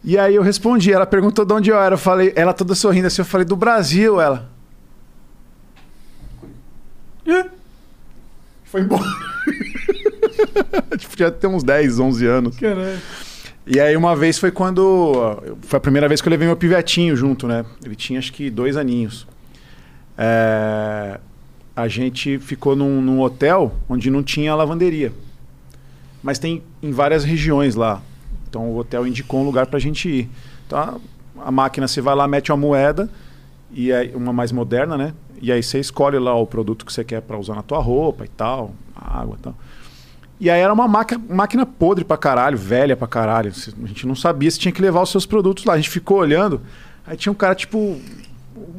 [0.04, 1.94] E aí eu respondi, ela perguntou de onde eu era.
[1.94, 4.50] Eu falei, ela toda sorrindo assim, eu falei, do Brasil, ela.
[8.64, 9.02] Foi embora.
[10.98, 12.58] tipo, já tem uns 10, 11 anos.
[12.58, 12.98] Caralho.
[13.66, 15.42] E aí uma vez foi quando.
[15.62, 17.64] Foi a primeira vez que eu levei meu pivetinho junto, né?
[17.82, 19.26] Ele tinha acho que dois aninhos.
[20.18, 21.18] É,
[21.74, 25.12] a gente ficou num, num hotel onde não tinha lavanderia.
[26.22, 28.00] Mas tem em várias regiões lá.
[28.48, 30.30] Então o hotel indicou um lugar pra gente ir.
[30.66, 31.00] Então
[31.38, 33.08] a, a máquina você vai lá, mete uma moeda,
[33.70, 35.14] e aí, uma mais moderna, né?
[35.40, 38.24] E aí você escolhe lá o produto que você quer pra usar na tua roupa
[38.24, 39.54] e tal, água e tal.
[40.40, 43.50] E aí era uma máquina, máquina podre pra caralho, velha pra caralho.
[43.82, 45.74] A gente não sabia se tinha que levar os seus produtos lá.
[45.74, 46.60] A gente ficou olhando,
[47.06, 47.78] aí tinha um cara tipo.
[47.78, 48.00] Um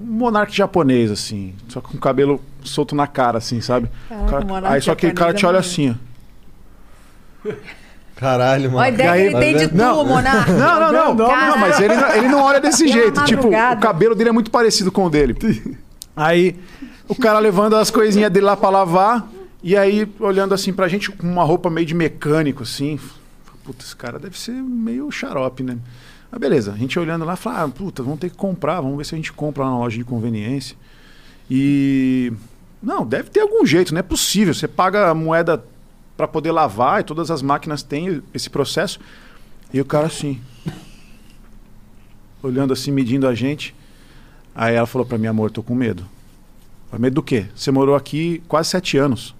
[0.06, 1.54] monarca japonês, assim.
[1.70, 3.90] Só com o cabelo solto na cara, assim, sabe?
[4.10, 6.09] Caraca, O cara- aí só que o cara te é olha assim, ó.
[8.16, 8.80] Caralho, mano.
[8.80, 10.04] A ideia que ele tem de tu, Não.
[10.06, 10.52] Monarca.
[10.58, 11.16] Não, não, não.
[11.16, 13.24] Grandão, Não, mas ele, não- ele não olha desse Pela jeito.
[13.24, 15.36] Tipo, o cabelo dele é muito parecido com o dele.
[16.16, 16.58] Aí,
[17.08, 19.26] o cara levando as coisinhas dele lá pra lavar.
[19.64, 22.98] E aí, olhando assim pra gente, com uma roupa meio de mecânico, assim.
[23.64, 25.78] Puta, esse cara deve ser meio xarope, né?
[26.32, 29.06] Mas beleza, a gente olhando lá, fala, ah, puta, vamos ter que comprar, vamos ver
[29.06, 30.78] se a gente compra lá na loja de conveniência.
[31.50, 32.32] E.
[32.82, 34.54] Não, deve ter algum jeito, não é possível.
[34.54, 35.62] Você paga a moeda
[36.20, 39.00] para poder lavar e todas as máquinas têm esse processo.
[39.74, 40.42] E o cara assim.
[42.44, 43.74] Olhando assim, medindo a gente.
[44.54, 46.06] Aí ela falou para mim, amor, tô com medo.
[46.90, 47.46] Falei, medo do quê?
[47.56, 49.34] Você morou aqui quase sete anos.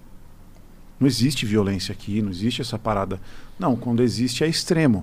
[0.98, 3.20] Não existe violência aqui, não existe essa parada.
[3.58, 5.02] Não, quando existe é extremo.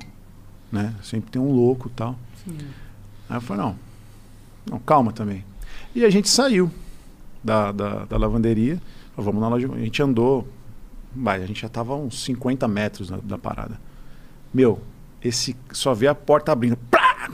[0.72, 0.95] né?
[1.03, 2.17] Sempre tem um louco e tal.
[3.30, 3.75] Aí eu falei, não,
[4.67, 5.45] não, calma também.
[5.93, 6.72] E a gente saiu
[7.43, 8.81] da, da, da lavanderia,
[9.15, 9.72] falou, vamos na loja.
[9.72, 10.47] A gente andou,
[11.17, 13.79] vai, a gente já tava a uns 50 metros da, da parada.
[14.53, 14.81] Meu,
[15.23, 16.77] esse só vê a porta abrindo.
[16.89, 17.31] Plá!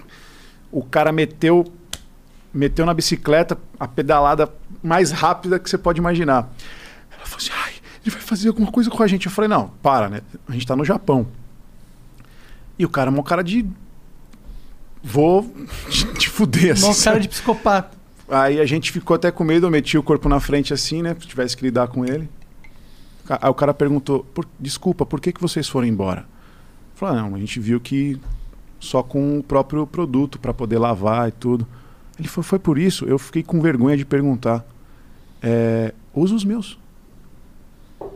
[0.71, 1.65] O cara meteu
[2.53, 6.49] meteu na bicicleta a pedalada mais rápida que você pode imaginar.
[7.11, 9.25] Ela falou assim: ai, ele vai fazer alguma coisa com a gente.
[9.25, 10.21] Eu falei: não, para, né?
[10.47, 11.27] A gente tá no Japão.
[12.77, 13.65] E o cara é um cara de.
[15.01, 15.51] Vou
[16.17, 16.87] te, fuder assim.
[16.87, 17.97] Mó cara de psicopata.
[18.29, 21.15] Aí a gente ficou até com medo, eu meti o corpo na frente assim, né?
[21.19, 22.29] Se tivesse que lidar com ele.
[23.29, 26.21] Aí o cara perguntou: "Por- desculpa, por que, que vocês foram embora?
[26.21, 28.19] Eu falei: não, a gente viu que
[28.79, 31.65] só com o próprio produto para poder lavar e tudo.
[32.19, 33.05] Ele falou: foi por isso?
[33.05, 34.65] Eu fiquei com vergonha de perguntar.
[35.41, 36.77] É, usa os meus.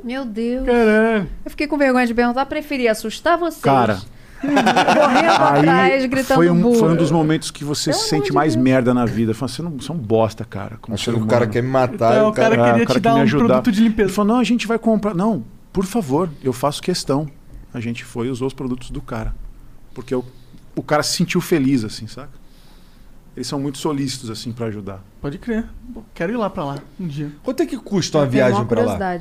[0.03, 0.65] Meu Deus.
[0.65, 1.29] Caralho.
[1.43, 3.61] Eu fiquei com vergonha de perguntar, preferi assustar vocês.
[3.63, 4.01] Cara,
[4.41, 6.75] Correndo atrás, gritando foi um, burro.
[6.79, 9.33] foi um dos momentos que você se sente mais merda na vida.
[9.33, 10.77] Fala, você não você é um bosta, cara.
[10.81, 12.69] como Achando que o cara humano." quer me matar Então, o o cara cara...
[12.71, 13.45] queria o cara te dar me um ajudar.
[13.45, 14.07] produto de limpeza.
[14.09, 15.13] Ele falou, não, a gente vai comprar.
[15.15, 15.43] Não,
[15.73, 17.27] por favor, eu faço questão.
[17.73, 19.35] A gente foi e usou os produtos do cara.
[19.93, 20.23] Porque o,
[20.75, 22.29] o cara se sentiu feliz, assim, saca?
[23.35, 25.03] Eles são muito solícitos, assim, pra ajudar.
[25.21, 25.65] Pode crer.
[26.15, 27.31] Quero ir lá pra lá um dia.
[27.43, 29.19] Quanto é que custa uma Eu viagem pra lá?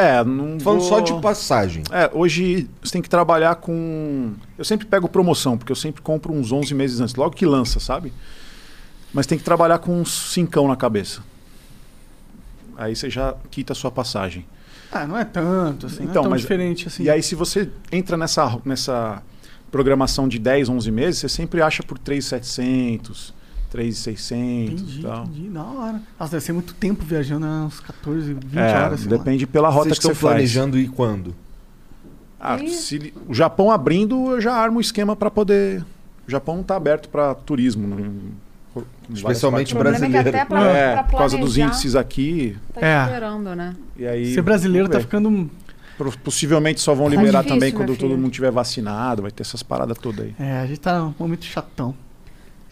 [0.00, 1.82] É, não Falando vou- só de passagem.
[1.90, 4.32] É, hoje você tem que trabalhar com...
[4.56, 7.78] Eu sempre pego promoção, porque eu sempre compro uns 11 meses antes, logo que lança,
[7.80, 8.12] sabe?
[9.12, 11.22] Mas tem que trabalhar com uns cincão na cabeça.
[12.76, 14.46] Aí você já quita a sua passagem.
[14.90, 16.00] Ah, não é tanto, assim.
[16.00, 17.02] não é Então, tão mas- diferente assim.
[17.04, 19.22] E aí, se você entra nessa, nessa
[19.70, 23.34] programação de 10, 11 meses, você sempre acha por 3,700,
[23.70, 25.24] 3,600 Entendi, e tal.
[25.24, 25.48] entendi.
[25.48, 26.02] Da hora.
[26.18, 27.52] Nossa, deve ser muito tempo viajando, né?
[27.66, 29.00] uns 14, 20 É, horas.
[29.00, 29.16] sei lá.
[29.18, 30.20] depende pela rota Vocês que você faz.
[30.34, 31.34] planejando ir quando?
[32.40, 35.84] Ah, se li- o Japão abrindo, eu já armo o esquema para poder.
[36.26, 37.96] O Japão está aberto para turismo.
[39.12, 40.28] Especialmente é que brasileiro.
[40.28, 42.56] até pra, É, pra por causa dos índices aqui.
[42.72, 43.02] Tá É.
[43.04, 43.74] esperando, né?
[43.96, 45.04] E aí, Ser brasileiro tá ver.
[45.04, 45.50] ficando.
[46.24, 49.20] Possivelmente só vão Tá liberar difícil, também quando todo mundo tiver vacinado.
[49.22, 50.34] Vai ter essas paradas todas aí.
[50.38, 51.94] É, a gente tá num momento chatão.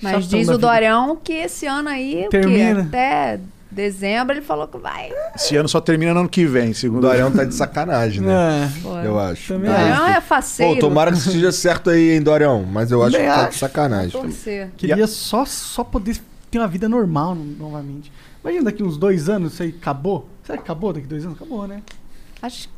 [0.00, 0.58] Mas Chatão diz o vida.
[0.66, 2.40] Dorião que esse ano aí, o quê?
[2.40, 2.82] Termina.
[2.82, 5.10] até dezembro, ele falou que vai.
[5.34, 8.32] Esse ano só termina no ano que vem, O segundo Dorião tá de sacanagem, né?
[8.32, 8.80] É.
[8.82, 9.54] Pô, Eu acho.
[9.54, 10.80] Também Dorião é Pô, faceiro.
[10.80, 12.64] tomara que esteja certo aí, hein, Dorião.
[12.64, 14.20] Mas eu acho Também que tá de sacanagem.
[14.76, 16.16] Queria só, só poder
[16.50, 18.10] ter uma vida normal no- novamente.
[18.42, 20.28] Imagina daqui uns dois anos isso aí acabou.
[20.44, 21.36] Será que acabou daqui dois anos?
[21.36, 21.82] Acabou, né?
[22.40, 22.77] Acho Lá,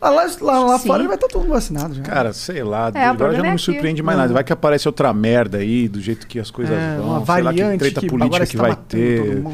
[0.00, 2.02] lá, lá, lá fora vai estar todo mundo vacinado já.
[2.02, 2.90] Cara, sei lá.
[2.94, 3.64] É, o agora já não é me aqui.
[3.64, 4.32] surpreende mais nada.
[4.32, 7.06] Vai que aparece outra merda aí, do jeito que as coisas É, vão.
[7.08, 9.44] uma sei lá variante que treta que política agora que está vai ter.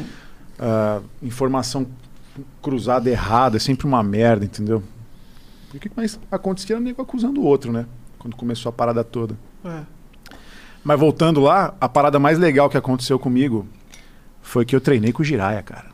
[0.59, 1.87] ah, informação
[2.61, 3.57] cruzada errada.
[3.57, 4.83] É sempre uma merda, entendeu?
[5.73, 7.85] E o que mais acontecia era nego acusando o outro, né?
[8.19, 9.35] Quando começou a parada toda.
[9.65, 9.79] É.
[10.83, 13.65] Mas voltando lá, a parada mais legal que aconteceu comigo
[14.41, 15.92] foi que eu treinei com o Jiraya, cara.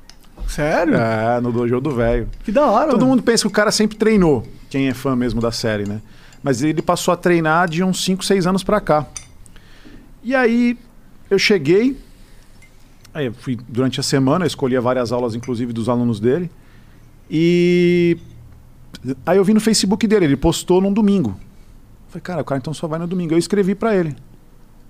[0.50, 0.95] Sério?
[0.95, 2.28] É, no dojo do velho.
[2.44, 2.90] Que da hora.
[2.90, 3.11] Todo mano.
[3.11, 6.02] mundo pensa que o cara sempre treinou, quem é fã mesmo da série, né?
[6.42, 9.06] Mas ele passou a treinar de uns 5, 6 anos pra cá.
[10.24, 10.76] E aí
[11.30, 11.95] eu cheguei,
[13.14, 16.50] aí eu fui durante a semana, eu escolhia várias aulas, inclusive dos alunos dele.
[17.30, 18.18] E
[19.26, 21.40] aí eu vi no Facebook dele, ele postou num domingo.
[22.08, 23.36] Falei, cara, o cara então só vai no domingo.
[23.36, 24.16] Eu escrevi pra ele.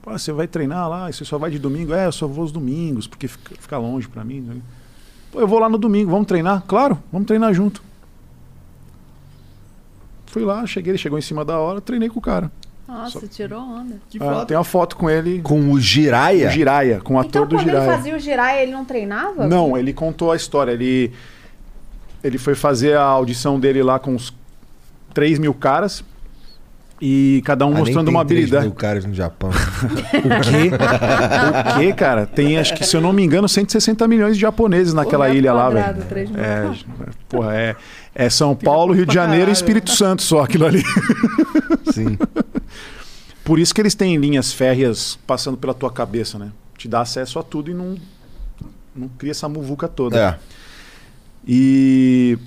[0.02, 1.94] Pô, você vai treinar lá, você só vai de domingo?
[1.94, 4.62] É, eu só vou os domingos, porque fica, fica longe pra mim.
[5.32, 6.64] Pô, eu vou lá no domingo, vamos treinar?
[6.67, 7.83] Claro, vamos treinar junto.
[10.25, 12.51] Fui lá, cheguei, ele chegou em cima da hora, treinei com o cara.
[12.88, 13.98] Nossa, tirou onda.
[14.09, 16.48] Que Ah, tem uma foto com ele, Com o Jiraya?
[16.48, 17.91] o Jiraya, com o ator Então, do quando ele Jiraya.
[17.98, 19.48] fazia o girar, ele não treinava?
[19.48, 20.72] Não, ele contou a história.
[20.72, 21.11] Ele,
[22.24, 24.33] ele foi fazer a audição dele lá com uns
[25.14, 26.03] 3 mil caras
[27.02, 28.66] e cada um Ah, mostrando uma 3 habilidade.
[28.66, 29.50] mil caras no Japão.
[30.19, 30.72] O quê?
[31.76, 32.26] o quê, cara?
[32.26, 35.53] Tem, acho que, se eu não me engano, 160 milhões de japoneses naquela metro ilha
[35.53, 36.10] lá, quadrado, velho.
[36.10, 36.40] três mil.
[36.44, 36.72] É,
[37.30, 37.76] porra, é,
[38.14, 39.53] é São Paulo, Rio de Janeiro e.
[39.53, 40.84] Espírito Santo só aquilo ali.
[41.94, 42.18] Sim.
[43.44, 46.50] Por isso que eles têm linhas férreas passando pela tua cabeça, né?
[46.78, 47.95] Te dá acesso a tudo e não,
[48.95, 50.18] não cria essa muvuca toda.
[50.19, 50.38] É.
[51.48, 52.38] E,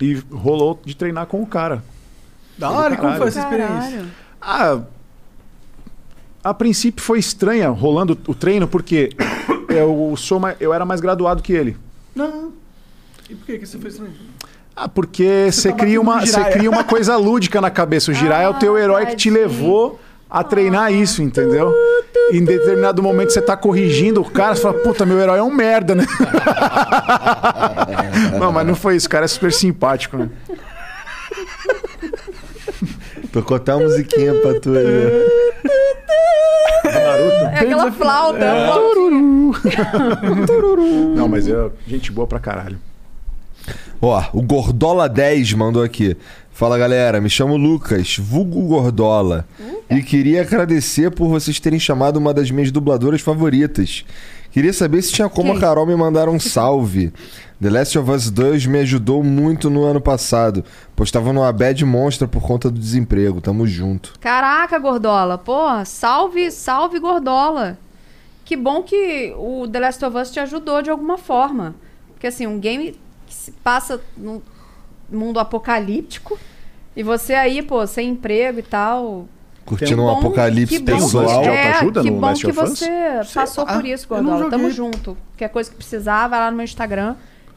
[0.00, 1.82] e rolou de treinar com o cara.
[2.58, 4.04] Da hora, e como foi essa experiência?
[4.40, 4.42] Caralho.
[4.42, 4.80] Ah,
[6.42, 9.10] a princípio foi estranha rolando o treino, porque
[9.68, 11.76] eu, sou mais, eu era mais graduado que ele.
[12.14, 12.52] Não.
[13.28, 14.04] E por que, que você fez isso?
[14.74, 18.10] Ah, porque você tá cria, uma, você cria uma coisa lúdica na cabeça.
[18.10, 19.46] O Jiraiya é o teu Ah, herói que te tadinho.
[19.46, 21.72] levou a treinar isso, entendeu?
[22.30, 25.42] E em determinado momento você tá corrigindo o cara, você fala, puta, meu herói é
[25.42, 26.04] um merda, né?
[28.38, 30.28] não, mas não foi isso, o cara é super simpático, né?
[33.38, 34.84] Tocou até uma musiquinha pra tu aí.
[34.84, 35.10] né?
[36.84, 37.44] Naruto.
[37.44, 38.44] É aquela flauta.
[38.44, 38.48] É.
[38.48, 39.18] a flautinha.
[41.14, 42.78] Não, mas é gente boa pra caralho.
[44.02, 46.16] Ó, o Gordola10 mandou aqui.
[46.50, 49.46] Fala galera, me chamo Lucas, vulgo Gordola.
[49.88, 54.04] E queria agradecer por vocês terem chamado uma das minhas dubladoras favoritas.
[54.50, 55.58] Queria saber se tinha como Quem?
[55.58, 57.12] a Carol me mandar um salve.
[57.60, 61.84] The Last of Us 2 me ajudou muito no ano passado, pois estava numa bad
[61.84, 63.40] monstra por conta do desemprego.
[63.40, 64.14] Tamo junto.
[64.20, 65.36] Caraca, Gordola.
[65.36, 67.78] Porra, salve, salve, Gordola.
[68.44, 71.74] Que bom que o The Last of Us te ajudou de alguma forma.
[72.12, 72.96] Porque, assim, um game
[73.26, 74.40] que se passa num
[75.10, 76.38] mundo apocalíptico
[76.96, 79.28] e você aí, pô, sem emprego e tal.
[79.68, 81.42] Curtindo Que um bom- apocalipse pessoal.
[81.42, 84.50] de É, autoajuda que no bom Last que você passou por isso, eu não Gordola.
[84.50, 85.16] Tamo junto.
[85.32, 87.14] Qualquer coisa que precisar, vai lá no meu Instagram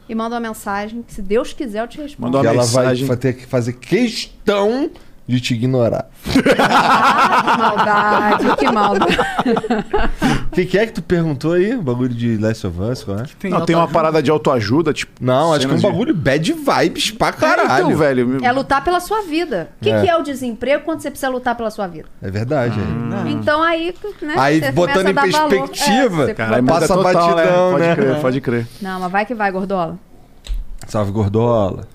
[0.10, 1.02] e manda uma mensagem.
[1.04, 2.28] Que se Deus quiser, eu te respondo.
[2.34, 3.06] Manda uma ela mensagem.
[3.08, 4.90] vai ter que fazer questão
[5.28, 6.10] de te ignorar.
[6.74, 9.18] Ah, que maldade, que maldade.
[10.48, 11.76] O que, que é que tu perguntou aí?
[11.76, 13.24] O bagulho de Last of Us, qual é?
[13.50, 15.12] Não, tem uma parada de autoajuda, tipo.
[15.20, 17.86] Não, acho que é um de- bagulho bad vibes pra É, caralho.
[17.88, 18.38] então, velho.
[18.44, 19.70] É lutar pela sua vida.
[19.80, 20.02] O que É.
[20.02, 22.08] que é o desemprego quando você precisa lutar pela sua vida?
[22.22, 22.76] É verdade.
[22.80, 23.24] Ah.
[23.24, 23.34] aí.
[23.34, 24.36] Então aí, né?
[24.38, 27.96] Aí, você botando em perspectiva, É, Caralho, bota- passa total, batidão, Pode né?
[27.96, 28.20] crer, É.
[28.20, 28.68] pode crer.
[28.82, 29.98] Não, mas vai que vai, Gordola.
[30.88, 31.88] Salve, Gordola.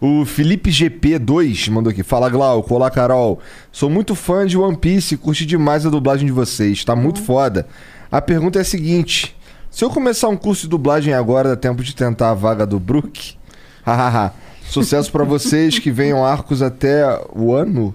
[0.00, 2.02] O Felipe GP2 mandou aqui.
[2.04, 2.72] Fala, Glauco.
[2.72, 3.40] Olá, Carol.
[3.72, 6.84] Sou muito fã de One Piece e curti demais a dublagem de vocês.
[6.84, 7.66] Tá muito foda.
[8.10, 9.36] A pergunta é a seguinte.
[9.70, 12.78] Se eu começar um curso de dublagem agora, dá tempo de tentar a vaga do
[12.78, 13.36] Brook?
[13.84, 14.32] Hahaha.
[14.64, 17.04] Sucesso pra vocês que venham arcos até
[17.34, 17.94] o ano.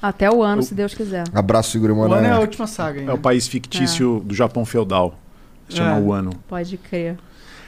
[0.00, 1.24] Até o ano, se Deus quiser.
[1.34, 3.08] Abraço, Igor O ano é a última saga, hein?
[3.08, 5.18] É o país fictício do Japão feudal.
[5.68, 6.00] Se chama É.
[6.00, 6.32] Wano.
[6.48, 7.18] Pode crer.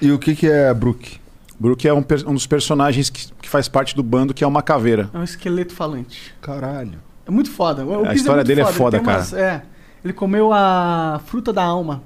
[0.01, 1.21] E o que, que é Brook?
[1.59, 4.63] Brook é um, um dos personagens que, que faz parte do bando, que é uma
[4.63, 5.09] caveira.
[5.15, 6.35] É um esqueleto falante.
[6.41, 6.99] Caralho.
[7.27, 7.85] É muito foda.
[7.87, 9.63] O A Piece história muito dele é Ele foda, tem umas- É.
[10.05, 12.03] Ele comeu a fruta da alma.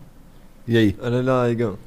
[0.69, 0.97] E aí?
[1.01, 1.79] Olha lá, Igão.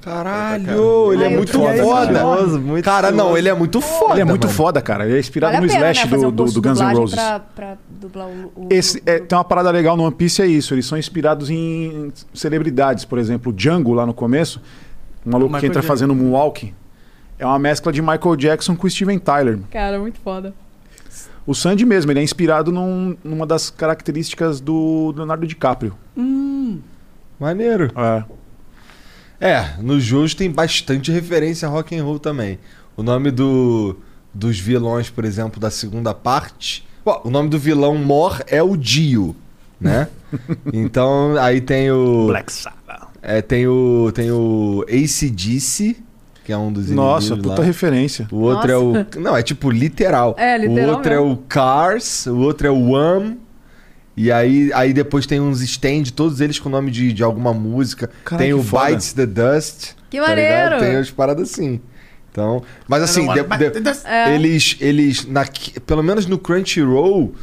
[0.00, 2.82] Caralho, ele é muito foda.
[2.82, 4.14] Cara, não, ele é muito foda.
[4.14, 4.56] Ele é muito mano.
[4.56, 5.04] foda, cara.
[5.06, 6.94] Ele é inspirado Vale no pena, Slash né, fazer do, um do, do Guns N'
[6.94, 7.14] Roses.
[7.14, 8.50] Pra, pra dublar o...
[8.56, 10.72] o- Esse, é, tem uma parada legal no One Piece, é isso.
[10.72, 13.04] Eles são inspirados em celebridades.
[13.04, 14.58] Por exemplo, o Django, lá no começo,
[15.26, 15.88] um maluco que Michael entra Jackson.
[15.88, 16.72] fazendo moonwalk,
[17.38, 19.58] é uma mescla de Michael Jackson com Steven Tyler.
[19.70, 20.54] Cara, muito foda.
[21.46, 25.94] O Sandy mesmo, ele é inspirado num- numa das características do Leonardo DiCaprio.
[27.38, 27.90] Maneiro.
[27.96, 28.24] É.
[29.40, 32.58] É, no Jojo tem bastante referência a rock and roll também.
[32.96, 33.96] O nome do,
[34.34, 36.86] dos vilões, por exemplo, da segunda parte.
[37.02, 39.34] Bom, o nome do vilão Mor é o Dio,
[39.80, 40.08] né?
[40.72, 42.26] então aí tem o.
[42.26, 42.79] Black Sabbath.
[43.22, 44.10] É, tem o.
[44.14, 45.96] Tem o ACDC,
[46.44, 47.64] que é um dos Nossa, puta lá.
[47.64, 48.26] referência.
[48.30, 48.92] O outro é o.
[49.18, 50.34] Não, é tipo literal.
[50.38, 51.32] É, literal O outro é mesmo.
[51.32, 53.36] o Cars, o outro é o Wham.
[54.16, 57.54] E aí, aí depois tem uns stand, todos eles com o nome de, de alguma
[57.54, 58.10] música.
[58.24, 58.90] Caralho, tem o foda.
[58.90, 59.92] Bites the Dust.
[60.10, 60.52] Que tá maneiro!
[60.64, 60.80] ligado?
[60.80, 61.80] Tem umas paradas assim.
[62.30, 63.42] Então, mas assim, de-
[63.80, 64.34] de- É.
[64.34, 65.44] eles, eles na,
[65.86, 67.34] pelo menos no Crunchyroll,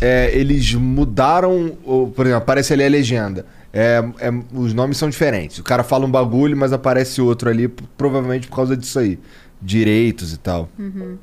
[0.00, 3.44] é, eles mudaram, o- por exemplo, aparece ali a legenda.
[3.72, 5.58] É, é, os nomes são diferentes.
[5.58, 9.18] O cara fala um bagulho, mas aparece outro ali, provavelmente por causa disso aí.
[9.62, 10.68] Direitos e tal.
[10.78, 11.16] Uhum.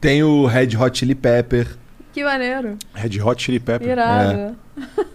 [0.00, 1.66] Tem o Red Hot Chili Pepper.
[2.12, 2.76] Que maneiro.
[2.92, 3.88] Red Hot Chili Pepper.
[3.90, 4.56] Irado.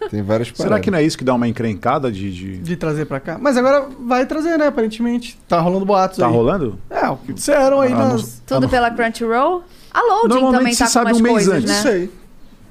[0.09, 0.57] Tem várias paradas.
[0.57, 2.31] Será que não é isso que dá uma encrencada de.
[2.33, 3.37] de- De trazer pra cá.
[3.39, 4.67] Mas agora vai trazer, né?
[4.67, 5.37] Aparentemente.
[5.47, 6.33] Tá rolando boatos Tá aí.
[6.33, 6.79] rolando?
[6.89, 8.41] É, o que disseram aí Ah, nas...
[8.45, 9.63] Tudo pela Crunchyroll?
[9.91, 11.69] A Loading também tá com sabe umas um mês coisas, antes.
[11.69, 11.77] né?
[11.77, 12.11] Isso aí.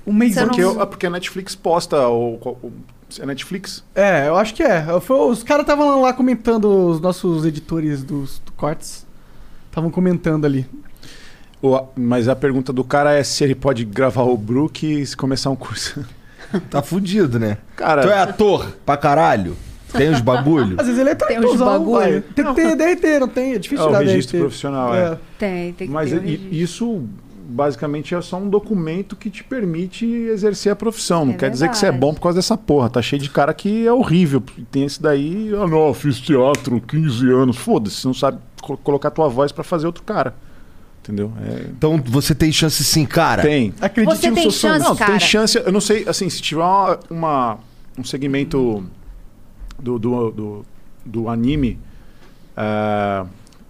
[0.07, 0.77] Um mês Você Porque, antes.
[0.77, 2.09] eu- é porque a Netflix posta.
[2.09, 2.73] O, o,
[3.20, 3.85] é Netflix?
[3.95, 4.85] É, eu acho que é.
[5.01, 9.07] Foi- os caras estavam lá comentando, os nossos editores dos do cortes.
[9.70, 10.67] Estavam comentando ali.
[11.62, 15.17] O- mas a pergunta do cara é se ele pode gravar o Brook e se
[15.17, 16.05] começar um curso.
[16.70, 17.59] Tá fudido, né?
[17.77, 19.55] Cara, Tu é ator pra caralho?
[19.93, 20.77] Tem os bagulho?
[20.81, 21.93] Às vezes ele é Tem uns talentosão, bagulho.
[21.99, 22.20] vai.
[22.23, 23.53] Tem que ter DRT, não tem?
[23.53, 24.39] É é difícil o dar registro DRT.
[24.45, 25.19] profissional, é.
[25.39, 26.20] Tem, tem que Mas ter.
[26.23, 26.49] registro.
[26.55, 27.05] isso
[27.51, 31.25] basicamente é só um documento que te permite exercer a profissão.
[31.25, 32.01] Não É quer dizer que você é verdade.
[32.07, 32.91] bom por causa dessa porra.
[32.91, 34.43] Tá cheio de cara que é horrível.
[34.70, 37.57] Tem esse daí, ah não, fiz teatro 15 anos.
[37.57, 40.35] Foda-se, você não sabe co- colocar tua voz pra fazer outro cara.
[41.02, 41.33] Entendeu?
[41.43, 43.41] É- Então você tem chance sim, cara.
[43.43, 43.73] Tem.
[43.81, 44.75] Acredite Você no tem seu sonho.
[44.75, 45.10] chance, Não, cara.
[45.12, 45.57] tem chance.
[45.59, 47.59] Eu não sei, assim, se tiver uma, uma-
[47.99, 48.85] um segmento
[49.78, 50.65] do, do, do,
[51.07, 51.78] do anime,
[52.55, 53.25] é,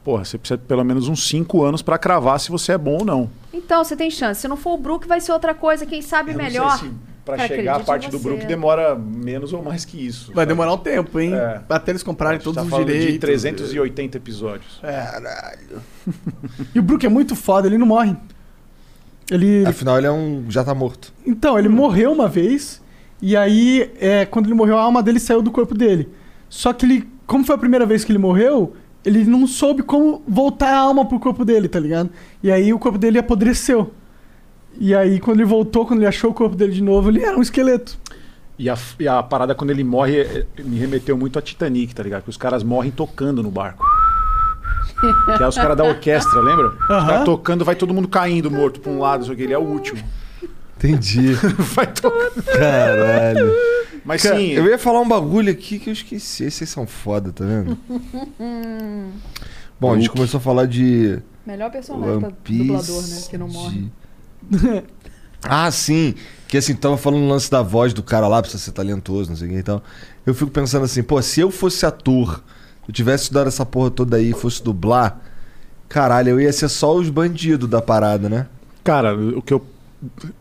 [0.08, 3.00] porra, você precisa de pelo menos uns 5 anos pra cravar se você é bom
[3.00, 3.30] ou não.
[3.52, 4.40] Então, você tem chance.
[4.40, 5.84] Se não for o Brook, vai ser outra coisa.
[5.84, 6.78] Quem sabe Eu não melhor.
[6.78, 6.94] sei se
[7.26, 8.18] pra Cara, chegar a parte do.
[8.18, 10.28] Brook demora menos ou mais que isso.
[10.28, 10.46] Vai sabe?
[10.46, 11.34] demorar um tempo, hein?
[11.34, 11.60] É.
[11.68, 13.12] Até eles comprarem A gente todos tá os direitos.
[13.12, 14.80] de 380 episódios.
[16.74, 18.16] E o Brook é muito foda, ele não morre.
[19.30, 20.46] Ele, Afinal, ele é um.
[20.48, 21.12] já tá morto.
[21.26, 22.80] Então, ele morreu uma vez,
[23.20, 26.08] e aí, é, quando ele morreu, a alma dele saiu do corpo dele.
[26.48, 28.74] Só que ele, como foi a primeira vez que ele morreu,
[29.08, 32.10] ele não soube como voltar a alma pro corpo dele, tá ligado?
[32.42, 33.92] E aí o corpo dele apodreceu.
[34.80, 37.36] E aí, quando ele voltou, quando ele achou o corpo dele de novo, ele era
[37.36, 37.98] um esqueleto.
[38.58, 41.94] E a, e a parada quando ele morre é- é- me remeteu muito a Titanic,
[41.94, 42.22] tá ligado?
[42.24, 43.84] Que os caras morrem tocando no barco.
[45.36, 46.68] Que é os caras da orquestra, lembra?
[46.68, 49.58] Os caras tocando, vai todo mundo caindo morto pra um lado, só que ele é
[49.58, 50.00] o último.
[50.78, 51.32] Entendi.
[51.74, 52.42] vai tocando.
[52.44, 53.52] Caralho.
[54.05, 54.52] Mas Cara, sim.
[54.52, 56.44] Eu ia falar um bagulho aqui que eu esqueci.
[56.44, 57.76] Esses são foda, tá vendo?
[59.81, 60.16] Bom, a gente Luke.
[60.16, 61.18] começou a falar de.
[61.44, 63.23] Melhor personagem One pra dublador, né?
[63.28, 63.90] Que não morre.
[65.42, 66.15] Ah, sim.
[66.47, 69.36] Que assim, tava falando o lance da voz do cara lá, precisa ser talentoso, não
[69.36, 69.82] sei o que e tal.
[70.24, 72.42] Eu fico pensando assim, pô, se eu fosse ator,
[72.86, 75.20] eu tivesse estudado essa porra toda aí e fosse dublar,
[75.89, 78.47] caralho, eu ia ser só os bandidos da parada, né?
[78.82, 79.65] Cara, o que, eu,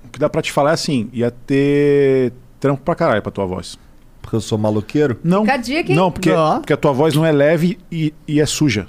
[0.07, 3.45] o que dá pra te falar é assim: ia ter trampo pra caralho pra tua
[3.45, 3.77] voz.
[4.21, 5.17] Porque eu sou maloqueiro?
[5.23, 5.41] Não.
[5.41, 5.95] Fica a dica, hein?
[5.95, 8.87] Não, porque, porque a tua voz não é leve e, e é suja.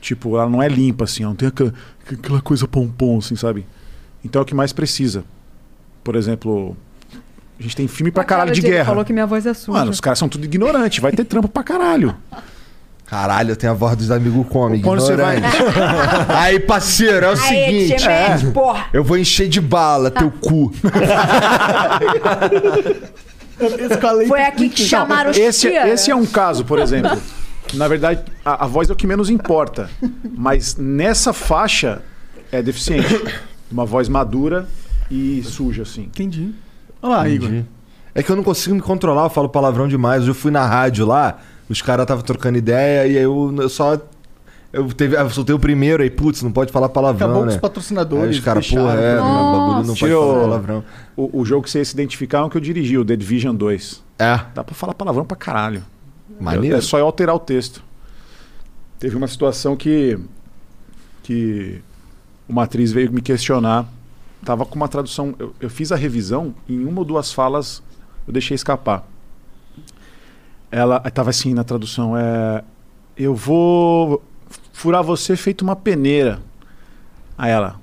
[0.00, 1.74] Tipo, ela não é limpa, assim, ela não tem aquela,
[2.10, 3.66] aquela coisa pompom, assim, sabe?
[4.24, 5.24] Então é o que mais precisa.
[6.04, 6.76] Por exemplo,
[7.58, 8.86] a gente tem filme pra caralho de guerra.
[8.86, 9.76] falou que minha voz é suja.
[9.76, 12.16] Mano, os caras são tudo ignorantes, vai ter trampo pra caralho.
[13.08, 14.82] Caralho, eu tenho a voz dos amigos come.
[14.82, 15.40] Quando você vai-
[16.28, 18.52] Aí, parceiro, é o Aí, seguinte.
[18.52, 18.84] porra.
[18.92, 20.70] Eu vou encher de bala teu cu.
[24.28, 27.18] Foi aqui que chamaram os esse, esse é um caso, por exemplo.
[27.74, 29.90] Na verdade, a, a voz é o que menos importa.
[30.36, 32.00] Mas nessa faixa
[32.52, 33.20] é deficiente.
[33.70, 34.68] Uma voz madura
[35.10, 36.02] e suja, assim.
[36.02, 36.54] Entendi.
[37.02, 37.48] Olha lá, Igor.
[37.48, 37.66] Entendi.
[38.14, 40.26] É que eu não consigo me controlar, eu falo palavrão demais.
[40.26, 41.38] Eu fui na rádio lá,
[41.68, 44.00] os caras estavam trocando ideia e aí eu, eu só.
[44.70, 47.28] Eu, teve, eu soltei o primeiro aí, putz, não pode falar palavrão.
[47.28, 47.54] Acabou com né?
[47.54, 49.30] os patrocinadores, Aí os caras, porra, é, Nossa.
[49.30, 50.84] o bagulho não pode Tio, falar palavrão.
[51.16, 53.16] O, o jogo que você ia se identificar é o que eu dirigi, o The
[53.16, 54.04] Division 2.
[54.18, 54.40] É.
[54.54, 55.82] Dá pra falar palavrão pra caralho.
[56.38, 56.76] Maneiro.
[56.76, 57.82] É só eu alterar o texto.
[58.98, 60.18] Teve uma situação que.
[61.22, 61.80] que
[62.48, 63.86] uma atriz veio me questionar.
[64.44, 65.34] Tava com uma tradução.
[65.38, 67.82] Eu, eu fiz a revisão, em uma ou duas falas
[68.26, 69.08] eu deixei escapar.
[70.70, 72.62] Ela tava assim na tradução: é.
[73.16, 74.22] Eu vou
[74.72, 76.40] furar você feito uma peneira.
[77.36, 77.76] Aí ela.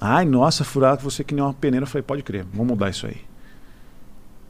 [0.00, 1.84] Ai, nossa, furar você que nem uma peneira.
[1.84, 3.18] Eu falei, pode crer, vamos mudar isso aí.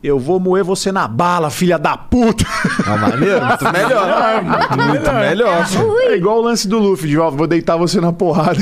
[0.03, 2.47] Eu vou moer você na bala, filha da puta.
[2.87, 4.43] Ah, maneiro, muito melhor.
[4.89, 5.67] Muito melhor.
[6.05, 8.59] É igual o lance do Luffy, de ó, vou deitar você na porrada.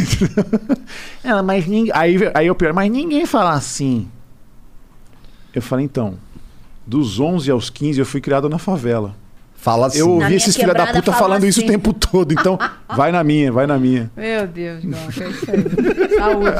[1.22, 1.92] Ela, mas ninguém.
[1.94, 4.08] Aí, aí eu pior, mas ninguém fala assim.
[5.54, 6.14] Eu falei, então,
[6.88, 9.14] dos 11 aos 15 eu fui criado na favela.
[9.54, 9.98] Fala assim.
[9.98, 11.72] Eu ouvi esses filha da puta fala falando isso o assim.
[11.72, 12.32] tempo todo.
[12.32, 12.58] Então,
[12.96, 14.10] vai na minha, vai na minha.
[14.16, 16.16] Meu Deus, não, é isso aí.
[16.16, 16.56] Saúde.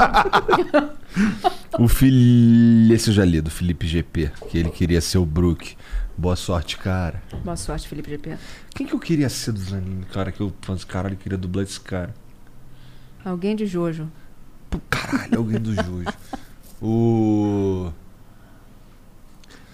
[1.79, 2.93] O Felipe.
[2.93, 5.77] Esse eu já li, do Felipe GP, que ele queria ser o Brook.
[6.17, 7.23] Boa sorte, cara.
[7.43, 8.37] Boa sorte, Felipe GP.
[8.75, 10.31] Quem que eu queria ser dos animes, cara?
[10.31, 12.13] Que eu falei, caralho, eu queria dublar esse cara.
[13.25, 14.09] Alguém de Jojo.
[14.91, 16.05] Caralho, alguém do Jujo.
[16.83, 17.91] o.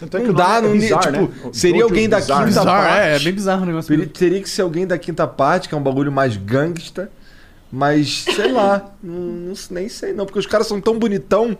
[0.08, 1.50] Tanto é que não o dá, nome é não, bizarro, tipo, né?
[1.52, 2.40] Seria Jojo alguém da bizarro.
[2.46, 2.98] quinta Bizarro, parte.
[3.00, 3.88] é, é bem bizarro o negócio.
[3.88, 7.10] Teria, teria que ser alguém da quinta parte, que é um bagulho mais gangsta.
[7.72, 11.58] Mas, sei lá, não, não- nem sei não, porque os caras são tão bonitão,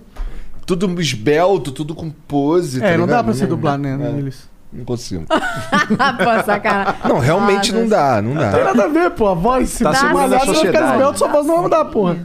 [0.65, 2.83] tudo esbelto, tudo com pose.
[2.83, 4.49] É, tá não dá pra ser Não- dublar, né, é, eles.
[4.73, 5.25] Não consigo.
[5.31, 6.95] Pô, sacanagem.
[7.09, 8.65] Não, realmente Ah, não dá, não Não tem dá.
[8.65, 9.29] nada a ver, pô.
[9.29, 11.85] A voz, se Tá dá segurando a vai ficar esbelto, sua voz não vai mudar,
[11.87, 12.17] porra.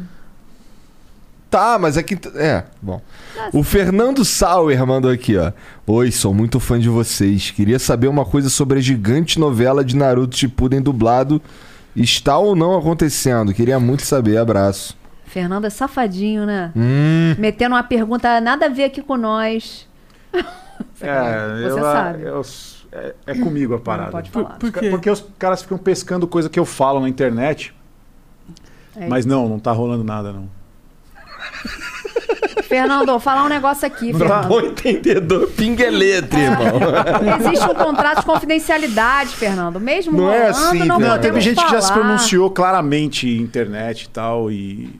[1.49, 2.15] Tá, mas é que.
[2.35, 3.01] É, bom.
[3.53, 5.51] O Fernando Sauer mandou aqui, ó.
[5.87, 7.49] Oi, sou muito fã de vocês.
[7.49, 11.41] Queria saber uma coisa sobre a gigante novela de Naruto Shippuden dublado.
[11.95, 13.53] Está ou não acontecendo?
[13.53, 14.37] Queria muito saber.
[14.37, 14.95] Abraço.
[15.25, 16.71] Fernando é safadinho, né?
[16.75, 17.35] Hum.
[17.39, 19.87] Metendo uma pergunta nada a ver aqui com nós.
[21.01, 22.23] É, Você eu- sabe.
[22.23, 22.41] eu-
[22.91, 24.11] é, é comigo a parada.
[24.11, 24.57] pode falar.
[24.57, 24.89] Por quê?
[24.89, 27.73] Porque os caras ficam pescando coisa que eu falo na internet.
[28.95, 30.49] É mas não, não tá rolando nada, não.
[32.63, 34.47] Fernando, vou falar um negócio aqui, Fernando.
[34.47, 36.79] Bom entendedor, pingueletre, irmão.
[37.39, 39.79] Existe um contrato de confidencialidade, Fernando.
[39.79, 42.01] Mesmo Não é assim, não podemos Teve gente que já se falar.
[42.01, 44.99] pronunciou claramente em internet e tal e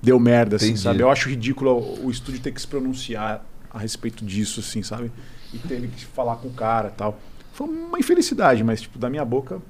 [0.00, 0.80] deu merda, assim, Entendi.
[0.82, 1.00] sabe?
[1.00, 5.10] Eu acho ridículo o o estúdio ter que se pronunciar a respeito disso, assim, sabe?
[5.52, 7.18] E teve que falar com o cara e tal.
[7.52, 9.60] Foi uma infelicidade, mas, tipo, da minha boca,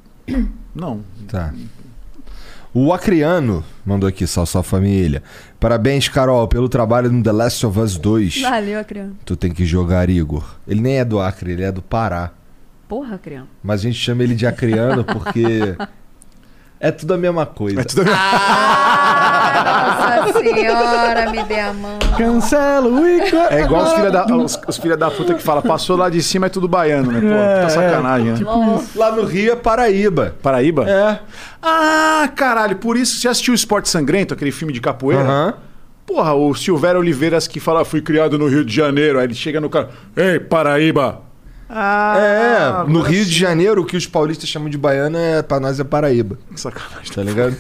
[0.75, 1.01] não.
[1.27, 1.53] Tá.
[2.73, 5.25] O Acriano mandou aqui, só sua família.
[5.59, 8.43] Parabéns, Carol, pelo trabalho no The Last of Us 2.
[8.43, 9.15] Valeu, criança.
[9.25, 10.45] Tu tem que jogar, Igor.
[10.69, 12.31] Ele nem é do Acre, ele é do Pará.
[12.89, 13.49] Porra, criança.
[13.61, 15.77] Mas a gente chama ele de Acriano porque
[16.79, 17.81] é tudo a mesma coisa.
[17.81, 18.05] É tudo...
[18.05, 19.20] Nossa,
[19.65, 21.99] Nossa senhora, me dê a mão.
[22.17, 23.49] Cancela o Ica.
[23.51, 26.23] É igual os filha da, os, os filha da puta que fala, passou lá de
[26.23, 27.21] cima é tudo baiano, né?
[27.21, 28.39] Pô, É, puta sacanagem, né?
[28.97, 30.35] Lá no Rio é Paraíba.
[30.43, 30.89] Paraíba?
[30.89, 31.19] É.
[31.63, 35.23] Ah, caralho, por isso você assistiu Esporte Sangrento, aquele filme de capoeira?
[35.23, 35.55] Aham.
[36.07, 39.61] Porra, o Silvério Oliveiras que fala, fui criado no Rio de Janeiro, aí ele chega
[39.61, 41.21] no cara, ei, Paraíba.
[41.73, 43.31] Ah, é, no agora Rio de.
[43.33, 46.37] Janeiro, o que os paulistas chamam de baiano, é, pra nós é Paraíba.
[46.57, 47.13] Sacanagem.
[47.15, 47.57] Tá ligado?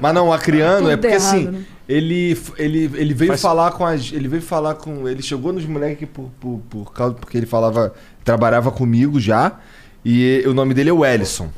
[0.00, 1.64] Mas não, o Acriano é Tudo porque errado, assim, né?
[1.88, 4.12] ele, ele, ele veio Faz- falar com as.
[4.12, 5.08] Ele veio falar com.
[5.08, 7.14] Ele chegou nos moleques por, por, por causa.
[7.14, 7.92] Porque ele falava.
[8.24, 9.52] Trabalhava comigo já.
[10.04, 11.48] E o nome dele é Wellison.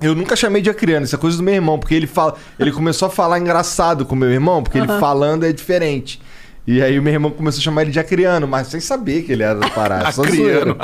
[0.00, 2.34] Eu nunca chamei de Acriano, isso é coisa do meu irmão, porque ele fala.
[2.58, 6.20] Ele começou a falar engraçado com o meu irmão, porque ele falando é diferente.
[6.66, 9.32] E aí o meu irmão começou a chamar ele de Acriano, mas sem saber que
[9.32, 10.10] ele era da parada.
[10.12, 10.76] só Acriano.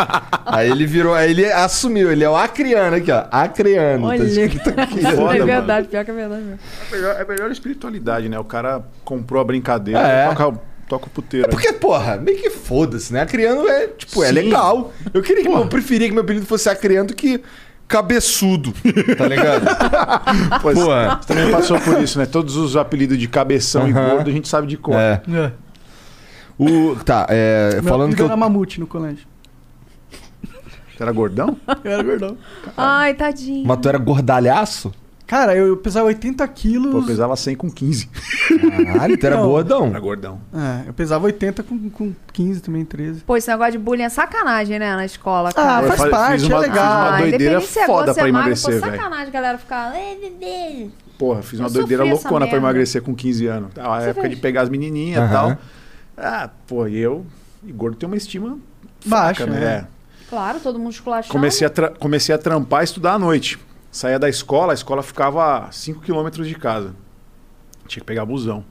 [0.45, 1.15] aí ele virou.
[1.15, 3.25] Aí ele assumiu, ele é o Acriano aqui, ó.
[3.31, 4.07] Acriano.
[4.07, 5.01] Olha, tá escrito aqui.
[5.01, 5.47] Foda, é mano.
[5.47, 6.59] verdade, pior que é verdade mesmo.
[6.91, 8.39] É melhor, é melhor espiritualidade, né?
[8.39, 10.29] O cara comprou a brincadeira, É.
[10.29, 11.47] toca, toca o puteiro.
[11.47, 13.23] É porque, porra, meio que foda-se, né?
[13.23, 14.33] Acriano é, tipo, é Sim.
[14.35, 14.93] legal.
[15.15, 17.41] Eu queria que eu preferia que meu apelido fosse Acriano do que
[17.89, 18.73] cabeçudo,
[19.17, 19.65] tá ligado?
[20.63, 21.19] Pô, Porra.
[21.23, 22.27] Você também passou por isso, né?
[22.27, 24.11] Todos os apelidos de cabeção e Aham.
[24.11, 24.95] gordo a gente sabe de cor.
[24.95, 25.21] É.
[25.29, 25.53] É.
[26.63, 28.27] O, tá, é, Meu falando que eu...
[28.27, 29.27] era mamute no colégio.
[30.43, 31.57] Você era gordão?
[31.83, 32.37] Eu era gordão.
[32.77, 33.67] Ai, tadinho.
[33.67, 34.93] Mas tu era gordalhaço?
[35.27, 36.91] Cara, eu, pesava 80 quilos.
[36.91, 38.11] Pô, eu pesava 100 com 15.
[38.85, 39.47] Caralho, tu era Não.
[39.47, 39.87] gordão.
[39.87, 40.41] Era gordão.
[40.53, 43.21] É, eu pesava 80 com, com 15 também, 13.
[43.21, 44.97] Pô, esse negócio de bullying é sacanagem, né?
[44.97, 45.87] Na escola, Ah, cara.
[45.87, 46.85] faz fa- parte, fiz uma- é fiz legal.
[46.85, 48.97] uma Ah, doideira independente se é gordo, foda se é pra magro, emagrecer, pô, velho.
[48.97, 49.95] sacanagem a galera ficar...
[49.97, 50.91] "Ei, bebê".
[51.17, 52.67] Porra, fiz uma Eu doideira sofri essa loucona pra merda.
[52.67, 53.71] emagrecer com 15 anos.
[53.79, 54.35] A Você época fez?
[54.35, 55.33] de pegar as menininhas e Aham.
[55.33, 55.59] tal.
[56.21, 57.27] Ah, pô, eu...
[57.63, 58.59] E gordo tem uma estima
[59.05, 59.61] Baixa, fraca, né?
[59.83, 59.89] né?
[60.29, 61.33] Claro, todo mundo esculachando.
[61.33, 63.59] Comecei a, comecei a trampar e estudar à noite.
[63.91, 66.95] Saía da escola, a escola ficava a 5 km de casa.
[67.87, 68.65] Tinha que pegar busão.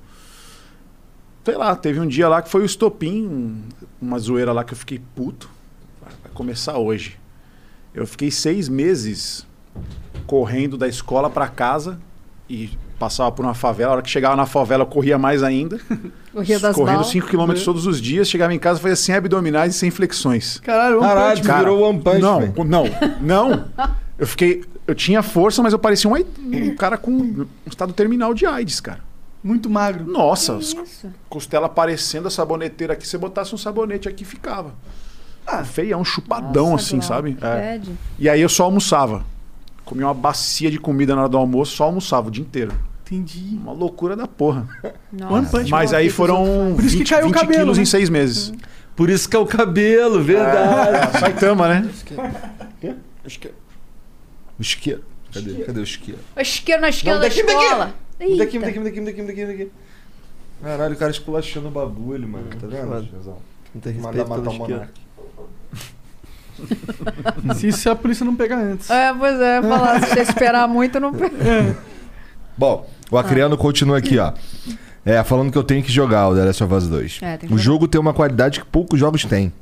[1.44, 3.64] Sei lá, teve um dia lá que foi o estopim, um-
[4.02, 5.50] uma zoeira lá que eu fiquei puto.
[6.02, 7.20] Vai vai começar hoje.
[7.94, 9.46] Eu fiquei seis meses
[10.26, 12.00] correndo da escola pra casa
[12.50, 12.70] e
[13.00, 13.92] passava por uma favela.
[13.92, 15.80] A hora que chegava na favela, eu corria mais ainda.
[16.32, 17.08] Corria das correndo balas.
[17.10, 18.30] 5 km todos os dias.
[18.30, 20.60] Chegava em casa, fazia 100 abdominais e 100 flexões.
[20.60, 21.60] Caralho, um Caralho, punch, cara.
[21.60, 22.54] virou One Punch, Não, velho.
[22.66, 22.86] não,
[23.20, 23.66] não.
[24.18, 24.64] Eu fiquei.
[24.86, 28.80] Eu tinha força, mas eu parecia um, um cara com um estado terminal de AIDS,
[28.82, 29.00] cara.
[29.44, 30.06] Muito magro.
[30.06, 30.60] Nossa,
[31.30, 33.06] costela aparecendo a saboneteira aqui.
[33.06, 34.74] Se você botasse um sabonete aqui, ficava.
[35.48, 37.38] Ah, Feião, chupadão Nossa, assim, Glauco, sabe?
[37.42, 37.80] É.
[38.18, 39.24] E aí eu só almoçava.
[39.86, 42.74] Comia uma bacia de comida na hora do almoço, só almoçava o dia inteiro.
[43.12, 43.58] Entendi.
[43.62, 44.68] Uma loucura da porra.
[45.12, 45.64] Nossa.
[45.70, 47.84] Mas aí que foram Por isso que 20, caiu o 20 cabelo, quilos né?
[47.84, 48.54] em seis meses.
[48.96, 51.18] Por isso que é o cabelo, verdade.
[51.20, 51.90] Saitama, né?
[54.58, 55.04] O isqueiro.
[55.34, 55.54] Cadê?
[55.64, 56.20] Cadê o isqueiro?
[56.36, 57.64] A esquerda na esquerda Não, da daqui, daqui.
[57.64, 57.96] escola.
[58.20, 59.72] Daqui, daqui, daqui, daqui, daqui, me daqui.
[60.62, 62.48] Caralho, o cara esculachando o bagulho, mano.
[62.60, 63.10] Tá vendo?
[63.74, 64.74] Não tem Mandar respeito matar pelo o isqueiro.
[64.74, 65.10] monarca.
[67.56, 68.90] Se isso a polícia não pegar antes.
[68.90, 71.14] É, pois é, falar, se você esperar muito, não...
[72.60, 74.34] Bom, o Acriano continua aqui, ó.
[75.06, 77.20] É, falando que eu tenho que jogar o The Last of Us 2.
[77.22, 79.54] É, tem que o jogo tem uma qualidade que poucos jogos têm.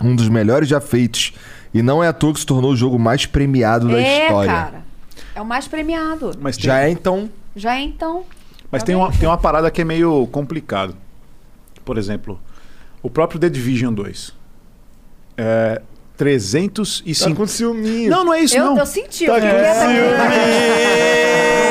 [0.00, 1.32] Um dos melhores já feitos.
[1.74, 4.50] E não é à toa que se tornou o jogo mais premiado da É, história.
[4.52, 4.82] cara.
[5.34, 6.30] É o mais premiado.
[6.40, 7.28] Mas tem, Já é então.
[7.56, 8.22] Já é então.
[8.70, 9.04] Mas Tá tem bem?
[9.04, 10.94] uma, tem uma parada que é meio complicado.
[11.84, 12.40] Por exemplo,
[13.02, 14.32] o próprio The Division 2.
[15.36, 15.82] É,
[16.16, 17.28] 305.
[17.28, 18.08] Tá com ciúminho.
[18.08, 18.78] Não, não é isso, eu, não.
[18.78, 19.26] eu senti.
[19.26, 19.96] Tá quieta aqui.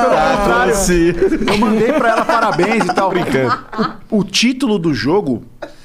[0.00, 1.12] Pelo contrário, sim.
[1.52, 3.10] eu mandei pra ela parabéns e tal.
[3.10, 3.58] Brincando.
[4.10, 5.42] O, o título do jogo,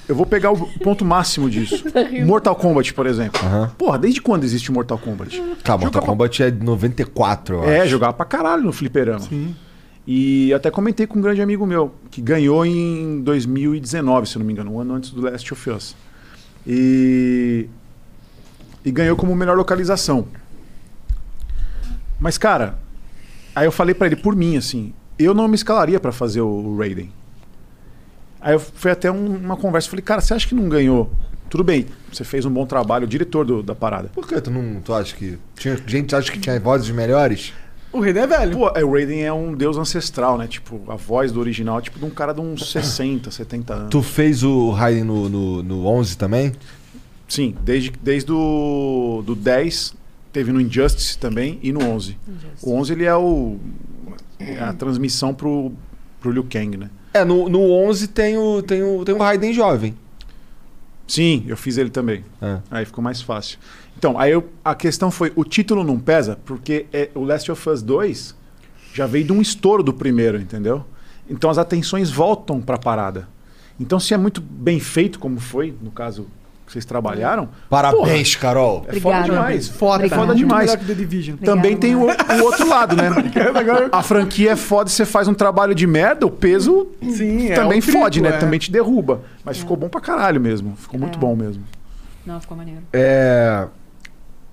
[0.08, 1.84] eu vou pegar o ponto máximo disso.
[2.26, 3.40] Mortal Kombat, por exemplo.
[3.45, 3.72] Aham.
[3.77, 5.42] Porra, desde quando existe Mortal Kombat?
[5.64, 7.90] Tá, Mortal Kombat é de 94, eu É, acho.
[7.90, 9.19] jogava pra caralho no fliperama.
[9.22, 9.56] Sim.
[10.06, 14.40] E eu até comentei com um grande amigo meu, que ganhou em 2019, se eu
[14.40, 15.95] não me engano, um ano antes do Last of Us.
[16.66, 17.68] E,
[18.86, 20.26] e ganhou como melhor localização.
[22.19, 22.80] Mas, cara,
[23.60, 26.77] aí eu falei pra ele, por mim, assim, eu não me escalaria pra fazer o
[26.77, 27.10] Raiden.
[28.40, 31.10] Aí eu fui até um- uma conversa, falei, cara, você acha que não ganhou?
[31.50, 34.10] Tudo bem, você fez um bom trabalho, o diretor do- da parada.
[34.14, 34.82] Por que tu não.
[34.82, 35.38] Tu acha que.
[35.56, 37.53] Tinha gente acha que tinha vozes melhores?
[37.92, 38.52] O rei é velho.
[38.58, 40.45] Pô, é, o Raiden é um deus ancestral, né?
[40.45, 43.90] Tipo, a voz do original é tipo de um cara de uns 60, 70 anos.
[43.90, 46.52] Tu fez o Raiden no, no, no 11 também?
[47.30, 49.95] Sim, desde, desde o do 10,
[50.32, 52.18] teve no Injustice também e no 11.
[52.62, 53.58] O 11 ele é o
[54.40, 55.72] é a transmissão pro,
[56.20, 56.90] pro Liu Kang, né?
[57.14, 59.96] É, no, no 11 tem o, tem, o, tem o Raiden jovem.
[61.08, 62.24] Sim, eu fiz ele também.
[62.42, 62.60] É.
[62.70, 63.58] Aí ficou mais fácil.
[63.98, 67.70] Então, aí eu- a questão foi, o título não pesa, porque é, o Last of
[67.70, 68.36] Us 2
[68.94, 70.84] já veio de um estouro do primeiro, entendeu?
[71.30, 73.28] Então as atenções voltam pra parada.
[73.80, 76.28] Então se é muito bem feito, como foi, no caso
[76.68, 77.50] que vocês trabalharam.
[77.70, 78.86] Parabéns, Carol.
[78.90, 79.24] É foda Obrigada.
[79.32, 79.68] demais.
[79.70, 80.78] Foda, é foda demais.
[81.44, 83.10] Também tem o, o outro lado, né?
[83.92, 87.80] A franquia é foda, você faz um trabalho de merda, o peso Sim, é também
[87.80, 88.30] o triplo, fode, né?
[88.30, 88.38] é.
[88.38, 89.22] Também te derruba.
[89.46, 90.76] Mas ficou bom pra caralho mesmo.
[90.76, 91.64] Ficou muito bom mesmo.
[92.26, 92.82] Não, ficou maneiro.
[92.92, 93.66] É,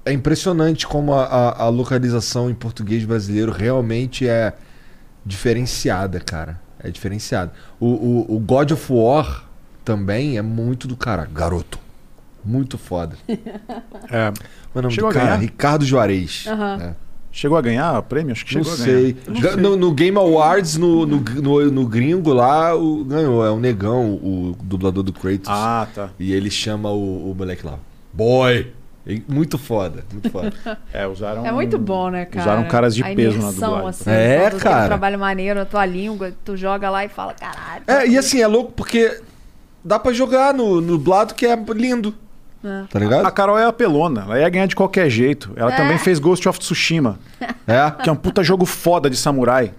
[0.05, 4.53] é impressionante como a, a- a localização em português brasileiro realmente é
[5.27, 6.61] diferenciada, cara.
[6.79, 7.53] É diferenciada.
[7.81, 9.45] O, o, o God of War
[9.85, 11.27] também é muito do cara.
[11.33, 11.79] Garoto.
[12.45, 13.17] Muito foda.
[14.11, 14.33] É.
[14.75, 15.41] Meu nome Chegou do a cara, ganhar?
[15.41, 16.45] Ricardo Juarez.
[16.49, 16.79] Aham.
[16.83, 16.95] É.
[17.33, 18.33] Chegou a ganhar o prêmio?
[18.33, 19.13] Acho que Não chegou a sei.
[19.27, 19.41] ganhar.
[19.41, 23.45] Ga- No, no Game Awards, no, no, no, no gringo lá, o, ganhou.
[23.45, 25.49] É o Negão, o dublador do Kratos.
[25.49, 26.11] Ah, tá.
[26.19, 27.79] E ele chama o, o moleque lá.
[28.13, 28.73] Boy!
[29.29, 30.53] Muito foda, muito foda.
[30.93, 31.45] É, usaram.
[31.45, 32.47] É muito bom, né, cara?
[32.47, 33.89] Usaram caras de A peso na dublagem.
[33.89, 34.85] Assim, É, cara.
[34.85, 37.83] Um trabalho maneiro, a tua língua, tu joga lá e fala, caralho.
[37.87, 39.21] É, e assim, é louco porque
[39.85, 42.15] dá pra jogar no, no dublado que é lindo.
[42.65, 42.85] É.
[42.91, 43.27] Tá ligado?
[43.27, 45.53] A Carol é apelona, ela ia ganhar de qualquer jeito.
[45.57, 45.77] Ela É.
[45.77, 47.19] também fez Ghost of Tsushima,
[47.67, 47.91] É?
[48.03, 49.73] que é um puta jogo foda de samurai.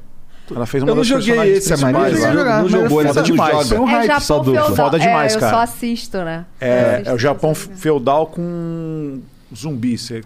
[0.55, 3.07] Ela fez uma Eu não das joguei esse, a Maria principais não não jogou, ele
[3.09, 3.51] foda só demais.
[3.51, 3.65] joga.
[3.65, 4.05] Foi um É hype.
[4.07, 4.75] Japão só do- feudal.
[4.75, 5.53] Foda demais, é, eu cara.
[5.55, 6.45] só assisto, né?
[6.61, 7.73] Eu É, é o Japão assisto.
[7.75, 9.21] feudal com
[9.55, 10.21] zumbi, você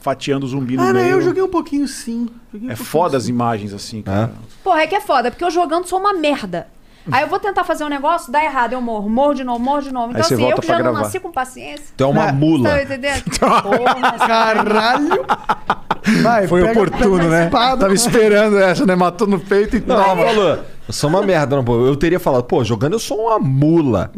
[0.00, 1.12] fatiando zumbi no Ah, não, meio.
[1.12, 2.20] eu joguei um pouquinho sim.
[2.22, 3.30] Um É pouquinho, foda as sim.
[3.32, 4.32] imagens assim, cara.
[4.64, 6.66] Porra, é que é foda, porque eu jogando sou uma merda.
[7.10, 9.82] Aí eu vou tentar fazer um negócio, dá errado, eu morro, morro de novo, morro
[9.82, 10.10] de novo.
[10.10, 11.00] Então, assim, eu que já não gravar.
[11.00, 11.86] nasci com paciência.
[11.96, 12.68] Tu é uma mula.
[12.70, 13.22] Tá entendendo?
[13.40, 15.26] Porra, Caralho!
[16.22, 17.44] Vai, Foi pega- oportuno, pega né?
[17.44, 17.80] espada.
[17.82, 18.94] Tava esperando essa, né?
[18.94, 20.24] Matou no peito e Não, toma.
[20.24, 20.58] falou,
[20.90, 21.86] eu sou uma merda, não, pô.
[21.86, 24.10] Eu teria falado, pô, jogando eu sou uma mula.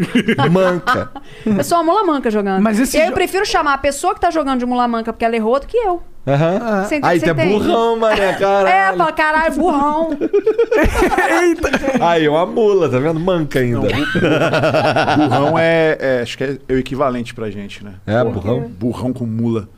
[0.50, 1.10] Manca.
[1.46, 2.62] Eu sou uma mula manca jogando.
[2.62, 4.86] Mas esse e aí eu jo- prefiro chamar a pessoa que tá jogando de mula
[4.88, 6.02] manca porque ela errou do que eu.
[6.26, 6.84] Aham.
[6.84, 7.64] Você- Aí você tu é entende?
[7.64, 8.96] burrão, mané, É, caralho.
[8.98, 10.10] fala, caralho, burrão.
[12.00, 13.18] Aí, é uma mula, tá vendo?
[13.20, 13.80] Manca ainda.
[15.16, 17.94] Burrão é, é- Acho que é, o equivalente pra gente, né?
[18.06, 18.60] É, burrão?
[18.78, 19.68] Burrão com mula.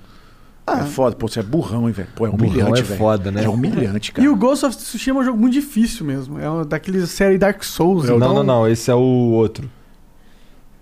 [0.66, 1.14] É foda.
[1.14, 2.08] Pô, você é burrão, hein, velho?
[2.16, 2.98] Pô, é Burrão humilhante, é velho.
[2.98, 3.44] foda, né?
[3.44, 4.24] É humilhante, cara.
[4.26, 6.38] E o Ghost of Tsushima é um jogo muito difícil mesmo.
[6.38, 8.08] É um daqueles série Dark Souls.
[8.08, 8.68] Não, então- não, não.
[8.68, 9.70] Esse é o outro.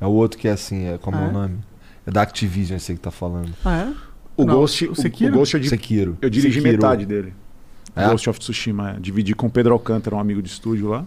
[0.00, 1.28] É o outro que é assim, é como Ah, é é?
[1.28, 1.58] o nome?
[2.06, 3.52] É da Activision, esse aí que tá falando.
[3.64, 3.92] Ah, é?
[4.36, 5.34] O Não, Ghost, o o, Sekiro?
[5.34, 6.16] o Ghost eu, di- Sekiro.
[6.22, 6.72] eu dirigi Sekiro.
[6.72, 7.34] metade dele.
[7.94, 8.08] É?
[8.08, 8.92] Ghost of Tsushima.
[8.92, 9.00] é.
[9.00, 11.04] Dividi com o Pedro Alcântara, um amigo de estúdio lá.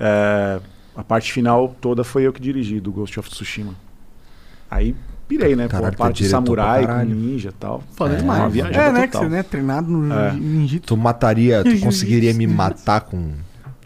[0.00, 0.60] É,
[0.96, 3.74] a parte final toda foi eu que dirigi do Ghost of Tsushima.
[4.70, 4.94] Aí
[5.28, 5.68] pirei, né?
[5.68, 7.82] Caralho, Pô, a parte é diretor samurai, com ninja e tal.
[7.94, 8.40] Foda É, demais.
[8.40, 9.00] uma viajada É, né?
[9.02, 9.28] Que total.
[9.28, 10.32] você né, treinado no É.
[10.32, 13.32] ninjitsu, Tu mataria, tu conseguiria me matar com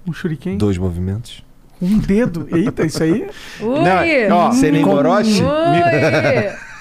[0.07, 1.43] um shuriken, dois movimentos?
[1.81, 2.47] um dedo.
[2.53, 3.27] Eita, isso aí...
[3.61, 4.29] Ui!
[4.29, 5.43] Não, ó, Sem nem com- Orochi?
[5.43, 5.49] Ui!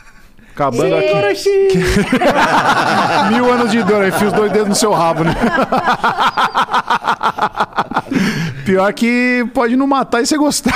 [0.53, 1.69] Acabando aqui.
[3.33, 5.33] Mil anos de dor, aí enfia os dois dedos no seu rabo, né?
[8.65, 10.71] Pior que pode não matar e você gostar.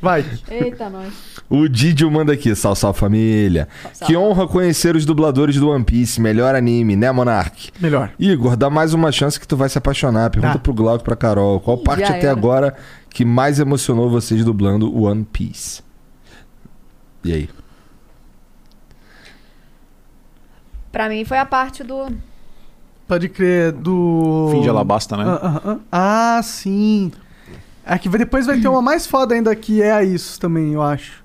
[0.00, 0.24] Vai.
[0.48, 1.12] Eita, nós.
[1.50, 3.66] O Didio manda aqui, sal, sal família.
[4.06, 7.70] Que honra conhecer os dubladores do One Piece, melhor anime, né, Monark?
[7.80, 8.12] Melhor.
[8.18, 10.30] Igor, dá mais uma chance que tu vai se apaixonar.
[10.30, 10.58] Pergunta Tá.
[10.60, 11.58] pro Glauco e pra Carol.
[11.58, 12.30] Qual Ih, parte já até era.
[12.32, 12.76] agora
[13.10, 15.82] que mais emocionou vocês dublando o One Piece?
[17.24, 17.50] E aí?
[20.92, 22.06] Pra mim foi a parte do.
[23.06, 24.48] Pode crer do...
[24.52, 25.24] Fim de Alabasta, né?
[25.26, 26.36] Ah, ah, ah.
[26.36, 27.10] Ah, sim.
[27.88, 30.82] Aqui vai- depois vai ter uma mais foda ainda que é a isso também, eu
[30.82, 31.24] acho.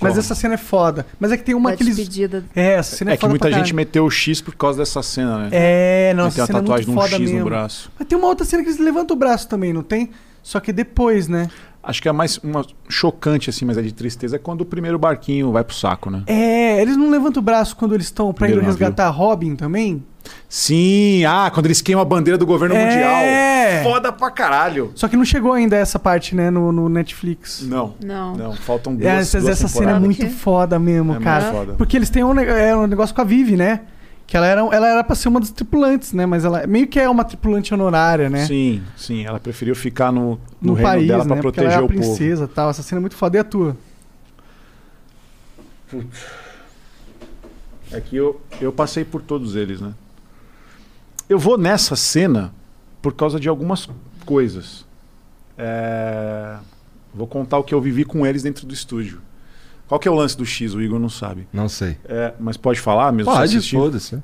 [0.00, 1.04] Mas essa cena é foda.
[1.18, 1.96] Mas é que tem uma da que eles...
[1.96, 2.44] despedida.
[2.54, 5.02] É, essa cena é, É que muita pra gente meteu o X por causa dessa
[5.02, 5.48] cena, né?
[5.50, 7.38] É, Não, nossa, tem cena é tatuagem de muito um X mesmo.
[7.40, 7.90] no braço.
[7.98, 10.10] Mas tem uma outra cena que eles levantam o braço também, não tem?
[10.42, 11.48] Só que depois, né?
[11.82, 14.98] Acho que é mais uma chocante, assim, mas é de tristeza, é quando o primeiro
[14.98, 16.22] barquinho vai pro saco, né?
[16.26, 20.04] É, eles não levantam o braço quando eles estão pra ir resgatar a Robin também?
[20.48, 22.84] Sim, ah, quando eles queimam a bandeira do governo É.
[22.84, 23.92] mundial.
[23.92, 24.90] Foda pra caralho.
[24.94, 27.62] Só que não chegou ainda essa parte, né, no, no Netflix.
[27.62, 28.34] Não, Não.
[28.36, 30.28] não, faltam duas, É, essa, duas essa cena é muito Que?
[30.28, 31.44] foda mesmo, É cara.
[31.44, 31.72] muito foda.
[31.74, 33.80] Porque eles têm um, é, um negócio com a Vivi, né?
[34.26, 36.26] Que ela era, ela era pra ser uma das tripulantes, né?
[36.26, 38.44] Mas ela meio que é uma tripulante honorária, né?
[38.46, 41.28] Sim, sim, ela preferiu ficar no, no no, reino país, dela né?
[41.28, 41.94] pra ela proteger é a o povo.
[41.98, 42.68] princesa e tal.
[42.70, 43.36] Essa cena é muito foda.
[43.38, 43.74] E a tua?
[47.90, 49.92] É que eu, eu passei por todos eles, né?
[51.28, 52.52] Eu vou nessa cena
[53.02, 53.88] por causa de algumas
[54.24, 54.86] coisas.
[55.56, 56.56] É,
[57.14, 59.20] Vou contar o que eu vivi com eles dentro do estúdio.
[59.88, 60.74] Qual que é o lance do X?
[60.74, 61.48] O Igor não sabe.
[61.52, 61.96] Não sei.
[62.04, 63.32] É, mas pode falar mesmo?
[63.32, 64.18] Pode, foda-se.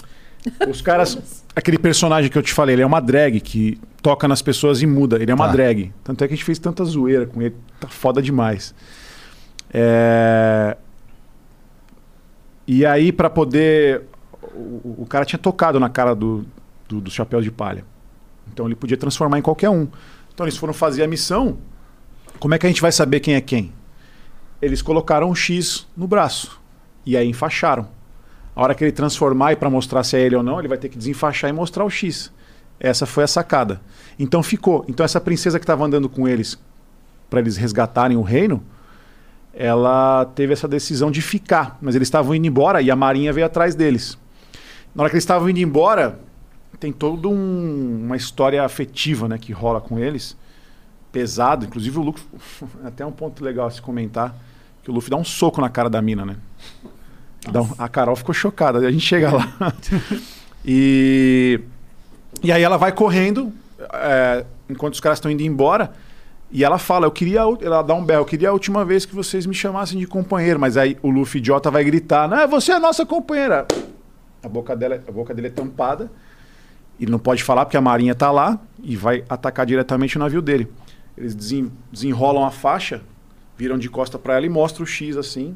[0.68, 1.42] Os caras.
[1.57, 4.86] Aquele personagem que eu te falei, ele é uma drag que toca nas pessoas e
[4.86, 5.16] muda.
[5.20, 5.52] Ele é uma Tá.
[5.52, 5.92] drag.
[6.05, 7.57] Tanto é que a gente fez tanta zoeira com ele.
[7.81, 8.74] Tá foda demais.
[9.73, 10.76] É...
[12.66, 14.02] E aí, pra poder.
[14.55, 16.44] O, o cara tinha tocado na cara do,
[16.88, 17.84] do, do chapéu de palha.
[18.52, 19.88] Então ele podia transformar em qualquer um.
[20.32, 21.58] Então eles foram fazer a missão.
[22.38, 23.72] Como é que a gente vai saber quem é quem?
[24.60, 26.60] Eles colocaram um X no braço
[27.04, 27.88] e aí enfaixaram.
[28.54, 30.78] A hora que ele transformar e para mostrar se é ele ou não, ele vai
[30.78, 32.32] ter que desenfaixar e mostrar o X.
[32.78, 33.80] Essa foi a sacada.
[34.18, 34.84] Então ficou.
[34.88, 36.58] Então essa princesa que estava andando com eles
[37.28, 38.62] para eles resgatarem o reino,
[39.52, 43.46] ela teve essa decisão de ficar, mas eles estavam indo embora e a marinha veio
[43.46, 44.18] atrás deles.
[44.94, 46.18] Na hora que eles estavam indo embora,
[46.78, 50.36] tem toda um- uma história afetiva, né, que rola com eles,
[51.12, 51.64] pesado.
[51.64, 52.24] Inclusive o Luffy,
[52.84, 54.34] até um ponto legal a se comentar,
[54.82, 56.36] que o Luffy dá um soco na cara da mina, né?
[57.48, 58.78] Um- a Carol ficou chocada.
[58.78, 59.52] A gente chega lá.
[60.64, 61.60] e
[62.42, 63.52] e aí ela vai correndo,
[63.92, 65.92] é, enquanto os caras estão indo embora,
[66.50, 69.14] e ela fala, eu queria, ela dá um berro, eu queria a última vez que
[69.14, 72.74] vocês me chamassem de companheiro, mas aí o Luffy idiota vai gritar, não, você é
[72.74, 73.66] a nossa companheira.
[74.42, 76.10] A boca, dela, a boca dele é tampada,
[77.00, 80.40] ele não pode falar porque a marinha tá lá e vai atacar diretamente o navio
[80.42, 80.70] dele.
[81.16, 83.02] Eles desen- desenrolam a faixa,
[83.56, 85.55] viram de costa para ela e mostram o X assim,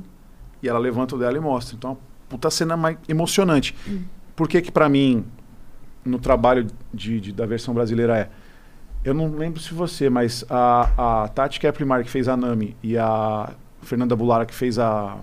[0.63, 1.77] e ela levanta o dela e mostra.
[1.77, 3.75] Então, é uma puta cena mais emocionante.
[4.37, 5.25] Por que que pra mim,
[6.05, 8.31] no trabalho de, de- da versão brasileira é...
[9.05, 12.99] Eu não lembro se você, mas a, a Tati Keplimar, que fez a Nami, e
[12.99, 13.51] a
[13.83, 15.17] Fernanda Bulara, que fez a,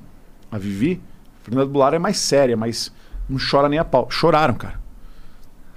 [0.49, 1.01] a Vivi,
[1.43, 2.91] Fernanda Bulara é mais séria, mas
[3.29, 4.07] não chora nem a pau.
[4.09, 4.79] Choraram, cara.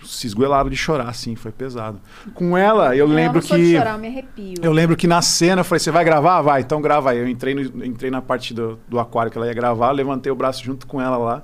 [0.08, 2.00] Se esgoelaram de chorar, assim, foi pesado.
[2.34, 3.62] Com ela, eu lembro não sou que...
[3.62, 4.54] de chorar, eu me arrepio.
[4.62, 6.40] Eu lembro que na cena eu falei, você vai gravar?
[6.40, 7.18] Vai, então grava aí.
[7.18, 10.34] Eu entrei, no- entrei na parte do, do aquário que ela ia gravar, levantei o
[10.34, 11.42] braço junto com ela lá.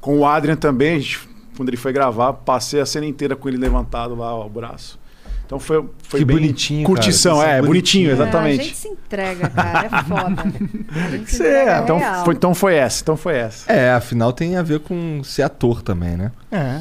[0.00, 3.48] Com o Adrian também, a gente, quando ele foi gravar, passei a cena inteira com
[3.48, 4.98] ele levantado lá, ó, o braço.
[5.46, 7.50] Então foi, foi Que bem bonitinho, Curtição, cara.
[7.50, 8.08] é, é bonitinho, bonitinho.
[8.08, 8.64] É, a exatamente.
[8.64, 9.86] gente se entrega, cara.
[9.86, 10.42] É foda.
[11.04, 12.24] A gente se É, entrega então, real.
[12.24, 13.70] foi, então foi essa, então foi essa.
[13.70, 16.32] É, afinal tem a ver com ser ator também, né?
[16.50, 16.80] É.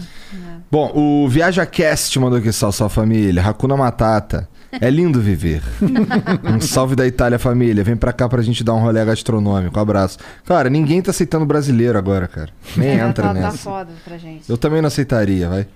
[0.72, 3.42] Bom, o ViajaCast mandou aqui, salve, salve família.
[3.46, 4.50] Hakuna Matata.
[4.82, 5.62] É lindo viver.
[6.44, 7.84] um salve da Itália, família.
[7.84, 9.80] Vem pra cá pra gente dar um rolê gastronômico.
[9.80, 10.18] Abraço.
[10.46, 12.50] Cara, ninguém tá aceitando brasileiro agora, cara.
[12.76, 13.58] Nem É, entra tá, tá nessa.
[13.58, 14.50] foda pra gente.
[14.50, 15.68] Eu também não aceitaria, vai.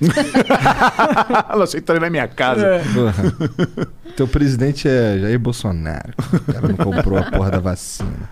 [1.50, 2.80] Ela aceitou na minha casa.
[2.92, 3.84] Porra.
[4.16, 6.12] Teu presidente é Jair Bolsonaro.
[6.32, 8.30] O cara não comprou a porra da vacina.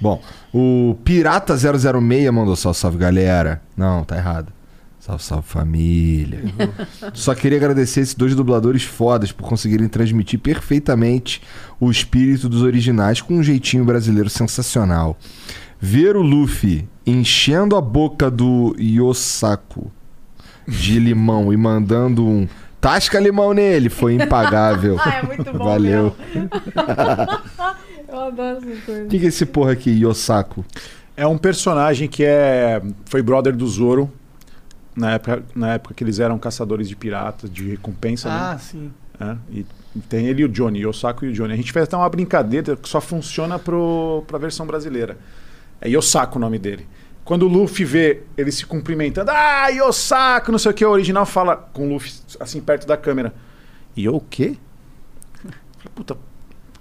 [0.00, 3.60] Bom, o Pirata006 mandou salve, salve galera.
[3.76, 4.52] Não, tá errado.
[5.06, 6.40] Salve, salve família.
[7.14, 11.40] Só queria agradecer esses dois dubladores fodas por conseguirem transmitir perfeitamente
[11.78, 15.16] o espírito dos originais com um jeitinho brasileiro sensacional.
[15.78, 19.92] Ver o Luffy enchendo a boca do Yosaku
[20.66, 22.48] de limão e mandando um
[22.80, 24.96] tasca limão nele foi impagável.
[25.06, 26.16] Ah, é muito bom Valeu.
[28.08, 29.04] Eu adoro essas coisas.
[29.04, 30.64] O que, que é esse porra aqui, Yosaku?
[31.16, 34.10] É um personagem que é foi brother do Zoro.
[34.96, 38.34] Na época, na época que eles eram caçadores de piratas, de recompensa, né?
[38.34, 38.90] Ah, sim.
[39.20, 39.66] É, e
[40.08, 41.52] tem ele e o Johnny, o Osako e o Johnny.
[41.52, 45.18] A gente fez até uma brincadeira que só funciona pro, pra versão brasileira.
[45.80, 46.86] É Yosako o nome dele.
[47.24, 51.26] Quando o Luffy vê ele se cumprimentando, ah, Yosako, não sei o que, o original
[51.26, 53.34] fala com o Luffy assim perto da câmera.
[53.96, 54.56] Yo o quê?
[55.94, 56.16] Puta,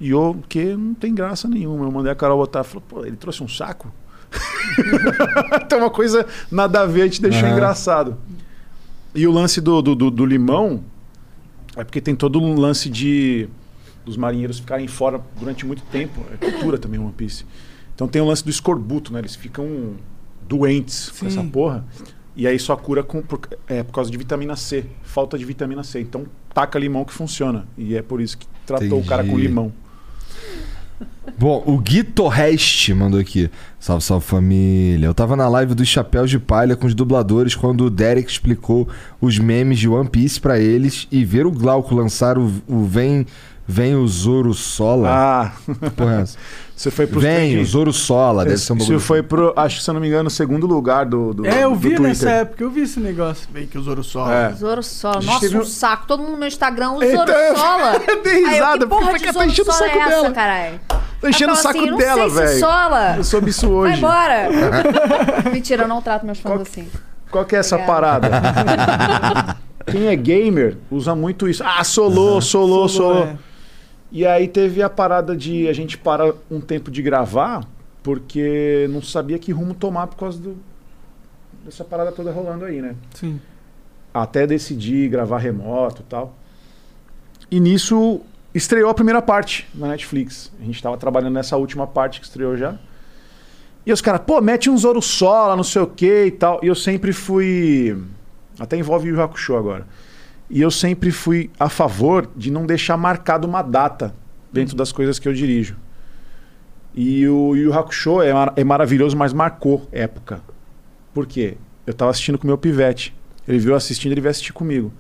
[0.02, 0.76] Yo o quê?
[0.78, 1.86] Não tem graça nenhuma.
[1.86, 3.92] Eu mandei a Carol botar, falou, pô, ele trouxe um saco?
[5.70, 7.54] Tem uma coisa nada a ver, a gente deixou Aham.
[7.54, 8.18] engraçado.
[9.14, 10.84] E o lance do, do, do- do limão
[11.76, 13.48] é porque tem todo um lance de
[14.06, 16.22] dos marinheiros ficarem fora durante muito tempo.
[16.32, 17.46] É cultura também One Piece.
[17.96, 19.20] Então tem o lance do escorbuto, né?
[19.20, 19.94] Eles ficam
[20.48, 21.50] doentes com essa Sim.
[21.50, 21.84] porra.
[22.36, 24.86] E aí só cura com, por, é, por causa de vitamina C.
[25.04, 26.02] Falta de vitamina C.
[26.02, 27.66] Então taca limão que funciona.
[27.78, 29.48] E é por isso que tratou o cara com Entendi.
[29.48, 29.72] limão.
[31.38, 33.50] Bom, o Gui Torreste mandou aqui.
[33.80, 35.08] Salve, salve família.
[35.08, 38.88] Eu tava na live dos Chapéus de Palha com os dubladores quando o Derek explicou
[39.20, 43.26] os memes de One Piece pra eles e ver o Glauco lançar o, o Vem
[43.68, 45.10] Vem o Zoro Sola.
[45.12, 45.52] Ah,
[45.96, 46.26] Porra, é
[46.76, 48.44] você foi pro Vem o Zoro Sola.
[48.46, 49.00] Deve ser um Isso bagulho.
[49.00, 51.64] foi pro, acho que se eu não me engano, o segundo lugar do, do É,
[51.64, 52.08] eu do vi Twitter.
[52.08, 53.48] nessa época, eu vi esse negócio.
[53.52, 54.34] Bem que o Zoro Sola.
[54.34, 54.54] É.
[54.54, 55.20] Zoro Sola.
[55.22, 56.06] Nossa, um saco.
[56.06, 58.02] Todo mundo no meu Instagram, o Então, Zoro Sola.
[58.08, 60.22] eu dei risada, que porque porra de que tá enchendo o Sola saco é essa,
[60.22, 60.32] dela.
[60.34, 60.80] caralho?
[61.22, 62.60] Tô enchendo o saco assim, dela, velho.
[62.60, 63.14] sola.
[63.18, 63.98] Eu soube isso Vai hoje.
[63.98, 64.48] embora.
[65.52, 66.88] Mentira, eu não trato meus fãs assim.
[67.32, 68.30] Qual que é essa Obrigada.
[68.30, 69.58] parada?
[69.88, 71.64] Quem é gamer usa muito isso.
[71.66, 73.24] Ah, solou, solou, solou.
[73.24, 73.36] é.
[74.12, 77.68] E aí teve a parada de a gente parar um tempo de gravar
[78.06, 80.56] porque não sabia que rumo tomar por causa do,
[81.66, 82.96] dessa parada toda rolando aí, né?
[83.16, 83.42] Sim.
[84.14, 86.36] Até decidir gravar remoto e tal.
[87.50, 88.22] E nisso
[88.54, 90.52] estreou a primeira parte na Netflix.
[90.62, 92.78] A gente tava trabalhando nessa última parte que estreou já.
[93.84, 96.60] E os caras, pô, mete um Zoro Sola, não sei o que e tal.
[96.62, 97.98] E eu sempre fui.
[98.60, 99.88] Até envolve o Hakusho agora.
[100.50, 104.14] E eu sempre fui a favor de não deixar marcado uma data
[104.52, 105.76] dentro das coisas que eu dirijo.
[106.94, 110.40] E o Yu Hakusho é, mar- é maravilhoso, mas marcou época.
[111.14, 111.58] Por quê?
[111.86, 113.14] Eu tava assistindo com o meu pivete.
[113.48, 114.94] Ele viu assistindo, ele veio assistir comigo.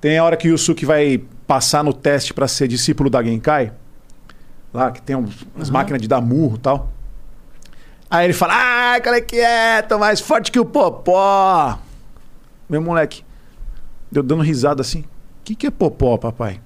[0.00, 3.72] Tem a hora que o Yusuke vai passar no teste para ser discípulo da Genkai.
[4.72, 6.92] Lá, que tem um- umas máquinas de dar murro e tal.
[8.10, 9.82] Aí ele fala, ai, qual é que é?
[9.82, 11.78] Tô mais forte que o Popó.
[12.68, 13.22] Meu moleque,
[14.10, 15.00] deu dando risada assim.
[15.00, 15.04] O
[15.44, 16.60] que, que é Popó, papai?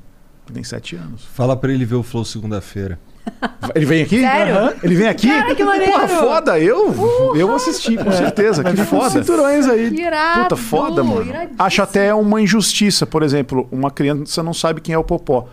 [0.52, 1.24] Tem sete anos.
[1.24, 2.98] Fala pra ele ver o Flow segunda-feira.
[3.76, 4.20] Ele vem aqui?
[4.20, 4.54] Sério?
[4.58, 4.74] Aham.
[4.82, 5.28] Ele vem aqui?
[5.28, 5.92] Cara, que maneiro!
[5.92, 6.58] Porra, foda.
[6.58, 6.88] Eu,
[7.36, 8.64] eu vou assistir, com certeza.
[8.64, 9.10] Que foda.
[9.10, 9.94] cinturões aí.
[9.94, 11.22] Irado, Puta, foda, mano.
[11.24, 11.54] iradíssimo.
[11.62, 15.46] Acho até uma injustiça, por exemplo, uma criança não sabe quem é o Popó.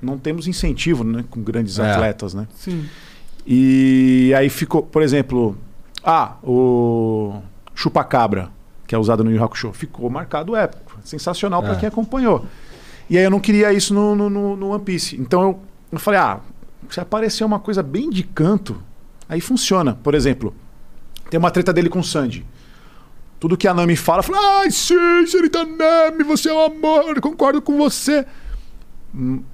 [0.00, 1.90] Não temos incentivo, né, com grandes É.
[1.90, 2.46] atletas, né?
[2.54, 2.86] Sim.
[3.44, 5.58] E aí ficou, por exemplo,
[6.04, 7.40] ah, o
[7.74, 8.48] chupacabra,
[8.86, 10.87] que é usado no Yu Hakusho, ficou marcado épico.
[11.04, 11.76] Sensacional pra É.
[11.76, 12.46] quem acompanhou.
[13.10, 15.16] E aí eu não queria isso no, no, no- One Piece.
[15.20, 15.60] Então eu,
[15.92, 16.40] eu falei, ah,
[16.90, 18.82] se aparecer uma coisa bem de canto,
[19.28, 19.94] aí funciona.
[20.02, 20.54] Por exemplo,
[21.30, 22.44] tem uma treta dele com o Sandy.
[23.40, 27.62] Tudo que a Nami fala, fala, ai, sim, senhorita Nami, você é um amor, concordo
[27.62, 28.26] com você.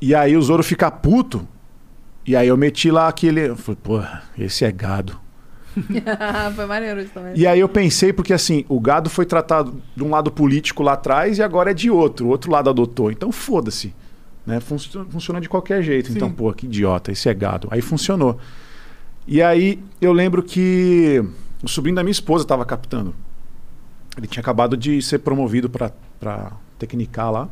[0.01, 1.47] E aí o Zoro fica puto.
[2.27, 3.49] E aí eu meti lá aquele.
[3.49, 4.03] Eu falei, pô,
[4.39, 5.21] esse é gado.
[6.55, 7.33] Foi maneiro isso também.
[7.37, 10.93] E aí eu pensei, porque assim, o gado foi tratado de um lado político lá
[10.95, 12.27] atrás e agora é de outro.
[12.27, 13.11] O outro lado adotou.
[13.11, 13.95] Então foda-se.
[14.47, 14.61] Né?
[14.61, 16.13] Funcio- Funciona de qualquer jeito.
[16.13, 17.69] Então, pô, que idiota, esse é gado.
[17.71, 18.39] Aí funcionou.
[19.27, 21.25] E aí eu lembro que
[21.63, 23.15] o sobrinho da minha esposa estava captando.
[24.17, 27.49] Ele tinha acabado de ser promovido pra, pra tecnicar lá.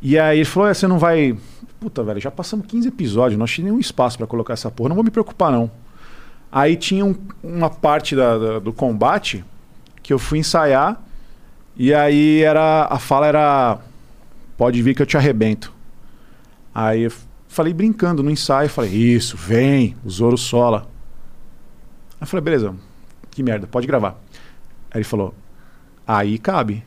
[0.00, 1.36] E aí ele falou: "É, você não vai.
[1.80, 4.96] Puta, velho, já passamos 15 episódios, não achei nenhum espaço pra colocar essa porra, não
[4.96, 5.70] vou me preocupar, não.
[6.50, 9.44] Aí tinha um- uma parte da- da- do combate
[10.02, 11.00] que eu fui ensaiar,
[11.76, 12.86] e aí era.
[12.90, 13.78] A fala era.
[14.56, 15.72] Pode vir que eu te arrebento.
[16.74, 17.12] Aí eu
[17.48, 20.88] falei brincando no ensaio, falei, isso, vem, o Zoro sola.
[22.12, 22.74] Aí eu falei, beleza,
[23.30, 24.16] que merda, pode gravar.
[24.90, 25.34] Aí ele falou,
[26.06, 26.84] aí cabe.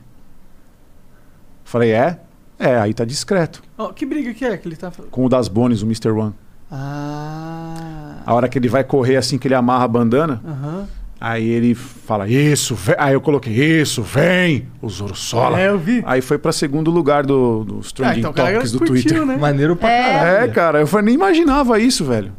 [1.64, 2.20] Falei, é?
[2.58, 3.62] É, aí tá discreto.
[3.78, 5.10] Ó, que briga que é que ele tá falando?
[5.10, 6.10] Com o das Bones, o Mr.
[6.10, 6.34] One.
[6.70, 7.91] Ah.
[8.26, 10.86] A hora que ele vai correr assim que ele amarra a bandana, Aham.
[11.20, 12.94] aí ele fala, isso, vem.
[12.98, 15.60] Aí eu coloquei, isso, vem, o Zoro sola.
[15.60, 16.02] É, eu vi.
[16.06, 19.26] Aí foi pra segundo lugar do, dos Trending Ah, então Topics do curtiu, Twitter.
[19.26, 19.36] né?
[19.36, 20.02] Maneiro pra É.
[20.12, 20.44] caralho.
[20.44, 22.32] É, cara, eu falei, nem imaginava isso, velho.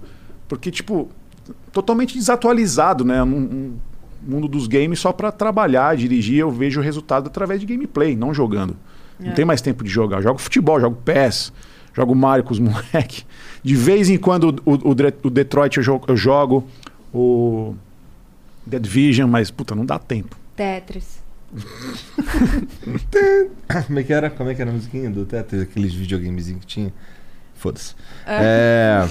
[0.47, 1.09] Porque, tipo,
[1.71, 3.21] totalmente desatualizado, né?
[3.23, 3.73] Um, um
[4.25, 8.33] mundo dos games só pra trabalhar, dirigir, eu vejo o resultado através de gameplay, não
[8.33, 8.75] jogando.
[9.19, 9.33] Não É.
[9.33, 10.17] tem mais tempo de jogar.
[10.17, 11.51] Eu jogo futebol, jogo PES,
[11.93, 13.23] jogo Mario com os moleque.
[13.63, 16.67] De vez em quando o, o, o Detroit eu jogo, eu jogo,
[17.13, 17.75] o
[18.69, 20.35] The Division, mas, puta, não dá tempo.
[20.55, 21.21] Tetris.
[23.87, 24.29] Como é que era?
[24.29, 25.61] Como é que era a musiquinha do Tetris?
[25.61, 26.93] Aqueles videogamezinhos que tinha?
[27.55, 27.93] Foda-se.
[28.25, 29.07] É,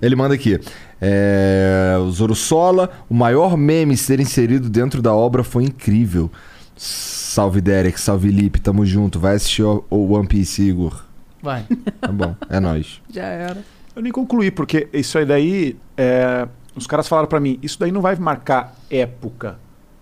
[0.00, 0.60] Ele manda aqui.
[1.00, 1.96] É...
[2.00, 6.30] O Zoro Sola, o maior meme ser inserido dentro da obra foi incrível.
[6.76, 9.18] Salve Derek, salve Lipe, tamo junto.
[9.18, 11.04] Vai assistir o o One Piece, Igor.
[11.44, 11.66] Vai.
[12.00, 13.02] Tá bom, é nóis.
[13.10, 13.62] Já era.
[13.94, 15.76] Eu nem concluí, porque isso aí daí.
[15.94, 19.58] é, os caras falaram pra mim, isso daí não vai marcar época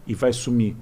[0.06, 0.76] e vai sumir.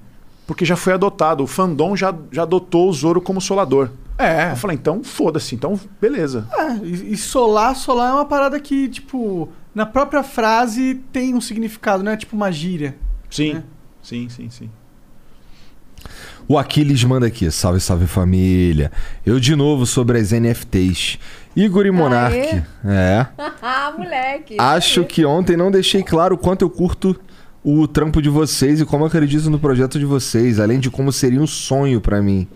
[0.45, 1.43] Porque já foi adotado.
[1.43, 3.89] O fandom já, já adotou o Zoro como solador.
[4.19, 4.51] É.
[4.51, 6.47] Eu falei, então foda-se, então beleza.
[6.53, 11.41] É, e, e solar, solar é uma parada que, tipo, na própria frase tem um
[11.41, 12.95] significado, não é tipo uma gíria.
[13.31, 13.63] Sim, né?
[14.03, 14.69] sim, sim, sim.
[16.47, 17.49] O Aquiles manda aqui.
[17.51, 18.91] Salve, salve família.
[19.25, 21.19] Eu de novo sobre as NFTs.
[21.55, 22.63] Igor e Monark.
[22.85, 23.25] É.
[23.61, 24.55] ah, moleque.
[24.57, 27.19] Acho que ontem não deixei claro o quanto eu curto
[27.63, 31.39] o trampo de vocês e como acredito no projeto de vocês, além de como seria
[31.39, 32.47] um sonho pra mim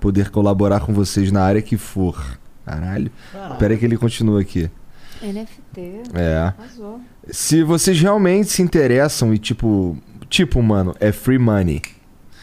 [0.00, 2.38] poder colaborar com vocês na área que for.
[2.64, 3.10] Caralho.
[3.52, 4.70] Espera aí que ele continua aqui.
[5.22, 6.10] NFT.
[6.14, 6.36] É.
[6.58, 7.00] Arrasou.
[7.30, 9.96] Se vocês realmente se interessam e tipo,
[10.28, 11.80] tipo, mano, é free money.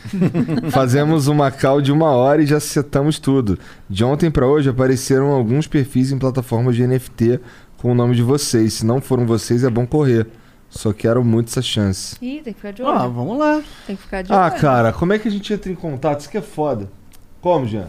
[0.72, 3.58] Fazemos uma call de uma hora e já setamos tudo.
[3.90, 7.40] De ontem pra hoje apareceram alguns perfis em plataformas de NFT
[7.78, 8.74] com o nome de vocês.
[8.74, 10.28] Se não foram vocês, é bom correr.
[10.70, 12.16] Só quero muito essa chance.
[12.22, 12.98] Ih, tem que ficar de olho.
[12.98, 13.62] Ah, vamos lá.
[13.86, 14.62] Tem que ficar de Ah, olho.
[14.62, 16.22] cara, como é que a gente entra em contato?
[16.22, 16.90] Isso que é foda.
[17.42, 17.88] Como, Jean?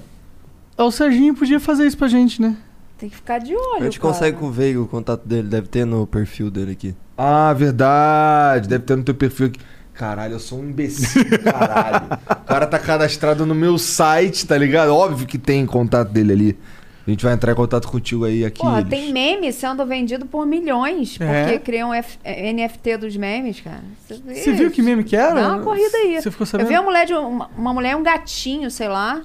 [0.76, 2.56] O Serginho podia fazer isso pra gente, né?
[2.98, 3.76] Tem que ficar de olho.
[3.80, 4.12] A gente cara.
[4.12, 6.94] consegue com o Veiga o contato dele, deve ter no perfil dele aqui.
[7.16, 8.68] Ah, verdade.
[8.68, 9.60] Deve ter no teu perfil aqui.
[9.94, 12.06] Caralho, eu sou um imbecil, caralho.
[12.30, 14.88] o cara tá cadastrado no meu site, tá ligado?
[14.94, 16.58] Óbvio que tem contato dele ali.
[17.06, 18.60] A gente vai entrar em contato contigo aí aqui.
[18.60, 18.88] Porra, eles.
[18.90, 21.18] tem meme sendo vendido por milhões.
[21.20, 21.42] É?
[21.44, 23.82] Porque criam F- eh, NFT dos memes, cara.
[24.08, 25.34] Você viu que meme que era?
[25.34, 26.22] Dá uma corrida aí.
[26.22, 26.68] Você ficou Eu sabendo?
[26.68, 29.22] vi uma mulher, de uma, uma mulher e um gatinho, sei lá.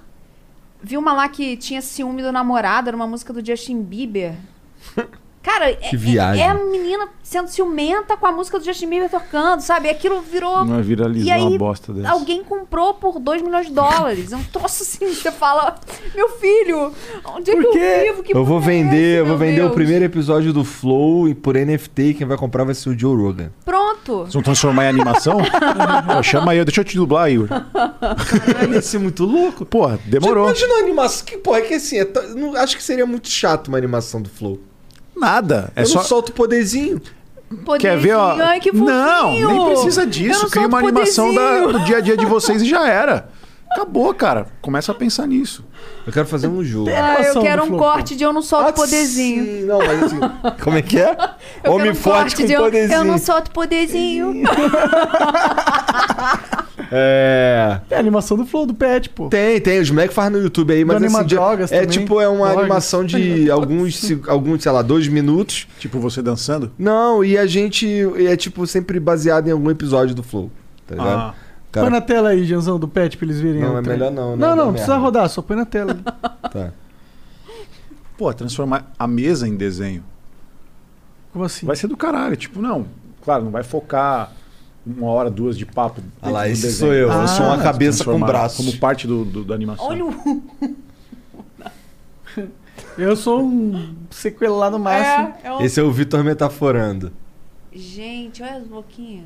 [0.81, 4.33] vi uma lá que tinha ciúme do namorado, era uma música do Justin Bieber.
[5.48, 6.43] Cara, Que é, viagem.
[6.43, 9.90] é a menina sendo ciumenta com a música do Justin Bieber tocando, sabe?
[9.90, 10.66] Aquilo virou.
[10.66, 12.09] Não viralizou E aí, uma bosta dessa.
[12.09, 14.34] Alguém comprou por 2 milhões de dólares.
[14.34, 15.77] É um troço assim, você fala,
[16.14, 16.92] meu filho,
[17.34, 18.24] onde é que eu vivo?
[18.24, 19.74] Que eu vou é vender, essa, eu vou vender o Deus?
[19.76, 23.50] primeiro episódio do Flow e por NFT quem vai comprar vai ser o Joe Rogan.
[23.64, 24.17] Pronto.
[24.24, 25.38] Vocês vão transformar em animação?
[26.14, 27.48] Pô, chama aí, deixa eu te dublar, Igor.
[27.48, 29.66] Caralho, ia ser muito louco.
[29.66, 30.45] Porra, demorou.
[30.48, 31.26] Imagina uma animação.
[31.26, 32.19] Que, porra, é que assim, é t-
[32.58, 34.59] acho que seria muito chato uma animação do Flow.
[35.19, 35.71] Nada.
[35.75, 35.99] É eu só.
[35.99, 37.01] não solto o poderzinho.
[37.79, 38.35] Quer ver, ó?
[38.41, 40.49] Ai, que não, nem precisa disso.
[40.49, 41.73] Cria uma animação da- poderzinho.
[41.73, 43.29] do dia a dia de vocês e já era.
[43.71, 44.47] Acabou, cara.
[44.61, 45.63] Começa a pensar nisso.
[46.05, 46.89] Eu quero fazer um jogo.
[46.89, 49.43] Ah, eu quero um corte de eu não solto poderzinho.
[49.43, 50.19] Sim, não, mas assim.
[50.63, 51.15] Como é que é?
[51.63, 52.97] Eu Homem quero um forte corte com de eu, poderzinho.
[52.99, 54.43] eu não solto poderzinho.
[56.91, 57.80] É.
[57.90, 59.30] É a animação do Flow, do Pet, pô.
[59.30, 59.80] Tem, tem.
[59.80, 61.99] Os moleques fazem no YouTube aí, mas Do assim, de- Animadrogas é também.
[61.99, 62.59] tipo, é uma Drogas.
[62.59, 65.67] animação de alguns, alguns, sei lá, dois minutos.
[65.80, 66.72] Tipo você dançando?
[66.77, 67.88] Não, e a gente
[68.25, 70.49] é tipo sempre baseado em algum episódio do Flow,
[70.85, 71.09] tá ligado?
[71.19, 71.33] Ah.
[71.72, 73.61] Cara, Põe na tela aí, Janzão, do Pet, pra eles verem.
[73.61, 73.98] Não, é trem.
[73.98, 74.38] melhor não, né?
[74.38, 74.72] Não, Dá não, merda.
[74.72, 75.95] precisa rodar, só põe na tela.
[76.49, 76.72] tá.
[78.17, 80.03] Pô, transformar a mesa em desenho.
[81.32, 81.66] Como assim?
[81.66, 82.35] Vai ser do caralho.
[82.35, 82.88] Tipo, não.
[83.24, 84.32] Claro, não vai focar
[84.88, 86.01] uma hora, duas de papo.
[86.22, 86.80] Ah lá, esse desenho.
[86.80, 88.66] sou eu, eu sou uma cabeça com braços.
[88.66, 89.85] Como parte do, do- da animação.
[89.88, 90.14] Olha o.
[92.98, 95.33] Eu sou um sequelado máximo.
[95.43, 95.61] É, é o...
[95.61, 97.11] Esse é o Vitor metaforando.
[97.72, 99.25] Gente, olha as boquinhas.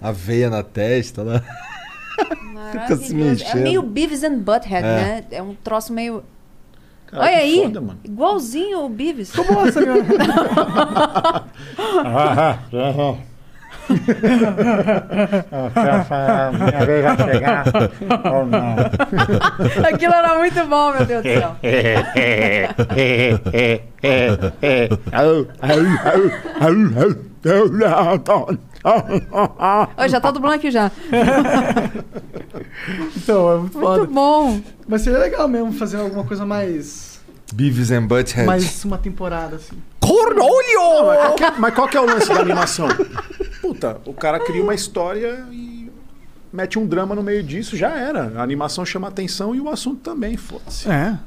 [0.00, 1.42] A veia na testa, né?
[2.72, 3.18] Fica se Maravilhoso.
[3.18, 3.62] É mexendo.
[3.62, 4.92] meio Beavis and Butthead, É.
[4.96, 5.24] né?
[5.30, 6.22] É um troço meio.
[7.06, 7.62] Caralho, Olha aí.
[7.64, 7.98] foda, mano.
[8.02, 9.30] Igualzinho o Beavis.
[9.32, 9.80] Como essa,
[16.52, 17.64] Minha vez vai chegar
[18.32, 18.76] ou não?
[19.86, 21.56] Aquilo era muito bom, meu Deus do céu.
[29.96, 30.90] Ó, já tá dublando aqui já.
[33.16, 33.78] Então, é muito.
[33.78, 34.60] Muito bom.
[34.86, 37.20] Mas seria legal mesmo fazer alguma coisa mais.
[37.52, 38.46] Beavis and Butthead.
[38.46, 39.76] Mais uma temporada, assim.
[40.06, 42.88] Não, mas, qual que é, mas qual que é o lance da animação?
[43.60, 45.90] Puta, o cara cria uma história e
[46.52, 48.32] mete um drama no meio disso, já era.
[48.36, 50.88] A animação chama atenção e o assunto também, foda-se.
[50.88, 51.18] É.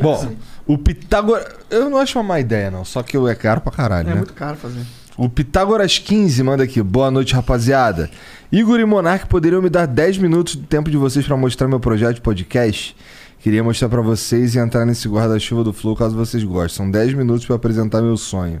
[0.00, 0.34] Bom,
[0.66, 1.46] o Pitágoras.
[1.68, 2.84] Eu não acho uma má ideia, não.
[2.84, 4.16] Só que é caro pra caralho, É né?
[4.16, 4.80] muito caro fazer.
[5.16, 6.80] O Pitágoras 15 manda aqui.
[6.82, 8.08] Boa noite, rapaziada.
[8.50, 11.80] Igor e Monark poderiam me dar 10 minutos do tempo de vocês pra mostrar meu
[11.80, 12.96] projeto de podcast?
[13.40, 16.76] Queria mostrar pra vocês e entrar nesse guarda-chuva do Flow caso vocês gostem.
[16.76, 18.60] São 10 minutos pra apresentar meu sonho.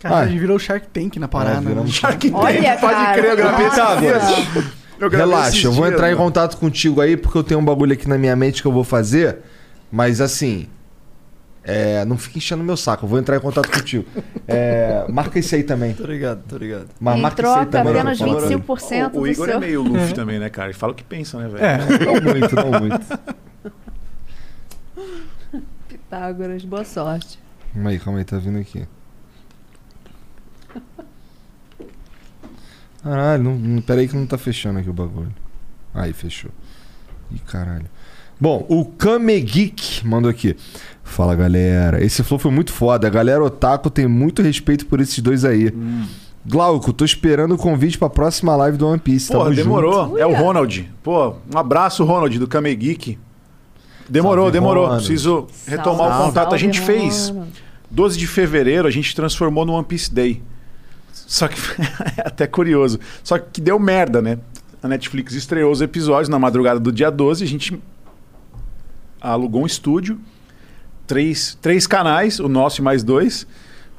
[0.00, 0.20] Cara, Ah.
[0.20, 1.70] a gente virou o Shark Tank na parada.
[1.70, 1.86] É, né?
[1.86, 3.14] Shark Tank, Olha, pode cara.
[3.18, 4.66] crer, eu gravei dias.
[4.98, 8.08] Eu Relaxa, eu vou entrar em contato contigo aí porque eu tenho um bagulho aqui
[8.08, 9.38] na minha mente que eu vou fazer.
[9.92, 10.68] Mas assim.
[11.68, 14.04] É, não fica enchendo meu saco, eu vou entrar em contato contigo.
[14.46, 15.94] É, marca isso aí também.
[15.94, 16.86] Tô ligado, tô ligado.
[17.00, 17.92] Mas marca isso aí troca, também.
[17.92, 18.48] apenas que eu falo.
[18.48, 19.56] 25% O, o do Igor seu.
[19.56, 20.68] é meio Luffy também, né, cara?
[20.68, 21.64] Ele fala o que pensa, né, velho?
[21.64, 23.76] É, não muito, não muito.
[25.88, 27.36] Pitágoras, boa sorte.
[27.74, 28.86] Calma aí, calma aí, tá vindo aqui.
[33.02, 35.34] Caralho, não, não, pera aí que não tá fechando aqui o bagulho.
[35.94, 36.50] Aí, fechou.
[37.32, 37.86] Ih, caralho.
[38.38, 40.56] Bom, o Kamegeek mandou aqui.
[41.06, 42.04] Fala, galera.
[42.04, 43.06] Esse flow foi muito foda.
[43.06, 45.72] A galera otaku tem muito respeito por esses dois aí.
[46.44, 49.30] Glauco, tô esperando o convite pra próxima live do One Piece.
[49.32, 50.04] Tamo demorou.
[50.04, 50.18] junto.
[50.18, 50.90] É o Ronald.
[51.02, 53.18] Pô, um abraço, Ronald, do Kame Geek.
[54.08, 54.84] Demorou, Salve, demorou.
[54.84, 55.04] Ronald.
[55.06, 56.54] Preciso retomar Salve, o contato.
[56.54, 57.28] A gente fez.
[57.28, 57.48] Ronald.
[57.90, 60.42] 12 de fevereiro, a gente transformou no One Piece Day.
[61.12, 61.56] Só que
[62.18, 62.98] é até curioso.
[63.22, 64.38] Só que deu merda, né?
[64.82, 67.80] A Netflix estreou os episódios na madrugada do dia 12, a gente
[69.20, 70.20] alugou um estúdio,
[71.06, 73.46] três, três canais, o nosso e mais dois.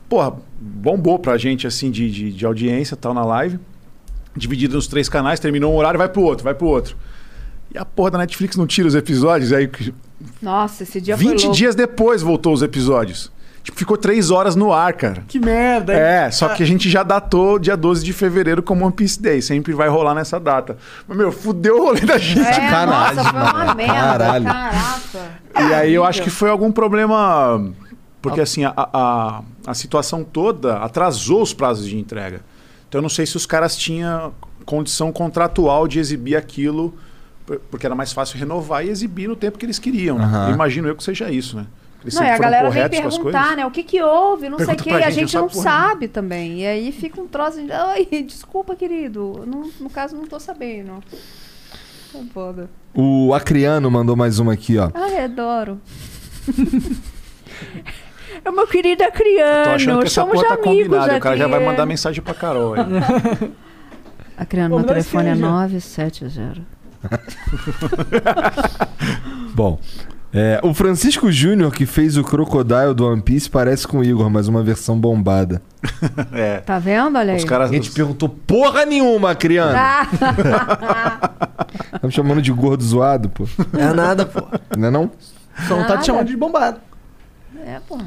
[0.09, 3.59] Porra, bombou pra gente assim de, de, de audiência tal na live.
[4.35, 6.95] Dividido nos três canais, terminou um horário, vai pro outro, vai pro outro.
[7.73, 9.69] E a porra da Netflix não tira os episódios, aí
[10.41, 11.55] Nossa, esse dia foi 20 louco.
[11.57, 13.31] dias depois voltou os episódios.
[13.67, 15.23] Tipo, ficou três horas no ar, cara.
[15.27, 15.99] Que merda, hein?
[15.99, 19.41] É, só que a gente já datou dia 12 de fevereiro como One Piece Day.
[19.41, 20.77] Sempre vai rolar nessa data.
[21.05, 22.39] Mas, meu, fudeu o rolê da gente.
[22.39, 23.93] É, nossa, foi uma merda.
[23.93, 24.45] Caralho.
[24.45, 25.69] Caraca.
[25.69, 27.61] E aí eu acho que foi algum problema.
[28.21, 32.39] Porque assim, a, a, a situação toda atrasou os prazos de entrega.
[32.87, 34.33] Então eu não sei se os caras tinham
[34.65, 36.95] condição contratual de exibir aquilo,
[37.45, 40.17] por- porque era mais fácil renovar e exibir no tempo que eles queriam.
[40.47, 41.65] Eu imagino eu que seja isso, né?
[42.07, 43.65] Eles Não, e sempre a galera vem perguntar, né?
[43.65, 46.61] O que que houve, não sei o Pergunta que, e a gente, não sabe também.
[46.61, 47.69] E aí fica um troço de.
[47.69, 49.43] Ai, desculpa, querido.
[49.45, 51.03] Não- no caso, não tô sabendo.
[52.13, 52.69] Tá foda.
[52.93, 54.89] O Acriano mandou mais uma aqui, ó.
[54.93, 55.81] Ai, adoro.
[58.45, 59.99] É meu querido Tô achando Acriano.
[60.01, 61.17] que essa Somos porra tá combinada.
[61.17, 61.65] O cara já vai Acriano.
[61.65, 62.81] mandar mensagem pra Carol aí.
[64.37, 65.51] Acriano, Vamos meu telefone é esquerda.
[65.51, 66.61] 970.
[69.55, 69.79] Bom.
[70.33, 74.29] É, o Francisco Júnior, que fez o Crocodile do One Piece, parece com o Igor,
[74.29, 75.61] mas uma versão bombada.
[76.33, 76.59] É.
[76.59, 77.17] Tá vendo?
[77.17, 77.39] Olha aí.
[77.39, 77.69] Os caras.
[77.69, 79.73] A gente perguntou porra nenhuma, Acriano.
[79.75, 80.07] Ah,
[81.99, 83.47] Tá me chamando de gordo zoado, pô.
[83.77, 84.41] É nada, pô.
[84.77, 85.11] Não é não?
[85.67, 86.79] Só não tá te chamando de bombado.
[87.65, 87.97] é, pô.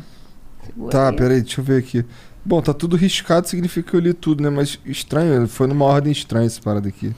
[0.67, 1.17] Segura Tá, aí.
[1.17, 2.05] peraí, deixa eu ver aqui.
[2.45, 4.51] Bom, tá tudo riscado, significa que eu li tudo, né?
[4.51, 7.15] Mas estranho, foi numa ordem estranha essa parada aqui.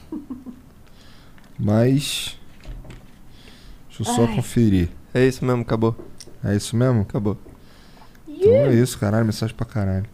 [1.58, 2.39] Mas.
[3.98, 4.34] Deixa eu só Ai.
[4.34, 4.88] conferir.
[5.12, 5.94] É isso mesmo, acabou.
[6.42, 7.02] É isso mesmo?
[7.02, 7.36] Acabou.
[8.26, 10.06] Então é isso, caralho, mensagem pra caralho.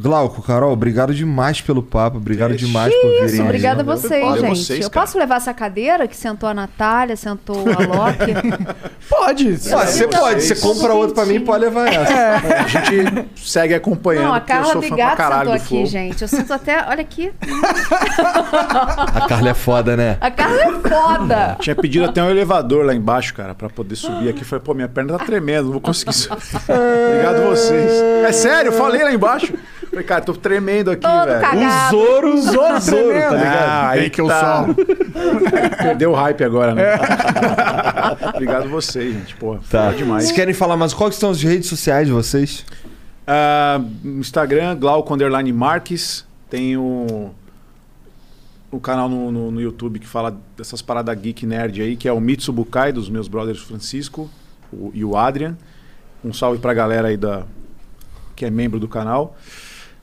[0.00, 2.64] Glauco, Carol, obrigado demais pelo papo, obrigado Ixi.
[2.64, 3.26] demais por virem.
[3.26, 4.48] Isso, obrigada a vocês, gente.
[4.48, 5.06] vocês, eu cara.
[5.06, 8.34] posso levar essa cadeira que sentou a Natália, sentou a Loki?
[9.08, 9.58] Pode.
[9.72, 12.64] Ah, você pode, você compra outro pra mim e pode levar essa.
[12.64, 14.24] A gente segue acompanhando.
[14.24, 15.86] Não, a Carla Bigato caralho sentou aqui, Flow.
[15.86, 16.22] gente.
[16.22, 16.86] Eu sinto até.
[16.88, 17.32] Olha aqui.
[19.14, 20.16] A Carla é foda, né?
[20.20, 21.56] A Carla é foda.
[21.60, 24.44] Tinha pedido até um elevador lá embaixo, cara, pra poder subir aqui.
[24.44, 26.38] Falei, pô, minha perna tá tremendo, não vou conseguir subir.
[27.08, 27.90] Obrigado vocês.
[28.24, 29.52] É sério, eu falei lá embaixo.
[29.90, 31.40] Falei, cara, tô tremendo aqui, Todo velho.
[31.40, 31.58] cagado.
[31.60, 33.68] Um Zoro, Zoro, Zoro, tá ligado?
[33.68, 34.66] Ah, aí que eu tá.
[35.82, 36.82] Perdeu o hype agora, né?
[38.34, 39.34] Obrigado vocês, gente.
[39.36, 39.90] Pô, Tá.
[39.92, 40.24] demais.
[40.24, 40.94] Vocês querem falar mais?
[40.94, 42.64] Quais são as redes sociais de vocês?
[44.04, 46.24] No Instagram, Glauco Underline Marques.
[46.48, 47.30] Tem o,
[48.70, 52.12] o canal no, no, no YouTube que fala dessas paradas geek nerd aí, que é
[52.12, 54.28] o Mitsubukai, dos meus brothers Francisco
[54.72, 55.56] o- e o Adrian.
[56.24, 57.42] Um salve pra galera aí da,
[58.36, 59.36] que é membro do canal.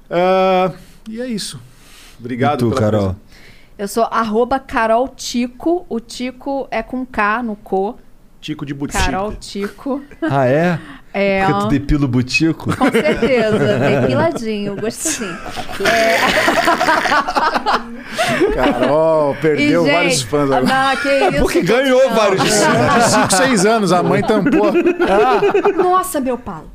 [0.10, 0.72] Ah,
[1.10, 1.60] e é isso.
[2.20, 3.02] Obrigado e tu, pela Carol?
[3.02, 3.28] presença.
[3.78, 5.86] Eu sou arroba Carol Tico.
[5.88, 7.98] O Tico é com K no co.
[8.42, 9.04] Tico de Butico.
[9.04, 10.02] Carol Tico.
[10.22, 10.80] Ah, é?
[11.14, 11.46] É.
[11.46, 12.78] Porque tu depila o butico?
[12.78, 15.36] Com certeza, depiladinho, gostosinho.
[15.84, 16.18] É...
[18.54, 20.66] Carol, perdeu E, gente, vários fãs agora.
[20.66, 21.40] Não, que isso.
[21.40, 22.16] Porque ganhou não.
[22.16, 22.56] vários de De
[23.10, 24.72] 5, 6 anos, a mãe tampou.
[25.76, 26.66] Nossa, meu pau.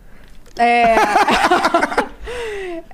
[0.59, 0.97] É...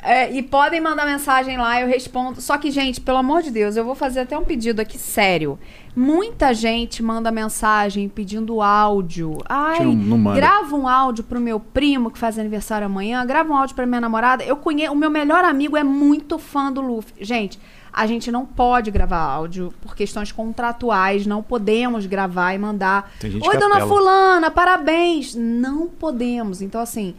[0.02, 2.40] É, e podem mandar mensagem lá, eu respondo.
[2.40, 5.58] Só que, gente, pelo amor de Deus, eu vou fazer até um pedido aqui sério.
[5.94, 9.36] Muita gente manda mensagem pedindo áudio.
[9.48, 10.36] Ai, Não- não manda.
[10.36, 14.00] grava um áudio pro meu primo que faz aniversário amanhã, grava um áudio pra minha
[14.00, 14.44] namorada.
[14.44, 17.12] Eu conheço, o meu melhor amigo é muito fã do Luffy.
[17.20, 17.58] Gente,
[17.92, 23.10] a gente não pode gravar áudio por questões contratuais, não podemos gravar e mandar.
[23.24, 23.88] Oi, dona apela.
[23.88, 25.34] fulana, parabéns.
[25.34, 26.62] Não podemos.
[26.62, 27.14] Então, assim,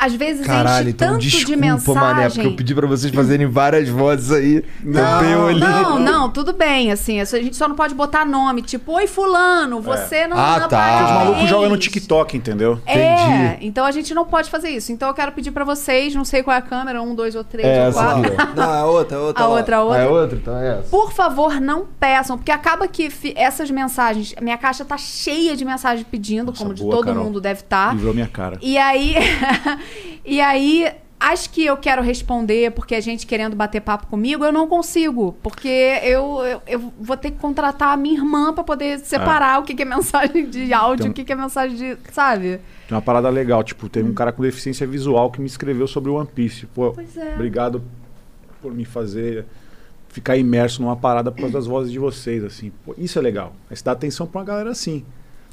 [0.00, 1.94] às vezes Caralho, enche então tanto de desculpa, mensagem.
[2.00, 4.64] mané, porque eu pedi pra vocês fazerem várias vozes aí.
[5.46, 5.60] Ali.
[5.60, 9.80] Não, não, tudo bem, assim, a gente só não pode botar nome, tipo, oi fulano,
[9.80, 11.04] você não, Ah, não tá.
[11.04, 12.80] Os malucos jogam no TikTok, entendeu?
[12.86, 14.92] É, então a gente não pode fazer isso.
[14.92, 17.44] Então eu quero pedir pra vocês, não sei qual é a câmera, um, dois ou
[17.44, 18.30] três É ou essa quatro.
[18.56, 19.42] Não, a outra, a outra.
[19.44, 19.54] A lá.
[19.56, 20.02] outra, a Ah, outra.
[20.02, 20.38] é outra?
[20.38, 20.88] Então é essa.
[20.88, 26.06] Por favor, não peçam, porque acaba que essas mensagens, minha caixa tá cheia de mensagens
[26.10, 27.24] pedindo, como de boa, todo Carol.
[27.24, 27.94] mundo deve estar.
[27.94, 28.58] Livrou minha cara.
[28.60, 29.14] E aí,
[30.24, 34.52] e aí, as que eu quero responder, porque a gente querendo bater papo comigo, eu
[34.52, 35.36] não consigo.
[35.42, 35.68] Porque
[36.02, 39.74] eu, eu, eu vou ter que contratar a minha irmã pra poder separar o que,
[39.74, 42.12] que é mensagem de áudio, Então- o que, que é mensagem de.
[42.12, 42.60] Sabe?
[42.88, 46.10] Tem uma parada legal, tipo, teve um cara com deficiência visual que me escreveu sobre
[46.10, 46.66] o One Piece.
[46.66, 47.34] Pô, Pois é.
[47.34, 47.82] obrigado
[48.62, 49.44] por me fazer
[50.08, 52.72] ficar imerso numa parada por causa das vozes de vocês, assim.
[52.84, 53.52] Pô, isso é legal.
[53.70, 55.04] Aí você dá atenção pra uma galera assim.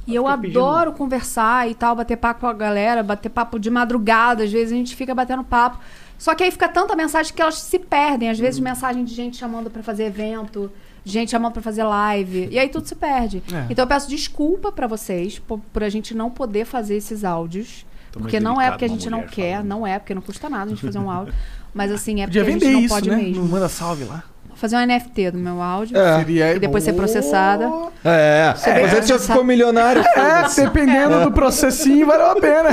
[0.08, 3.69] E eu pedindo- adoro conversar e tal, bater papo com a galera, bater papo de
[3.69, 5.77] madrugada, às vezes a gente fica batendo papo.
[6.18, 8.30] Só que aí fica tanta mensagem que elas se perdem.
[8.30, 8.42] Às Hum.
[8.42, 10.72] vezes mensagem de gente chamando pra fazer evento,
[11.06, 12.48] gente chamando pra fazer live.
[12.52, 13.44] E aí tudo se perde.
[13.53, 13.66] É.
[13.69, 17.86] Então eu peço desculpa pra vocês por, por a gente não poder fazer esses áudios.
[18.11, 19.68] Tô porque não é porque a gente não quer, falando.
[19.68, 21.34] não é porque não custa nada a gente fazer um áudio.
[21.74, 23.16] Mas assim, é porque Podia a gente não isso, pode né?
[23.18, 23.44] mesmo.
[23.44, 24.24] Não manda salve lá.
[24.58, 26.18] Fazer um NFT do meu áudio É.
[26.18, 27.69] Seria e depois ser processada.
[28.03, 30.02] É, Você aí você ficou milionário.
[30.02, 32.69] É, dependendo do processinho, valeu a pena.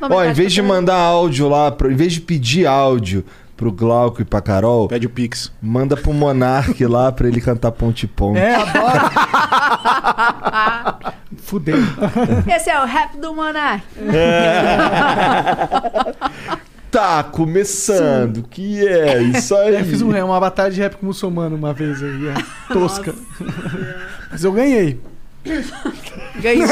[0.00, 3.24] Ó, em vez de mandar áudio lá, pro- em vez de pedir áudio
[3.56, 5.50] pro Glauco e pra Carol, Pede o Pix.
[5.62, 8.38] manda pro Monark lá pra ele cantar ponte ponte.
[8.38, 9.10] É, adoro.
[11.42, 11.76] Fudeu.
[12.54, 13.82] Esse é o rap do Monark.
[16.96, 19.74] Tá começando, que é isso aí.
[19.74, 23.14] Eu fiz um- uma batalha de rap com muçulmano uma vez aí, é, tosca.
[24.30, 24.98] Mas eu ganhei.
[26.40, 26.66] Ganhou?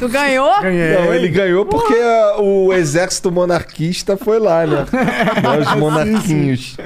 [0.00, 0.60] tu ganhou?
[0.62, 0.94] Ganhei.
[0.94, 1.94] Não, ele ganhou porque
[2.38, 4.86] o exército monarquista foi lá, né?
[5.42, 6.76] Nós monarquinhos.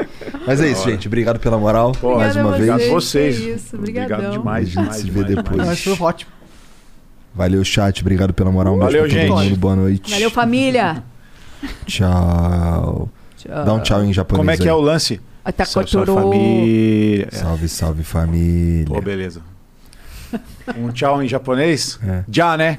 [0.47, 1.07] Mas é isso, gente.
[1.07, 1.93] Obrigado pela moral.
[1.93, 2.91] Pô, mais uma Obrigado vez.
[2.91, 3.39] a vocês.
[3.39, 5.57] Isso, Obrigado demais, A gente demais, se vê depois.
[5.67, 6.33] Mas foi ótimo.
[7.35, 8.01] Valeu, chat.
[8.01, 8.75] Obrigado pela moral.
[8.75, 9.31] Um beijo Valeu, todo gente.
[9.31, 9.57] mundo.
[9.57, 10.11] Boa noite.
[10.11, 11.02] Valeu, família.
[11.87, 13.09] Tchau.
[13.37, 13.65] Tchau.
[13.65, 14.39] Dá um tchau em japonês.
[14.41, 14.77] Como é que é aí.
[14.77, 15.21] o lance?
[15.45, 17.29] Até Salve, salve, família.
[17.31, 17.37] É.
[17.37, 18.87] Salve, salve família.
[18.87, 19.43] Pô, beleza.
[20.77, 21.99] Um tchau em japonês?
[22.07, 22.25] É.
[22.29, 22.79] Já, né?